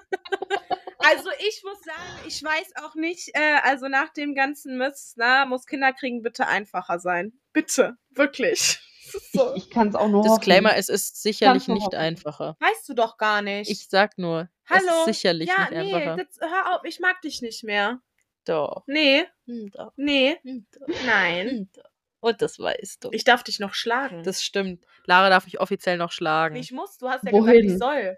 Also 1.05 1.29
ich 1.39 1.61
muss 1.65 1.81
sagen, 1.81 2.27
ich 2.29 2.41
weiß 2.41 2.77
auch 2.81 2.95
nicht, 2.95 3.29
äh, 3.33 3.57
also 3.63 3.89
nach 3.89 4.13
dem 4.13 4.35
ganzen 4.35 4.77
Mist, 4.77 5.15
na, 5.17 5.45
muss 5.45 5.65
Kinderkriegen 5.65 6.21
bitte 6.21 6.47
einfacher 6.47 6.97
sein. 6.99 7.33
Bitte, 7.51 7.97
wirklich. 8.11 8.79
So. 9.33 9.53
Ich, 9.53 9.65
ich 9.65 9.69
kann 9.69 9.89
es 9.89 9.95
auch 9.95 10.07
nur 10.07 10.23
Disclaimer, 10.23 10.69
hoffen. 10.69 10.79
es 10.79 10.87
ist 10.89 11.21
sicherlich 11.21 11.67
nicht 11.67 11.85
hoffen. 11.87 11.97
einfacher. 11.99 12.55
Weißt 12.61 12.87
du 12.87 12.93
doch 12.95 13.17
gar 13.17 13.41
nicht. 13.43 13.69
Ich 13.69 13.87
sag 13.89 14.17
nur, 14.17 14.49
Hallo. 14.67 14.79
es 14.87 14.95
ist 14.99 15.05
sicherlich 15.21 15.49
ja, 15.49 15.69
nicht 15.69 15.71
nee, 15.71 15.93
einfacher. 15.93 16.23
das, 16.39 16.49
hör 16.49 16.73
auf, 16.75 16.81
ich 16.85 16.99
mag 17.01 17.21
dich 17.21 17.41
nicht 17.41 17.63
mehr. 17.65 17.99
Doch. 18.45 18.83
Nee, 18.87 19.25
Hm, 19.45 19.69
doch. 19.71 19.91
nee, 19.97 20.37
Hm, 20.43 20.65
doch. 20.71 20.87
nein. 21.05 21.49
Hm, 21.49 21.69
doch. 21.75 21.83
Und 22.23 22.41
das 22.41 22.57
weißt 22.57 23.03
du. 23.03 23.09
Ich 23.11 23.23
darf 23.25 23.43
dich 23.43 23.59
noch 23.59 23.73
schlagen. 23.73 24.23
Das 24.23 24.41
stimmt. 24.43 24.83
Lara 25.05 25.29
darf 25.29 25.45
mich 25.45 25.59
offiziell 25.59 25.97
noch 25.97 26.11
schlagen. 26.11 26.55
ich 26.55 26.71
muss, 26.71 26.97
du 26.97 27.09
hast 27.09 27.23
ja 27.25 27.31
Wohin? 27.33 27.63
gesagt, 27.67 27.73
ich 27.73 27.77
soll. 27.77 28.17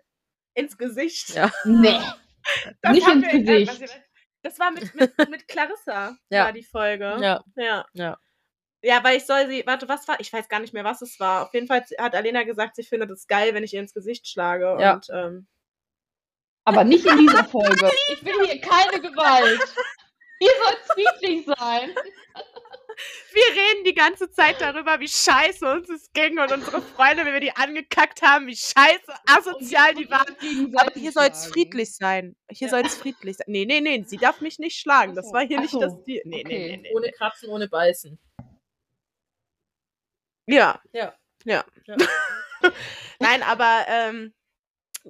Ins 0.54 0.78
Gesicht. 0.78 1.30
Ja. 1.36 1.52
Nee. 1.66 2.00
Das 2.84 2.92
Nicht 2.94 3.08
ins 3.08 3.26
äh, 3.28 3.40
Gesicht. 3.42 3.82
was- 3.82 3.96
Das 4.44 4.60
war 4.60 4.70
mit, 4.72 4.94
mit, 4.94 5.18
mit 5.32 5.48
Clarissa, 5.48 6.16
Ja. 6.30 6.46
war 6.46 6.54
die 6.54 6.64
Folge. 6.64 7.18
Ja, 7.20 7.44
Ja. 7.56 7.86
ja. 7.94 8.18
Ja, 8.84 9.04
weil 9.04 9.18
ich 9.18 9.26
soll 9.26 9.48
sie, 9.50 9.64
warte, 9.66 9.90
was 9.90 10.08
war? 10.08 10.20
Ich 10.20 10.32
weiß 10.32 10.48
gar 10.48 10.60
nicht 10.60 10.72
mehr, 10.72 10.84
was 10.84 11.02
es 11.02 11.20
war. 11.20 11.48
Auf 11.48 11.54
jeden 11.56 11.66
Fall 11.66 11.84
hat 11.98 12.14
Alena 12.14 12.44
gesagt, 12.44 12.76
sie 12.76 12.84
findet 12.84 13.10
es 13.10 13.26
geil, 13.26 13.56
wenn 13.56 13.64
ich 13.64 13.74
ihr 13.74 13.80
ins 13.80 13.96
Gesicht 13.96 14.28
schlage. 14.28 14.78
Ja. 14.80 14.94
Und 14.94 15.08
ähm, 15.12 15.48
Aber 16.66 16.84
nicht 16.84 17.04
in 17.08 17.18
dieser 17.18 17.44
Folge. 17.50 17.90
Ich 18.14 18.24
will 18.24 18.46
hier 18.48 18.62
keine 18.62 19.02
Gewalt. 19.02 19.60
Hier 20.38 20.52
soll 20.64 20.76
es 20.84 20.94
friedlich 20.94 21.46
sein. 21.48 21.96
Wir 23.34 23.44
reden 23.62 23.84
die 23.86 23.94
ganze 23.94 24.30
Zeit 24.32 24.60
darüber, 24.62 25.00
wie 25.00 25.08
scheiße 25.08 25.66
uns 25.72 25.90
es 25.90 26.12
ging 26.14 26.40
und 26.40 26.52
unsere 26.52 26.82
Freunde, 26.82 27.26
wenn 27.26 27.34
wir 27.34 27.40
die 27.40 27.56
angekackt 27.56 28.22
haben, 28.22 28.48
wie 28.48 28.56
scheiße 28.56 29.14
asozial 29.28 29.94
die 29.96 30.10
waren. 30.10 30.36
Aber 30.76 30.92
hier 30.94 31.12
soll 31.12 31.28
es 31.28 31.48
friedlich 31.48 31.96
sein. 31.96 32.36
Hier 32.50 32.68
Ja. 32.68 32.72
soll 32.72 32.86
es 32.86 32.96
friedlich 32.96 33.38
sein. 33.38 33.46
Nee, 33.50 33.66
nee, 33.66 33.82
nee, 33.82 34.04
sie 34.08 34.18
darf 34.18 34.42
mich 34.42 34.60
nicht 34.60 34.80
schlagen. 34.80 35.16
Das 35.16 35.32
war 35.34 35.46
hier 35.46 35.60
nicht 35.60 35.74
das 35.74 35.94
Ziel. 36.04 36.22
Nee, 36.26 36.44
nee, 36.44 36.56
Okay. 36.56 36.68
nee, 36.70 36.78
nee. 36.78 36.92
Ohne 36.96 37.12
Kratzen, 37.12 37.50
ohne 37.50 37.68
Beißen. 37.68 38.18
Ja. 40.48 40.80
Ja. 40.94 41.14
Ja. 41.44 41.66
Ja. 41.86 41.96
Nein, 43.20 43.44
aber 43.44 43.86
ähm, 43.88 44.34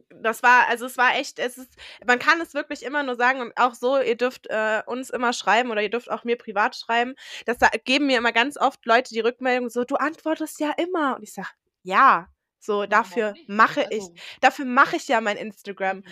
das 0.09 0.43
war, 0.43 0.67
also 0.67 0.85
es 0.85 0.97
war 0.97 1.15
echt, 1.15 1.39
es 1.39 1.57
ist, 1.57 1.73
man 2.05 2.19
kann 2.19 2.41
es 2.41 2.53
wirklich 2.53 2.83
immer 2.83 3.03
nur 3.03 3.15
sagen 3.15 3.41
und 3.41 3.53
auch 3.57 3.73
so, 3.73 3.99
ihr 3.99 4.15
dürft 4.17 4.47
äh, 4.49 4.81
uns 4.85 5.09
immer 5.09 5.33
schreiben 5.33 5.71
oder 5.71 5.81
ihr 5.81 5.89
dürft 5.89 6.09
auch 6.11 6.23
mir 6.23 6.37
privat 6.37 6.75
schreiben. 6.75 7.15
Das 7.45 7.59
sa- 7.59 7.69
geben 7.83 8.07
mir 8.07 8.17
immer 8.17 8.31
ganz 8.31 8.57
oft 8.57 8.85
Leute 8.85 9.13
die 9.13 9.19
Rückmeldung 9.21 9.69
so, 9.69 9.83
du 9.83 9.95
antwortest 9.95 10.59
ja 10.59 10.71
immer. 10.77 11.15
Und 11.15 11.23
ich 11.23 11.33
sag, 11.33 11.53
ja, 11.83 12.27
so 12.59 12.85
dafür 12.85 13.37
mache 13.47 13.85
ich, 13.89 14.09
Also, 14.09 14.13
dafür 14.41 14.65
mache 14.65 14.95
ich 14.97 15.07
ja 15.07 15.21
mein 15.21 15.37
Instagram, 15.37 16.03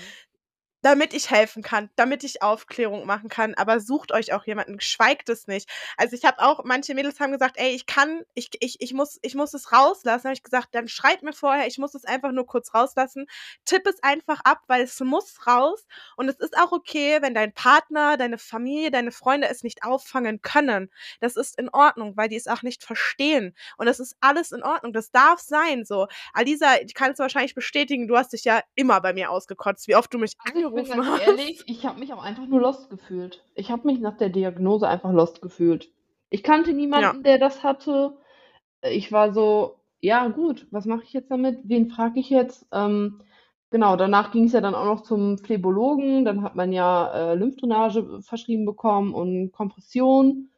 damit 0.83 1.13
ich 1.13 1.31
helfen 1.31 1.63
kann, 1.63 1.89
damit 1.95 2.23
ich 2.23 2.41
Aufklärung 2.41 3.05
machen 3.05 3.29
kann. 3.29 3.55
Aber 3.55 3.79
sucht 3.79 4.11
euch 4.11 4.33
auch 4.33 4.45
jemanden, 4.45 4.79
schweigt 4.81 5.29
es 5.29 5.47
nicht. 5.47 5.69
Also 5.97 6.15
ich 6.15 6.25
habe 6.25 6.39
auch, 6.39 6.65
manche 6.65 6.93
Mädels 6.93 7.19
haben 7.19 7.31
gesagt, 7.31 7.55
ey, 7.57 7.69
ich 7.69 7.85
kann, 7.85 8.21
ich, 8.33 8.49
ich, 8.59 8.81
ich, 8.81 8.93
muss, 8.93 9.17
ich 9.21 9.33
muss 9.33 9.53
es 9.53 9.71
rauslassen. 9.71 10.25
habe 10.25 10.33
ich 10.33 10.43
gesagt, 10.43 10.69
dann 10.75 10.89
schreibt 10.89 11.23
mir 11.23 11.31
vorher, 11.31 11.67
ich 11.67 11.77
muss 11.77 11.95
es 11.95 12.03
einfach 12.03 12.33
nur 12.33 12.45
kurz 12.45 12.73
rauslassen. 12.73 13.27
Tipp 13.63 13.87
es 13.87 14.03
einfach 14.03 14.41
ab, 14.43 14.61
weil 14.67 14.83
es 14.83 14.99
muss 14.99 15.47
raus. 15.47 15.85
Und 16.17 16.27
es 16.27 16.35
ist 16.35 16.57
auch 16.57 16.73
okay, 16.73 17.21
wenn 17.21 17.33
dein 17.33 17.53
Partner, 17.53 18.17
deine 18.17 18.37
Familie, 18.37 18.91
deine 18.91 19.13
Freunde 19.13 19.47
es 19.47 19.63
nicht 19.63 19.83
auffangen 19.85 20.41
können. 20.41 20.91
Das 21.21 21.37
ist 21.37 21.57
in 21.57 21.69
Ordnung, 21.69 22.17
weil 22.17 22.27
die 22.27 22.35
es 22.35 22.47
auch 22.47 22.61
nicht 22.61 22.83
verstehen. 22.83 23.55
Und 23.77 23.85
das 23.85 24.01
ist 24.01 24.17
alles 24.19 24.51
in 24.51 24.63
Ordnung. 24.63 24.91
Das 24.91 25.11
darf 25.11 25.39
sein 25.39 25.85
so. 25.85 26.07
Alisa, 26.33 26.75
ich 26.85 26.93
kann 26.93 27.13
es 27.13 27.19
wahrscheinlich 27.19 27.55
bestätigen, 27.55 28.09
du 28.09 28.17
hast 28.17 28.33
dich 28.33 28.43
ja 28.43 28.61
immer 28.75 28.99
bei 28.99 29.13
mir 29.13 29.31
ausgekotzt, 29.31 29.87
wie 29.87 29.95
oft 29.95 30.13
du 30.13 30.17
mich 30.17 30.33
Also 30.43 30.72
ich 30.81 30.89
bin 30.89 30.99
angerufen 30.99 31.25
ganz 31.25 31.27
hast. 31.27 31.39
ehrlich, 31.39 31.63
ich 31.67 31.85
habe 31.85 31.99
mich 31.99 32.13
auch 32.13 32.23
einfach 32.23 32.45
nur 32.45 32.61
lost 32.61 32.89
gefühlt. 32.89 33.43
Ich 33.55 33.71
habe 33.71 33.87
mich 33.87 33.99
nach 33.99 34.17
der 34.17 34.29
Diagnose 34.29 34.87
einfach 34.87 35.11
lost 35.11 35.41
gefühlt. 35.41 35.89
Ich 36.29 36.43
kannte 36.43 36.73
niemanden, 36.73 37.23
der 37.23 37.37
das 37.37 37.63
hatte. 37.63 38.17
Ich 38.81 39.11
war 39.11 39.33
so, 39.33 39.79
ja 40.01 40.27
gut, 40.27 40.67
was 40.71 40.85
mache 40.85 41.03
ich 41.03 41.13
jetzt 41.13 41.31
damit? 41.31 41.59
Wen 41.63 41.89
frage 41.89 42.19
ich 42.19 42.29
jetzt? 42.29 42.65
Ähm, 42.71 43.21
genau, 43.69 43.95
danach 43.95 44.31
ging 44.31 44.45
es 44.45 44.53
ja 44.53 44.61
dann 44.61 44.75
auch 44.75 44.85
noch 44.85 45.01
zum 45.01 45.37
Phlebologen. 45.37 46.25
Dann 46.25 46.41
hat 46.41 46.55
man 46.55 46.73
ja 46.73 47.11
äh, 47.13 47.35
Lymphdrainage 47.35 48.21
verschrieben 48.21 48.65
bekommen 48.65 49.13
und 49.13 49.51
Kompression. 49.51 50.49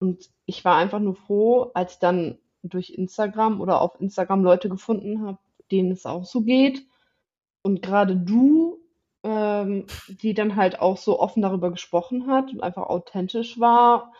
Und 0.00 0.30
ich 0.46 0.64
war 0.64 0.76
einfach 0.76 1.00
nur 1.00 1.14
froh, 1.14 1.70
als 1.74 1.94
ich 1.94 1.98
dann 1.98 2.38
durch 2.62 2.90
Instagram 2.90 3.60
oder 3.60 3.80
auf 3.80 4.00
Instagram 4.00 4.42
Leute 4.42 4.68
gefunden 4.68 5.26
habe, 5.26 5.38
denen 5.70 5.92
es 5.92 6.06
auch 6.06 6.24
so 6.24 6.40
geht. 6.40 6.86
Und 7.62 7.82
gerade 7.82 8.16
du, 8.16 8.80
ähm, 9.24 9.86
die 10.08 10.34
dann 10.34 10.56
halt 10.56 10.80
auch 10.80 10.96
so 10.98 11.18
offen 11.18 11.42
darüber 11.42 11.70
gesprochen 11.70 12.28
hat 12.28 12.52
und 12.52 12.62
einfach 12.62 12.84
authentisch 12.84 13.58
war, 13.58 14.12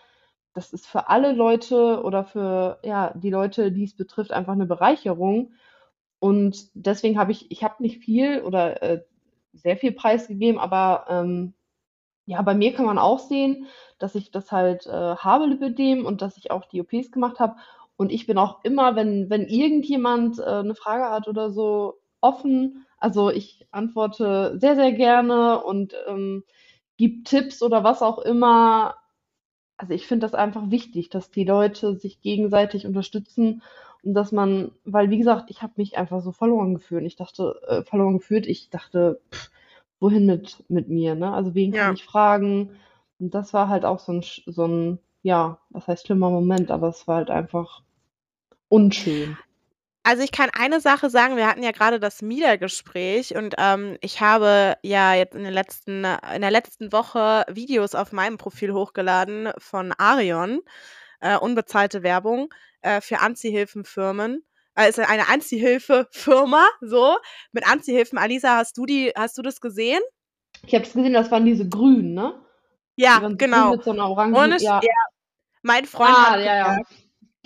das 0.55 0.73
ist 0.73 0.87
für 0.87 1.09
alle 1.09 1.33
Leute 1.33 2.03
oder 2.03 2.25
für 2.25 2.79
ja, 2.83 3.13
die 3.15 3.31
Leute, 3.31 3.73
die 3.73 3.85
es 3.85 3.95
betrifft, 3.97 4.33
einfach 4.33 4.53
eine 4.53 4.67
Bereicherung. 4.67 5.53
Und 6.21 6.71
deswegen 6.75 7.19
habe 7.19 7.33
ich, 7.33 7.51
ich 7.51 7.65
habe 7.65 7.83
nicht 7.83 7.99
viel 7.99 8.41
oder 8.41 8.83
äh, 8.83 9.05
sehr 9.53 9.77
viel 9.77 9.93
preisgegeben, 9.93 10.59
aber 10.61 11.07
ähm, 11.09 11.55
ja, 12.27 12.41
bei 12.43 12.55
mir 12.55 12.73
kann 12.73 12.87
man 12.87 12.99
auch 12.99 13.19
sehen, 13.19 13.67
dass 13.99 14.15
ich 14.15 14.31
das 14.31 14.51
halt 14.53 14.87
äh, 14.87 14.91
habe, 15.17 15.47
Lipödem, 15.47 16.07
und 16.07 16.23
dass 16.23 16.39
ich 16.39 16.51
auch 16.51 16.65
die 16.65 16.81
OPs 16.81 17.11
gemacht 17.11 17.39
habe. 17.41 17.57
Und 17.97 18.11
ich 18.11 18.27
bin 18.27 18.39
auch 18.39 18.65
immer, 18.65 18.97
wenn, 18.97 19.29
wenn 19.31 19.47
irgendjemand 19.47 20.39
äh, 20.39 20.45
eine 20.45 20.75
Frage 20.75 21.11
hat 21.11 21.29
oder 21.29 21.51
so, 21.51 22.01
offen. 22.21 22.84
Also 22.99 23.31
ich 23.31 23.67
antworte 23.71 24.59
sehr, 24.59 24.77
sehr 24.77 24.93
gerne 24.93 25.63
und 25.63 25.95
ähm, 26.09 26.45
gebe 26.97 27.23
Tipps 27.25 27.63
oder 27.63 27.85
was 27.85 28.03
auch 28.03 28.19
immer. 28.19 28.97
Also 29.77 29.93
ich 29.95 30.07
finde 30.07 30.27
das 30.27 30.35
einfach 30.35 30.71
wichtig, 30.71 31.11
dass 31.11 31.31
die 31.31 31.45
Leute 31.45 31.97
sich 31.97 32.21
gegenseitig 32.21 32.87
unterstützen 32.87 33.63
und 34.03 34.15
dass 34.15 34.33
man, 34.33 34.73
weil 34.85 35.11
wie 35.11 35.19
gesagt, 35.19 35.51
ich 35.51 35.63
habe 35.63 35.75
mich 35.77 35.99
einfach 35.99 36.21
so 36.23 36.33
verloren 36.33 36.75
gefühlt. 36.75 37.05
Ich 37.05 37.17
dachte, 37.17 37.61
äh, 37.67 37.83
verloren 37.83 38.19
gefühlt, 38.19 38.47
ich 38.47 38.71
dachte, 38.71 39.21
pff, 39.33 39.51
wohin 40.01 40.27
mit, 40.27 40.65
mit 40.69 40.89
mir, 40.89 41.15
ne? 41.15 41.33
Also 41.33 41.55
wen 41.55 41.73
Ja. 41.73 41.87
kann 41.87 41.95
ich 41.95 42.05
fragen? 42.05 42.71
Und 43.19 43.35
das 43.35 43.53
war 43.55 43.69
halt 43.69 43.85
auch 43.85 43.99
so 43.99 44.13
ein, 44.13 44.23
so 44.47 44.67
ein, 44.67 44.99
ja, 45.23 45.59
was 45.71 45.89
heißt 45.89 46.07
schlimmer 46.07 46.31
Moment, 46.31 46.71
aber 46.71 46.89
es 46.89 47.09
war 47.09 47.17
halt 47.17 47.31
einfach 47.31 47.83
unschön. 48.69 49.37
Also 50.07 50.23
ich 50.23 50.33
kann 50.33 50.51
eine 50.53 50.81
Sache 50.81 51.09
sagen, 51.09 51.39
wir 51.39 51.47
hatten 51.47 51.63
ja 51.63 51.71
gerade 51.71 51.99
das 51.99 52.21
MIDA-Gespräch 52.21 53.35
und 53.37 53.55
ähm, 53.57 53.97
ich 54.03 54.21
habe 54.21 54.77
ja 54.83 55.15
jetzt 55.15 55.35
in, 55.35 55.45
den 55.45 55.53
letzten, 55.55 56.05
in 56.35 56.43
der 56.43 56.51
letzten 56.51 56.93
Woche 56.93 57.47
Videos 57.49 57.95
auf 57.95 58.13
meinem 58.13 58.37
Profil 58.37 58.75
hochgeladen 58.75 59.51
von 59.57 59.95
Arion, 59.97 60.61
äh, 61.21 61.39
unbezahlte 61.39 62.03
Werbung 62.03 62.53
äh, 62.83 63.01
für 63.01 63.21
Anziehhilfenfirmen. 63.21 64.45
Also 64.75 65.01
eine 65.03 65.29
Anziehhilfe-Firma, 65.29 66.67
so, 66.83 67.17
mit 67.53 67.67
Anziehhilfen. 67.67 68.19
Alisa, 68.19 68.57
hast 68.57 68.77
du 68.77 68.85
die, 68.85 69.11
hast 69.17 69.39
du 69.39 69.43
das 69.43 69.63
gesehen? 69.63 70.01
Ich 70.67 70.75
habe 70.75 70.85
es 70.85 70.93
gesehen, 70.93 71.15
das 71.15 71.31
waren 71.31 71.47
diese 71.47 71.67
Grünen, 71.67 72.13
ne? 72.13 72.35
Ja, 72.97 73.15
so 73.15 73.21
grün 73.29 73.39
genau. 73.39 73.71
Mit 73.71 73.85
so 73.85 73.93
einer 73.93 74.11
orangen, 74.11 74.35
Und 74.35 74.53
es, 74.53 74.63
ja. 74.63 74.81
ja. 74.83 74.91
mein 75.63 75.87
Freund 75.87 76.15
Ah, 76.15 76.33
hat 76.33 76.41
ja, 76.41 76.57
ja. 76.57 76.79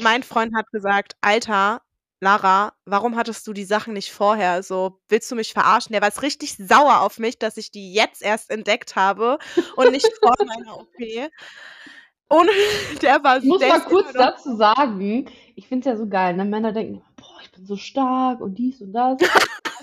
mein 0.01 0.25
Freund 0.25 0.57
hat 0.57 0.67
gesagt, 0.73 1.17
Alter, 1.21 1.83
Lara, 2.21 2.73
warum 2.85 3.17
hattest 3.17 3.47
du 3.47 3.53
die 3.53 3.65
Sachen 3.65 3.95
nicht 3.95 4.11
vorher? 4.11 4.63
So, 4.63 5.01
willst 5.09 5.31
du 5.31 5.37
mich 5.37 5.53
verarschen? 5.53 5.93
Der 5.93 6.01
war 6.01 6.09
jetzt 6.09 6.23
richtig 6.23 6.57
sauer 6.57 7.01
auf 7.01 7.19
mich, 7.19 7.39
dass 7.39 7.57
ich 7.57 7.71
die 7.71 7.93
jetzt 7.93 8.23
erst 8.23 8.51
entdeckt 8.51 8.97
habe 8.97 9.39
und 9.77 9.93
nicht 9.93 10.11
vor 10.21 10.35
meiner 10.47 10.79
OP. 10.79 11.31
Und 12.29 12.51
der 13.03 13.23
war 13.23 13.39
Ich 13.39 13.45
muss 13.45 13.61
mal 13.61 13.81
kurz 13.81 14.13
dazu 14.13 14.57
sagen, 14.57 15.31
ich 15.55 15.69
finde 15.69 15.89
es 15.89 15.95
ja 15.95 15.97
so 15.97 16.09
geil, 16.09 16.37
ne? 16.37 16.45
Männer 16.45 16.73
denken, 16.73 17.03
boah, 17.17 17.41
ich 17.43 17.53
bin 17.53 17.65
so 17.67 17.77
stark 17.77 18.41
und 18.41 18.59
dies 18.59 18.81
und 18.83 18.93
das. 18.93 19.19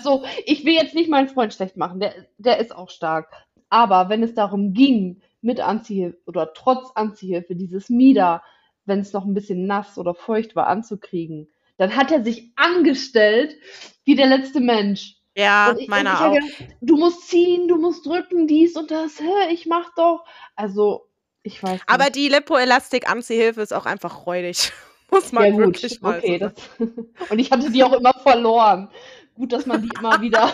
so, 0.02 0.24
ich 0.44 0.64
will 0.64 0.74
jetzt 0.74 0.94
nicht 0.94 1.08
meinen 1.08 1.28
Freund 1.28 1.54
schlecht 1.54 1.76
machen, 1.76 2.00
der, 2.00 2.14
der 2.38 2.58
ist 2.58 2.74
auch 2.74 2.90
stark. 2.90 3.32
Aber 3.68 4.08
wenn 4.10 4.22
es 4.22 4.34
darum 4.34 4.74
ging, 4.74 5.22
mit 5.40 5.60
Anziehhilfe 5.60 6.18
oder 6.26 6.52
trotz 6.52 6.90
Anziehhilfe, 6.94 7.56
dieses 7.56 7.88
Mieder, 7.88 8.42
wenn 8.84 9.00
es 9.00 9.12
noch 9.12 9.24
ein 9.24 9.34
bisschen 9.34 9.66
nass 9.66 9.98
oder 9.98 10.14
feucht 10.14 10.54
war, 10.54 10.66
anzukriegen, 10.66 11.48
dann 11.78 11.96
hat 11.96 12.10
er 12.10 12.24
sich 12.24 12.52
angestellt 12.56 13.56
wie 14.04 14.14
der 14.14 14.26
letzte 14.26 14.60
Mensch. 14.60 15.16
Ja, 15.36 15.70
Und 15.70 15.80
ich, 15.80 15.88
meiner 15.88 16.14
ich 16.14 16.20
auch. 16.20 16.32
gedacht, 16.32 16.76
du 16.80 16.96
musst 16.96 17.28
ziehen, 17.28 17.68
du 17.68 17.76
musst 17.76 18.06
drücken, 18.06 18.46
dies 18.46 18.74
und 18.76 18.90
das. 18.90 19.20
Hä, 19.20 19.52
ich 19.52 19.66
mach 19.66 19.94
doch. 19.94 20.24
Also, 20.54 21.08
ich 21.42 21.62
weiß 21.62 21.72
nicht. 21.72 21.84
Aber 21.86 22.08
die 22.08 22.28
Lipoelastik-Anziehhilfe 22.28 23.60
ist 23.60 23.74
auch 23.74 23.84
einfach 23.84 24.26
räudig. 24.26 24.72
Muss 25.10 25.32
man 25.32 25.44
ja, 25.44 25.50
gut, 25.50 25.60
wirklich 25.60 26.00
mal 26.00 26.18
okay. 26.18 26.38
so 26.38 26.48
Das, 26.48 26.90
und 27.30 27.38
ich 27.38 27.50
hatte 27.50 27.70
die 27.70 27.84
auch 27.84 27.92
immer 27.92 28.14
verloren. 28.14 28.88
Gut, 29.34 29.52
dass 29.52 29.66
man 29.66 29.82
die 29.82 29.90
immer 29.98 30.20
wieder. 30.22 30.52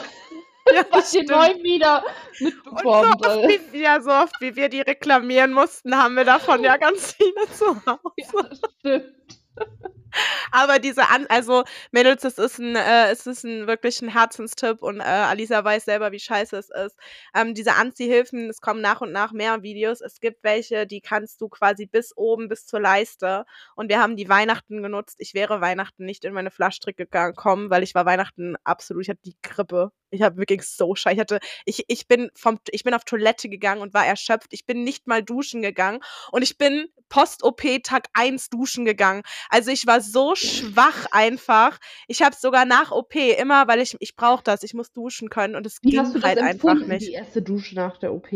Ja, 0.74 0.82
das 0.90 1.11
den 1.11 1.27
neuen 1.27 1.62
wieder 1.62 2.05
Und 2.40 2.82
so 2.82 2.89
oft, 2.89 3.73
wie, 3.73 3.81
ja, 3.81 4.01
so 4.01 4.11
oft, 4.11 4.35
wie 4.40 4.55
wir 4.55 4.69
die 4.69 4.81
reklamieren 4.81 5.53
mussten, 5.53 5.97
haben 5.97 6.15
wir 6.15 6.24
davon 6.24 6.62
ja 6.62 6.77
ganz 6.77 7.15
viele 7.15 7.51
zu 7.53 7.74
Hause. 7.85 8.01
Ja, 8.16 8.43
das 8.43 8.61
stimmt. 8.78 9.15
Aber 10.52 10.78
diese 10.78 11.09
An 11.09 11.26
also 11.28 11.64
Mädels, 11.93 12.22
das 12.22 12.39
ist 12.39 12.59
'n 12.60 12.76
äh, 12.76 13.10
es 13.10 13.26
ist 13.26 13.44
'n 13.44 13.66
wirklich 13.66 14.01
'n 14.02 14.09
Herzenstipp 14.09 14.82
und, 14.82 15.01
äh, 15.01 15.05
Alisa 15.05 15.64
weiß 15.64 15.84
selber, 15.86 16.12
wie 16.12 16.20
scheiße 16.20 16.56
es 16.56 16.70
ist. 16.70 16.97
Ähm, 17.34 17.55
diese 17.55 17.74
Anziehhilfen, 17.74 18.51
es 18.51 18.60
kommen 18.60 18.80
nach 18.82 19.01
und 19.01 19.12
nach 19.12 19.32
mehr 19.32 19.62
Videos. 19.62 20.01
Es 20.01 20.20
gibt 20.20 20.44
welche, 20.44 20.86
die 20.86 21.01
kannst 21.01 21.40
du 21.40 21.48
quasi 21.48 21.86
bis 21.86 22.16
oben, 22.16 22.48
bis 22.48 22.66
zur 22.66 22.80
Leiste 22.80 23.44
und 23.76 23.89
wir 23.89 24.01
haben 24.01 24.16
die 24.16 24.28
Weihnachten 24.28 24.82
genutzt. 24.82 25.16
Ich 25.18 25.34
wäre 25.34 25.60
Weihnachten 25.60 26.05
nicht 26.05 26.24
in 26.24 26.34
meine 26.34 26.51
Flaschstricke 26.51 27.06
gekommen, 27.06 27.70
weil 27.70 27.82
ich 27.82 27.94
war 27.94 28.06
Weihnachten 28.06 28.56
absolut 28.64 29.02
ich 29.05 29.10
hatte 29.10 29.20
die 29.24 29.36
Grippe. 29.43 29.90
Ich 30.10 30.20
habe 30.22 30.36
wirklich 30.36 30.62
so 30.64 30.94
schei 30.94 31.14
ich 31.14 31.20
hatte 31.20 31.39
ich 31.64 31.84
ich 31.89 32.06
bin 32.06 32.30
vom 32.34 32.59
ich 32.70 32.84
bin 32.84 32.93
auf 32.94 33.05
Toilette 33.05 33.48
gegangen 33.48 33.80
und 33.80 33.94
war 33.94 34.06
erschöpft. 34.06 34.48
Ich 34.52 34.66
bin 34.66 34.84
nicht 34.84 35.06
mal 35.06 35.22
duschen 35.22 35.62
gegangen 35.62 36.01
und 36.32 36.43
ich 36.43 36.59
bin 36.59 36.89
Post-OP 37.09 37.62
Tag 37.82 38.09
1 38.14 38.48
duschen 38.51 38.84
gegangen. 38.84 39.22
Also, 39.51 39.70
ich 39.70 39.86
war 39.86 40.01
so 40.03 40.35
schwach 40.35 41.07
einfach. 41.11 41.79
Ich 42.09 42.23
habe 42.23 42.37
sogar 42.39 42.65
nach 42.65 42.91
OP 42.91 43.15
immer 43.15 43.66
weil 43.69 43.81
ich 43.81 43.97
ich 44.01 44.16
brauche 44.16 44.43
das, 44.43 44.62
ich 44.62 44.74
muss 44.74 44.93
duschen 44.93 45.31
können 45.31 45.57
und 45.57 45.66
es 45.66 45.79
Wie 45.83 45.99
hast 45.99 46.11
du 46.15 46.20
ging 46.20 46.23
das 46.23 46.31
halt 46.31 46.39
einfach 46.43 46.74
nicht. 46.87 47.07
die 47.07 47.12
erste 47.12 47.41
Dusche 47.43 47.74
nach 47.74 47.97
der 47.99 48.12
OP? 48.12 48.29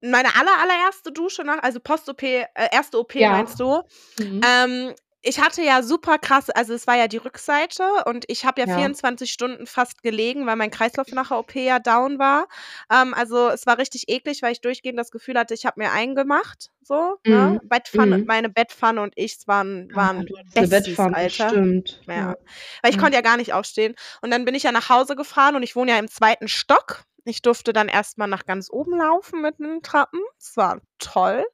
Meine 0.00 0.34
aller 0.34 0.58
allererste 0.60 1.12
Dusche 1.12 1.44
nach 1.44 1.62
also 1.62 1.78
Post-OP 1.78 2.22
äh, 2.22 2.46
erste 2.72 2.98
OP 2.98 3.14
Ja. 3.14 3.30
meinst 3.30 3.60
du? 3.60 3.82
Mhm. 4.18 4.40
Ähm, 4.44 4.94
ich 5.22 5.40
hatte 5.40 5.62
ja 5.62 5.82
super 5.82 6.18
krass 6.18 6.50
also, 6.50 6.74
es 6.74 6.86
war 6.86 6.96
ja 6.96 7.08
die 7.08 7.16
Rückseite 7.18 7.84
und 8.06 8.24
ich 8.28 8.44
habe 8.44 8.60
ja 8.60 8.66
Ja. 8.66 8.92
24 8.94 9.32
Stunden 9.32 9.66
fast 9.66 10.02
gelegen, 10.02 10.46
weil 10.46 10.56
mein 10.56 10.70
Kreislauf 10.70 11.12
nach 11.12 11.28
der 11.28 11.38
OP 11.38 11.54
ja 11.54 11.78
down 11.78 12.18
war. 12.18 12.48
Ähm, 12.90 13.14
also, 13.14 13.48
es 13.50 13.66
war 13.66 13.78
richtig 13.78 14.08
eklig, 14.08 14.42
weil 14.42 14.52
ich 14.52 14.60
durchgehend 14.60 14.98
das 14.98 15.10
Gefühl 15.10 15.38
hatte, 15.38 15.54
ich 15.54 15.66
habe 15.66 15.80
mir 15.80 15.92
eingemacht, 15.92 16.70
so, 16.82 17.16
ne? 17.26 17.52
Mhm. 17.52 17.60
Bettpfanne 17.62 18.18
Mhm. 18.18 18.26
meine 18.26 18.48
Bettpfanne 18.48 19.00
und 19.02 19.12
ich, 19.16 19.38
waren 19.46 19.94
Ah, 19.94 20.10
waren 20.14 20.30
'ne 20.60 20.68
Besties, 20.68 20.68
Bettpfanne, 20.68 21.16
Alter. 21.16 21.56
stimmt. 21.56 22.02
Ja. 22.14 22.14
Ja. 22.16 22.34
Weil 22.82 22.90
ich 22.90 22.96
Ja. 22.96 22.98
konnte 22.98 23.14
ja 23.16 23.20
gar 23.22 23.36
nicht 23.36 23.52
aufstehen. 23.52 23.94
Und 24.22 24.30
dann 24.32 24.44
bin 24.44 24.54
ich 24.54 24.64
ja 24.64 24.72
nach 24.72 24.88
Hause 24.88 25.14
gefahren 25.16 25.56
und 25.56 25.62
ich 25.62 25.76
wohne 25.76 25.92
ja 25.92 25.98
im 25.98 26.08
2. 26.08 26.48
Stock. 26.48 27.04
Ich 27.26 27.40
durfte 27.40 27.72
dann 27.72 27.88
erst 27.88 28.18
mal 28.18 28.26
nach 28.26 28.44
ganz 28.46 28.68
oben 28.68 28.98
laufen 28.98 29.42
mit 29.42 29.58
den 29.60 29.80
Treppen. 29.82 30.20
Es 30.40 30.56
war 30.56 30.80
toll. 30.98 31.44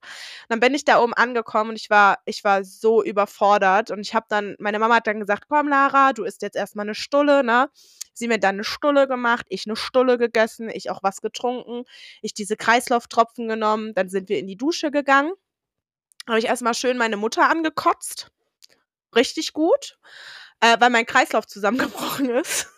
Dann 0.49 0.61
bin 0.61 0.75
ich 0.75 0.85
da 0.87 1.03
oben 1.03 1.13
angekommen 1.13 1.71
und 1.71 1.77
ich 1.77 1.91
war 1.91 2.19
ich 2.25 2.43
war 2.43 2.65
so 2.65 3.03
überfordert 3.03 3.91
und 3.91 4.01
ich 4.01 4.15
habe 4.15 4.25
dann 4.31 4.57
meine 4.59 4.79
Mama 4.79 4.97
hat 4.97 5.07
dann 5.07 5.21
gesagt: 5.21 5.45
„Komm, 5.49 5.69
Lara, 5.69 6.15
du 6.15 6.25
isst 6.25 6.41
jetzt 6.43 6.57
erst 6.57 6.75
mal 6.77 6.85
'ne 6.85 6.95
Stulle“, 6.95 7.45
ne? 7.45 7.69
Sie 8.15 8.29
mir 8.29 8.39
dann 8.39 8.57
'ne 8.57 8.65
Stulle 8.65 9.07
gemacht, 9.09 9.45
ich 9.51 9.67
'ne 9.67 9.77
Stulle 9.77 10.17
gegessen, 10.17 10.71
ich 10.71 10.91
auch 10.91 11.03
was 11.03 11.21
getrunken, 11.21 11.85
ich 12.23 12.33
diese 12.35 12.57
Kreislauftropfen 12.57 13.47
genommen, 13.49 13.93
dann 13.95 14.09
sind 14.09 14.29
wir 14.31 14.39
in 14.39 14.47
die 14.47 14.57
Dusche 14.57 14.91
gegangen. 14.91 15.33
Habe 16.29 16.39
ich 16.41 16.47
erst 16.47 16.63
mal 16.63 16.75
schön 16.75 16.99
meine 16.99 17.17
Mutter 17.19 17.51
angekotzt. 17.51 18.31
Richtig 19.17 19.53
gut, 19.55 19.99
äh, 20.61 20.77
weil 20.81 20.91
mein 20.91 21.07
Kreislauf 21.07 21.47
zusammengebrochen 21.47 22.31
ist. 22.37 22.69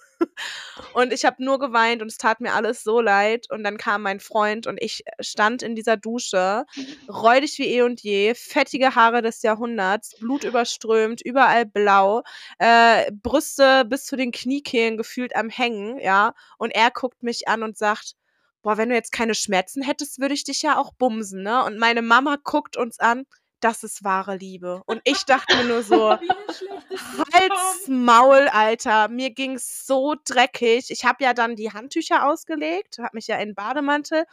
Und 0.92 1.12
ich 1.12 1.24
habe 1.24 1.42
nur 1.44 1.58
geweint 1.58 2.02
und 2.02 2.08
es 2.08 2.18
tat 2.18 2.40
mir 2.40 2.52
alles 2.54 2.82
so 2.82 3.00
leid. 3.00 3.46
Und 3.50 3.64
dann 3.64 3.76
kam 3.76 4.02
mein 4.02 4.20
Freund 4.20 4.66
und 4.66 4.80
ich 4.82 5.04
stand 5.20 5.62
in 5.62 5.74
dieser 5.74 5.96
Dusche, 5.96 6.64
räudig 7.08 7.58
wie 7.58 7.68
eh 7.68 7.82
und 7.82 8.00
je, 8.02 8.34
fettige 8.34 8.94
Haare 8.94 9.22
des 9.22 9.42
Jahrhunderts, 9.42 10.16
blutüberströmt, 10.20 11.20
überall 11.22 11.66
blau, 11.66 12.22
äh, 12.58 13.10
Brüste 13.12 13.84
bis 13.84 14.04
zu 14.06 14.16
den 14.16 14.32
Kniekehlen 14.32 14.96
gefühlt 14.96 15.34
am 15.36 15.48
Hängen, 15.50 15.98
ja? 16.00 16.34
Und 16.58 16.70
er 16.74 16.90
guckt 16.90 17.22
mich 17.22 17.48
an 17.48 17.62
und 17.62 17.76
sagt: 17.78 18.14
„Boah, 18.62 18.76
wenn 18.78 18.88
du 18.90 18.94
jetzt 18.94 19.12
keine 19.12 19.34
Schmerzen 19.34 19.82
hättest, 19.82 20.20
würde 20.20 20.34
ich 20.34 20.44
dich 20.44 20.62
ja 20.62 20.78
auch 20.78 20.92
bumsen“, 20.94 21.42
ne? 21.42 21.64
Und 21.64 21.78
meine 21.78 22.02
Mama 22.02 22.36
guckt 22.42 22.76
uns 22.76 22.98
an, 23.00 23.24
das 23.60 23.82
ist 23.84 24.04
wahre 24.04 24.36
Liebe. 24.36 24.82
Und 24.86 25.00
ich 25.04 25.24
dachte 25.26 25.56
mir 25.56 25.64
nur 25.64 25.82
so: 25.82 26.16
Wie 26.20 26.30
'n 26.32 26.48
schlechtes 26.48 27.08
„Halt's 27.34 27.86
Sitcom. 27.86 27.88
Maul, 27.88 28.48
Alter.“ 28.52 29.08
Mir 29.08 29.30
ging's 29.30 29.86
so 29.86 30.14
dreckig. 30.24 30.90
Ich 30.90 31.04
habe 31.04 31.24
ja 31.24 31.34
dann 31.34 31.56
die 31.56 31.72
Handtücher 31.72 32.26
ausgelegt, 32.28 32.98
habe 32.98 33.10
mich 33.14 33.26
ja 33.28 33.36
in 33.38 33.54
Bademantel 33.54 34.24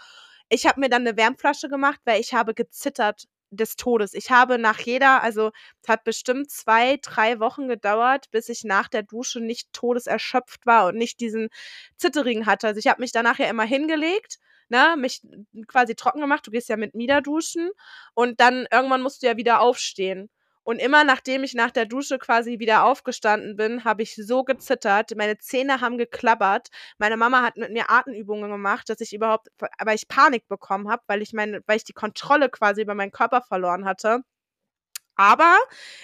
ich 0.50 0.66
habe 0.68 0.80
mir 0.82 0.90
dann 0.90 1.04
'ne 1.04 1.18
Wärmflasche 1.18 1.70
gemacht, 1.70 2.00
weil 2.06 2.22
ich 2.22 2.34
habe 2.34 2.54
gezittert 2.54 3.26
des 3.52 3.76
Todes. 3.78 4.14
Ich 4.14 4.32
habe 4.32 4.58
nach 4.60 4.80
jeder 4.80 5.24
also, 5.24 5.52
es 5.84 5.90
hat 5.90 6.04
bestimmt 6.06 6.52
2, 6.52 6.98
3 7.02 7.40
Wochen 7.40 7.68
gedauert, 7.70 8.30
bis 8.32 8.50
ich 8.50 8.64
nach 8.66 8.88
der 8.90 9.04
Dusche 9.04 9.40
nicht 9.42 9.74
todeserschöpft 9.74 10.66
war 10.66 10.88
und 10.88 10.96
nicht 10.98 11.20
diesen 11.22 11.50
Zitterigen 11.98 12.46
hatte. 12.48 12.68
Also, 12.68 12.80
ich 12.80 12.88
habe 12.88 13.02
mich 13.02 13.12
danach 13.14 13.40
ja 13.40 13.48
immer 13.50 13.64
hingelegt, 13.66 14.40
ne, 14.70 14.96
mich 14.98 15.22
quasi 15.68 15.96
trocken 15.96 16.22
gemacht. 16.22 16.46
Du 16.46 16.52
gehst 16.52 16.70
ja 16.70 16.78
mit 16.78 16.96
Mieder 16.96 17.22
duschen 17.22 17.70
und 18.14 18.40
dann 18.40 18.68
irgendwann 18.72 19.02
musst 19.02 19.22
du 19.24 19.28
ja 19.28 19.38
wieder 19.38 19.62
aufstehen. 19.62 20.30
Und 20.64 20.80
immer 20.80 21.06
nachdem 21.06 21.46
ich 21.46 21.54
nach 21.54 21.72
der 21.72 21.86
Dusche 21.86 22.20
quasi 22.20 22.60
wieder 22.60 22.84
aufgestanden 22.84 23.56
bin, 23.56 23.86
habe 23.86 24.04
ich 24.04 24.16
so 24.16 24.44
gezittert. 24.44 25.16
Meine 25.16 25.38
Zähne 25.38 25.80
haben 25.80 25.98
geklappert. 25.98 26.68
Meine 26.98 27.16
Mama 27.16 27.42
hat 27.42 27.56
mit 27.56 27.72
mir 27.72 27.90
Atemübungen 27.90 28.52
gemacht, 28.52 28.90
dass 28.90 29.00
ich 29.00 29.14
überhaupt 29.14 29.48
weil 29.60 29.96
ich 29.96 30.10
Panik 30.10 30.46
bekommen 30.50 30.90
habe, 30.90 31.04
weil 31.08 31.22
ich 31.22 31.32
meine 31.32 31.62
weil 31.68 31.78
ich 31.78 31.86
die 31.86 31.94
Kontrolle 31.94 32.50
quasi 32.50 32.82
über 32.82 32.96
meinen 32.96 33.12
Körper 33.12 33.42
verloren 33.42 33.86
hatte. 33.86 34.24
Aber 35.20 35.58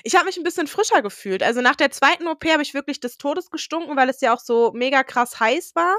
ich 0.03 0.15
habe 0.15 0.26
mich 0.26 0.38
'n 0.38 0.44
bisschen 0.44 0.68
frischer 0.68 1.02
gefühlt. 1.03 1.44
Also, 1.44 1.61
nach 1.61 1.76
der 1.76 1.91
2. 1.91 2.27
OP 2.27 2.44
habe 2.52 2.64
ich 2.64 2.73
wirklich 2.73 2.99
des 2.99 3.18
Todes 3.19 3.52
gestunken, 3.52 3.95
weil 3.95 4.10
es 4.10 4.22
ja 4.22 4.34
auch 4.34 4.40
so 4.40 4.72
mega 4.73 5.03
krass 5.03 5.40
heiß 5.40 5.76
war. 5.76 5.98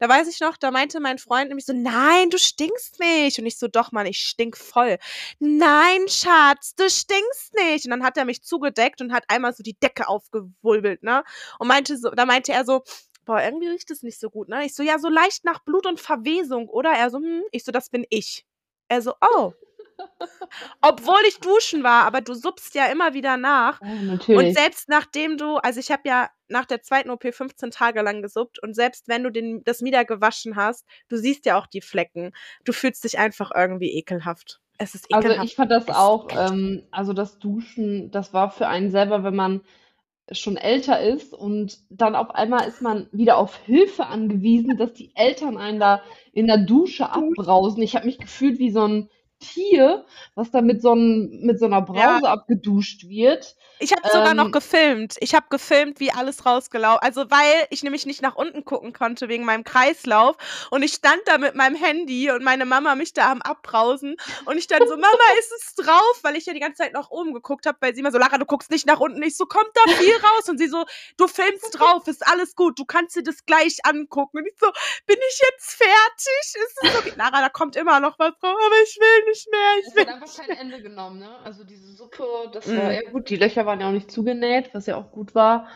Da 0.00 0.08
weiß 0.08 0.28
ich 0.28 0.40
noch, 0.40 0.56
da 0.56 0.70
meinte 0.70 0.98
mein 1.00 1.18
Freund 1.18 1.48
nämlich 1.48 1.66
so: 1.66 1.74
„Nein, 1.74 2.30
du 2.30 2.38
stinkst 2.38 2.98
nicht.“ 3.00 3.38
Und 3.38 3.46
ich 3.46 3.58
so: 3.58 3.68
„Doch, 3.68 3.92
Mann, 3.92 4.06
ich 4.06 4.18
stink 4.20 4.56
voll.“ 4.56 4.98
„Nein, 5.40 6.08
Schatz, 6.08 6.74
du 6.74 6.88
stinkst 6.88 7.54
nicht.“ 7.54 7.84
Und 7.84 7.90
dann 7.90 8.02
hat 8.04 8.16
er 8.16 8.24
mich 8.24 8.42
zugedeckt 8.42 9.00
und 9.02 9.12
hat 9.12 9.24
einmal 9.28 9.54
so 9.54 9.62
die 9.62 9.78
Decke 9.78 10.08
aufgewirbelt, 10.08 11.02
ne? 11.02 11.22
Und 11.58 11.68
meinte 11.68 11.98
so 11.98 12.10
da 12.10 12.24
meinte 12.24 12.52
er 12.52 12.64
so: 12.64 12.82
„Boah, 13.26 13.42
irgendwie 13.42 13.68
riecht 13.68 13.90
es 13.90 14.02
nicht 14.02 14.18
so 14.18 14.30
gut, 14.30 14.48
ne?“ 14.48 14.64
Ich 14.64 14.74
so: 14.74 14.82
„Ja, 14.82 14.98
so 14.98 15.08
leicht 15.10 15.44
nach 15.44 15.60
Blut 15.64 15.86
und 15.86 16.00
Verwesung, 16.00 16.68
oder?“ 16.70 16.92
Er 16.92 17.10
so: 17.10 17.18
„Mhm.“ 17.20 17.42
Ich 17.52 17.64
so: 17.64 17.72
„Das 17.72 17.90
bin 17.90 18.06
ich.“ 18.10 18.46
Er 18.88 19.02
so: 19.02 19.12
„Oh.“ 19.20 19.52
Obwohl 20.80 21.20
ich 21.28 21.40
duschen 21.40 21.82
war, 21.82 22.04
aber 22.04 22.20
du 22.20 22.34
suppst 22.34 22.74
ja 22.74 22.86
immer 22.86 23.14
wieder 23.14 23.36
nach. 23.36 23.80
Und 23.80 24.06
natürlich. 24.06 24.54
selbst 24.54 24.88
nachdem 24.88 25.36
du 25.38 25.56
also, 25.56 25.80
ich 25.80 25.90
habe 25.90 26.02
ja 26.06 26.30
nach 26.48 26.64
der 26.66 26.82
2. 26.82 27.10
OP 27.10 27.32
15 27.32 27.70
Tage 27.70 28.02
lang 28.02 28.22
gesuppt 28.22 28.62
und 28.62 28.74
selbst 28.74 29.08
wenn 29.08 29.22
du 29.24 29.30
den 29.30 29.64
das 29.64 29.80
Mieder 29.80 30.04
gewaschen 30.04 30.56
hast, 30.56 30.84
du 31.08 31.16
siehst 31.16 31.46
ja 31.46 31.58
auch 31.58 31.66
die 31.66 31.80
Flecken. 31.80 32.32
Du 32.64 32.72
fühlst 32.72 33.04
dich 33.04 33.18
einfach 33.18 33.50
irgendwie 33.54 33.92
ekelhaft. 33.96 34.60
Es 34.78 34.94
ist 34.94 35.06
Also, 35.12 35.28
ekelhaft. 35.28 35.48
ich 35.48 35.56
fand 35.56 35.70
das 35.70 35.84
Es 35.88 35.94
auch 35.94 36.28
ähm, 36.30 36.86
also, 36.90 37.12
das 37.12 37.38
Duschen, 37.38 38.10
das 38.10 38.32
war 38.34 38.50
für 38.50 38.68
einen 38.68 38.90
selber, 38.90 39.24
wenn 39.24 39.36
man 39.36 39.62
schon 40.32 40.56
älter 40.56 41.00
ist 41.00 41.34
und 41.34 41.78
dann 41.90 42.14
auf 42.16 42.30
einmal 42.34 42.66
ist 42.66 42.80
man 42.80 43.08
wieder 43.12 43.36
auf 43.36 43.56
Hilfe 43.66 44.06
angewiesen, 44.06 44.76
dass 44.78 44.94
die 44.94 45.12
Eltern 45.14 45.58
einen 45.58 45.78
da 45.78 46.02
in 46.32 46.46
der 46.46 46.58
Dusche 46.58 47.10
abbrausen. 47.10 47.82
Ich 47.82 47.94
habe 47.94 48.06
mich 48.06 48.18
gefühlt 48.18 48.58
wie 48.58 48.70
so 48.70 48.84
'n 48.84 49.10
Tier, 49.40 50.06
was 50.36 50.50
da 50.50 50.60
mit 50.62 50.80
so 50.82 50.92
'n 50.92 51.40
mit 51.42 51.58
so 51.58 51.66
'ner 51.66 51.82
Ja. 51.94 52.20
Brause 52.20 52.28
abgeduscht 52.28 53.08
wird. 53.08 53.56
Ich 53.80 53.92
habe 53.92 54.02
sogar 54.08 54.34
noch 54.34 54.52
Ähm 54.52 54.52
gefilmt. 54.52 55.16
Ich 55.18 55.34
habe 55.34 55.46
gefilmt, 55.50 55.98
wie 55.98 56.12
alles 56.12 56.46
rausgelau 56.46 56.94
also, 56.96 57.28
weil 57.30 57.66
ich 57.70 57.82
nämlich 57.82 58.06
nicht 58.06 58.22
nach 58.22 58.36
unten 58.36 58.64
gucken 58.64 58.92
konnte 58.92 59.28
wegen 59.28 59.44
meinem 59.44 59.64
Kreislauf 59.64 60.36
und 60.70 60.84
ich 60.84 60.92
stand 60.92 61.20
da 61.26 61.38
mit 61.38 61.56
meinem 61.56 61.74
Handy 61.74 62.30
und 62.30 62.44
meine 62.44 62.66
Mama 62.66 62.94
mich 62.94 63.14
da 63.14 63.32
am 63.32 63.42
Abbrausen 63.42 64.14
und 64.44 64.58
ich 64.58 64.68
dann 64.68 64.86
so: 64.86 64.94
„Mama, 64.94 65.08
ist 65.40 65.50
es 65.58 65.74
drauf?“ 65.74 66.20
Weil 66.22 66.36
ich 66.36 66.46
ja 66.46 66.52
die 66.54 66.60
ganze 66.60 66.84
Zeit 66.84 66.92
nach 66.92 67.10
oben 67.10 67.34
geguckt 67.34 67.66
habe, 67.66 67.76
weil 67.80 67.94
sie 67.94 68.00
immer 68.00 68.12
so: 68.12 68.18
„Lara, 68.18 68.38
du 68.38 68.46
guckst 68.46 68.70
nicht 68.70 68.86
nach 68.86 69.00
unten.“ 69.00 69.20
Ich 69.24 69.36
so: 69.36 69.44
„Kommt 69.46 69.70
da 69.74 69.82
viel 69.88 70.14
raus?“ 70.22 70.48
Und 70.48 70.58
sie 70.58 70.68
so: 70.68 70.84
„Du 71.16 71.26
filmst 71.26 71.76
drauf, 71.76 72.06
ist 72.06 72.24
alles 72.28 72.54
gut, 72.54 72.78
du 72.78 72.84
kannst 72.84 73.16
dir 73.16 73.24
das 73.24 73.44
gleich 73.44 73.78
angucken.“ 73.82 74.38
Und 74.38 74.46
ich 74.46 74.54
so: 74.60 74.70
„Bin 75.06 75.16
ich 75.30 75.40
jetzt 75.50 75.74
fertig? 75.74 76.62
Ist 76.64 76.78
es 76.80 76.94
okay?“ 76.94 77.12
„Lara, 77.16 77.40
da 77.40 77.48
kommt 77.48 77.74
immer 77.74 77.98
noch 77.98 78.20
was 78.20 78.34
raus, 78.40 78.56
aber 78.66 78.82
ich 78.84 78.96
will 79.00 79.23
nicht 79.26 79.50
mehr, 79.50 79.70
ich 79.80 79.86
Es 79.86 79.96
will 79.96 80.06
hat 80.06 80.08
einfach 80.08 80.32
kein 80.34 80.50
mehr.“ 80.50 80.56
Ende 80.56 80.80
genommen, 80.82 81.18
ne? 81.20 81.38
Also, 81.40 81.64
diese 81.64 81.92
Suppe, 81.92 82.24
das 82.52 82.74
war 82.74 82.92
Mhm. 82.92 82.94
ja 82.94 83.00
gut, 83.10 83.28
die 83.30 83.36
Löcher 83.36 83.66
waren 83.66 83.80
ja 83.80 83.88
auch 83.88 83.92
nicht 83.92 84.10
zugenäht, 84.10 84.70
was 84.74 84.86
ja 84.86 84.96
auch 84.96 85.10
gut 85.12 85.34
war. 85.34 85.68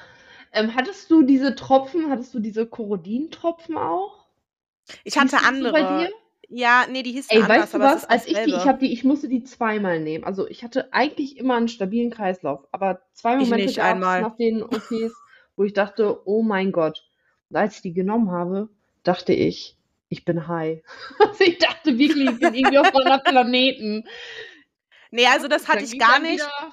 Ähm, 0.53 0.75
hattest 0.75 1.11
du 1.11 1.23
diese 1.23 1.55
Tropfen 1.55 2.11
hattest 2.11 2.35
du 2.35 2.41
diese 2.41 2.67
Korodin-Tropfen 2.67 3.77
auch? 3.79 4.27
Ich 5.07 5.19
hatte 5.19 5.39
die 5.39 5.55
so 5.61 5.71
bei 5.71 5.83
andere. 5.83 5.85
dir? 5.85 6.09
Ja, 6.49 6.87
ne, 6.89 7.03
die 7.03 7.13
hießen 7.13 7.31
Ey, 7.31 7.47
anders, 7.47 7.75
weißt 7.75 7.75
du 7.75 7.83
was? 7.83 8.07
Als 8.07 8.27
ich 8.27 8.41
die 8.43 8.55
ich 8.55 8.67
habe 8.67 8.79
die 8.79 8.91
ich 8.93 9.05
musste 9.05 9.29
die 9.29 9.45
zweimal 9.45 10.01
nehmen. 10.01 10.25
Also, 10.25 10.49
ich 10.49 10.65
hatte 10.65 10.95
eigentlich 10.95 11.37
immer 11.37 11.57
'n 11.59 11.69
stabilen 11.69 12.11
Kreislauf, 12.11 12.67
aber 12.73 13.03
2 13.13 13.37
Ich 13.41 13.53
Momente 13.53 13.75
nicht, 13.75 13.81
gab's 13.83 14.17
einmal. 14.19 14.19
nach 14.19 14.35
den 14.37 14.63
OPs, 14.63 15.23
wo 15.55 15.65
ich 15.65 15.75
dachte: 15.75 16.23
„Oh 16.27 16.43
mein 16.43 16.73
Gott.“ 16.73 17.05
Und 17.51 17.57
als 17.57 17.77
ich 17.77 17.83
die 17.83 17.93
genommen 17.93 18.31
habe, 18.31 18.71
dachte 19.03 19.35
ich, 19.35 19.78
ich 20.11 20.25
bin 20.25 20.49
high. 20.49 20.83
Also, 21.21 21.45
ich 21.45 21.59
dachte 21.59 21.99
wirklich, 21.99 22.31
ich 22.31 22.41
bin 22.41 22.55
irgendwie 22.55 22.79
auf 22.79 22.93
'nem 22.93 23.03
anderen 23.07 23.23
Planeten. 23.25 24.05
Ne, 25.13 25.27
also, 25.27 25.49
das 25.49 25.69
hatte 25.69 25.85
ich 25.85 25.99
gar 25.99 26.17
einem 26.17 26.25
nicht. 26.25 26.35
wieder 26.35 26.73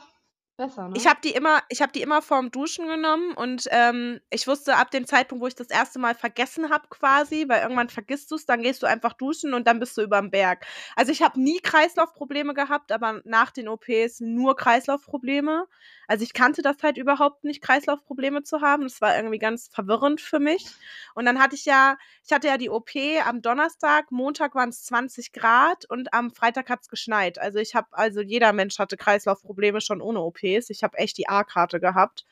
besser, 0.57 0.87
ne? 0.87 0.93
Ich 0.97 1.07
habe 1.07 1.19
die 1.23 1.31
immer, 1.31 1.61
ich 1.69 1.81
habe 1.81 1.91
die 1.91 2.01
immer 2.01 2.21
vorm 2.21 2.51
Duschen 2.51 2.87
genommen 2.87 3.33
und 3.33 3.67
ähm, 3.71 4.19
ich 4.29 4.47
wusste 4.47 4.75
ab 4.75 4.91
dem 4.91 5.05
Zeitpunkt, 5.05 5.41
wo 5.41 5.47
ich 5.47 5.55
das 5.55 5.69
erste 5.69 5.99
Mal 5.99 6.15
vergessen 6.15 6.69
habe, 6.69 6.87
quasi, 6.89 7.45
weil 7.47 7.61
irgendwann 7.61 7.89
vergisst 7.89 8.31
du 8.31 8.35
es, 8.35 8.45
dann 8.45 8.61
gehst 8.61 8.83
du 8.83 8.87
einfach 8.87 9.13
duschen 9.13 9.53
und 9.53 9.67
dann 9.67 9.79
bist 9.79 9.97
du 9.97 10.01
überm 10.01 10.31
Berg. 10.31 10.65
Also 10.95 11.11
ich 11.11 11.21
habe 11.21 11.39
nie 11.41 11.59
Kreislaufprobleme 11.59 12.53
gehabt, 12.53 12.91
aber 12.91 13.21
nach 13.25 13.51
den 13.51 13.67
OPs 13.67 14.19
nur 14.19 14.55
Kreislaufprobleme. 14.55 15.67
Also 16.07 16.23
ich 16.23 16.33
kannte 16.33 16.61
das 16.61 16.77
halt 16.83 16.97
überhaupt 16.97 17.43
nicht, 17.43 17.61
Kreislaufprobleme 17.61 18.43
zu 18.43 18.61
haben. 18.61 18.83
Das 18.83 19.01
war 19.01 19.15
irgendwie 19.15 19.39
ganz 19.39 19.69
verwirrend 19.71 20.21
für 20.21 20.39
mich. 20.39 20.67
Und 21.15 21.25
dann 21.25 21.39
hatte 21.39 21.55
ich 21.55 21.65
ja, 21.65 21.97
ich 22.23 22.31
hatte 22.31 22.47
ja 22.47 22.57
die 22.57 22.69
OP 22.69 22.91
am 23.25 23.41
Donnerstag, 23.41 24.11
Montag 24.11 24.55
waren 24.55 24.69
es 24.69 24.83
20 24.85 25.31
Grad 25.33 25.85
und 25.89 26.13
am 26.13 26.31
Freitag 26.31 26.69
hat 26.69 26.81
es 26.81 26.89
geschneit. 26.89 27.39
Also 27.39 27.59
ich 27.59 27.75
habe, 27.75 27.87
also 27.91 28.21
jeder 28.21 28.53
Mensch 28.53 28.77
hatte 28.79 28.97
Kreislaufprobleme 28.97 29.81
schon 29.81 30.01
ohne 30.01 30.21
OPs. 30.45 30.69
Ich 30.69 30.83
habe 30.83 30.97
echt 30.97 31.17
die 31.17 31.27
A-Karte 31.29 31.79
gehabt. 31.79 32.25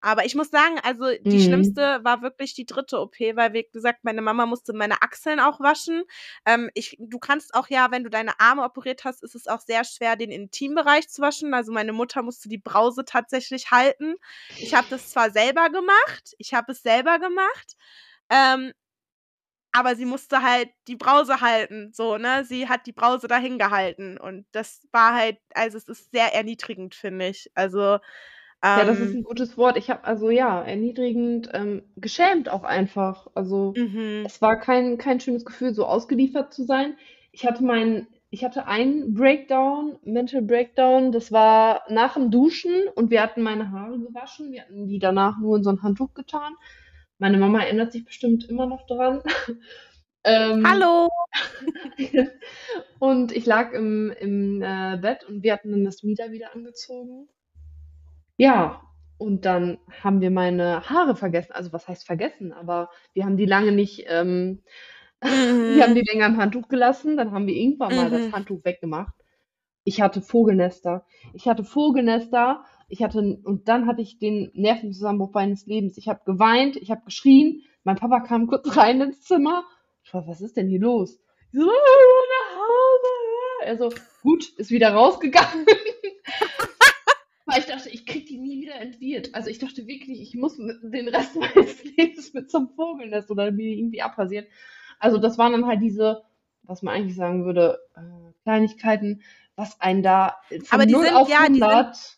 Aber 0.00 0.24
ich 0.26 0.34
muss 0.34 0.50
sagen, 0.50 0.78
also 0.82 1.06
die 1.22 1.40
Mhm. 1.40 1.40
schlimmste 1.40 2.00
war 2.04 2.22
wirklich 2.22 2.54
die 2.54 2.66
dritte 2.66 3.00
OP, 3.00 3.18
weil 3.34 3.54
wie 3.54 3.66
gesagt, 3.72 4.04
meine 4.04 4.20
Mama 4.22 4.46
musste 4.46 4.72
meine 4.74 5.02
Achseln 5.02 5.40
auch 5.40 5.58
waschen. 5.58 6.04
Ähm, 6.44 6.70
ich, 6.74 6.96
du 7.00 7.18
kannst 7.18 7.54
auch 7.54 7.68
ja, 7.68 7.90
wenn 7.90 8.04
du 8.04 8.10
deine 8.10 8.38
Arme 8.38 8.62
operiert 8.62 9.04
hast, 9.04 9.22
ist 9.24 9.34
es 9.34 9.48
auch 9.48 9.60
sehr 9.60 9.84
schwer, 9.84 10.14
den 10.16 10.30
Intimbereich 10.30 11.08
zu 11.08 11.22
waschen. 11.22 11.54
Also 11.54 11.72
meine 11.72 11.92
Mutter 11.94 12.22
musste 12.22 12.48
die 12.48 12.58
Brause 12.58 13.04
tatsächlich 13.04 13.70
halten. 13.70 14.16
Ich 14.60 14.74
habe 14.74 14.86
das 14.90 15.08
zwar 15.08 15.30
selber 15.30 15.70
gemacht, 15.70 16.34
ich 16.38 16.54
habe 16.54 16.72
es 16.72 16.82
selber 16.82 17.18
gemacht, 17.18 17.76
ähm, 18.30 18.72
aber 19.76 19.94
sie 19.94 20.06
musste 20.06 20.42
halt 20.42 20.70
die 20.88 20.96
Brause 20.96 21.40
halten, 21.40 21.90
so, 21.92 22.16
ne? 22.16 22.44
Sie 22.44 22.68
hat 22.68 22.86
die 22.86 22.92
Brause 22.92 23.28
dahin 23.28 23.58
gehalten 23.58 24.18
und 24.18 24.46
das 24.52 24.86
war 24.92 25.14
halt, 25.14 25.38
also 25.54 25.76
es 25.76 25.88
ist 25.88 26.12
sehr 26.12 26.34
erniedrigend, 26.34 26.94
finde 26.94 27.28
ich. 27.28 27.50
Also, 27.54 27.98
Ja, 28.62 28.84
das 28.84 28.98
ist 28.98 29.12
ähm, 29.12 29.18
ein 29.20 29.24
gutes 29.24 29.56
Wort. 29.58 29.76
Ich 29.76 29.90
habe 29.90 30.04
also 30.04 30.30
ja, 30.30 30.62
erniedrigend, 30.62 31.50
ähm, 31.52 31.82
geschämt 31.96 32.48
auch 32.48 32.64
einfach. 32.64 33.28
Also 33.34 33.74
mhm. 33.76 34.24
es 34.24 34.40
war 34.42 34.58
kein, 34.58 34.98
kein 34.98 35.20
schönes 35.20 35.44
Gefühl, 35.44 35.74
so 35.74 35.84
ausgeliefert 35.86 36.52
zu 36.54 36.64
sein. 36.64 36.96
Ich 37.32 37.46
hatte 37.46 37.62
meinen, 37.62 38.06
ich 38.30 38.44
hatte 38.44 38.66
einen 38.66 39.14
Breakdown, 39.14 39.98
Mental 40.04 40.42
Breakdown, 40.42 41.12
das 41.12 41.30
war 41.32 41.82
nach 41.90 42.14
dem 42.14 42.30
Duschen 42.30 42.88
und 42.94 43.10
wir 43.10 43.22
hatten 43.22 43.42
meine 43.42 43.70
Haare 43.70 43.98
gewaschen. 43.98 44.52
Wir 44.52 44.62
hatten 44.62 44.88
die 44.88 44.98
danach 44.98 45.38
nur 45.38 45.58
in 45.58 45.62
so 45.62 45.70
ein 45.70 45.82
Handtuch 45.82 46.14
getan. 46.14 46.54
Meine 47.18 47.38
Mama 47.38 47.60
erinnert 47.62 47.92
sich 47.92 48.04
bestimmt 48.04 48.48
immer 48.48 48.66
noch 48.66 48.86
dran. 48.86 49.22
Ähm, 50.28 50.68
Hallo! 50.68 51.08
und 52.98 53.30
ich 53.30 53.46
lag 53.46 53.72
im, 53.72 54.10
im 54.18 54.60
äh, 54.60 54.98
Bett 55.00 55.22
und 55.22 55.44
wir 55.44 55.52
hatten 55.52 55.70
dann 55.70 55.84
das 55.84 56.02
Mieder 56.02 56.32
wieder 56.32 56.52
angezogen. 56.52 57.28
Ja, 58.36 58.82
und 59.18 59.44
dann 59.44 59.78
haben 60.02 60.20
wir 60.20 60.32
meine 60.32 60.90
Haare 60.90 61.14
vergessen. 61.14 61.52
Also 61.52 61.72
was 61.72 61.86
heißt 61.86 62.04
vergessen? 62.04 62.52
Aber 62.52 62.90
wir 63.14 63.24
haben 63.24 63.36
die 63.36 63.46
lange 63.46 63.70
nicht, 63.70 64.06
ähm, 64.08 64.64
wir 65.22 65.84
haben 65.84 65.94
die 65.94 66.02
länger 66.04 66.26
im 66.26 66.38
Handtuch 66.38 66.66
gelassen. 66.66 67.16
Dann 67.16 67.30
haben 67.30 67.46
wir 67.46 67.54
irgendwann 67.54 67.94
mal 67.94 68.10
das 68.10 68.26
Mhm. 68.26 68.32
Handtuch 68.32 68.64
weggemacht. 68.64 69.14
Ich 69.84 70.00
hatte 70.00 70.22
Vogelnester. 70.22 71.06
Ich 71.34 71.46
hatte 71.46 71.62
Vogelnester. 71.62 72.64
Ich 72.88 73.02
hatte, 73.02 73.38
und 73.42 73.68
dann 73.68 73.86
hatte 73.86 74.02
ich 74.02 74.18
den 74.18 74.50
Nervenzusammenbruch 74.54 75.32
meines 75.32 75.66
Lebens. 75.66 75.98
Ich 75.98 76.08
habe 76.08 76.20
geweint, 76.24 76.76
ich 76.76 76.90
habe 76.90 77.04
geschrien. 77.04 77.62
Mein 77.84 77.96
Papa 77.96 78.20
kam 78.20 78.46
kurz 78.46 78.76
rein 78.76 79.00
ins 79.00 79.22
Zimmer. 79.22 79.64
Ich 80.04 80.14
war, 80.14 80.26
was 80.28 80.40
ist 80.40 80.56
denn 80.56 80.68
hier 80.68 80.80
los? 80.80 81.18
Ich 81.52 81.60
so, 81.60 81.66
"Ah, 81.68 81.72
nach 81.72 82.56
Hause. 82.56 83.06
Er 83.64 83.78
so, 83.78 83.90
gut, 84.22 84.48
ist 84.56 84.70
wieder 84.70 84.90
rausgegangen. 84.92 85.66
Weil 87.46 87.60
ich 87.60 87.66
dachte, 87.66 87.88
ich 87.88 88.06
krieg 88.06 88.26
die 88.26 88.38
nie 88.38 88.60
wieder 88.60 88.74
entwirrt. 88.76 89.34
Also 89.34 89.50
ich 89.50 89.58
dachte 89.58 89.86
wirklich, 89.86 90.20
ich 90.20 90.34
muss 90.34 90.56
den 90.56 91.08
Rest 91.08 91.36
meines 91.36 91.82
Lebens 91.84 92.34
mit 92.34 92.50
zum 92.50 92.68
Vogelnest 92.70 93.30
oder 93.30 93.50
mir 93.50 93.76
irgendwie 93.76 94.02
abpassieren. 94.02 94.46
Also 94.98 95.18
das 95.18 95.38
waren 95.38 95.52
dann 95.52 95.66
halt 95.66 95.80
diese, 95.80 96.22
was 96.62 96.82
man 96.82 96.94
eigentlich 96.94 97.16
sagen 97.16 97.44
würde, 97.44 97.78
äh, 97.94 98.32
Kleinigkeiten, 98.42 99.22
was 99.54 99.80
einen 99.80 100.02
da 100.02 100.36
von 100.48 100.62
Aber 100.70 100.86
die 100.86 100.92
0 100.92 101.04
sind, 101.04 101.14
auf 101.14 101.28
ja, 101.28 101.46
die 101.48 101.54
sind, 101.54 101.62
100 101.62 101.96
ja. 101.96 102.15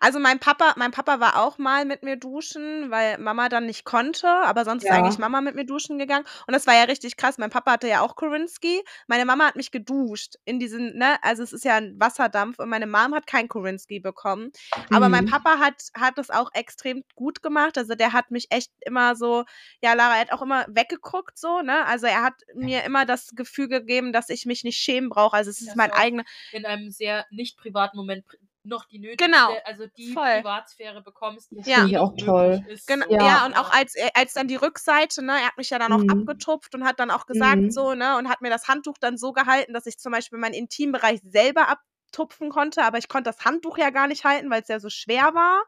Also 0.00 0.18
mein 0.18 0.40
Papa, 0.40 0.74
mein 0.76 0.90
Papa 0.90 1.20
war 1.20 1.36
auch 1.42 1.58
mal 1.58 1.84
mit 1.84 2.02
mir 2.02 2.16
duschen, 2.16 2.90
weil 2.90 3.18
Mama 3.18 3.48
dann 3.48 3.66
nicht 3.66 3.84
konnte, 3.84 4.26
aber 4.28 4.64
sonst 4.64 4.84
ist 4.84 4.90
eigentlich 4.90 5.18
Ja. 5.18 5.18
Mama 5.18 5.40
mit 5.40 5.54
mir 5.54 5.64
duschen 5.66 5.98
gegangen. 5.98 6.24
Und 6.46 6.54
das 6.54 6.66
war 6.66 6.74
ja 6.74 6.84
richtig 6.84 7.16
krass. 7.16 7.38
Mein 7.38 7.50
Papa 7.50 7.72
hatte 7.72 7.86
ja 7.88 8.00
auch 8.00 8.16
Korinsky. 8.16 8.82
Meine 9.06 9.24
Mama 9.24 9.46
hat 9.46 9.56
mich 9.56 9.70
geduscht 9.70 10.34
in 10.44 10.58
diesen, 10.58 10.96
ne, 10.96 11.16
also 11.22 11.42
es 11.42 11.52
ist 11.52 11.64
ja 11.64 11.76
ein 11.76 11.94
Wasserdampf 12.00 12.58
und 12.58 12.68
meine 12.68 12.86
Mom 12.86 13.14
hat 13.14 13.26
kein 13.26 13.48
Korinsky 13.48 14.00
bekommen. 14.00 14.50
Aber 14.90 15.08
mein 15.08 15.24
Mhm. 15.24 15.30
Papa 15.30 15.58
hat, 15.58 15.74
hat 15.94 16.18
das 16.18 16.30
auch 16.30 16.50
extrem 16.54 17.04
gut 17.14 17.42
gemacht. 17.42 17.78
Also 17.78 17.94
der 17.94 18.12
hat 18.12 18.30
mich 18.30 18.46
echt 18.50 18.72
immer 18.80 19.14
so, 19.16 19.44
ja, 19.82 19.92
Lara, 19.94 20.14
er 20.16 20.20
hat 20.22 20.32
auch 20.32 20.42
immer 20.42 20.66
weggeguckt, 20.68 21.38
so, 21.38 21.60
ne? 21.62 21.84
Also 21.86 22.06
er 22.06 22.22
hat 22.22 22.34
mir 22.54 22.84
immer 22.84 23.04
das 23.06 23.30
Gefühl 23.36 23.68
gegeben, 23.68 24.12
dass 24.12 24.30
ich 24.30 24.46
mich 24.46 24.64
nicht 24.64 24.78
schämen 24.78 25.10
brauche. 25.10 25.36
Also 25.36 25.50
es 25.50 25.60
ist 25.60 25.68
Dass 25.68 25.76
mein 25.76 25.92
auch 25.92 25.98
eigener. 25.98 26.24
in 26.50 26.66
einem 26.66 26.90
sehr 26.90 27.26
nicht 27.30 27.56
privaten 27.56 27.96
Moment 27.96 28.24
noch 28.66 28.84
die 28.86 28.98
nötigste, 28.98 29.24
Genau, 29.24 29.52
also 29.64 29.86
die 29.86 30.14
voll. 30.14 30.22
Privatsphäre 30.32 31.02
bekommst, 31.02 31.52
Das 31.56 31.66
Ja. 31.66 31.84
ich 31.86 31.98
auch 31.98 32.14
toll. 32.16 32.60
möglich 32.60 32.66
ist. 32.66 32.86
Genau, 32.88 33.06
So. 33.08 33.14
ja, 33.18 33.26
Ja. 33.26 33.46
und 33.46 33.54
auch 33.58 33.70
als, 33.70 33.94
äh, 33.96 34.10
als 34.14 34.34
dann 34.34 34.48
die 34.48 34.56
Rückseite, 34.56 35.22
ne, 35.24 35.32
er 35.40 35.46
hat 35.46 35.56
mich 35.58 35.70
ja 35.70 35.78
dann 35.78 35.92
auch 35.92 36.02
Mhm. 36.02 36.08
abgetupft 36.08 36.74
und 36.74 36.84
hat 36.84 37.00
dann 37.00 37.10
auch 37.10 37.26
gesagt, 37.26 37.62
Mhm. 37.62 37.70
so, 37.72 37.94
ne, 37.94 38.16
und 38.18 38.28
hat 38.28 38.40
mir 38.42 38.50
das 38.50 38.68
Handtuch 38.68 38.98
dann 39.00 39.16
so 39.18 39.32
gehalten, 39.32 39.72
dass 39.72 39.86
ich 39.86 39.98
zum 39.98 40.12
Beispiel 40.12 40.38
meinen 40.38 40.54
Intimbereich 40.54 41.20
selber 41.24 41.68
abtupfen 41.68 42.50
konnte, 42.50 42.82
aber 42.84 42.98
ich 42.98 43.08
konnte 43.08 43.30
das 43.30 43.44
Handtuch 43.44 43.78
ja 43.78 43.90
gar 43.90 44.06
nicht 44.08 44.24
halten, 44.24 44.50
weil 44.50 44.62
es 44.62 44.68
ja 44.68 44.80
so 44.80 44.88
schwer 44.90 45.34
war. 45.34 45.64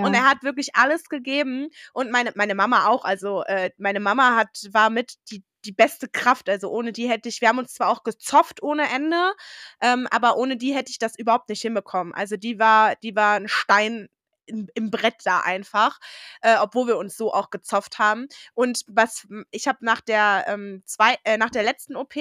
Und 0.00 0.14
er 0.14 0.24
Ja. 0.24 0.28
hat 0.28 0.42
wirklich 0.42 0.74
alles 0.74 1.04
gegeben 1.08 1.68
und 1.92 2.10
meine, 2.10 2.32
meine 2.34 2.54
Mama 2.54 2.86
auch. 2.88 3.04
Also 3.04 3.42
äh, 3.44 3.70
meine 3.78 4.00
Mama 4.00 4.36
hat, 4.36 4.48
war 4.72 4.90
mit 4.90 5.14
die, 5.30 5.44
die 5.64 5.72
beste 5.72 6.08
Kraft. 6.08 6.48
Also 6.48 6.70
ohne 6.70 6.92
die 6.92 7.08
hätte 7.08 7.28
ich, 7.28 7.40
wir 7.40 7.48
haben 7.48 7.58
uns 7.58 7.74
zwar 7.74 7.88
auch 7.90 8.02
gezopft 8.04 8.62
ohne 8.62 8.88
Ende, 8.90 9.32
ähm, 9.80 10.06
aber 10.10 10.36
ohne 10.36 10.56
die 10.56 10.74
hätte 10.74 10.90
ich 10.90 10.98
das 10.98 11.16
überhaupt 11.18 11.48
nicht 11.48 11.62
hinbekommen. 11.62 12.14
Also 12.14 12.36
die 12.36 12.58
war, 12.58 12.96
die 12.96 13.14
war 13.16 13.34
ein 13.34 13.48
Stein 13.48 14.08
im, 14.46 14.68
im 14.74 14.90
Brett 14.90 15.16
da 15.24 15.40
einfach, 15.40 15.98
äh, 16.42 16.56
obwohl 16.58 16.88
wir 16.88 16.96
uns 16.98 17.16
so 17.16 17.32
auch 17.32 17.50
gezopft 17.50 17.98
haben. 17.98 18.26
Und 18.54 18.84
was 18.88 19.26
ich 19.50 19.68
habe 19.68 19.78
nach 19.84 20.00
der 20.00 20.44
ähm, 20.48 20.82
zwei, 20.84 21.16
äh, 21.24 21.38
nach 21.38 21.50
der 21.50 21.62
letzten 21.62 21.96
OP, 21.96 22.14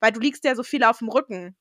weil 0.00 0.12
du 0.12 0.20
liegst 0.20 0.44
ja 0.44 0.54
so 0.54 0.62
viel 0.62 0.84
auf 0.84 0.98
dem 0.98 1.08
Rücken. 1.08 1.56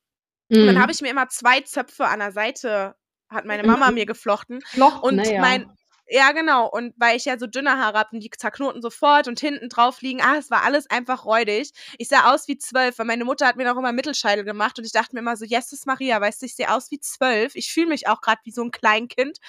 Und 0.60 0.68
dann 0.68 0.80
habe 0.82 0.92
Mhm. 0.92 0.92
ich 0.92 1.02
mir 1.02 1.10
immer 1.10 1.28
zwei 1.30 1.62
Zöpfe 1.62 2.06
an 2.08 2.20
der 2.20 2.32
Seite, 2.32 2.96
hat 3.30 3.46
meine 3.46 3.64
Mama 3.64 3.90
Mhm. 3.90 3.96
mir 3.96 4.06
geflochten. 4.08 4.64
Flochten, 4.74 5.02
Und 5.02 5.18
ne, 5.18 5.34
mein, 5.38 5.66
ja. 6.08 6.32
genau. 6.32 6.70
Und 6.70 6.94
weil 6.98 7.18
ich 7.18 7.26
ja 7.26 7.38
so 7.38 7.48
dünne 7.48 7.78
Haare 7.78 7.98
habe 8.00 8.10
und 8.14 8.20
die 8.22 8.30
zerknoten 8.30 8.82
sofort 8.82 9.28
und 9.28 9.40
hinten 9.40 9.70
drauf 9.70 10.02
liegen, 10.02 10.22
ah, 10.22 10.38
es 10.38 10.52
war 10.52 10.64
alles 10.64 10.90
einfach 10.90 11.26
räudig. 11.26 11.72
Ich 11.98 12.08
sah 12.08 12.34
aus 12.34 12.48
wie 12.48 12.58
zwölf, 12.58 12.98
weil 13.00 13.06
meine 13.06 13.26
Mutter 13.26 13.48
hat 13.48 13.56
mir 13.56 13.66
noch 13.66 13.78
immer 13.78 13.92
Mittelscheitel 13.92 14.44
gemacht 14.44 14.78
und 14.78 14.86
ich 14.86 14.92
dachte 14.92 15.16
mir 15.16 15.22
immer 15.22 15.38
so, 15.38 15.46
Jesus 15.46 15.86
Maria, 15.86 16.20
weißt 16.20 16.42
du, 16.42 16.46
ich 16.46 16.56
sehe 16.56 16.72
aus 16.72 16.92
wie 16.92 17.00
zwölf. 17.00 17.56
Ich 17.56 17.72
fühle 17.72 17.88
mich 17.88 18.08
auch 18.08 18.22
gerade 18.22 18.42
wie 18.44 18.52
so 18.52 18.64
ein 18.64 18.72
Kleinkind. 18.72 19.40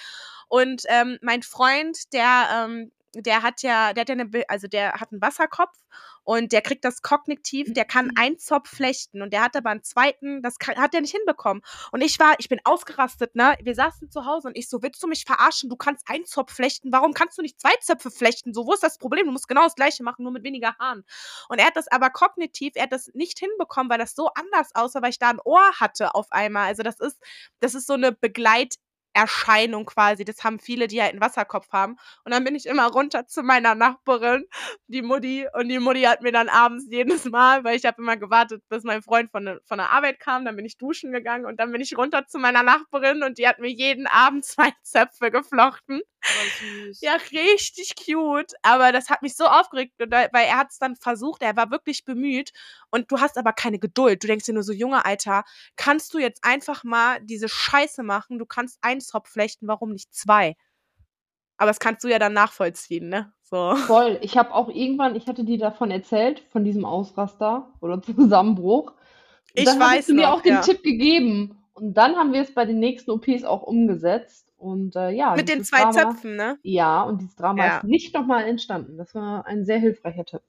Und 0.49 0.83
ähm, 0.89 1.19
mein 1.23 1.43
Freund, 1.43 2.13
der, 2.13 2.67
ähm, 2.69 2.93
der 3.23 3.43
hat 3.43 3.63
ja, 3.63 3.93
der 3.93 4.03
hat 4.03 4.09
ja 4.09 4.15
eine, 4.15 4.31
also 4.49 4.69
der 4.69 4.95
hat 4.95 5.13
einen 5.13 5.23
Wasserkopf 5.23 5.77
und 6.25 6.53
der 6.53 6.61
kriegt 6.61 6.85
das 6.85 7.03
kognitiv, 7.03 7.73
der 7.73 7.85
kann 7.85 8.11
einen 8.17 8.39
Zopf 8.39 8.69
flechten 8.69 9.23
und 9.23 9.33
der 9.33 9.43
hat 9.43 9.57
aber 9.57 9.71
einen 9.71 9.83
zweiten, 9.83 10.43
das 10.43 10.59
kann, 10.59 10.77
hat 10.77 10.95
er 10.95 11.01
nicht 11.01 11.15
hinbekommen. 11.15 11.63
Und 11.93 12.01
ich 12.03 12.19
war, 12.19 12.35
ich 12.39 12.49
bin 12.49 12.61
ausgerastet, 12.65 13.35
ne? 13.37 13.57
Wir 13.63 13.75
saßen 13.75 14.11
zu 14.11 14.27
Hause 14.27 14.49
und 14.49 14.57
ich 14.57 14.69
so, 14.69 14.83
willst 14.83 15.03
du 15.03 15.07
mich 15.07 15.25
verarschen? 15.25 15.71
Du 15.71 15.77
kannst 15.77 16.09
einen 16.09 16.27
Zopf 16.27 16.53
flechten, 16.53 16.93
warum 16.93 17.15
kannst 17.15 17.39
du 17.39 17.43
nicht 17.43 17.61
zwei 17.61 17.75
Zöpfe 17.81 18.11
flechten? 18.11 18.53
So, 18.53 18.67
wo 18.67 18.73
ist 18.73 18.83
das 18.83 18.99
Problem? 18.99 19.27
Du 19.27 19.33
musst 19.33 19.49
genau 19.49 19.63
das 19.63 19.75
gleiche 19.75 20.03
machen, 20.03 20.25
nur 20.25 20.33
mit 20.33 20.45
weniger 20.45 20.77
Haaren. 20.79 21.05
Und 21.49 21.59
er 21.59 21.67
hat 21.67 21.77
das 21.77 21.89
aber 21.89 22.11
kognitiv, 22.11 22.73
er 22.75 22.85
hat 22.85 22.93
das 22.93 23.11
nicht 23.15 23.39
hinbekommen, 23.39 23.91
weil 23.91 23.99
das 23.99 24.15
so 24.15 24.29
anders 24.35 24.75
aussah, 24.75 25.03
weil 25.03 25.11
ich 25.11 25.19
da 25.19 25.31
ein 25.31 25.41
Ohr 25.45 25.73
hatte 25.79 26.15
auf 26.15 26.27
einmal. 26.31 26.67
Also 26.67 26.83
das 26.83 26.99
ist, 27.01 27.19
das 27.61 27.75
ist 27.75 27.87
so 27.87 27.95
eine 27.95 28.13
Begleit- 28.13 28.77
Erscheinung 29.17 29.87
quasi. 29.87 30.25
Das 30.25 30.45
haben 30.45 30.59
viele, 30.61 30.87
die 30.87 31.01
halt 31.01 31.13
einen 31.13 31.21
Wasserkopf 31.21 31.71
haben. 31.73 31.97
Und 32.25 32.33
dann 32.33 32.45
bin 32.45 32.55
ich 32.55 32.67
immer 32.67 32.87
runter 32.87 33.27
zu 33.27 33.43
meiner 33.43 33.75
Nachbarin, 33.75 34.45
die 34.89 35.03
Mutti. 35.03 35.47
Und 35.55 35.69
die 35.69 35.79
Mutti 35.79 36.03
hat 36.03 36.23
mir 36.23 36.33
dann 36.33 36.49
abends 36.49 36.87
jedes 36.91 37.25
Mal, 37.25 37.65
weil 37.65 37.77
ich 37.77 37.85
habe 37.85 38.01
immer 38.03 38.17
gewartet, 38.17 38.63
bis 38.69 38.85
mein 38.85 39.03
Freund 39.03 39.31
von, 39.31 39.59
von 39.65 39.79
der 39.79 39.91
Arbeit 39.91 40.21
kam, 40.21 40.45
dann 40.45 40.57
bin 40.57 40.65
ich 40.67 40.77
duschen 40.79 41.13
gegangen 41.13 41.47
und 41.47 41.59
dann 41.59 41.73
bin 41.73 41.81
ich 41.81 41.97
runter 41.97 42.27
zu 42.27 42.39
meiner 42.39 42.63
Nachbarin 42.63 43.23
und 43.23 43.39
die 43.39 43.49
hat 43.49 43.59
mir 43.59 43.71
jeden 43.71 44.07
Abend 44.07 44.45
zwei 44.45 44.71
Zöpfe 44.83 45.31
geflochten. 45.31 46.03
Ja, 47.01 47.17
richtig 47.33 47.95
cute. 47.97 48.55
Aber 48.63 48.93
das 48.93 49.11
hat 49.11 49.23
mich 49.23 49.37
so 49.37 49.45
aufgeregt, 49.45 49.95
weil 49.99 50.29
er 50.33 50.59
hat 50.59 50.71
es 50.71 50.79
dann 50.79 50.97
versucht, 50.97 51.43
er 51.43 51.57
war 51.57 51.71
wirklich 51.71 52.05
bemüht. 52.05 52.53
Und 52.91 53.11
du 53.11 53.21
hast 53.21 53.39
aber 53.39 53.53
keine 53.53 53.79
Geduld. 53.79 54.23
Du 54.23 54.27
denkst 54.27 54.47
dir 54.47 54.55
nur 54.55 54.63
so, 54.63 54.73
Junge, 54.73 55.05
Alter, 55.05 55.45
kannst 55.77 56.15
du 56.15 56.19
jetzt 56.19 56.45
einfach 56.45 56.85
mal 56.85 57.21
diese 57.23 57.49
Scheiße 57.49 58.03
machen? 58.03 58.39
Du 58.39 58.47
kannst 58.47 58.79
einen 58.83 59.01
Zopf 59.01 59.31
flechten, 59.31 59.69
warum 59.69 59.93
nicht 59.93 60.15
zwei? 60.15 60.57
Aber 61.57 61.71
das 61.71 61.81
kannst 61.81 62.05
du 62.05 62.09
ja 62.09 62.19
dann 62.19 62.35
nachvollziehen, 62.35 63.09
ne? 63.09 63.33
So. 63.43 63.77
Voll. 63.77 64.19
Ich 64.23 64.37
habe 64.37 64.53
auch 64.53 64.69
irgendwann, 64.69 65.17
ich 65.17 65.27
hatte 65.27 65.45
dir 65.45 65.59
davon 65.59 65.91
erzählt, 65.91 66.43
von 66.51 66.65
diesem 66.65 66.85
Ausraster 66.85 67.73
oder 67.81 68.03
Zusammenbruch. 68.03 68.91
Und 68.91 68.97
Ich 69.55 69.65
dann 69.65 69.79
weiß 69.79 69.89
hattest 69.89 70.09
du 70.11 70.15
mir 70.15 70.23
noch, 70.23 70.39
auch 70.39 70.43
den 70.43 70.55
ja. 70.55 70.61
Tipp 70.61 70.83
gegeben. 70.83 71.63
Und 71.73 71.95
dann 71.95 72.17
haben 72.17 72.33
wir 72.33 72.43
es 72.43 72.53
bei 72.53 72.65
den 72.65 72.79
nächsten 72.79 73.11
OPs 73.11 73.45
auch 73.45 73.63
umgesetzt. 73.63 74.46
Und 74.57 74.97
äh, 74.97 75.11
ja, 75.11 75.35
Mit 75.35 75.49
den 75.49 75.65
zwei 75.65 75.83
Drama, 75.83 75.93
Zöpfen, 75.93 76.37
ne? 76.37 76.59
ja, 76.63 77.03
und 77.03 77.21
dieses 77.21 77.37
Drama 77.37 77.65
Ja. 77.65 77.77
ist 77.79 77.85
nicht 77.85 78.15
nochmal 78.15 78.47
entstanden. 78.49 78.97
Das 78.97 79.15
war 79.15 79.47
ein 79.47 79.65
sehr 79.65 79.79
hilfreicher 79.79 80.25
Tipp. 80.25 80.43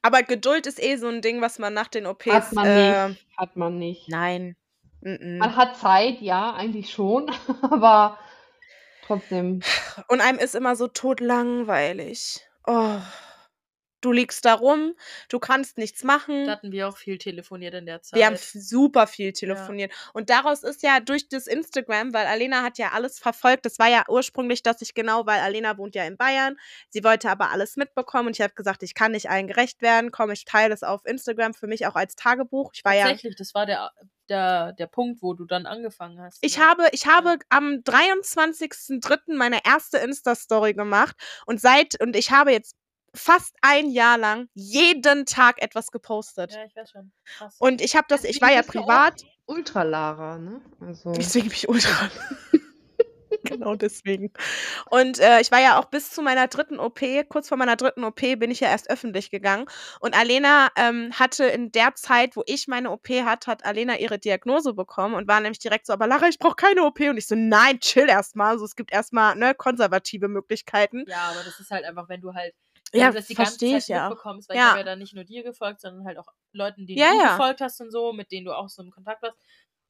Aber 0.00 0.22
Geduld 0.22 0.66
ist 0.66 0.82
eh 0.82 0.96
so 0.96 1.08
ein 1.08 1.22
Ding, 1.22 1.40
was 1.40 1.58
man 1.58 1.74
nach 1.74 1.88
den 1.88 2.06
OPs. 2.06 2.26
Hat 2.32 2.52
man 2.52 2.66
äh, 2.66 3.08
nicht. 3.08 3.26
Hat 3.36 3.56
man 3.56 3.78
nicht. 3.78 4.08
Nein. 4.08 4.56
Mm-mm. 5.02 5.38
Man 5.38 5.56
hat 5.56 5.76
Zeit, 5.76 6.20
ja, 6.20 6.54
eigentlich 6.54 6.90
schon, 6.92 7.30
aber 7.62 8.18
trotzdem. 9.06 9.60
Und 10.08 10.20
einem 10.20 10.38
ist 10.38 10.54
immer 10.54 10.76
so 10.76 10.86
totlangweilig. 10.86 12.40
Oh. 12.66 12.98
Du 14.02 14.12
liegst 14.12 14.44
da 14.44 14.54
rum, 14.54 14.94
du 15.28 15.38
kannst 15.38 15.78
nichts 15.78 16.04
machen. 16.04 16.46
Da 16.46 16.52
hatten 16.52 16.72
wir 16.72 16.88
auch 16.88 16.96
viel 16.96 17.18
telefoniert 17.18 17.72
in 17.74 17.86
der 17.86 18.02
Zeit. 18.02 18.18
Wir 18.18 18.26
haben 18.26 18.36
super 18.36 19.06
viel 19.06 19.32
telefoniert. 19.32 19.92
Und 20.12 20.28
daraus 20.28 20.62
ist 20.62 20.82
ja 20.82 21.00
durch 21.00 21.28
das 21.28 21.46
Instagram, 21.46 22.12
weil 22.12 22.26
Alena 22.26 22.62
hat 22.62 22.78
ja 22.78 22.90
alles 22.92 23.18
verfolgt. 23.18 23.64
Das 23.64 23.78
war 23.78 23.88
ja 23.88 24.04
ursprünglich, 24.08 24.62
dass 24.62 24.82
ich 24.82 24.92
genau, 24.94 25.24
weil 25.26 25.40
Alena 25.40 25.78
wohnt 25.78 25.94
ja 25.94 26.04
in 26.04 26.16
Bayern. 26.16 26.56
Sie 26.90 27.04
wollte 27.04 27.30
aber 27.30 27.50
alles 27.50 27.76
mitbekommen 27.76 28.26
und 28.26 28.36
ich 28.36 28.42
habe 28.42 28.54
gesagt, 28.54 28.82
ich 28.82 28.94
kann 28.94 29.12
nicht 29.12 29.30
allen 29.30 29.46
gerecht 29.46 29.80
werden. 29.82 30.10
Komm, 30.10 30.30
ich 30.32 30.44
teile 30.44 30.74
es 30.74 30.82
auf 30.82 31.06
Instagram 31.06 31.54
für 31.54 31.68
mich 31.68 31.86
auch 31.86 31.94
als 31.94 32.16
Tagebuch. 32.16 32.72
Ich 32.74 32.84
war 32.84 32.94
ja. 32.94 33.04
Tatsächlich, 33.04 33.36
das 33.36 33.54
war 33.54 33.66
der, 33.66 33.92
der, 34.28 34.72
der 34.72 34.86
Punkt, 34.86 35.22
wo 35.22 35.34
du 35.34 35.44
dann 35.44 35.66
angefangen 35.66 36.20
hast. 36.20 36.38
Ich 36.40 36.58
ne? 36.58 36.64
habe, 36.64 36.88
ich 36.92 37.06
habe 37.06 37.36
am 37.50 37.82
23.03. 37.84 39.36
meine 39.36 39.60
erste 39.64 39.98
Insta-Story 39.98 40.74
gemacht 40.74 41.16
und 41.46 41.60
seit, 41.60 42.00
und 42.00 42.16
ich 42.16 42.30
habe 42.30 42.52
jetzt 42.52 42.76
fast 43.14 43.54
ein 43.60 43.90
Jahr 43.90 44.18
lang 44.18 44.48
jeden 44.54 45.26
Tag 45.26 45.62
etwas 45.62 45.90
gepostet. 45.90 46.52
Ja, 46.52 46.64
ich 46.64 46.74
weiß 46.74 46.90
schon. 46.90 47.12
Krass. 47.24 47.56
Und 47.58 47.80
ich 47.80 47.96
habe 47.96 48.06
das, 48.08 48.24
ich 48.24 48.40
war 48.40 48.52
ja 48.52 48.62
privat. 48.62 49.22
Ultra 49.46 49.82
Lara, 49.82 50.38
ne? 50.38 50.60
Also. 50.80 51.12
Deswegen 51.16 51.48
bin 51.48 51.56
ich 51.56 51.68
ultra. 51.68 52.10
genau 53.44 53.74
deswegen. 53.74 54.32
Und 54.90 55.18
äh, 55.18 55.40
ich 55.40 55.50
war 55.50 55.60
ja 55.60 55.78
auch 55.78 55.86
bis 55.86 56.10
zu 56.10 56.22
meiner 56.22 56.48
dritten 56.48 56.78
OP, 56.78 57.00
kurz 57.28 57.48
vor 57.48 57.58
meiner 57.58 57.76
dritten 57.76 58.04
OP, 58.04 58.20
bin 58.20 58.50
ich 58.50 58.60
ja 58.60 58.68
erst 58.68 58.90
öffentlich 58.90 59.30
gegangen. 59.30 59.66
Und 60.00 60.16
Alena 60.16 60.68
ähm, 60.76 61.12
hatte 61.12 61.44
in 61.44 61.72
der 61.72 61.94
Zeit, 61.94 62.36
wo 62.36 62.42
ich 62.46 62.68
meine 62.68 62.90
OP 62.90 63.08
hatte, 63.08 63.50
hat 63.50 63.64
Alena 63.64 63.98
ihre 63.98 64.18
Diagnose 64.18 64.74
bekommen 64.74 65.14
und 65.14 65.28
war 65.28 65.40
nämlich 65.40 65.58
direkt 65.58 65.86
so, 65.86 65.92
aber 65.92 66.06
Lara, 66.06 66.28
ich 66.28 66.38
brauche 66.38 66.56
keine 66.56 66.84
OP. 66.84 67.00
Und 67.00 67.16
ich 67.16 67.26
so, 67.26 67.34
nein, 67.34 67.80
chill 67.80 68.08
erstmal. 68.08 68.52
Also 68.52 68.64
es 68.64 68.76
gibt 68.76 68.92
erstmal 68.92 69.36
ne, 69.36 69.54
konservative 69.54 70.28
Möglichkeiten. 70.28 71.04
ja, 71.08 71.30
aber 71.30 71.42
das 71.44 71.58
ist 71.60 71.70
halt 71.70 71.84
einfach, 71.84 72.08
wenn 72.08 72.20
du 72.20 72.34
halt 72.34 72.54
Ja, 73.00 73.08
du 73.08 73.14
das 73.14 73.26
die 73.26 73.34
ganze 73.34 73.58
Zeit 73.58 73.78
ich 73.82 73.88
ja. 73.88 74.08
mitbekommst, 74.08 74.48
weil 74.48 74.56
Ja. 74.56 74.62
ich 74.62 74.68
habe 74.70 74.78
ja 74.80 74.84
dann 74.84 74.98
nicht 74.98 75.14
nur 75.14 75.24
dir 75.24 75.42
gefolgt, 75.42 75.80
sondern 75.80 76.04
halt 76.06 76.18
auch 76.18 76.26
Leuten, 76.52 76.86
denen 76.86 76.98
Ja, 76.98 77.10
du 77.12 77.18
ja. 77.18 77.30
gefolgt 77.36 77.60
hast 77.60 77.80
und 77.80 77.90
so, 77.90 78.12
mit 78.12 78.30
denen 78.32 78.46
du 78.46 78.52
auch 78.56 78.68
so 78.68 78.82
im 78.82 78.90
Kontakt 78.90 79.22
warst. 79.22 79.36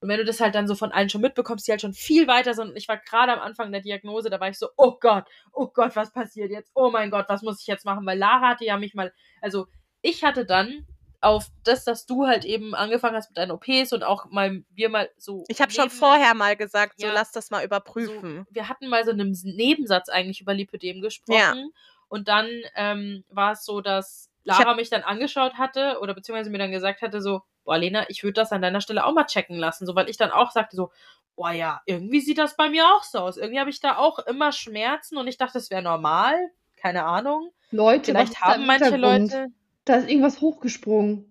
Und 0.01 0.09
wenn 0.09 0.19
du 0.19 0.25
das 0.25 0.41
halt 0.41 0.55
dann 0.57 0.67
so 0.67 0.75
von 0.75 0.91
allen 0.91 1.09
schon 1.09 1.21
mitbekommst, 1.21 1.67
die 1.67 1.71
halt 1.71 1.81
schon 1.81 1.95
viel 1.95 2.27
weiter 2.27 2.55
sind. 2.55 2.71
Und 2.71 2.77
ich 2.77 2.89
war 2.89 2.97
gerade 2.99 3.33
am 3.33 3.39
Anfang 3.39 3.71
der 3.71 3.81
Diagnose, 3.83 4.31
da 4.31 4.41
war 4.41 4.49
ich 4.49 4.59
so, 4.59 4.69
oh 4.77 4.99
Gott, 5.01 5.25
oh 5.53 5.69
Gott, 5.69 5.95
was 5.95 6.13
passiert 6.13 6.51
jetzt? 6.51 6.73
Oh 6.75 6.91
mein 6.91 7.11
Gott, 7.11 7.27
was 7.29 7.43
muss 7.43 7.61
ich 7.61 7.69
jetzt 7.69 7.85
machen? 7.85 8.05
Weil 8.05 8.19
Lara 8.19 8.49
hatte 8.49 8.65
ja 8.65 8.77
mich 8.79 8.95
mal, 8.95 9.13
also 9.41 9.67
ich 10.01 10.25
hatte 10.25 10.45
dann 10.45 10.87
auf 11.21 11.47
das, 11.63 11.85
dass 11.85 12.05
du 12.05 12.27
halt 12.27 12.45
eben 12.45 12.75
angefangen 12.75 13.15
hast 13.15 13.31
mit 13.31 13.37
deinen 13.39 13.53
OPs 13.53 13.93
und 13.93 14.03
auch 14.03 14.27
mal 14.31 14.65
wir 14.71 14.89
mal 14.89 15.09
so. 15.17 15.45
Ich 15.47 15.61
habe 15.61 15.71
schon 15.71 15.89
vorher 15.89 16.35
mal 16.35 16.57
gesagt, 16.57 16.99
so 16.99 17.07
Ja. 17.07 17.13
lass 17.13 17.31
das 17.31 17.51
mal 17.53 17.61
so, 17.61 17.67
überprüfen. 17.67 18.45
wir 18.51 18.69
hatten 18.69 18.89
mal 18.89 19.05
so 19.05 19.13
einen 19.13 19.31
Nebensatz 19.45 20.09
eigentlich 20.09 20.41
über 20.41 20.53
Lipödem 20.53 21.01
gesprochen. 21.01 21.71
Und 22.13 22.29
dann 22.29 22.47
ähm, 22.77 23.25
war 23.31 23.53
es 23.53 23.65
so, 23.65 23.81
dass 23.81 24.29
Lara 24.45 24.75
mich 24.75 24.91
dann 24.91 25.01
angeschaut 25.01 25.55
hatte 25.55 25.97
oder 26.03 26.13
beziehungsweise 26.13 26.51
mir 26.51 26.59
dann 26.59 26.71
gesagt 26.71 27.01
hatte, 27.01 27.23
so, 27.23 27.41
boah, 27.65 27.79
Lena, 27.79 28.05
ich 28.11 28.23
würde 28.23 28.35
das 28.35 28.53
an 28.53 28.61
deiner 28.61 28.83
Stelle 28.83 29.07
auch 29.07 29.15
mal 29.15 29.25
checken 29.25 29.57
lassen. 29.57 29.87
So, 29.87 29.95
weil 29.95 30.11
ich 30.11 30.19
dann 30.19 30.31
auch 30.31 30.51
sagte, 30.51 30.77
so, 30.77 30.91
boah 31.37 31.53
ja, 31.53 31.81
irgendwie 31.87 32.21
sieht 32.21 32.37
das 32.37 32.55
bei 32.55 32.69
mir 32.69 32.85
auch 32.85 33.03
so 33.03 33.21
aus. 33.21 33.39
Irgendwie 33.39 33.61
habe 33.61 33.71
ich 33.71 33.81
da 33.81 33.97
auch 33.97 34.19
immer 34.19 34.53
Schmerzen 34.53 35.17
und 35.17 35.27
ich 35.27 35.39
dachte, 35.39 35.55
das 35.55 35.71
wäre 35.71 35.81
normal. 35.81 36.35
Keine 36.77 37.05
Ahnung. 37.05 37.51
Leute, 37.71 38.13
Vielleicht 38.13 38.43
haben 38.43 38.67
manche? 38.67 38.95
Leute. 38.97 39.47
Da 39.87 39.95
ist 39.95 40.11
irgendwas 40.11 40.43
hochgesprungen. 40.43 41.31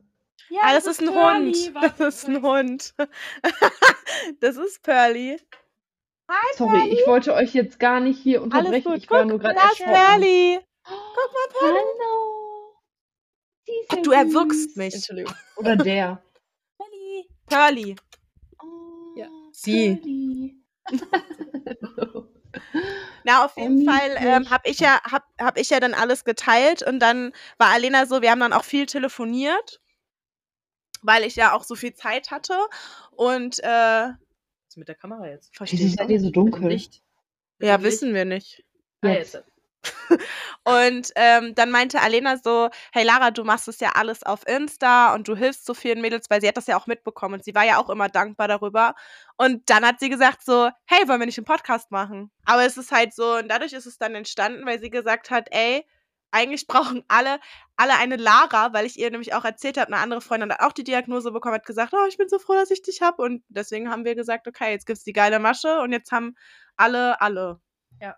Ja, 0.49 0.61
ah, 0.63 0.73
das 0.73 0.87
ist 0.87 0.99
ein 0.99 1.09
Hund. 1.09 1.73
Das 1.99 1.99
ist 1.99 2.27
ein 2.27 2.41
Hund. 2.41 2.95
das 4.39 4.57
ist 4.57 4.81
Pearly. 4.81 5.39
Sorry, 6.55 6.89
ich 6.89 7.05
wollte 7.05 7.35
euch 7.35 7.53
jetzt 7.53 7.79
gar 7.79 7.99
nicht 7.99 8.19
hier 8.19 8.41
Alles 8.41 8.45
unterbrechen. 8.45 8.91
gut. 8.91 8.97
Ich 8.97 9.11
war 9.11 9.21
Guck, 9.21 9.29
nur 9.29 9.39
gerade 9.39 9.59
da 9.59 9.69
ist 10.85 10.91
erschrocken. 10.91 11.53
Pearly. 11.59 11.79
Hallo. 11.99 12.75
Ist 13.65 13.87
Ach, 13.89 13.95
ja 13.97 14.01
du 14.01 14.11
erwürgst 14.11 14.63
süß. 14.69 14.75
mich. 14.77 14.93
Entschuldigung. 14.95 15.33
Oder 15.57 15.75
der. 15.75 16.23
Pearly. 16.77 17.29
Pearly. 17.47 17.95
Oh, 18.61 19.13
Ja, 19.15 19.27
sie. 19.51 19.95
Pearly. 19.97 20.57
Na, 23.23 23.45
auf 23.45 23.53
Oh, 23.55 23.61
jeden 23.61 23.85
Fall 23.85 24.15
ähm, 24.17 24.49
habe 24.49 24.67
ich, 24.69 24.79
ja, 24.79 24.99
hab, 25.03 25.23
hab 25.39 25.57
ich 25.57 25.69
ja 25.69 25.79
dann 25.79 25.93
alles 25.93 26.23
geteilt 26.25 26.81
und 26.83 26.99
dann 26.99 27.31
war 27.57 27.69
Alena 27.69 28.05
so, 28.05 28.21
wir 28.21 28.31
haben 28.31 28.39
dann 28.41 28.51
auch 28.53 28.63
viel 28.65 28.87
telefoniert, 28.87 29.79
weil 31.01 31.23
ich 31.23 31.35
ja 31.35 31.53
auch 31.53 31.63
so 31.63 31.75
viel 31.75 31.93
Zeit 31.93 32.29
hatte 32.31 32.57
und 33.11 33.59
äh, 33.59 33.67
Was 33.67 34.15
ist 34.69 34.77
mit 34.77 34.87
der 34.87 34.95
Kamera 34.95 35.27
jetzt? 35.27 35.55
verstehe 35.55 35.79
Wieso 35.79 35.89
ich 35.91 35.95
seid 35.95 36.07
nicht. 36.07 36.15
ihr 36.15 36.21
so 36.21 36.31
dunkel? 36.31 36.67
Licht? 36.67 37.03
Mit 37.59 37.69
Ja, 37.69 37.81
wissen 37.83 38.13
wir 38.13 38.25
nicht. 38.25 38.65
Ah, 39.01 39.09
Jetzt. 39.09 39.41
Und 40.63 41.11
ähm, 41.15 41.55
dann 41.55 41.71
meinte 41.71 42.01
Alena 42.01 42.37
so, 42.37 42.69
hey 42.91 43.03
Lara, 43.03 43.31
du 43.31 43.43
machst 43.43 43.67
es 43.67 43.79
ja 43.79 43.91
alles 43.95 44.23
auf 44.23 44.47
Insta 44.47 45.13
und 45.13 45.27
du 45.27 45.35
hilfst 45.35 45.65
so 45.65 45.73
vielen 45.73 46.01
Mädels, 46.01 46.29
weil 46.29 46.41
sie 46.41 46.47
hat 46.47 46.57
das 46.57 46.67
ja 46.67 46.77
auch 46.77 46.87
mitbekommen 46.87 47.35
und 47.35 47.43
sie 47.43 47.55
war 47.55 47.65
ja 47.65 47.77
auch 47.77 47.89
immer 47.89 48.09
dankbar 48.09 48.47
darüber. 48.47 48.93
Und 49.37 49.69
dann 49.69 49.85
hat 49.85 49.99
sie 49.99 50.09
gesagt 50.09 50.43
so, 50.43 50.69
hey, 50.85 51.07
wollen 51.07 51.19
wir 51.19 51.25
nicht 51.25 51.39
einen 51.39 51.45
Podcast 51.45 51.91
machen? 51.91 52.31
Aber 52.45 52.65
es 52.65 52.77
ist 52.77 52.91
halt 52.91 53.13
so, 53.13 53.37
und 53.37 53.47
dadurch 53.49 53.73
ist 53.73 53.85
es 53.85 53.97
dann 53.97 54.15
entstanden, 54.15 54.65
weil 54.65 54.79
sie 54.79 54.89
gesagt 54.89 55.31
hat, 55.31 55.47
ey, 55.51 55.85
eigentlich 56.31 56.67
brauchen 56.67 57.03
alle, 57.07 57.39
alle 57.75 57.95
eine 57.97 58.15
Lara, 58.15 58.73
weil 58.73 58.85
ich 58.85 58.97
ihr 58.97 59.11
nämlich 59.11 59.33
auch 59.33 59.45
erzählt 59.45 59.77
habe, 59.77 59.87
eine 59.87 60.01
andere 60.01 60.21
Freundin 60.21 60.51
hat 60.51 60.61
auch 60.61 60.71
die 60.71 60.83
Diagnose 60.83 61.31
bekommen, 61.31 61.55
hat 61.55 61.65
gesagt, 61.65 61.93
oh, 61.93 62.05
ich 62.07 62.17
bin 62.17 62.29
so 62.29 62.39
froh, 62.39 62.53
dass 62.53 62.71
ich 62.71 62.81
dich 62.81 63.01
habe. 63.01 63.21
Und 63.21 63.43
deswegen 63.49 63.89
haben 63.89 64.05
wir 64.05 64.15
gesagt, 64.15 64.47
okay, 64.47 64.71
jetzt 64.71 64.85
gibt's 64.85 65.03
die 65.03 65.13
geile 65.13 65.39
Masche 65.39 65.79
und 65.81 65.91
jetzt 65.91 66.11
haben 66.11 66.35
alle, 66.77 67.19
alle, 67.21 67.59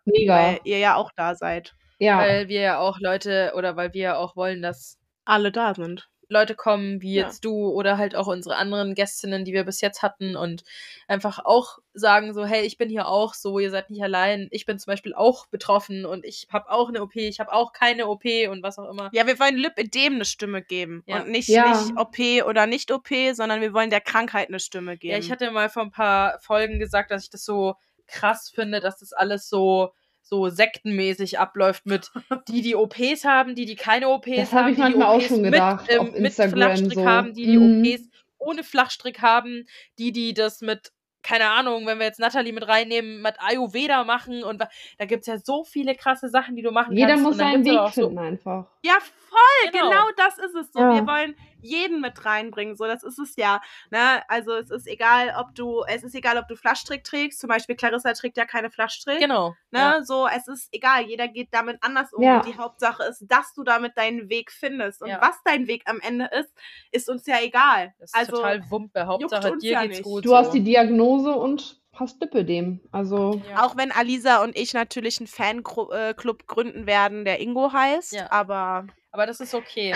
Mega. 0.05 0.33
weil 0.35 0.59
ihr 0.63 0.79
ja 0.79 0.95
auch 0.95 1.11
da 1.15 1.35
seid. 1.35 1.75
Ja. 1.99 2.17
Weil 2.17 2.47
wir 2.49 2.61
ja 2.61 2.79
auch 2.79 2.99
Leute 2.99 3.53
oder 3.55 3.75
weil 3.75 3.93
wir 3.93 4.01
ja 4.01 4.15
auch 4.17 4.35
wollen, 4.35 4.61
dass 4.61 4.97
Alle 5.25 5.51
da 5.51 5.73
sind. 5.73 6.09
Leute 6.29 6.55
kommen, 6.55 7.01
wie 7.01 7.13
Ja. 7.15 7.25
jetzt 7.25 7.45
du 7.45 7.69
oder 7.69 7.97
halt 7.97 8.15
auch 8.15 8.25
unsere 8.27 8.55
anderen 8.55 8.95
Gästinnen, 8.95 9.45
die 9.45 9.53
wir 9.53 9.65
bis 9.65 9.81
jetzt 9.81 10.01
hatten 10.01 10.35
und 10.35 10.63
einfach 11.07 11.39
auch 11.45 11.77
sagen 11.93 12.33
so, 12.33 12.43
hey, 12.45 12.65
ich 12.65 12.77
bin 12.77 12.89
hier 12.89 13.07
auch 13.07 13.33
so, 13.35 13.59
ihr 13.59 13.69
seid 13.69 13.89
nicht 13.91 14.01
allein. 14.01 14.47
Ich 14.49 14.65
bin 14.65 14.79
zum 14.79 14.91
Beispiel 14.91 15.13
auch 15.13 15.45
betroffen 15.47 16.05
und 16.05 16.25
ich 16.25 16.47
habe 16.51 16.71
auch 16.71 16.89
eine 16.89 17.03
OP, 17.03 17.15
ich 17.17 17.39
habe 17.39 17.53
auch 17.53 17.71
keine 17.71 18.07
OP 18.07 18.23
und 18.49 18.63
was 18.63 18.79
auch 18.79 18.89
immer. 18.89 19.09
Ja, 19.13 19.27
wir 19.27 19.39
wollen 19.39 19.57
Lipödem 19.57 20.15
eine 20.15 20.25
Stimme 20.25 20.63
geben. 20.63 21.03
Ja. 21.05 21.17
Und 21.21 21.29
nicht, 21.29 21.49
Ja. 21.49 21.69
nicht 21.69 21.97
OP 21.97 22.43
oder 22.47 22.65
nicht 22.65 22.91
OP, 22.91 23.09
sondern 23.33 23.61
wir 23.61 23.73
wollen 23.73 23.91
der 23.91 24.01
Krankheit 24.01 24.47
eine 24.47 24.59
Stimme 24.59 24.97
geben. 24.97 25.11
Ja, 25.11 25.19
ich 25.19 25.31
hatte 25.31 25.51
mal 25.51 25.69
vor 25.69 25.83
ein 25.83 25.91
paar 25.91 26.39
Folgen 26.39 26.79
gesagt, 26.79 27.11
dass 27.11 27.23
ich 27.23 27.29
das 27.29 27.45
so 27.45 27.75
krass 28.07 28.51
finde, 28.53 28.79
dass 28.79 28.99
das 28.99 29.13
alles 29.13 29.49
so 29.49 29.91
so 30.25 30.47
sektenmäßig 30.47 31.37
abläuft 31.37 31.85
mit 31.85 32.09
die, 32.47 32.61
die 32.61 32.75
OPs 32.77 33.25
haben, 33.25 33.55
die, 33.55 33.65
die 33.65 33.75
keine 33.75 34.07
OPs 34.09 34.29
Das 34.35 34.53
hab 34.53 34.61
haben, 34.61 34.69
ich 34.69 34.75
die 34.75 34.81
manchmal 34.81 35.01
die 35.01 35.03
auch 35.11 35.15
OPs 35.17 35.27
schon 35.27 35.41
mit, 35.41 35.51
gedacht, 35.51 35.85
ähm, 35.89 36.05
mit 36.05 36.15
Instagram 36.15 36.51
Flachstrick 36.53 36.93
so. 36.93 37.05
haben, 37.05 37.33
die 37.33 37.45
die 37.45 37.57
Mhm. 37.57 37.81
OPs 37.85 38.09
ohne 38.37 38.63
Flachstrick 38.63 39.21
haben, 39.21 39.65
die, 39.99 40.11
die 40.13 40.33
das 40.33 40.61
mit, 40.61 40.91
keine 41.23 41.49
Ahnung, 41.49 41.85
wenn 41.87 41.99
wir 41.99 42.05
jetzt 42.05 42.19
Natalie 42.19 42.53
mit 42.53 42.65
reinnehmen, 42.67 43.21
mit 43.21 43.35
Ayurveda 43.39 44.05
machen 44.05 44.43
und 44.43 44.61
da 44.97 45.05
gibt's 45.05 45.27
ja 45.27 45.37
so 45.37 45.65
viele 45.65 45.93
krasse 45.93 46.29
Sachen, 46.29 46.55
die 46.55 46.61
du 46.61 46.71
machen 46.71 46.95
Jeder 46.95 47.09
kannst. 47.09 47.23
muss 47.23 47.33
und 47.33 47.39
dann 47.39 47.51
seinen 47.51 47.65
Weg 47.65 47.77
auch 47.79 47.91
so, 47.93 48.01
finden 48.07 48.19
einfach. 48.19 48.67
ja, 48.83 48.93
voll, 49.29 49.71
Genau. 49.71 49.89
genau. 49.89 50.03
das 50.17 50.37
ist 50.37 50.55
es 50.55 50.71
so. 50.71 50.79
Ja. 50.79 50.93
Wir 50.95 51.05
wollen 51.07 51.35
jeden 51.63 52.01
mit 52.01 52.25
reinbringen. 52.25 52.75
So, 52.75 52.85
das 52.85 53.03
ist 53.03 53.19
es 53.19 53.35
ja. 53.35 53.61
Ne? 53.89 54.21
Also 54.27 54.53
es 54.53 54.69
ist 54.69 54.87
egal, 54.87 55.33
ob 55.39 55.55
du, 55.55 55.83
es 55.87 56.03
ist 56.03 56.15
egal, 56.15 56.37
ob 56.37 56.47
du 56.47 56.55
Flaschstrick 56.55 57.03
trägst. 57.03 57.39
Zum 57.39 57.47
Beispiel 57.47 57.75
Clarissa 57.75 58.13
trägt 58.13 58.37
ja 58.37 58.45
keine 58.45 58.69
Flaschstrick. 58.69 59.19
Genau. 59.19 59.49
Ne? 59.71 59.79
Ja. 59.79 60.03
So, 60.03 60.27
es 60.27 60.47
ist 60.47 60.69
egal, 60.71 61.03
jeder 61.03 61.27
geht 61.27 61.49
damit 61.51 61.77
anders 61.81 62.13
um. 62.13 62.23
Ja. 62.23 62.37
Und 62.37 62.45
die 62.47 62.57
Hauptsache 62.57 63.03
ist, 63.03 63.25
dass 63.27 63.53
du 63.53 63.63
damit 63.63 63.97
deinen 63.97 64.29
Weg 64.29 64.51
findest. 64.51 65.01
Und 65.01 65.09
Ja. 65.09 65.21
was 65.21 65.35
dein 65.45 65.67
Weg 65.67 65.83
am 65.85 65.99
Ende 65.99 66.29
ist, 66.39 66.53
ist 66.91 67.09
uns 67.09 67.25
ja 67.25 67.37
egal. 67.41 67.93
Das 67.99 68.11
ist 68.11 68.15
also, 68.15 68.37
total 68.37 68.69
Wumpe. 68.69 69.05
Hauptsache, 69.05 69.57
dir 69.57 69.71
ja 69.71 69.81
geht's 69.83 69.97
nicht. 69.97 70.03
gut. 70.03 70.25
Du 70.25 70.29
so. 70.29 70.37
hast 70.37 70.51
die 70.51 70.63
Diagnose 70.63 71.31
und 71.33 71.81
hast 71.93 72.19
Lipödem. 72.21 72.81
Also, 72.91 73.41
ja. 73.49 73.63
Auch 73.63 73.77
wenn 73.77 73.91
Alisa 73.91 74.43
und 74.43 74.57
ich 74.57 74.73
natürlich 74.73 75.19
einen 75.19 75.27
Fanclub 75.27 76.47
gründen 76.47 76.87
werden, 76.87 77.23
der 77.23 77.39
Ingo 77.39 77.71
heißt. 77.71 78.13
Ja. 78.13 78.31
Aber 78.31 78.87
Aber 79.13 79.25
das 79.27 79.39
ist 79.39 79.53
okay. 79.53 79.93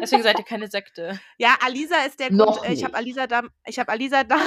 Deswegen 0.00 0.22
seid 0.22 0.38
ihr 0.38 0.44
keine 0.48 0.68
Sekte. 0.68 1.18
ja, 1.38 1.56
Alisa 1.64 1.96
ist 2.06 2.20
der 2.20 2.30
Noch 2.32 2.58
Grund. 2.58 2.68
äh, 2.70 2.74
Ich 2.74 2.84
habe. 2.84 2.94
Alisa 2.94 3.26
da. 3.26 3.42
Ich 3.64 3.78
habe 3.78 3.90
Alisa 3.90 4.22
da. 4.24 4.36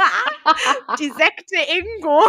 Die 0.98 1.10
Sekte 1.10 1.56
Ingo. 1.78 2.22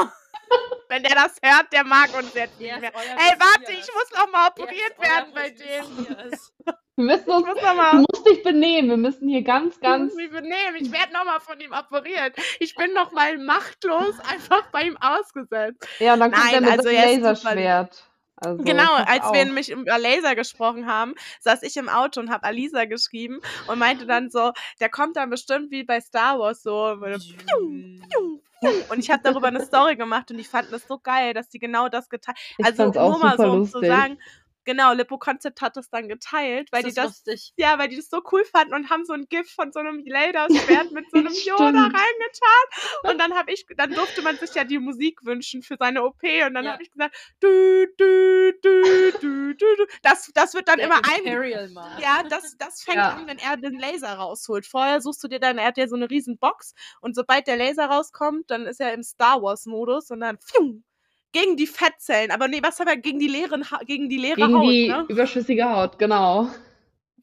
Wenn 0.90 1.04
der 1.04 1.16
das 1.16 1.38
hört, 1.42 1.72
der 1.72 1.86
mag 1.86 2.14
uns 2.18 2.34
jetzt 2.34 2.60
nicht 2.60 2.80
mehr. 2.82 2.92
Ey, 2.94 3.36
warte, 3.40 3.72
ich 3.72 3.88
muss 3.94 4.12
noch 4.20 4.30
mal 4.30 4.50
operiert 4.50 5.00
werden 5.00 5.32
bei. 5.34 5.50
Messias. 5.52 6.52
Wir 6.98 7.06
müssen 7.06 7.30
Ich 7.30 7.34
uns, 7.36 7.46
muss 7.48 7.56
noch 7.62 7.70
du 7.72 7.76
mal 7.78 7.94
musst 7.94 8.28
dich 8.28 8.44
benehmen. 8.44 8.90
Wir 8.90 8.98
müssen 8.98 9.30
hier 9.30 9.44
ganz, 9.44 9.76
Ich 9.76 9.82
ganz. 9.82 10.12
muss 10.12 10.16
mich 10.22 10.30
benehmen. 10.32 10.76
Ich 10.78 10.92
werde 10.92 11.14
nochmal 11.14 11.40
von 11.40 11.58
ihm 11.62 11.72
operiert. 11.72 12.36
Ich 12.60 12.76
bin 12.76 12.92
noch 12.94 13.14
mal 13.14 13.38
machtlos 13.38 14.20
einfach 14.30 14.64
bei 14.72 14.84
ihm 14.84 14.98
ausgesetzt. 14.98 15.88
Ja, 16.00 16.16
und 16.16 16.20
dann 16.20 16.32
kommt 16.34 16.44
Nein, 16.44 16.54
er 16.56 16.62
mit 16.62 16.72
also 16.72 16.90
dem 16.90 16.98
er 16.98 17.06
Laserschwert. 17.18 18.04
Also, 18.42 18.64
Genau, 18.64 18.92
als 18.96 19.24
wir 19.32 19.42
auf. 19.42 19.46
nämlich 19.46 19.70
über 19.70 20.00
Laser 20.00 20.36
gesprochen 20.36 20.88
haben, 20.88 21.14
saß 21.42 21.62
ich 21.62 21.78
im 21.78 21.90
Auto 21.90 22.20
und 22.20 22.32
habe 22.32 22.44
Alisa 22.44 22.86
geschrieben 22.86 23.40
und 23.68 23.78
meinte 23.78 24.08
dann 24.08 24.32
so, 24.32 24.52
der 24.80 24.90
kommt 24.90 25.16
dann 25.16 25.30
bestimmt 25.30 25.70
wie 25.70 25.84
bei 25.84 26.02
Star 26.02 26.40
Wars 26.40 26.64
so. 26.64 26.98
pium, 27.00 28.02
pium, 28.10 28.42
pium. 28.60 28.74
Und 28.90 28.98
ich 29.00 29.12
habe 29.12 29.22
darüber 29.24 29.48
eine 29.48 29.62
Story 29.66 29.96
gemacht 29.96 30.32
und 30.32 30.38
die 30.38 30.44
fanden 30.44 30.74
es 30.74 30.88
so 30.88 30.98
geil, 30.98 31.36
dass 31.36 31.50
die 31.50 31.60
genau 31.60 31.88
das 31.88 32.10
geteilt 32.10 32.38
Ich 32.58 32.66
Also 32.66 32.86
auch 32.86 33.12
nur 33.12 33.20
mal 33.20 33.38
so 33.38 33.52
um 33.52 33.66
zu 33.66 33.80
sagen, 33.80 34.18
genau, 34.66 34.94
Lippo 34.94 35.18
Concept 35.18 35.62
hat 35.62 35.76
das 35.78 35.90
dann 35.90 36.08
geteilt, 36.10 36.72
weil 36.72 36.84
Das 36.84 36.90
die 36.94 36.96
das 36.96 37.06
lustig. 37.26 37.54
ja, 37.58 37.78
weil 37.80 37.88
die 37.90 37.96
das 37.98 38.10
so 38.10 38.22
cool 38.32 38.44
fanden 38.46 38.74
und 38.74 38.90
haben 38.90 39.06
so 39.06 39.14
ein 39.14 39.26
GIF 39.30 39.52
von 39.52 39.72
so 39.72 39.80
einem 39.80 40.04
Laserschwert 40.06 40.92
mit 40.92 41.10
so 41.12 41.18
einem. 41.20 41.34
Yoda 41.34 41.66
reingetan. 41.84 43.10
Und 43.12 43.18
dann 43.20 43.34
habe 43.34 43.52
ich, 43.52 43.66
dann 43.78 43.94
durfte 43.94 44.22
man 44.22 44.38
sich 44.38 44.54
ja 44.54 44.64
die 44.64 44.80
Musik 44.80 45.20
wünschen 45.24 45.62
für 45.64 45.76
seine 45.80 46.04
OP. 46.04 46.22
Und 46.24 46.54
dann 46.54 46.66
Ja. 46.66 46.74
habe 46.74 46.84
ich 46.84 46.92
gesagt, 46.92 47.16
du, 47.40 47.86
du, 47.98 48.52
du, 48.62 49.12
du, 49.20 49.54
du, 49.56 49.76
du. 49.76 49.86
Das, 50.04 50.30
das 50.34 50.54
wird 50.54 50.68
dann 50.68 50.78
Der 50.78 50.86
immer 50.88 51.02
ein. 51.04 51.24
Ja, 52.02 52.24
das, 52.30 52.56
das 52.58 52.82
fängt 52.84 52.98
Ja. 52.98 53.10
an, 53.10 53.28
wenn 53.28 53.38
er 53.38 53.58
den 53.58 53.80
Laser 53.80 54.14
rausholt. 54.14 54.66
Vorher 54.66 55.02
suchst 55.02 55.24
du 55.24 55.28
dir 55.28 55.40
dann, 55.40 55.58
er 55.58 55.68
hat 55.68 55.78
ja 55.78 55.88
so 55.88 55.96
eine 55.96 56.10
riesen 56.10 56.38
Box 56.38 56.74
und 57.02 57.16
sobald 57.16 57.48
der 57.48 57.58
Laser 57.58 57.86
rauskommt, 57.88 58.50
dann 58.52 58.66
ist 58.66 58.80
er 58.80 58.94
im 58.94 59.04
Star 59.04 59.42
Wars 59.42 59.66
Modus 59.66 60.10
und 60.12 60.20
dann 60.22 60.38
pfium, 60.38 60.84
gegen 61.32 61.56
die 61.58 61.68
Fettzellen. 61.68 62.32
Aber 62.32 62.48
nee, 62.48 62.62
was 62.62 62.80
haben 62.80 62.88
wir 62.88 62.98
gegen 62.98 63.20
die 63.20 63.28
leeren, 63.28 63.70
Ha- 63.72 63.82
gegen 63.86 64.10
die 64.10 64.18
leere 64.18 64.36
Gegen 64.36 64.56
Haut, 64.56 64.64
die 64.72 64.88
ne? 64.88 65.06
überschüssige 65.10 65.70
Haut, 65.70 65.98
genau. 66.00 66.50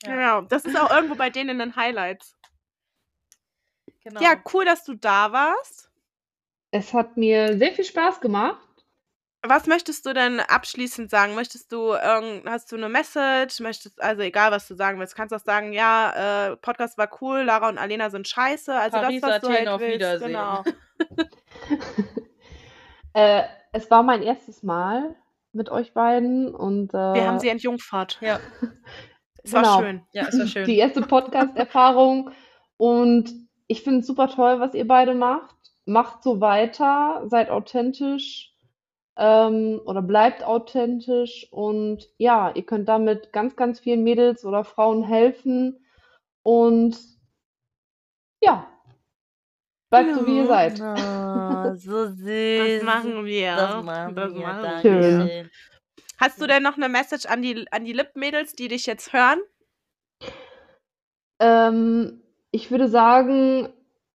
Ja. 0.04 0.14
Genau, 0.14 0.40
das 0.42 0.64
ist 0.64 0.78
auch 0.78 0.90
irgendwo 0.90 1.14
bei 1.16 1.30
denen 1.30 1.50
in 1.50 1.58
den 1.58 1.76
Highlights. 1.76 2.36
Genau. 4.04 4.20
Ja, 4.20 4.34
cool, 4.52 4.64
dass 4.64 4.84
du 4.84 4.94
da 4.94 5.32
warst. 5.32 5.90
Es 6.70 6.94
hat 6.94 7.16
mir 7.16 7.56
sehr 7.58 7.72
viel 7.72 7.84
Spaß 7.84 8.20
gemacht. 8.20 8.60
Was 9.46 9.66
möchtest 9.66 10.04
du 10.04 10.12
denn 10.12 10.40
abschließend 10.40 11.10
sagen? 11.10 11.34
Möchtest 11.34 11.70
du 11.72 11.92
irgend, 11.92 12.48
hast 12.48 12.72
du 12.72 12.76
eine 12.76 12.88
Message? 12.88 13.60
Möchtest, 13.60 14.00
also 14.02 14.22
egal, 14.22 14.50
was 14.50 14.66
du 14.66 14.74
sagen 14.74 14.98
willst, 14.98 15.14
kannst 15.14 15.32
auch 15.32 15.38
sagen, 15.44 15.72
ja, 15.72 16.48
äh, 16.52 16.56
Podcast 16.56 16.98
war 16.98 17.08
cool, 17.22 17.42
Lara 17.42 17.68
und 17.68 17.78
Alena 17.78 18.10
sind 18.10 18.26
scheiße. 18.26 18.74
Also 18.74 18.98
Paris, 18.98 19.20
das, 19.20 19.30
was 19.30 19.40
du 19.40 19.46
Athen, 19.46 19.56
halt 19.58 19.68
auf 19.68 19.80
willst. 19.80 19.94
Wiedersehen. 19.94 20.26
Genau. 20.28 20.64
Äh, 23.14 23.44
es 23.72 23.90
war 23.90 24.02
mein 24.02 24.22
erstes 24.22 24.62
Mal 24.62 25.14
mit 25.52 25.70
euch 25.70 25.94
beiden 25.94 26.54
und 26.54 26.92
äh, 26.94 27.14
Wir 27.14 27.26
haben 27.26 27.38
sie 27.40 27.48
entjungfert. 27.48 28.18
Ja, 28.20 28.40
Es 29.48 29.52
war 29.52 29.62
genau. 29.62 29.80
schön. 29.80 30.02
ja, 30.12 30.26
es 30.28 30.38
war 30.38 30.46
schön. 30.46 30.66
die 30.66 30.76
erste 30.76 31.00
Podcast-Erfahrung 31.00 32.30
und 32.76 33.32
ich 33.66 33.82
finde 33.82 34.00
es 34.00 34.06
super 34.06 34.28
toll, 34.28 34.60
was 34.60 34.74
ihr 34.74 34.86
beide 34.86 35.14
macht. 35.14 35.56
Macht 35.86 36.22
so 36.22 36.40
weiter, 36.40 37.22
seid 37.26 37.48
authentisch 37.48 38.54
ähm, 39.16 39.80
oder 39.86 40.02
bleibt 40.02 40.44
authentisch 40.44 41.48
und 41.50 42.08
ja, 42.18 42.52
ihr 42.54 42.66
könnt 42.66 42.88
damit 42.88 43.32
ganz, 43.32 43.56
ganz 43.56 43.80
vielen 43.80 44.04
Mädels 44.04 44.44
oder 44.44 44.64
Frauen 44.64 45.02
helfen 45.02 45.82
und 46.42 46.98
ja, 48.40 48.66
bleibt 49.90 50.14
so, 50.14 50.26
wie 50.26 50.38
ihr 50.38 50.46
seid. 50.46 50.80
Oh, 50.80 51.74
so 51.76 52.06
süß. 52.06 52.80
Das 52.80 52.82
machen 52.82 53.24
wir. 53.24 53.56
Das 53.56 53.84
machen 53.84 54.14
Das 54.14 54.34
wir. 54.34 54.40
machen 54.40 54.80
schön. 54.82 55.50
Hast 56.18 56.40
du 56.42 56.46
denn 56.46 56.62
noch 56.62 56.76
eine 56.76 56.88
Message 56.88 57.26
an 57.26 57.42
die, 57.42 57.66
an 57.70 57.84
die 57.84 57.92
Lip-Mädels, 57.92 58.52
die 58.54 58.68
dich 58.68 58.86
jetzt 58.86 59.12
hören? 59.12 59.38
Ähm, 61.40 62.22
ich 62.50 62.70
würde 62.70 62.88
sagen, 62.88 63.68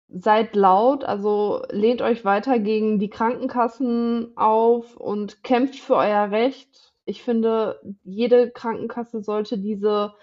seid 0.09 0.55
laut, 0.55 1.03
also 1.03 1.63
lehnt 1.69 2.01
euch 2.01 2.25
weiter 2.25 2.59
gegen 2.59 2.99
die 2.99 3.09
Krankenkassen 3.09 4.35
auf 4.35 4.97
und 4.97 5.43
kämpft 5.43 5.75
für 5.79 5.95
euer 5.95 6.31
Recht. 6.31 6.93
Ich 7.05 7.23
finde, 7.23 7.79
jede 8.03 8.51
Krankenkasse 8.51 9.21
sollte 9.21 9.57
diese 9.57 10.13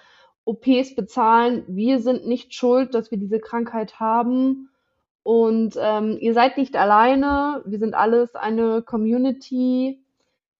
OPs 0.45 0.95
bezahlen. 0.95 1.65
Wir 1.69 2.01
sind 2.01 2.27
nicht 2.27 2.55
schuld, 2.55 2.95
dass 2.95 3.11
wir 3.11 3.19
diese 3.19 3.41
Krankheit 3.41 4.01
haben. 4.01 4.71
Und 5.29 5.75
ähm, 5.79 6.17
ihr 6.23 6.33
seid 6.33 6.57
nicht 6.57 6.75
alleine. 6.75 7.61
Wir 7.67 7.79
sind 7.79 7.95
alles 7.95 8.35
eine 8.35 8.81
Community. 8.81 10.03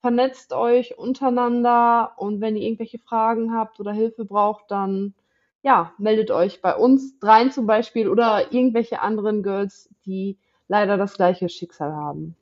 Vernetzt 0.03 0.53
euch 0.53 0.99
untereinander 0.99 2.13
und 2.19 2.43
wenn 2.43 2.55
ihr 2.55 2.65
irgendwelche 2.65 2.99
Fragen 2.99 3.55
habt 3.55 3.81
oder 3.81 3.93
Hilfe 3.93 4.27
braucht, 4.27 4.71
dann 4.71 5.15
ja, 5.63 5.95
meldet 5.97 6.31
euch 6.31 6.61
bei 6.61 6.77
uns 6.77 7.19
dreien 7.19 7.51
zum 7.51 7.67
Beispiel 7.67 8.11
oder 8.11 8.53
irgendwelche 8.53 9.01
anderen 9.01 9.43
Girls, 9.43 9.89
die 10.05 10.37
leider 10.69 10.99
das 10.99 11.15
gleiche 11.15 11.49
Schicksal 11.49 11.95
haben. 11.95 12.37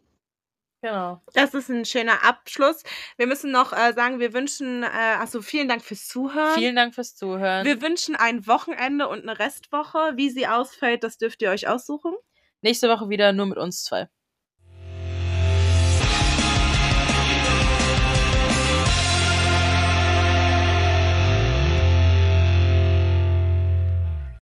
Genau. 0.87 1.21
Das 1.35 1.53
ist 1.53 1.69
ein 1.69 1.85
schöner 1.85 2.25
Abschluss. 2.25 2.85
Wir 3.17 3.27
müssen 3.27 3.51
noch 3.51 3.73
äh, 3.73 3.93
sagen, 3.93 4.21
wir 4.21 4.33
wünschen, 4.33 4.85
äh, 4.85 5.17
also 5.19 5.43
vielen 5.43 5.67
Dank 5.67 5.83
fürs 5.83 6.07
Zuhören. 6.07 6.55
Vielen 6.55 6.77
Dank 6.77 6.95
fürs 6.95 7.17
Zuhören. 7.17 7.67
Wir 7.67 7.83
wünschen 7.83 8.15
ein 8.15 8.47
Wochenende 8.47 9.09
und 9.09 9.23
eine 9.23 9.37
Restwoche. 9.37 10.13
Wie 10.15 10.31
sie 10.31 10.47
ausfällt, 10.47 11.03
das 11.03 11.19
dürft 11.19 11.43
ihr 11.43 11.51
euch 11.51 11.67
aussuchen. 11.67 12.15
Nächste 12.61 12.89
Woche 12.89 13.09
wieder 13.09 13.33
nur 13.33 13.47
mit 13.47 13.59
uns 13.59 13.83
zwei. 13.83 14.09